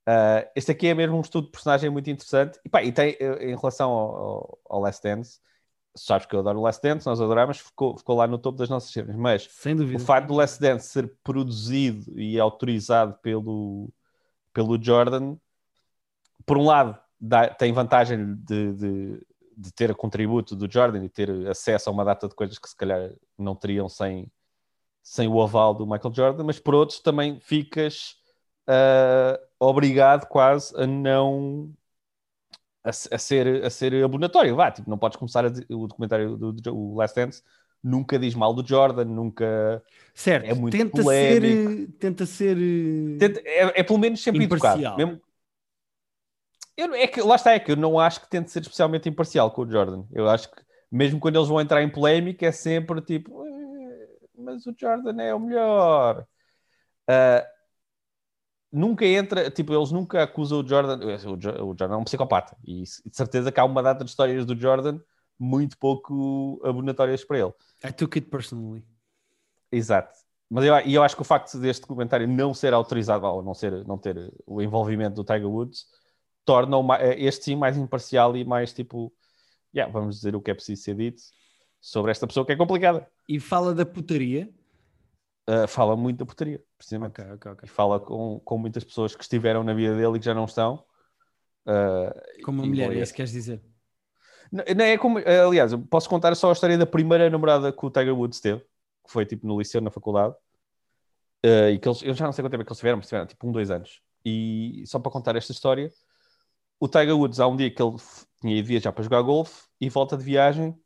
Ah, 0.07 0.47
este 0.57 0.73
aqui 0.73 0.89
é 0.89 0.95
mesmo 0.95 1.16
um 1.16 1.20
estudo 1.20 1.47
de 1.47 1.53
personagem 1.53 1.89
muito 1.91 2.11
interessante. 2.11 2.59
E, 2.64 2.68
pá, 2.68 2.83
e 2.83 2.91
tem, 2.91 3.16
eh, 3.20 3.51
em 3.51 3.57
relação 3.57 3.91
ao, 3.91 4.16
ao, 4.16 4.59
ao 4.70 4.81
Last 4.81 5.03
Dance, 5.03 5.39
sabes 5.95 6.27
que 6.27 6.35
eu 6.35 6.41
adoro 6.41 6.59
o 6.59 6.62
Last 6.62 6.83
Dance, 6.83 7.07
nós 7.07 7.20
adoramos, 7.20 7.59
ficou, 7.59 7.97
ficou 7.97 8.16
lá 8.16 8.27
no 8.27 8.39
topo 8.39 8.59
das 8.59 8.68
nossas 8.68 8.91
cenas. 8.91 9.14
Mas 9.14 9.45
Sem 9.45 9.79
o 9.95 9.99
facto 9.99 10.29
do 10.29 10.35
Last 10.35 10.61
Dance 10.61 10.89
ser 10.89 11.14
produzido 11.23 12.18
e 12.18 12.39
autorizado 12.41 13.16
pelo, 13.23 13.93
pelo 14.53 14.83
Jordan, 14.83 15.37
por 16.45 16.59
um 16.59 16.64
lado, 16.64 16.99
dá- 17.20 17.49
tem 17.49 17.73
vantagem 17.73 18.35
de, 18.37 18.73
de, 18.73 19.27
de 19.63 19.73
ter 19.73 19.91
a 19.91 19.95
contributo 19.95 20.57
do 20.57 20.71
Jordan 20.71 21.05
e 21.05 21.09
ter 21.09 21.31
acesso 21.49 21.89
a 21.89 21.93
uma 21.93 22.05
data 22.05 22.29
de 22.29 22.35
coisas 22.35 22.59
que 22.59 22.69
se 22.69 22.77
calhar 22.77 23.13
não 23.39 23.55
teriam 23.55 23.89
sem, 23.89 24.31
sem 25.03 25.29
o 25.29 25.41
aval 25.41 25.73
do 25.75 25.87
Michael 25.87 26.15
Jordan, 26.15 26.45
mas 26.45 26.59
por 26.59 26.75
outros 26.75 26.99
também 27.01 27.39
ficas 27.41 28.17
ah, 28.67 29.39
obrigado 29.61 30.27
quase 30.27 30.75
a 30.77 30.87
não 30.87 31.73
a, 32.85 32.91
a 32.91 33.19
ser, 33.19 33.65
a 33.65 33.71
ser 33.71 34.05
abonatório. 34.05 34.57
Vá, 34.57 34.71
tipo, 34.71 34.91
não 34.91 34.99
podes 34.99 35.17
começar 35.17 35.49
dizer- 35.49 35.67
o 35.71 35.87
documentário 35.87 36.37
do, 36.37 36.53
do 36.53 36.77
o 36.77 36.97
Last 36.97 37.15
Dance 37.15 37.43
nunca 37.83 38.19
diz 38.19 38.35
mal 38.35 38.55
do 38.55 38.67
Jordan, 38.67 39.05
nunca 39.05 39.83
Certo, 40.15 40.47
é 40.47 40.55
muito 40.55 40.77
tenta 40.77 41.03
polémico. 41.03 41.71
ser. 41.71 41.89
Tenta 41.99 42.27
ser. 42.27 42.57
Tenta- 43.19 43.41
é, 43.45 43.81
é 43.81 43.83
pelo 43.83 43.99
menos 43.99 44.21
sempre 44.23 44.45
educado. 44.45 44.81
Imparcial. 44.81 44.97
Mesmo... 44.97 45.21
Eu, 46.77 46.95
é 46.95 47.07
que, 47.07 47.20
lá 47.20 47.37
está, 47.37 47.53
é 47.53 47.61
que 47.61 47.73
eu 47.73 47.77
não 47.77 47.99
acho 47.99 48.20
que 48.20 48.29
tente 48.31 48.51
ser 48.51 48.61
especialmente 48.62 49.09
imparcial 49.09 49.51
com 49.51 49.62
o 49.62 49.70
Jordan. 49.70 50.05
Eu 50.12 50.29
acho 50.29 50.51
que 50.51 50.62
mesmo 50.91 51.20
quando 51.20 51.37
eles 51.37 51.49
vão 51.49 51.61
entrar 51.61 51.83
em 51.83 51.91
polémica 51.91 52.47
é 52.47 52.53
sempre 52.53 53.01
tipo, 53.03 53.45
"Eh, 53.47 54.09
mas 54.39 54.66
o 54.66 54.75
Jordan 54.79 55.20
é 55.23 55.35
o 55.35 55.41
melhor. 55.41 56.27
Ah, 57.09 57.47
nunca 58.70 59.05
entra, 59.07 59.51
tipo, 59.51 59.75
eles 59.75 59.91
nunca 59.91 60.23
acusam 60.23 60.61
o 60.61 60.66
Jordan. 60.66 60.99
O, 61.31 61.37
Jo- 61.37 61.51
o 61.64 61.77
Jordan 61.79 61.95
é 61.95 61.97
um 61.99 62.05
psicopata 62.05 62.57
e 62.64 62.83
de 62.85 63.16
certeza 63.16 63.53
que 63.53 63.61
há 63.61 63.64
uma 63.64 63.83
data 63.83 64.05
de 64.05 64.11
histórias 64.11 64.45
do 64.47 64.59
Jordan 64.59 65.01
muito 65.39 65.77
pouco 65.79 66.61
abonatórias 66.64 67.25
para 67.25 67.39
ele. 67.39 67.53
I 67.85 67.93
took 67.93 68.18
it 68.18 68.29
personally. 68.31 68.85
Exato. 69.73 70.12
Mas 70.51 70.64
eu, 70.66 70.79
e 70.81 70.95
eu 70.95 71.03
acho 71.03 71.16
que 71.16 71.23
o 71.23 71.25
facto 71.25 71.59
deste 71.59 71.83
documentário 71.83 72.29
não 72.29 72.55
ser 72.55 72.75
autorizado, 72.75 73.27
ou 73.27 73.43
não, 73.43 73.55
ser, 73.55 73.87
não 73.87 73.99
ter 73.99 74.33
o 74.47 74.62
envolvimento 74.62 75.16
do 75.16 75.25
Tiger 75.25 75.49
Woods, 75.49 75.87
torna 76.45 76.76
eh, 76.99 77.24
este 77.24 77.45
sim 77.45 77.57
mais 77.57 77.76
imparcial 77.76 78.36
e 78.36 78.45
mais 78.45 78.72
tipo, 78.72 79.12
yeah, 79.74 79.93
vamos 79.93 80.16
dizer 80.16 80.34
o 80.34 80.40
que 80.40 80.51
é 80.51 80.55
preciso 80.55 80.82
ser 80.82 80.95
dito 80.95 81.22
sobre 81.80 82.11
esta 82.11 82.26
pessoa 82.26 82.45
que 82.47 82.53
é 82.53 82.57
complicada. 82.57 83.09
E 83.28 83.38
fala 83.40 83.74
da 83.74 83.84
putaria. 83.84 84.49
Uh, 85.49 85.66
fala 85.66 85.97
muito 85.97 86.18
da 86.18 86.26
putaria, 86.26 86.62
precisamente. 86.78 87.20
Ok, 87.20 87.32
ok, 87.34 87.51
E 87.51 87.55
ok. 87.55 87.68
fala 87.68 87.99
com, 87.99 88.40
com 88.40 88.59
muitas 88.59 88.84
pessoas 88.84 89.14
que 89.14 89.22
estiveram 89.22 89.64
na 89.64 89.74
vida 89.74 89.97
dele 89.97 90.16
e 90.16 90.18
que 90.18 90.24
já 90.24 90.34
não 90.34 90.45
estão. 90.45 90.84
Uh, 91.66 92.43
Como 92.45 92.62
uma 92.62 92.66
e 92.66 92.70
mulher, 92.70 92.93
é 92.93 93.01
isso 93.01 93.12
que 93.12 93.16
queres 93.16 93.32
dizer? 93.32 93.61
Não, 94.53 94.64
não 94.76 94.84
é 94.84 94.99
como, 94.99 95.18
aliás, 95.18 95.72
posso 95.90 96.09
contar 96.09 96.34
só 96.36 96.51
a 96.51 96.53
história 96.53 96.78
da 96.78 96.86
primeira 96.86 97.28
namorada 97.28 97.72
que 97.72 97.84
o 97.84 97.90
Tiger 97.90 98.16
Woods 98.16 98.40
teve, 98.40 98.61
que 98.61 99.11
foi 99.11 99.26
tipo 99.26 99.47
no 99.47 99.59
liceu, 99.59 99.80
na 99.80 99.90
faculdade, 99.90 100.34
Eh, 101.45 101.72
e 101.72 101.78
que 101.78 101.88
eles, 101.88 102.03
eu 102.03 102.14
já 102.14 102.24
não 102.24 102.32
sei 102.32 102.43
quanto 102.43 102.53
tempo 102.53 102.62
é 102.62 102.64
que 102.64 102.70
eles 102.70 102.78
tiveram, 102.78 102.99
mas 102.99 103.07
tiveram 103.09 103.26
tipo 103.26 103.49
um, 103.49 103.53
dois 103.53 103.70
anos. 103.70 104.01
E 104.24 104.84
só 104.86 104.99
para 105.01 105.11
contar 105.11 105.34
esta 105.34 105.53
história, 105.53 105.90
o 106.83 106.89
Tiger 106.89 107.16
Woods, 107.16 107.39
há 107.39 107.47
um 107.47 107.55
dia 107.55 107.70
que 107.70 107.80
ele 107.80 107.95
tinha 108.41 108.57
ido 108.57 108.66
viajar 108.66 108.91
para 108.91 109.05
jogar 109.05 109.22
golfe 109.22 109.68
e 109.80 109.89
volta 109.89 110.16
de 110.16 110.24
viagem, 110.24 110.76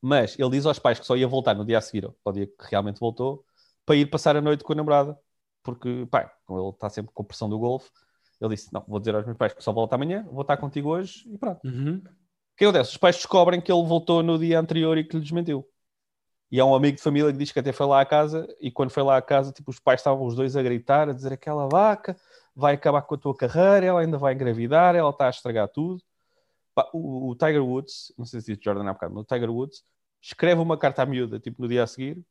mas 0.00 0.36
ele 0.36 0.50
diz 0.50 0.66
aos 0.66 0.80
pais 0.80 0.98
que 0.98 1.06
só 1.06 1.16
ia 1.16 1.28
voltar 1.28 1.54
no 1.54 1.64
dia 1.64 1.78
a 1.78 1.80
seguir, 1.80 2.12
ao 2.24 2.32
dia 2.32 2.48
que 2.48 2.68
realmente 2.68 2.98
voltou, 2.98 3.44
para 3.86 3.94
ir 3.94 4.06
passar 4.06 4.36
a 4.36 4.40
noite 4.40 4.64
com 4.64 4.72
a 4.72 4.76
namorada, 4.76 5.16
porque, 5.62 6.08
pá, 6.10 6.28
como 6.44 6.58
ele 6.58 6.70
está 6.70 6.90
sempre 6.90 7.12
com 7.14 7.22
pressão 7.22 7.48
do 7.48 7.56
golfe, 7.56 7.88
ele 8.40 8.56
disse: 8.56 8.72
Não, 8.72 8.84
vou 8.88 8.98
dizer 8.98 9.14
aos 9.14 9.24
meus 9.24 9.38
pais 9.38 9.54
que 9.54 9.62
só 9.62 9.72
volto 9.72 9.92
amanhã, 9.92 10.26
vou 10.28 10.42
estar 10.42 10.56
contigo 10.56 10.88
hoje 10.88 11.22
e 11.32 11.38
pronto. 11.38 11.60
Uhum. 11.64 11.98
O 11.98 12.56
que 12.56 12.64
acontece? 12.64 12.90
Os 12.90 12.96
pais 12.96 13.14
descobrem 13.14 13.60
que 13.60 13.70
ele 13.70 13.86
voltou 13.86 14.24
no 14.24 14.36
dia 14.36 14.58
anterior 14.58 14.98
e 14.98 15.04
que 15.04 15.14
lhe 15.14 15.22
desmentiu. 15.22 15.64
E 16.50 16.58
há 16.58 16.64
um 16.64 16.74
amigo 16.74 16.96
de 16.96 17.02
família 17.02 17.30
que 17.30 17.38
diz 17.38 17.52
que 17.52 17.60
até 17.60 17.72
foi 17.72 17.86
lá 17.86 18.00
à 18.00 18.04
casa 18.04 18.44
e 18.60 18.72
quando 18.72 18.90
foi 18.90 19.04
lá 19.04 19.18
à 19.18 19.22
casa, 19.22 19.52
tipo, 19.52 19.70
os 19.70 19.78
pais 19.78 20.00
estavam 20.00 20.26
os 20.26 20.34
dois 20.34 20.56
a 20.56 20.62
gritar, 20.64 21.08
a 21.08 21.12
dizer 21.12 21.32
aquela 21.32 21.68
vaca 21.68 22.16
vai 22.54 22.74
acabar 22.74 23.02
com 23.02 23.14
a 23.14 23.18
tua 23.18 23.36
carreira, 23.36 23.86
ela 23.86 24.00
ainda 24.00 24.18
vai 24.18 24.34
engravidar, 24.34 24.94
ela 24.94 25.10
está 25.10 25.26
a 25.26 25.30
estragar 25.30 25.68
tudo. 25.68 26.02
O, 26.92 27.30
o 27.30 27.34
Tiger 27.36 27.64
Woods, 27.64 28.12
não 28.16 28.24
sei 28.24 28.40
se 28.40 28.52
disse 28.52 28.64
Jordan 28.64 28.88
há 28.88 28.92
bocado, 28.92 29.14
mas 29.14 29.24
o 29.24 29.26
Tiger 29.26 29.50
Woods 29.50 29.84
escreve 30.20 30.60
uma 30.60 30.78
carta 30.78 31.02
à 31.02 31.06
miúda, 31.06 31.38
tipo, 31.38 31.60
no 31.60 31.68
dia 31.68 31.82
a 31.82 31.86
seguir, 31.86 32.24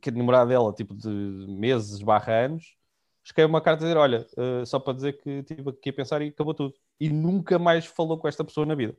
que 0.00 0.08
a 0.08 0.12
namorada 0.12 0.48
dela, 0.48 0.72
tipo, 0.72 0.94
de 0.94 1.08
meses 1.08 2.00
barra 2.02 2.32
anos, 2.46 2.76
escreve 3.24 3.48
uma 3.48 3.60
carta 3.60 3.84
a 3.84 3.86
dizer, 3.86 3.98
olha, 3.98 4.26
eh, 4.36 4.64
só 4.64 4.78
para 4.80 4.94
dizer 4.94 5.12
que 5.20 5.30
estive 5.30 5.70
aqui 5.70 5.90
a 5.90 5.92
pensar 5.92 6.22
e 6.22 6.28
acabou 6.28 6.54
tudo. 6.54 6.74
E 6.98 7.08
nunca 7.08 7.58
mais 7.58 7.86
falou 7.86 8.18
com 8.18 8.26
esta 8.26 8.42
pessoa 8.42 8.66
na 8.66 8.74
vida. 8.74 8.96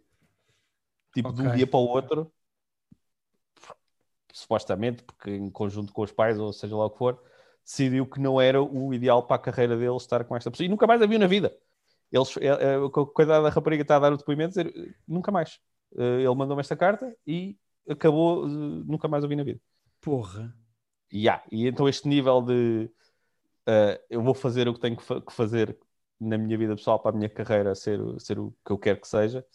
Tipo, 1.13 1.33
de 1.33 1.41
um 1.41 1.55
dia 1.55 1.67
para 1.67 1.79
o 1.79 1.87
outro, 1.87 2.31
supostamente, 4.31 5.03
porque 5.03 5.31
em 5.31 5.49
conjunto 5.49 5.93
com 5.93 6.01
os 6.01 6.11
pais, 6.11 6.39
ou 6.39 6.53
seja 6.53 6.75
lá 6.75 6.85
o 6.85 6.89
que 6.89 6.97
for, 6.97 7.21
decidiu 7.65 8.05
que 8.05 8.19
não 8.19 8.39
era 8.41 8.61
o 8.61 8.93
ideal 8.93 9.23
para 9.25 9.37
a 9.37 9.39
carreira 9.39 9.77
dele 9.77 9.95
estar 9.97 10.23
com 10.25 10.35
esta 10.35 10.51
pessoa. 10.51 10.65
E 10.65 10.69
nunca 10.69 10.85
mais 10.87 11.01
a 11.01 11.05
viu 11.05 11.19
na 11.19 11.27
vida. 11.27 11.55
Eles, 12.11 12.37
é, 12.37 12.47
é, 12.47 12.75
a 12.75 12.89
coisa 12.89 13.41
da 13.41 13.49
rapariga 13.49 13.81
está 13.81 13.95
a 13.95 13.99
dar 13.99 14.13
o 14.13 14.17
depoimento, 14.17 14.49
dizer, 14.49 14.95
nunca 15.07 15.31
mais. 15.31 15.59
Eh, 15.97 16.21
Ele 16.21 16.35
mandou-me 16.35 16.59
esta 16.61 16.75
carta 16.75 17.15
e 17.25 17.57
acabou, 17.89 18.45
eh, 18.45 18.49
nunca 18.85 19.07
mais 19.07 19.23
a 19.23 19.27
vi 19.27 19.35
na 19.35 19.43
vida. 19.43 19.59
Porra. 20.01 20.53
E 21.11 21.27
há. 21.29 21.41
E 21.51 21.67
então 21.67 21.87
este 21.89 22.07
nível 22.07 22.41
de 22.41 22.89
eh, 23.67 24.01
eu 24.09 24.21
vou 24.21 24.33
fazer 24.33 24.67
o 24.67 24.73
que 24.73 24.79
tenho 24.79 24.97
que, 24.97 25.03
fa- 25.03 25.21
que 25.21 25.33
fazer 25.33 25.77
na 26.19 26.37
minha 26.37 26.57
vida 26.57 26.75
pessoal 26.75 26.99
para 26.99 27.11
a 27.11 27.17
minha 27.17 27.29
carreira 27.29 27.73
ser, 27.75 27.99
ser 28.19 28.39
o 28.39 28.53
que 28.65 28.71
eu 28.71 28.77
quero 28.77 28.99
que 29.01 29.07
seja. 29.07 29.45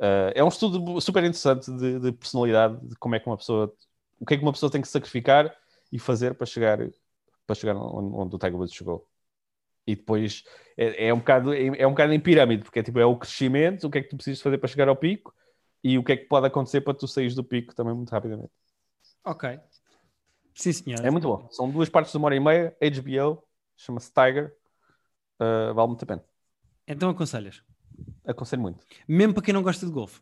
eh, 0.00 0.32
é 0.36 0.44
um 0.44 0.48
estudo 0.48 1.00
super 1.00 1.22
interessante 1.22 1.70
de, 1.76 2.00
de 2.00 2.12
personalidade, 2.12 2.78
de 2.88 2.96
como 2.96 3.14
é 3.14 3.20
que 3.20 3.26
uma 3.28 3.36
pessoa, 3.36 3.72
o 4.18 4.26
que 4.26 4.34
é 4.34 4.36
que 4.36 4.42
uma 4.42 4.52
pessoa 4.52 4.70
tem 4.70 4.80
que 4.80 4.88
sacrificar 4.88 5.54
e 5.92 5.98
fazer 5.98 6.34
para 6.34 6.46
chegar, 6.46 6.78
para 7.50 7.56
chegar 7.56 7.76
onde, 7.76 8.14
onde 8.14 8.36
o 8.36 8.38
Tiger 8.38 8.56
Woods 8.56 8.74
chegou. 8.74 9.08
E 9.84 9.96
depois 9.96 10.44
é, 10.76 11.08
é 11.08 11.14
um 11.14 11.18
bocado, 11.18 11.52
é, 11.52 11.66
é 11.66 11.86
um 11.86 11.90
bocado 11.90 12.12
em 12.12 12.20
pirâmide, 12.20 12.62
porque 12.62 12.78
é 12.78 12.82
tipo, 12.82 13.00
é 13.00 13.04
o 13.04 13.16
crescimento, 13.16 13.88
o 13.88 13.90
que 13.90 13.98
é 13.98 14.02
que 14.02 14.08
tu 14.08 14.16
precisas 14.16 14.40
fazer 14.40 14.58
para 14.58 14.68
chegar 14.68 14.88
ao 14.88 14.94
pico 14.94 15.34
e 15.82 15.98
o 15.98 16.04
que 16.04 16.12
é 16.12 16.16
que 16.16 16.26
pode 16.26 16.46
acontecer 16.46 16.80
para 16.82 16.94
tu 16.94 17.08
sair 17.08 17.34
do 17.34 17.42
pico 17.42 17.74
também 17.74 17.92
muito 17.92 18.10
rapidamente. 18.10 18.52
Ok. 19.24 19.58
Sim, 20.54 20.72
senhor. 20.72 21.04
É 21.04 21.10
muito 21.10 21.26
bom. 21.26 21.48
São 21.50 21.68
duas 21.68 21.88
partes 21.88 22.12
de 22.12 22.18
uma 22.18 22.26
hora 22.26 22.36
e 22.36 22.40
meia, 22.40 22.76
HBO, 22.80 23.42
chama-se 23.76 24.12
Tiger, 24.12 24.54
uh, 25.40 25.74
vale 25.74 25.88
muito 25.88 26.04
a 26.04 26.06
pena. 26.06 26.24
Então 26.86 27.10
aconselhas. 27.10 27.62
Aconselho 28.24 28.62
muito. 28.62 28.84
Mesmo 29.08 29.34
para 29.34 29.42
quem 29.42 29.54
não 29.54 29.62
gosta 29.62 29.84
de 29.84 29.90
golfe. 29.90 30.20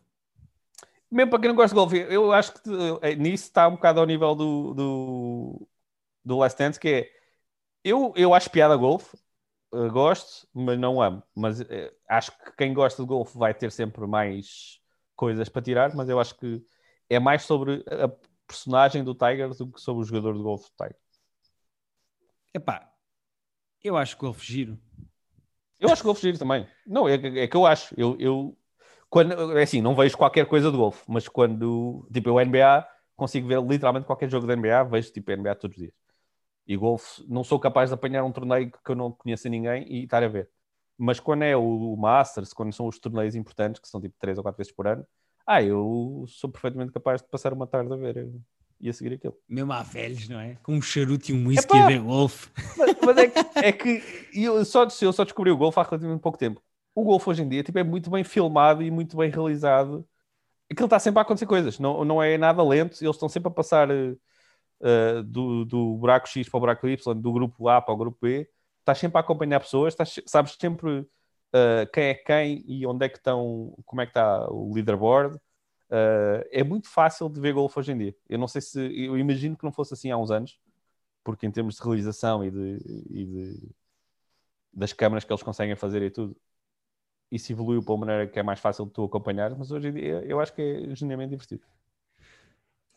Mesmo 1.11 1.29
para 1.29 1.39
quem 1.39 1.49
não 1.49 1.55
gosta 1.55 1.75
de 1.75 1.79
golfe, 1.79 1.97
eu 1.97 2.31
acho 2.31 2.53
que 2.53 2.69
eh, 3.01 3.15
nisso 3.15 3.45
está 3.45 3.67
um 3.67 3.71
bocado 3.71 3.99
ao 3.99 4.05
nível 4.05 4.35
do, 4.35 4.73
do, 4.73 5.67
do 6.23 6.37
Last 6.37 6.57
Dance, 6.57 6.79
que 6.79 6.87
é 6.87 7.18
eu, 7.83 8.13
eu 8.15 8.33
acho 8.33 8.49
piada 8.49 8.75
golfe, 8.75 9.17
eh, 9.73 9.89
gosto, 9.89 10.47
mas 10.53 10.79
não 10.79 11.01
amo. 11.01 11.23
Mas 11.35 11.61
eh, 11.61 11.93
acho 12.09 12.31
que 12.37 12.51
quem 12.57 12.73
gosta 12.73 13.01
de 13.03 13.07
golfe 13.07 13.37
vai 13.37 13.53
ter 13.53 13.71
sempre 13.71 14.05
mais 14.07 14.79
coisas 15.15 15.49
para 15.49 15.61
tirar, 15.61 15.95
mas 15.95 16.09
eu 16.09 16.19
acho 16.19 16.35
que 16.37 16.63
é 17.09 17.19
mais 17.19 17.43
sobre 17.43 17.83
a 17.87 18.09
personagem 18.47 19.03
do 19.03 19.15
Tiger 19.15 19.49
do 19.49 19.71
que 19.71 19.81
sobre 19.81 20.03
o 20.03 20.05
jogador 20.05 20.33
de 20.35 20.43
golfe 20.43 20.69
do 20.71 20.75
Tiger. 20.77 20.97
Epá, 22.53 22.91
eu 23.83 23.97
acho 23.97 24.17
golfe 24.17 24.45
giro. 24.45 24.79
Eu 25.79 25.89
acho 25.91 26.01
que 26.01 26.07
golfe 26.07 26.21
giro 26.21 26.37
também. 26.37 26.67
Não, 26.85 27.07
é, 27.07 27.15
é 27.15 27.47
que 27.47 27.55
eu 27.55 27.65
acho. 27.65 27.93
Eu, 27.97 28.15
eu 28.19 28.57
quando, 29.09 29.57
é 29.57 29.63
assim, 29.63 29.81
não 29.81 29.95
vejo 29.95 30.17
qualquer 30.17 30.45
coisa 30.47 30.71
de 30.71 30.77
golfe, 30.77 31.03
mas 31.07 31.27
quando, 31.27 32.07
tipo, 32.13 32.29
eu 32.29 32.39
NBA, 32.39 32.87
consigo 33.15 33.47
ver 33.47 33.61
literalmente 33.63 34.05
qualquer 34.05 34.29
jogo 34.29 34.47
da 34.47 34.53
NBA, 34.53 34.83
vejo, 34.83 35.11
tipo, 35.11 35.31
NBA 35.31 35.55
todos 35.55 35.77
os 35.77 35.83
dias. 35.83 35.93
E 36.69 36.77
golfe, 36.77 37.25
não 37.27 37.43
sou 37.43 37.59
capaz 37.59 37.89
de 37.89 37.95
apanhar 37.95 38.23
um 38.23 38.31
torneio 38.31 38.71
que 38.71 38.91
eu 38.91 38.95
não 38.95 39.11
conheça 39.11 39.49
ninguém 39.49 39.91
e 39.91 40.03
estar 40.03 40.23
a 40.23 40.27
ver. 40.27 40.47
Mas 40.95 41.19
quando 41.19 41.41
é 41.41 41.57
o 41.57 41.95
Masters, 41.97 42.53
quando 42.53 42.71
são 42.71 42.85
os 42.85 42.99
torneios 42.99 43.33
importantes, 43.33 43.81
que 43.81 43.87
são 43.87 43.99
tipo 43.99 44.15
3 44.19 44.37
ou 44.37 44.43
4 44.43 44.55
vezes 44.55 44.71
por 44.71 44.85
ano, 44.85 45.03
ah, 45.47 45.63
eu 45.63 46.25
sou 46.27 46.47
perfeitamente 46.47 46.91
capaz 46.91 47.23
de 47.23 47.27
passar 47.27 47.53
uma 47.53 47.65
tarde 47.65 47.91
a 47.91 47.95
ver 47.95 48.17
eh, 48.17 48.29
e 48.79 48.87
a 48.87 48.93
seguir 48.93 49.15
aquilo. 49.15 49.35
Mesmo 49.49 49.73
há 49.73 49.81
velhos, 49.81 50.29
não 50.29 50.39
é? 50.39 50.57
Com 50.61 50.75
um 50.75 50.81
charuto 50.81 51.31
e 51.31 51.33
um 51.33 51.47
whisky 51.47 51.75
Epá! 51.75 51.85
a 51.85 51.87
ver 51.87 52.01
golfe. 52.03 52.51
Mas, 52.77 52.95
mas 53.03 53.17
é 53.17 53.27
que, 53.27 53.39
é 53.55 53.71
que 53.71 54.03
eu, 54.31 54.63
só, 54.63 54.87
eu 55.01 55.11
só 55.11 55.23
descobri 55.23 55.49
o 55.49 55.57
golfe 55.57 55.79
há 55.79 55.83
relativamente 55.83 56.21
pouco 56.21 56.37
tempo. 56.37 56.61
O 56.93 57.03
golfe 57.03 57.31
hoje 57.31 57.41
em 57.41 57.49
dia 57.49 57.63
tipo, 57.63 57.79
é 57.79 57.83
muito 57.83 58.11
bem 58.11 58.23
filmado 58.23 58.83
e 58.83 58.91
muito 58.91 59.17
bem 59.17 59.31
realizado. 59.31 60.07
Aquilo 60.69 60.85
está 60.85 60.99
sempre 60.99 61.17
a 61.17 61.23
acontecer 61.23 61.47
coisas, 61.47 61.79
não, 61.79 62.05
não 62.05 62.21
é 62.21 62.37
nada 62.37 62.61
lento, 62.61 63.03
eles 63.03 63.15
estão 63.15 63.27
sempre 63.27 63.47
a 63.47 63.51
passar. 63.51 63.87
Uh, 64.81 65.23
do, 65.23 65.65
do 65.65 65.97
buraco 65.97 66.27
X 66.27 66.47
para 66.49 66.57
o 66.57 66.61
buraco 66.61 66.87
Y, 66.87 67.21
do 67.21 67.33
grupo 67.33 67.67
A 67.69 67.81
para 67.81 67.93
o 67.93 67.97
grupo 67.97 68.17
B, 68.21 68.49
estás 68.79 68.97
sempre 68.97 69.17
a 69.17 69.21
acompanhar 69.21 69.59
pessoas, 69.59 69.93
estás, 69.93 70.19
sabes 70.25 70.55
sempre 70.59 70.99
uh, 70.99 71.91
quem 71.93 72.03
é 72.05 72.13
quem 72.13 72.63
e 72.67 72.85
onde 72.85 73.05
é 73.05 73.09
que 73.09 73.17
estão, 73.17 73.75
como 73.85 74.01
é 74.01 74.05
que 74.05 74.11
está 74.11 74.49
o 74.49 74.73
leaderboard. 74.73 75.35
Uh, 75.89 76.45
é 76.51 76.63
muito 76.63 76.87
fácil 76.87 77.29
de 77.29 77.39
ver 77.39 77.53
golfe 77.53 77.79
hoje 77.79 77.91
em 77.91 77.97
dia. 77.97 78.15
Eu 78.27 78.37
não 78.37 78.47
sei 78.47 78.61
se, 78.61 78.79
eu 78.79 79.17
imagino 79.17 79.57
que 79.57 79.63
não 79.63 79.71
fosse 79.71 79.93
assim 79.93 80.11
há 80.11 80.17
uns 80.17 80.31
anos, 80.31 80.59
porque 81.23 81.45
em 81.45 81.51
termos 81.51 81.75
de 81.75 81.83
realização 81.83 82.43
e, 82.43 82.51
de, 82.51 83.05
e 83.09 83.25
de, 83.25 83.69
das 84.73 84.93
câmaras 84.93 85.23
que 85.23 85.31
eles 85.31 85.43
conseguem 85.43 85.75
fazer 85.75 86.01
e 86.03 86.11
tudo, 86.11 86.35
isso 87.31 87.51
evoluiu 87.51 87.83
para 87.83 87.93
uma 87.93 88.05
maneira 88.05 88.27
que 88.27 88.39
é 88.39 88.43
mais 88.43 88.59
fácil 88.59 88.85
de 88.85 88.91
tu 88.91 89.03
acompanhar, 89.03 89.55
mas 89.55 89.71
hoje 89.71 89.89
em 89.89 89.93
dia 89.93 90.23
eu 90.25 90.39
acho 90.39 90.53
que 90.53 90.61
é 90.61 90.95
genuinamente 90.95 91.31
divertido. 91.31 91.63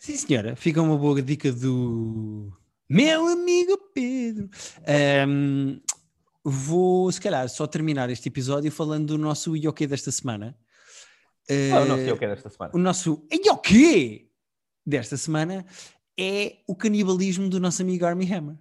Sim, 0.03 0.16
senhora, 0.16 0.57
fica 0.57 0.82
uma 0.82 0.98
boa 0.98 1.22
dica 1.22 1.53
do 1.53 2.53
meu 2.88 3.24
amigo 3.24 3.78
Pedro. 3.94 4.50
Um, 5.28 5.80
vou, 6.42 7.12
se 7.12 7.20
calhar, 7.20 7.48
só 7.48 7.68
terminar 7.68 8.11
este 8.11 8.28
episódio 8.28 8.72
falando 8.72 9.07
do 9.07 9.16
nosso 9.16 9.57
Ioque 9.57 9.86
desta 9.86 10.11
semana. 10.11 10.59
Uh, 11.48 11.82
o 11.82 11.84
nosso 11.84 12.03
Ioque 12.03 12.26
desta 12.26 12.50
semana? 12.50 12.72
O 12.74 12.78
nosso 12.78 13.28
Ioque 13.32 14.28
desta 14.84 15.16
semana 15.16 15.64
é 16.18 16.57
o 16.66 16.74
canibalismo 16.74 17.48
do 17.48 17.61
nosso 17.61 17.80
amigo 17.82 18.05
Army 18.05 18.24
Hammer. 18.34 18.57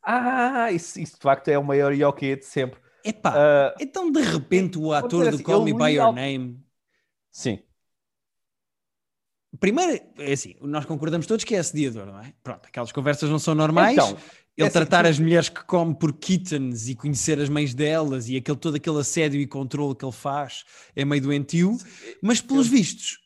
Ah, 0.00 0.70
isso, 0.70 1.00
isso 1.00 1.16
de 1.16 1.22
facto 1.22 1.48
é 1.48 1.58
o 1.58 1.64
maior 1.64 1.92
Ioque 1.92 2.36
de 2.36 2.44
sempre. 2.44 2.78
Epá, 3.04 3.34
uh, 3.34 3.76
então 3.80 4.12
de 4.12 4.22
repente 4.22 4.78
o 4.78 4.92
ator 4.92 5.24
do 5.24 5.34
assim, 5.34 5.42
Call 5.42 5.64
Me 5.64 5.74
By 5.74 5.96
Your 5.96 6.12
Name... 6.12 6.64
Sim. 7.32 7.58
Primeiro, 9.64 10.04
é 10.18 10.30
assim, 10.34 10.54
nós 10.60 10.84
concordamos 10.84 11.26
todos 11.26 11.42
que 11.42 11.54
é 11.54 11.58
assediador, 11.58 12.04
não 12.04 12.20
é? 12.20 12.34
Pronto, 12.42 12.66
aquelas 12.66 12.92
conversas 12.92 13.30
não 13.30 13.38
são 13.38 13.54
normais. 13.54 13.94
Então, 13.94 14.14
ele 14.54 14.68
é 14.68 14.70
tratar 14.70 15.06
assim, 15.06 15.12
as 15.12 15.18
mulheres 15.18 15.48
que 15.48 15.64
come 15.64 15.94
por 15.94 16.12
kittens 16.12 16.86
e 16.86 16.94
conhecer 16.94 17.40
as 17.40 17.48
mães 17.48 17.72
delas 17.72 18.28
e 18.28 18.36
aquele, 18.36 18.58
todo 18.58 18.74
aquele 18.74 18.98
assédio 18.98 19.40
e 19.40 19.46
controle 19.46 19.94
que 19.94 20.04
ele 20.04 20.12
faz 20.12 20.66
é 20.94 21.02
meio 21.02 21.22
doentio, 21.22 21.78
mas 22.20 22.42
pelos 22.42 22.66
eu... 22.66 22.72
vistos, 22.72 23.18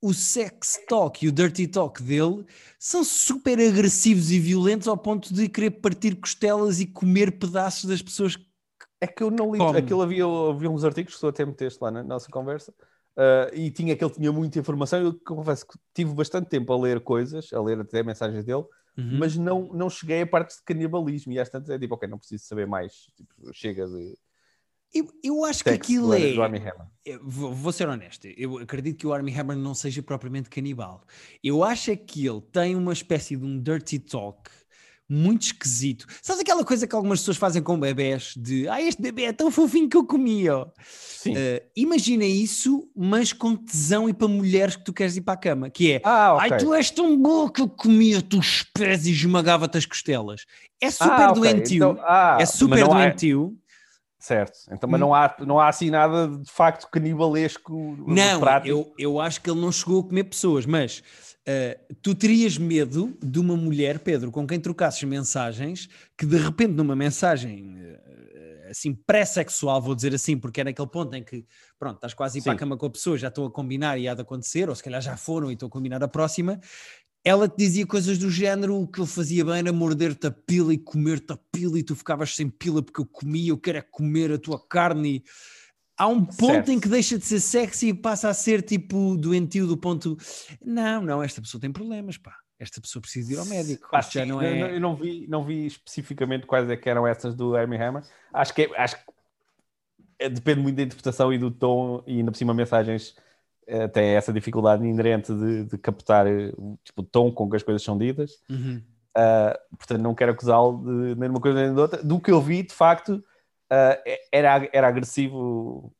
o 0.00 0.14
sex 0.14 0.80
talk 0.88 1.22
e 1.22 1.28
o 1.28 1.32
dirty 1.32 1.66
talk 1.66 2.02
dele 2.02 2.46
são 2.78 3.04
super 3.04 3.60
agressivos 3.60 4.30
e 4.30 4.40
violentos 4.40 4.88
ao 4.88 4.96
ponto 4.96 5.34
de 5.34 5.50
querer 5.50 5.72
partir 5.72 6.14
costelas 6.14 6.80
e 6.80 6.86
comer 6.86 7.38
pedaços 7.38 7.84
das 7.84 8.00
pessoas 8.00 8.36
que 8.36 8.46
É 9.02 9.06
que 9.06 9.22
eu 9.22 9.30
não 9.30 9.52
li, 9.52 9.58
come. 9.58 9.80
aquilo 9.80 10.00
havia, 10.00 10.24
havia 10.24 10.70
uns 10.70 10.82
artigos 10.82 11.14
que 11.14 11.20
tu 11.20 11.26
até 11.26 11.44
meteste 11.44 11.78
lá 11.82 11.90
na 11.90 12.02
nossa 12.02 12.30
conversa 12.30 12.72
Uh, 13.18 13.52
e 13.52 13.68
tinha 13.72 13.96
que 13.96 14.04
ele 14.04 14.14
tinha 14.14 14.30
muita 14.30 14.60
informação. 14.60 15.00
Eu 15.00 15.18
confesso 15.26 15.66
que 15.66 15.76
tive 15.92 16.14
bastante 16.14 16.48
tempo 16.48 16.72
a 16.72 16.80
ler 16.80 17.00
coisas, 17.00 17.52
a 17.52 17.60
ler 17.60 17.80
até 17.80 18.00
mensagens 18.00 18.44
dele, 18.44 18.62
uhum. 18.96 19.18
mas 19.18 19.36
não, 19.36 19.72
não 19.72 19.90
cheguei 19.90 20.22
a 20.22 20.26
parte 20.26 20.54
de 20.54 20.62
canibalismo. 20.62 21.32
E 21.32 21.40
às 21.40 21.48
tantas 21.48 21.70
é 21.70 21.78
tipo, 21.80 21.96
ok, 21.96 22.08
não 22.08 22.18
preciso 22.18 22.44
saber 22.44 22.68
mais. 22.68 22.92
Tipo, 23.16 23.52
chega 23.52 23.88
de. 23.88 24.16
Eu, 24.94 25.08
eu 25.22 25.44
acho 25.44 25.64
que 25.64 25.70
aquilo 25.70 26.14
é. 26.14 26.32
Vou, 27.20 27.52
vou, 27.52 27.72
ser 27.72 27.88
honesto, 27.88 28.28
eu 28.36 28.56
acredito 28.58 28.98
que 28.98 29.06
o 29.06 29.12
Army 29.12 29.36
Hammer 29.36 29.56
não 29.56 29.74
seja 29.74 30.00
propriamente 30.00 30.48
canibal. 30.48 31.02
Eu 31.42 31.64
acho 31.64 31.90
é 31.90 31.96
que 31.96 32.24
ele 32.24 32.40
tem 32.40 32.76
uma 32.76 32.92
espécie 32.92 33.36
de 33.36 33.44
um 33.44 33.60
dirty 33.60 33.98
talk 33.98 34.48
muito 35.08 35.42
esquisito. 35.42 36.06
Sabes 36.20 36.42
aquela 36.42 36.64
coisa 36.64 36.86
que 36.86 36.94
algumas 36.94 37.20
pessoas 37.20 37.38
fazem 37.38 37.62
com 37.62 37.80
bebés 37.80 38.34
de 38.36 38.68
ah, 38.68 38.82
este 38.82 39.00
bebê 39.00 39.24
é 39.24 39.32
tão 39.32 39.50
fofinho 39.50 39.88
que 39.88 39.96
eu 39.96 40.04
comia. 40.04 40.66
Sim. 40.78 41.32
Uh, 41.32 41.60
imagina 41.74 42.24
isso, 42.24 42.88
mas 42.94 43.32
com 43.32 43.56
tesão 43.56 44.08
e 44.08 44.12
para 44.12 44.28
mulheres 44.28 44.76
que 44.76 44.84
tu 44.84 44.92
queres 44.92 45.16
ir 45.16 45.22
para 45.22 45.34
a 45.34 45.38
cama, 45.38 45.70
que 45.70 45.92
é 45.92 46.00
ah, 46.04 46.34
okay. 46.34 46.52
ai, 46.52 46.58
tu 46.58 46.74
és 46.74 46.90
tão 46.90 47.16
boa 47.16 47.50
que 47.50 47.62
eu 47.62 47.68
comia-te 47.68 48.36
os 48.36 48.62
pés 48.62 49.06
e 49.06 49.12
esmagava-te 49.12 49.78
as 49.78 49.86
costelas. 49.86 50.44
É 50.80 50.90
super 50.90 51.12
ah, 51.12 51.30
okay. 51.30 51.40
doentio. 51.40 51.76
Então, 51.76 52.04
ah, 52.06 52.36
é 52.40 52.46
super 52.46 52.86
doentio. 52.86 53.56
Há... 53.64 53.68
Certo, 54.20 54.58
então, 54.72 54.90
mas 54.90 54.98
não 55.00 55.14
há, 55.14 55.34
não 55.46 55.60
há 55.60 55.68
assim 55.68 55.90
nada 55.90 56.26
de 56.26 56.50
facto 56.50 56.90
canibalesco. 56.90 57.96
Não, 58.06 58.42
eu, 58.64 58.92
eu 58.98 59.20
acho 59.20 59.40
que 59.40 59.48
ele 59.48 59.60
não 59.60 59.70
chegou 59.70 60.00
a 60.00 60.02
comer 60.02 60.24
pessoas, 60.24 60.66
mas 60.66 61.02
Uh, 61.48 61.94
tu 62.02 62.14
terias 62.14 62.58
medo 62.58 63.16
de 63.22 63.38
uma 63.38 63.56
mulher, 63.56 64.00
Pedro, 64.00 64.30
com 64.30 64.46
quem 64.46 64.60
trocasses 64.60 65.02
mensagens, 65.04 65.88
que 66.14 66.26
de 66.26 66.36
repente 66.36 66.74
numa 66.74 66.94
mensagem 66.94 67.74
uh, 67.74 68.70
assim 68.70 68.94
pré-sexual, 68.94 69.80
vou 69.80 69.94
dizer 69.94 70.14
assim, 70.14 70.36
porque 70.36 70.60
é 70.60 70.64
naquele 70.64 70.88
ponto 70.88 71.16
em 71.16 71.24
que, 71.24 71.46
pronto, 71.78 71.94
estás 71.94 72.12
quase 72.12 72.36
a 72.36 72.38
ir 72.38 72.42
Sim. 72.42 72.44
para 72.44 72.52
a 72.52 72.58
cama 72.58 72.76
com 72.76 72.84
a 72.84 72.90
pessoa, 72.90 73.16
já 73.16 73.28
estou 73.28 73.46
a 73.46 73.50
combinar 73.50 73.98
e 73.98 74.06
há 74.06 74.12
de 74.12 74.20
acontecer, 74.20 74.68
ou 74.68 74.74
se 74.74 74.82
calhar 74.82 75.00
já 75.00 75.16
foram 75.16 75.50
e 75.50 75.54
estou 75.54 75.68
a 75.68 75.70
combinar 75.70 76.02
a 76.02 76.08
próxima, 76.08 76.60
ela 77.24 77.48
te 77.48 77.56
dizia 77.56 77.86
coisas 77.86 78.18
do 78.18 78.30
género, 78.30 78.80
o 78.80 78.86
que 78.86 79.00
ele 79.00 79.08
fazia 79.08 79.42
bem 79.42 79.58
era 79.58 79.72
morder-te 79.72 80.26
a 80.26 80.30
pila 80.30 80.74
e 80.74 80.78
comer-te 80.78 81.32
a 81.32 81.38
pila 81.50 81.78
e 81.78 81.82
tu 81.82 81.96
ficavas 81.96 82.34
sem 82.34 82.48
pila 82.48 82.82
porque 82.82 83.00
eu 83.00 83.06
comia, 83.06 83.50
eu 83.50 83.58
quero 83.58 83.78
é 83.78 83.82
comer 83.82 84.32
a 84.32 84.38
tua 84.38 84.58
carne 84.58 85.16
e 85.16 85.24
há 85.98 86.06
um 86.06 86.24
ponto 86.24 86.52
certo. 86.52 86.70
em 86.70 86.78
que 86.78 86.88
deixa 86.88 87.18
de 87.18 87.24
ser 87.24 87.40
sexy 87.40 87.88
e 87.88 87.94
passa 87.94 88.28
a 88.28 88.34
ser 88.34 88.62
tipo 88.62 89.16
doentio 89.16 89.66
do 89.66 89.76
ponto. 89.76 90.16
Não, 90.64 91.02
não, 91.02 91.22
esta 91.22 91.42
pessoa 91.42 91.60
tem 91.60 91.72
problemas, 91.72 92.16
pá. 92.16 92.36
Esta 92.58 92.80
pessoa 92.80 93.00
precisa 93.00 93.32
ir 93.32 93.38
ao 93.38 93.46
médico. 93.46 93.88
Pá, 93.90 94.00
já 94.00 94.24
não 94.24 94.40
é... 94.40 94.76
eu, 94.76 94.80
não 94.80 94.96
vi, 94.96 95.26
não 95.28 95.44
vi 95.44 95.66
especificamente 95.66 96.46
quais 96.46 96.68
é 96.70 96.76
que 96.76 96.88
eram 96.88 97.06
essas 97.06 97.34
do 97.34 97.56
Amy 97.56 97.76
Hammer. 97.76 98.02
Acho 98.32 98.54
que, 98.54 98.62
é, 98.62 98.80
acho 98.80 98.96
que 98.96 99.02
é, 100.18 100.28
depende 100.28 100.60
muito 100.60 100.76
da 100.76 100.82
interpretação 100.82 101.32
e 101.32 101.38
do 101.38 101.50
tom, 101.50 102.02
e 102.06 102.18
ainda 102.18 102.32
por 102.32 102.36
cima 102.36 102.52
mensagens 102.52 103.14
eh, 103.66 103.86
tem 103.86 104.08
essa 104.16 104.32
dificuldade 104.32 104.84
inerente 104.84 105.32
de, 105.32 105.64
de 105.64 105.78
captar 105.78 106.26
eh, 106.26 106.50
tipo, 106.82 107.02
o 107.02 107.04
tom 107.04 107.30
com 107.30 107.48
que 107.48 107.56
as 107.56 107.62
coisas 107.62 107.82
são 107.82 107.96
ditas. 107.96 108.32
Uhum. 108.48 108.82
Uh, 109.16 109.76
portanto, 109.76 110.00
não 110.00 110.14
quero 110.14 110.32
acusá-lo 110.32 110.78
de 110.78 111.18
nem 111.18 111.28
uma 111.28 111.40
coisa 111.40 111.60
nem 111.60 111.74
de 111.74 111.80
outra. 111.80 112.02
Do 112.02 112.20
que 112.20 112.30
eu 112.30 112.40
vi, 112.40 112.62
de 112.62 112.72
facto, 112.72 113.22
uh, 113.72 114.18
era, 114.32 114.68
era 114.72 114.88
agressivo, 114.88 115.92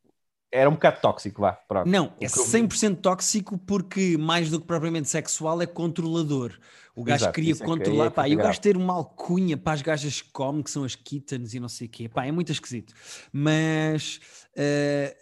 era 0.51 0.69
um 0.69 0.75
bocado 0.75 1.01
tóxico, 1.01 1.43
vá. 1.43 1.53
Pronto. 1.53 1.89
Não, 1.89 2.13
é 2.21 2.27
100% 2.27 3.01
tóxico 3.01 3.59
porque 3.59 4.17
mais 4.17 4.51
do 4.51 4.61
que 4.61 4.67
propriamente 4.67 5.09
sexual 5.09 5.61
é 5.61 5.67
controlador. 5.67 6.59
O 6.95 7.05
gajo 7.05 7.25
Exato, 7.25 7.35
queria 7.35 7.53
é 7.53 7.57
controlar, 7.57 8.07
é, 8.07 8.11
pá, 8.11 8.29
e 8.29 8.35
o 8.35 8.39
gajo 8.39 8.61
ter 8.61 8.77
uma 8.77 8.93
alcunha 8.93 9.57
para 9.57 9.75
as 9.75 9.83
gajas 9.83 10.21
que 10.21 10.33
come, 10.33 10.65
que 10.65 10.71
são 10.71 10.83
as 10.83 10.97
kittens 10.97 11.55
e 11.55 11.61
não 11.61 11.69
sei 11.69 11.87
o 11.87 11.91
quê, 11.91 12.09
pá, 12.09 12.27
é 12.27 12.33
muito 12.33 12.51
esquisito. 12.51 12.93
Mas 13.33 14.21
uh, 14.57 15.15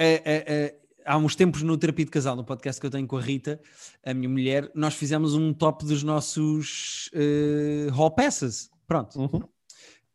uh, 0.00 0.02
uh, 0.02 0.86
há 1.04 1.16
uns 1.16 1.36
tempos 1.36 1.62
no 1.62 1.78
Terapia 1.78 2.04
de 2.04 2.10
Casal, 2.10 2.34
no 2.34 2.44
podcast 2.44 2.80
que 2.80 2.86
eu 2.86 2.90
tenho 2.90 3.06
com 3.06 3.16
a 3.16 3.20
Rita, 3.20 3.60
a 4.04 4.12
minha 4.12 4.28
mulher, 4.28 4.68
nós 4.74 4.94
fizemos 4.94 5.34
um 5.34 5.54
top 5.54 5.84
dos 5.84 6.02
nossos 6.02 7.08
uh, 7.14 7.90
hall 7.92 8.10
passes. 8.10 8.68
Pronto. 8.88 9.20
Uhum. 9.20 9.48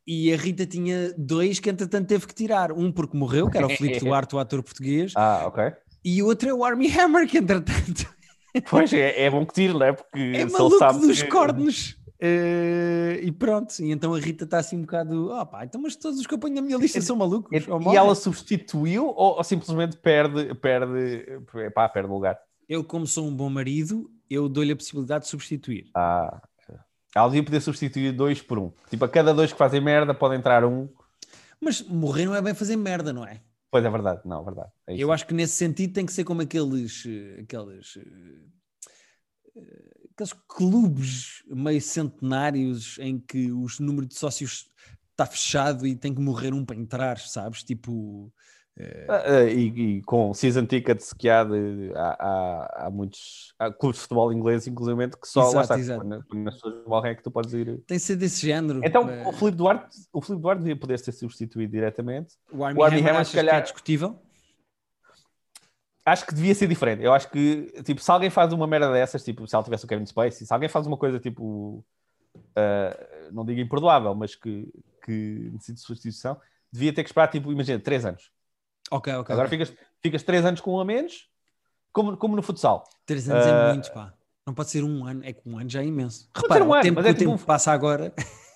E 0.05 0.33
a 0.33 0.37
Rita 0.37 0.65
tinha 0.65 1.13
dois 1.17 1.59
que 1.59 1.69
entretanto 1.69 2.07
teve 2.07 2.25
que 2.27 2.33
tirar. 2.33 2.71
Um 2.71 2.91
porque 2.91 3.17
morreu, 3.17 3.49
que 3.49 3.57
era 3.57 3.67
o 3.67 3.69
Filipe 3.69 3.99
Duarte, 4.05 4.35
o 4.35 4.39
ator 4.39 4.63
português. 4.63 5.13
Ah, 5.15 5.43
ok. 5.45 5.71
E 6.03 6.21
o 6.23 6.25
outro 6.25 6.49
é 6.49 6.53
o 6.53 6.63
Army 6.65 6.91
Hammer, 6.91 7.27
que 7.27 7.37
entretanto. 7.37 8.09
Pois 8.69 8.91
é, 8.91 9.23
é 9.23 9.29
bom 9.29 9.45
que 9.45 9.53
tire, 9.53 9.71
não 9.71 9.83
é? 9.83 9.93
Porque 9.93 10.19
é 10.19 10.45
maluco 10.45 10.77
sabe 10.77 10.99
dos 10.99 11.21
que... 11.21 11.29
cornos. 11.29 11.95
Uh, 12.21 13.17
e 13.23 13.31
pronto, 13.31 13.79
e 13.79 13.91
então 13.91 14.13
a 14.13 14.19
Rita 14.19 14.43
está 14.43 14.59
assim 14.59 14.77
um 14.77 14.81
bocdo, 14.81 15.31
oh, 15.31 15.43
pá, 15.43 15.65
então 15.65 15.81
mas 15.81 15.95
todos 15.95 16.19
os 16.19 16.27
que 16.27 16.33
eu 16.35 16.37
ponho 16.37 16.53
na 16.53 16.61
minha 16.61 16.77
lista 16.77 17.01
são 17.01 17.15
malucos. 17.15 17.49
E, 17.51 17.91
e 17.91 17.95
ela 17.95 18.13
substituiu 18.13 19.07
ou, 19.07 19.37
ou, 19.37 19.43
simplesmente 19.43 19.97
perde, 19.97 20.53
perde, 20.55 21.25
pá, 21.73 21.89
perde 21.89 22.09
lugar? 22.09 22.37
Eu, 22.69 22.83
como 22.83 23.07
sou 23.07 23.25
um 23.25 23.35
bom 23.35 23.49
marido, 23.49 24.07
eu 24.29 24.47
dou-lhe 24.47 24.71
a 24.71 24.75
possibilidade 24.75 25.23
de 25.23 25.31
substituir. 25.31 25.89
Ah, 25.95 26.41
ela 27.15 27.27
devia 27.27 27.43
poder 27.43 27.61
substituir 27.61 28.11
dois 28.11 28.41
por 28.41 28.57
um. 28.57 28.71
Tipo, 28.89 29.05
a 29.05 29.09
cada 29.09 29.33
dois 29.33 29.51
que 29.51 29.57
fazem 29.57 29.81
merda 29.81 30.13
pode 30.13 30.35
entrar 30.35 30.63
um. 30.63 30.89
Mas 31.59 31.81
morrer 31.81 32.25
não 32.25 32.35
é 32.35 32.41
bem 32.41 32.53
fazer 32.53 32.75
merda, 32.75 33.11
não 33.11 33.25
é? 33.25 33.41
Pois 33.69 33.85
é 33.85 33.89
verdade, 33.89 34.21
não, 34.25 34.41
é 34.41 34.43
verdade. 34.45 34.69
É 34.87 34.95
Eu 34.97 35.11
acho 35.11 35.25
que 35.25 35.33
nesse 35.33 35.53
sentido 35.53 35.93
tem 35.93 36.05
que 36.05 36.11
ser 36.11 36.23
como 36.23 36.41
aqueles, 36.41 37.05
aqueles, 37.41 37.97
eh, 39.55 39.61
aqueles 40.13 40.33
clubes 40.47 41.43
meio 41.47 41.81
centenários 41.81 42.97
em 42.99 43.17
que 43.17 43.51
os 43.51 43.79
número 43.79 44.05
de 44.05 44.15
sócios 44.15 44.69
está 45.11 45.25
fechado 45.25 45.87
e 45.87 45.95
tem 45.95 46.13
que 46.13 46.21
morrer 46.21 46.53
um 46.53 46.65
para 46.65 46.75
entrar, 46.75 47.17
sabes? 47.19 47.63
Tipo, 47.63 48.33
Uh, 48.79 49.47
e, 49.49 49.97
e, 49.97 50.01
com 50.03 50.33
season 50.33 50.65
tickets 50.65 51.13
que 51.13 51.29
há, 51.29 51.43
de, 51.43 51.91
há, 51.93 52.15
há, 52.19 52.85
há, 52.85 52.89
muitos 52.89 53.53
há 53.59 53.69
clubes 53.69 53.97
de 53.97 54.03
futebol 54.03 54.31
inglês, 54.31 54.65
inclusive, 54.65 55.09
que 55.09 55.27
só 55.27 55.41
exato, 55.41 55.55
lá 55.55 55.61
está, 55.61 55.79
exato. 55.79 55.99
Quando, 55.99 56.25
quando 56.25 56.47
as 56.47 56.53
pessoas 56.55 56.87
morrem 56.87 57.11
é 57.11 57.15
que 57.15 57.21
tu 57.21 57.29
podes 57.29 57.53
ir. 57.53 57.79
Tem 57.85 57.99
ser 57.99 58.15
desse 58.15 58.45
género. 58.45 58.79
Então 58.83 59.05
uh... 59.05 59.27
o 59.27 59.33
Filipe 59.33 59.57
Duarte, 59.57 59.97
o 60.13 60.21
Filipe 60.21 60.41
Duarte 60.41 60.59
devia 60.59 60.75
poder 60.77 60.97
ser 60.99 61.11
substituído 61.11 61.71
diretamente. 61.71 62.35
O 62.51 62.63
Army, 62.63 62.79
o 62.79 62.83
Army 62.83 62.99
Hammer, 63.01 63.13
Hammer 63.13 63.25
se 63.25 63.35
calhar... 63.35 63.55
é 63.55 63.61
discutível? 63.61 64.19
Acho 66.05 66.25
que 66.25 66.33
devia 66.33 66.55
ser 66.55 66.67
diferente. 66.67 67.03
Eu 67.03 67.13
acho 67.13 67.29
que, 67.29 67.71
tipo, 67.83 68.01
se 68.01 68.09
alguém 68.09 68.29
faz 68.29 68.51
uma 68.53 68.65
merda 68.65 68.91
dessas, 68.91 69.23
tipo, 69.23 69.45
se 69.47 69.53
ela 69.53 69.63
tivesse 69.63 69.85
o 69.85 69.87
Kevin 69.87 70.05
Spacey, 70.05 70.47
se 70.47 70.53
alguém 70.53 70.69
faz 70.69 70.87
uma 70.87 70.97
coisa, 70.97 71.19
tipo, 71.19 71.85
uh, 72.35 73.31
não 73.31 73.45
digo 73.45 73.59
imperdoável, 73.59 74.15
mas 74.15 74.33
que, 74.33 74.67
que 75.05 75.51
necessita 75.51 75.73
de 75.73 75.81
substituição, 75.81 76.39
devia 76.71 76.91
ter 76.91 77.03
que 77.03 77.09
esperar, 77.09 77.27
tipo, 77.27 77.51
imagina, 77.51 77.79
3 77.79 78.05
anos 78.05 78.31
Ok, 78.91 79.13
ok. 79.13 79.33
Agora 79.33 79.47
okay. 79.47 79.57
Ficas, 79.65 79.77
ficas 80.01 80.23
três 80.23 80.45
anos 80.45 80.59
com 80.61 80.75
um 80.75 80.79
a 80.79 80.85
menos, 80.85 81.29
como, 81.93 82.17
como 82.17 82.35
no 82.35 82.43
futsal. 82.43 82.83
Três 83.05 83.29
anos 83.29 83.45
uh, 83.45 83.49
é 83.49 83.73
muito, 83.73 83.91
pá. 83.93 84.13
Não 84.45 84.53
pode 84.53 84.69
ser 84.69 84.83
um 84.83 85.05
ano, 85.05 85.21
é 85.23 85.31
que 85.31 85.47
um 85.47 85.57
ano 85.57 85.69
já 85.69 85.81
é 85.81 85.85
imenso. 85.85 86.29
Repara, 86.35 86.63
um 86.63 86.69
o 86.69 86.73
ano, 86.73 86.83
tempo 86.83 86.95
mas 86.95 87.05
é 87.05 87.09
o 87.09 87.13
tipo 87.13 87.31
tempo 87.31 87.41
um- 87.41 87.45
passa 87.45 87.71
agora. 87.71 88.13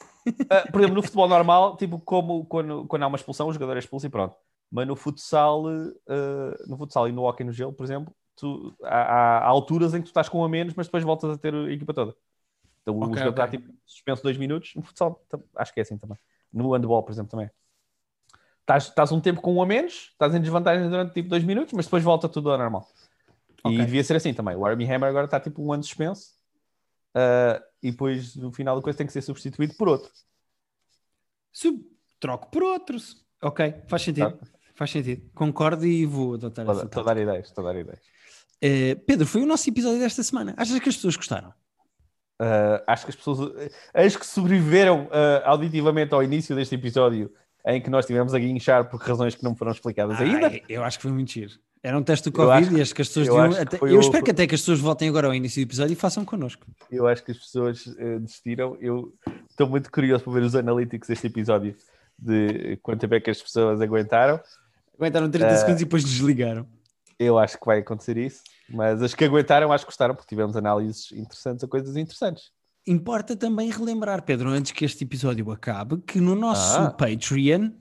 Ah, 0.49 0.65
por 0.71 0.81
exemplo, 0.81 0.95
no 0.95 1.03
futebol 1.03 1.27
normal, 1.27 1.77
tipo, 1.77 1.99
como 1.99 2.45
quando, 2.47 2.87
quando 2.87 3.03
há 3.03 3.07
uma 3.07 3.15
expulsão, 3.15 3.47
o 3.47 3.53
jogador 3.53 3.75
é 3.75 3.79
expulso 3.79 4.07
e 4.07 4.09
pronto. 4.09 4.35
Mas 4.71 4.87
no 4.87 4.95
futsal, 4.95 5.67
ah, 5.67 6.55
no 6.67 6.75
futsal 6.77 7.07
e 7.07 7.11
no 7.11 7.25
hockey 7.25 7.43
no 7.43 7.51
gelo, 7.51 7.71
por 7.71 7.83
exemplo, 7.83 8.11
tu, 8.35 8.75
há, 8.83 9.01
há- 9.01 9.45
alturas 9.45 9.93
em 9.93 9.99
que 9.99 10.05
tu 10.05 10.07
estás 10.07 10.27
com 10.27 10.39
um 10.39 10.43
a 10.43 10.49
menos, 10.49 10.73
mas 10.73 10.87
depois 10.87 11.03
voltas 11.03 11.29
a 11.29 11.37
ter 11.37 11.53
a 11.53 11.71
equipa 11.71 11.93
toda. 11.93 12.15
Então 12.81 12.97
o 12.97 13.03
jogador 13.05 13.29
ok. 13.29 13.43
está 13.43 13.47
tipo, 13.47 13.71
suspenso 13.85 14.23
dois 14.23 14.35
minutos. 14.35 14.73
No 14.75 14.81
futsal, 14.81 15.23
acho 15.57 15.71
que 15.71 15.79
é 15.79 15.83
assim 15.83 15.95
também. 15.95 16.17
No 16.51 16.71
handball, 16.73 17.03
por 17.03 17.11
exemplo, 17.11 17.29
também. 17.29 17.49
Estás, 18.65 18.85
estás 18.85 19.11
um 19.11 19.21
tempo 19.21 19.41
com 19.41 19.53
um 19.53 19.61
a 19.61 19.65
menos, 19.65 20.09
estás 20.11 20.33
em 20.33 20.41
desvantagem 20.41 20.89
durante 20.89 21.13
tipo 21.13 21.29
dois 21.29 21.43
minutos, 21.43 21.71
mas 21.73 21.85
depois 21.85 22.03
volta 22.03 22.27
tudo 22.27 22.49
ao 22.49 22.57
normal. 22.57 22.89
Ok. 23.63 23.77
E 23.77 23.85
devia 23.85 24.03
ser 24.03 24.15
assim 24.15 24.33
também. 24.33 24.55
O 24.55 24.65
Army 24.65 24.85
Hammer 24.85 25.07
agora 25.07 25.25
está 25.25 25.39
tipo 25.39 25.63
um 25.63 25.71
ano 25.71 25.83
suspenso. 25.83 26.33
ah, 27.13 27.61
e 27.81 27.91
depois 27.91 28.35
no 28.35 28.51
final 28.51 28.75
da 28.75 28.81
coisa 28.81 28.97
tem 28.97 29.05
que 29.05 29.13
ser 29.13 29.21
substituído 29.21 29.75
por 29.75 29.87
outro. 29.87 30.11
Sub, 31.53 31.79
troco 32.19 32.49
por 32.49 32.63
outros. 32.63 33.23
Ok, 33.39 33.83
faz 33.87 34.01
sentido. 34.01 34.31
Tá. 34.31 34.47
Faz 34.73 34.89
sentido. 34.89 35.29
Concordo 35.35 35.85
e 35.85 36.03
vou 36.03 36.33
adotar 36.33 36.63
Estou 36.63 36.75
essa 36.75 36.85
estou 36.85 37.03
a 37.03 37.05
dar 37.05 37.17
ideias, 37.17 37.47
estou 37.47 37.63
a 37.63 37.71
dar 37.71 37.79
ideias. 37.79 38.01
Eh, 38.59 38.95
Pedro, 38.95 39.27
foi 39.27 39.43
o 39.43 39.45
nosso 39.45 39.69
episódio 39.69 39.99
desta 39.99 40.23
semana. 40.23 40.55
Achas 40.57 40.79
que 40.79 40.89
as 40.89 40.95
pessoas 40.95 41.15
gostaram? 41.15 41.53
Uh, 42.41 42.83
acho 42.87 43.05
que 43.05 43.11
as 43.11 43.15
pessoas, 43.15 43.71
as 43.93 44.15
que 44.15 44.25
sobreviveram 44.25 45.05
uh, 45.05 45.45
auditivamente 45.45 46.13
ao 46.13 46.21
início 46.21 46.55
deste 46.55 46.75
episódio, 46.75 47.31
em 47.65 47.81
que 47.81 47.89
nós 47.89 48.05
tivemos 48.05 48.33
a 48.33 48.39
guinchar 48.39 48.89
por 48.89 48.99
razões 49.01 49.33
que 49.35 49.43
não 49.43 49.55
foram 49.55 49.71
explicadas 49.71 50.19
ainda. 50.21 50.47
Ai, 50.47 50.61
eu 50.69 50.83
acho 50.83 50.97
que 50.97 51.03
foi 51.03 51.11
muito 51.11 51.31
giro. 51.31 51.51
Era 51.81 51.97
um 51.97 52.03
teste 52.03 52.29
do 52.29 52.35
Covid 52.35 52.67
acho 52.67 52.77
e 52.77 52.81
acho 52.81 52.95
que 52.95 53.01
as 53.01 53.07
pessoas 53.07 53.27
eu 53.27 53.35
deviam. 53.35 53.61
até- 53.61 53.77
eu 53.77 53.97
o- 53.97 53.99
espero 53.99 54.23
que 54.25 54.31
até 54.31 54.47
que 54.47 54.55
as 54.55 54.61
pessoas 54.61 54.79
voltem 54.79 55.07
agora 55.09 55.27
ao 55.27 55.33
início 55.35 55.63
do 55.63 55.67
episódio 55.69 55.93
e 55.93 55.95
façam 55.95 56.25
connosco. 56.25 56.65
Eu 56.91 57.07
acho 57.07 57.23
que 57.23 57.31
as 57.31 57.37
pessoas 57.37 57.85
uh, 57.85 58.19
desistiram. 58.21 58.75
Eu 58.81 59.13
estou 59.49 59.67
muito 59.69 59.91
curioso 59.91 60.23
para 60.23 60.33
ver 60.33 60.43
os 60.43 60.55
analytics 60.55 61.07
deste 61.07 61.27
episódio 61.27 61.75
de 62.17 62.77
quanto 62.81 63.01
tempo 63.01 63.13
é 63.15 63.19
que 63.19 63.29
as 63.29 63.41
pessoas 63.41 63.79
aguentaram. 63.81 64.39
Aguentaram 64.97 65.29
30 65.29 65.47
Eh, 65.47 65.55
segundos 65.57 65.81
e 65.81 65.85
depois 65.85 66.03
desligaram. 66.03 66.65
Eu 67.19 67.37
acho 67.37 67.57
que 67.59 67.65
vai 67.65 67.79
acontecer 67.79 68.17
isso, 68.17 68.41
mas 68.69 69.01
as 69.01 69.13
que 69.13 69.23
aguentaram, 69.23 69.71
acho 69.71 69.85
que 69.85 69.89
gostaram, 69.91 70.15
porque 70.15 70.27
tivemos 70.29 70.55
análises 70.57 71.11
interessantes 71.11 71.63
a 71.63 71.67
coisas 71.67 71.95
interessantes. 71.95 72.51
Importa 72.87 73.35
também 73.35 73.69
relembrar, 73.71 74.23
Pedro, 74.23 74.49
antes 74.49 74.71
que 74.71 74.85
este 74.85 75.03
episódio 75.03 75.49
acabe, 75.51 76.01
que 76.05 76.19
no 76.19 76.35
nosso 76.35 76.77
Ah. 76.77 76.91
Patreon 76.91 77.71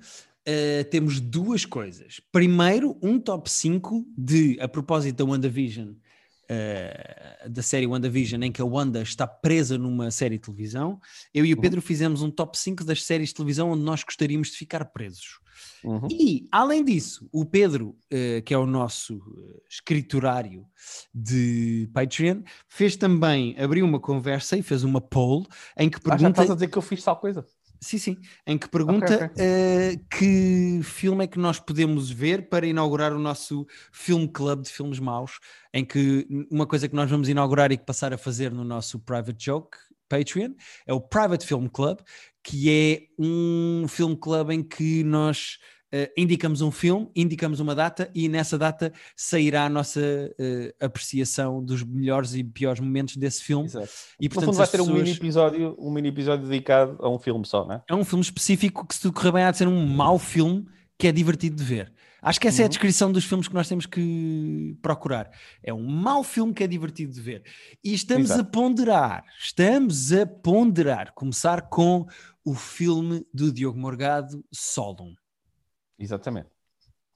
eh, 0.47 0.85
temos 0.85 1.21
duas 1.21 1.65
coisas. 1.65 2.21
Primeiro, 2.33 2.97
um 3.03 3.19
top 3.19 3.51
5 3.51 4.07
de, 4.17 4.59
a 4.61 4.69
propósito 4.69 5.25
da 5.25 5.31
WandaVision, 5.31 5.93
eh, 6.49 7.47
da 7.49 7.63
série 7.63 7.87
WandaVision, 7.87 8.43
em 8.43 8.53
que 8.53 8.61
a 8.63 8.65
Wanda 8.65 9.03
está 9.03 9.27
presa 9.27 9.77
numa 9.79 10.11
série 10.11 10.37
de 10.37 10.43
televisão. 10.43 11.01
Eu 11.33 11.45
e 11.45 11.53
o 11.53 11.57
Uhum. 11.57 11.63
Pedro 11.63 11.83
fizemos 11.83 12.23
um 12.23 12.31
top 12.31 12.59
5 12.59 12.85
das 12.85 13.03
séries 13.03 13.29
de 13.31 13.35
televisão 13.37 13.71
onde 13.71 13.83
nós 13.83 14.03
gostaríamos 14.03 14.49
de 14.51 14.57
ficar 14.57 14.85
presos. 14.87 15.39
Uhum. 15.85 16.09
E, 16.11 16.49
além 16.51 16.83
disso, 16.85 17.29
o 17.31 17.45
Pedro, 17.45 17.97
eh, 18.11 18.41
que 18.41 18.53
é 18.53 18.59
o 18.59 18.67
nosso 18.67 19.15
eh, 19.17 19.61
escriturário 19.71 20.67
de 21.15 21.89
Patreon, 21.93 22.43
fez 22.69 22.97
também, 22.97 23.55
abriu 23.59 23.85
uma 23.85 24.01
conversa 24.01 24.57
e 24.57 24.63
fez 24.63 24.83
uma 24.83 25.01
poll 25.01 25.47
em 25.77 25.89
que 25.89 25.99
Ah, 25.99 26.01
já 26.03 26.11
pergunta, 26.17 26.31
estás 26.31 26.51
a 26.51 26.55
dizer 26.55 26.69
que 26.69 26.79
eu 26.79 26.83
fiz 26.83 27.03
tal 27.05 27.17
coisa. 27.17 27.47
Sim, 27.81 27.99
sim, 27.99 28.17
em 28.47 28.57
que 28.59 28.69
pergunta 28.69 29.15
Ok, 29.15 29.27
ok. 29.27 29.37
eh, 29.39 29.97
que 30.11 30.81
filme 30.83 31.25
é 31.25 31.27
que 31.27 31.39
nós 31.39 31.61
podemos 31.61 32.11
ver 32.11 32.49
para 32.49 32.67
inaugurar 32.67 33.13
o 33.13 33.19
nosso 33.19 33.67
filme 33.93 34.29
club 34.29 34.63
de 34.63 34.71
filmes 34.71 34.99
maus, 34.99 35.39
em 35.73 35.85
que 35.85 36.27
uma 36.51 36.67
coisa 36.67 36.89
que 36.89 36.95
nós 36.95 37.11
vamos 37.11 37.29
inaugurar 37.29 37.71
e 37.73 37.77
que 37.77 37.85
passar 37.85 38.13
a 38.13 38.19
fazer 38.19 38.53
no 38.53 38.65
nosso 38.65 38.99
Private 39.01 39.45
Joke 39.45 39.77
Patreon 40.09 40.53
é 40.87 40.93
o 40.93 41.01
Private 41.01 41.47
Film 41.47 41.67
Club, 41.67 41.99
que 42.43 42.71
é 42.71 43.07
um 43.19 43.87
filme 43.89 44.17
club 44.17 44.51
em 44.51 44.63
que 44.63 45.03
nós 45.03 45.59
eh, 45.97 46.13
indicamos 46.17 46.61
um 46.61 46.73
filme, 46.73 47.09
indicamos 47.15 47.61
uma 47.61 47.73
data 47.75 48.11
e 48.13 48.29
nessa 48.29 48.59
data 48.59 48.93
sairá 49.17 49.67
a 49.67 49.69
nossa 49.69 50.01
eh, 50.39 50.75
apreciação 50.81 51.63
dos 51.65 51.85
melhores 51.85 52.35
e 52.35 52.43
piores 52.43 52.81
momentos 52.81 53.17
desse 53.17 53.45
filme. 53.45 53.67
Exato. 53.67 53.89
E 54.21 54.25
No 54.25 54.31
portanto 54.35 54.47
fundo 54.55 54.57
vai 54.59 54.67
ter 54.67 54.81
um 54.81 54.87
pessoas- 54.87 55.03
mini 55.05 55.17
episódio, 55.17 55.77
um 55.79 55.91
mini 55.93 56.09
episódio 56.09 56.49
dedicado 56.49 56.97
a 57.01 57.09
um 57.09 57.19
filme 57.19 57.47
só, 57.47 57.65
não 57.65 57.77
é? 57.77 57.83
é 57.89 57.95
um 57.95 58.05
filme 58.05 58.25
específico 58.25 58.85
que 58.87 58.95
se 58.97 59.03
tudo 59.03 59.15
correr 59.15 59.31
bem 59.33 59.45
há 59.45 59.51
de 59.53 59.59
ser 59.59 59.69
um 59.69 59.87
mau 59.87 60.19
filme 60.19 60.67
que 60.99 61.07
é 61.07 61.13
divertido 61.13 61.55
de 61.57 61.63
ver. 61.65 61.93
Acho 62.23 62.41
que 62.41 62.49
essa 62.49 62.63
é 62.63 62.65
a 62.65 62.67
Uhum. 62.67 62.69
descrição 62.71 63.13
dos 63.13 63.25
filmes 63.27 63.47
que 63.47 63.55
nós 63.55 63.69
temos 63.69 63.85
que 63.85 64.75
procurar. 64.81 65.31
É 65.63 65.75
um 65.75 65.85
mau 65.87 66.25
filme 66.25 66.55
que 66.55 66.65
é 66.65 66.67
divertido 66.67 67.13
de 67.13 67.21
ver. 67.21 67.43
E 67.85 67.93
estamos 67.93 68.31
Exato. 68.31 68.41
a 68.41 68.45
ponderar, 68.45 69.25
estamos 69.39 70.11
a 70.11 70.25
ponderar, 70.27 71.13
começar 71.15 71.69
com 71.69 72.07
o 72.43 72.55
filme 72.55 73.27
do 73.33 73.53
Diogo 73.53 73.79
Morgado, 73.79 74.43
Solon. 74.51 75.13
Exatamente. 75.99 76.49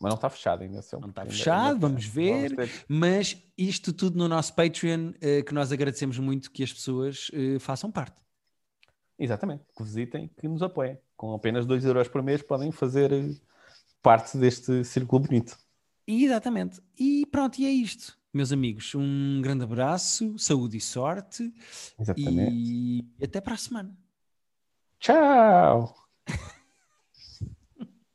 Mas 0.00 0.10
não 0.10 0.14
está 0.16 0.30
fechado 0.30 0.62
ainda. 0.62 0.78
é 0.78 0.96
Não 1.00 1.08
está 1.08 1.26
fechado, 1.26 1.66
ainda- 1.74 1.88
vamos 1.88 2.04
ver. 2.06 2.54
ter- 2.54 2.70
Mas 2.88 3.36
isto 3.56 3.92
tudo 3.92 4.16
no 4.16 4.28
nosso 4.28 4.54
Patreon, 4.54 5.12
eh, 5.20 5.42
que 5.42 5.52
nós 5.52 5.72
agradecemos 5.72 6.18
muito 6.18 6.50
que 6.52 6.62
as 6.62 6.72
pessoas 6.72 7.28
eh, 7.34 7.58
façam 7.58 7.90
parte. 7.90 8.20
Exatamente. 9.18 9.64
Que 9.76 9.82
visitem, 9.82 10.30
que 10.40 10.46
nos 10.46 10.62
apoiem. 10.62 10.96
Com 11.16 11.34
apenas 11.34 11.66
2 11.66 11.84
euros 11.84 12.06
por 12.06 12.22
mês 12.22 12.40
podem 12.42 12.70
fazer 12.70 13.12
eh, 13.12 13.34
parte 14.00 14.38
deste 14.38 14.84
círculo 14.84 15.24
bonito. 15.26 15.58
Exatamente. 16.06 16.80
E 16.96 17.26
pronto, 17.26 17.58
e 17.58 17.66
é 17.66 17.70
isto, 17.70 18.16
meus 18.32 18.52
amigos. 18.52 18.94
Um 18.94 19.42
grande 19.42 19.64
abraço, 19.64 20.38
saúde 20.38 20.76
e 20.76 20.80
sorte 20.80 21.52
Exatamente. 21.98 22.52
e 22.54 23.04
até 23.20 23.40
para 23.40 23.54
a 23.54 23.58
semana. 23.58 23.98
Tchau! 25.00 25.92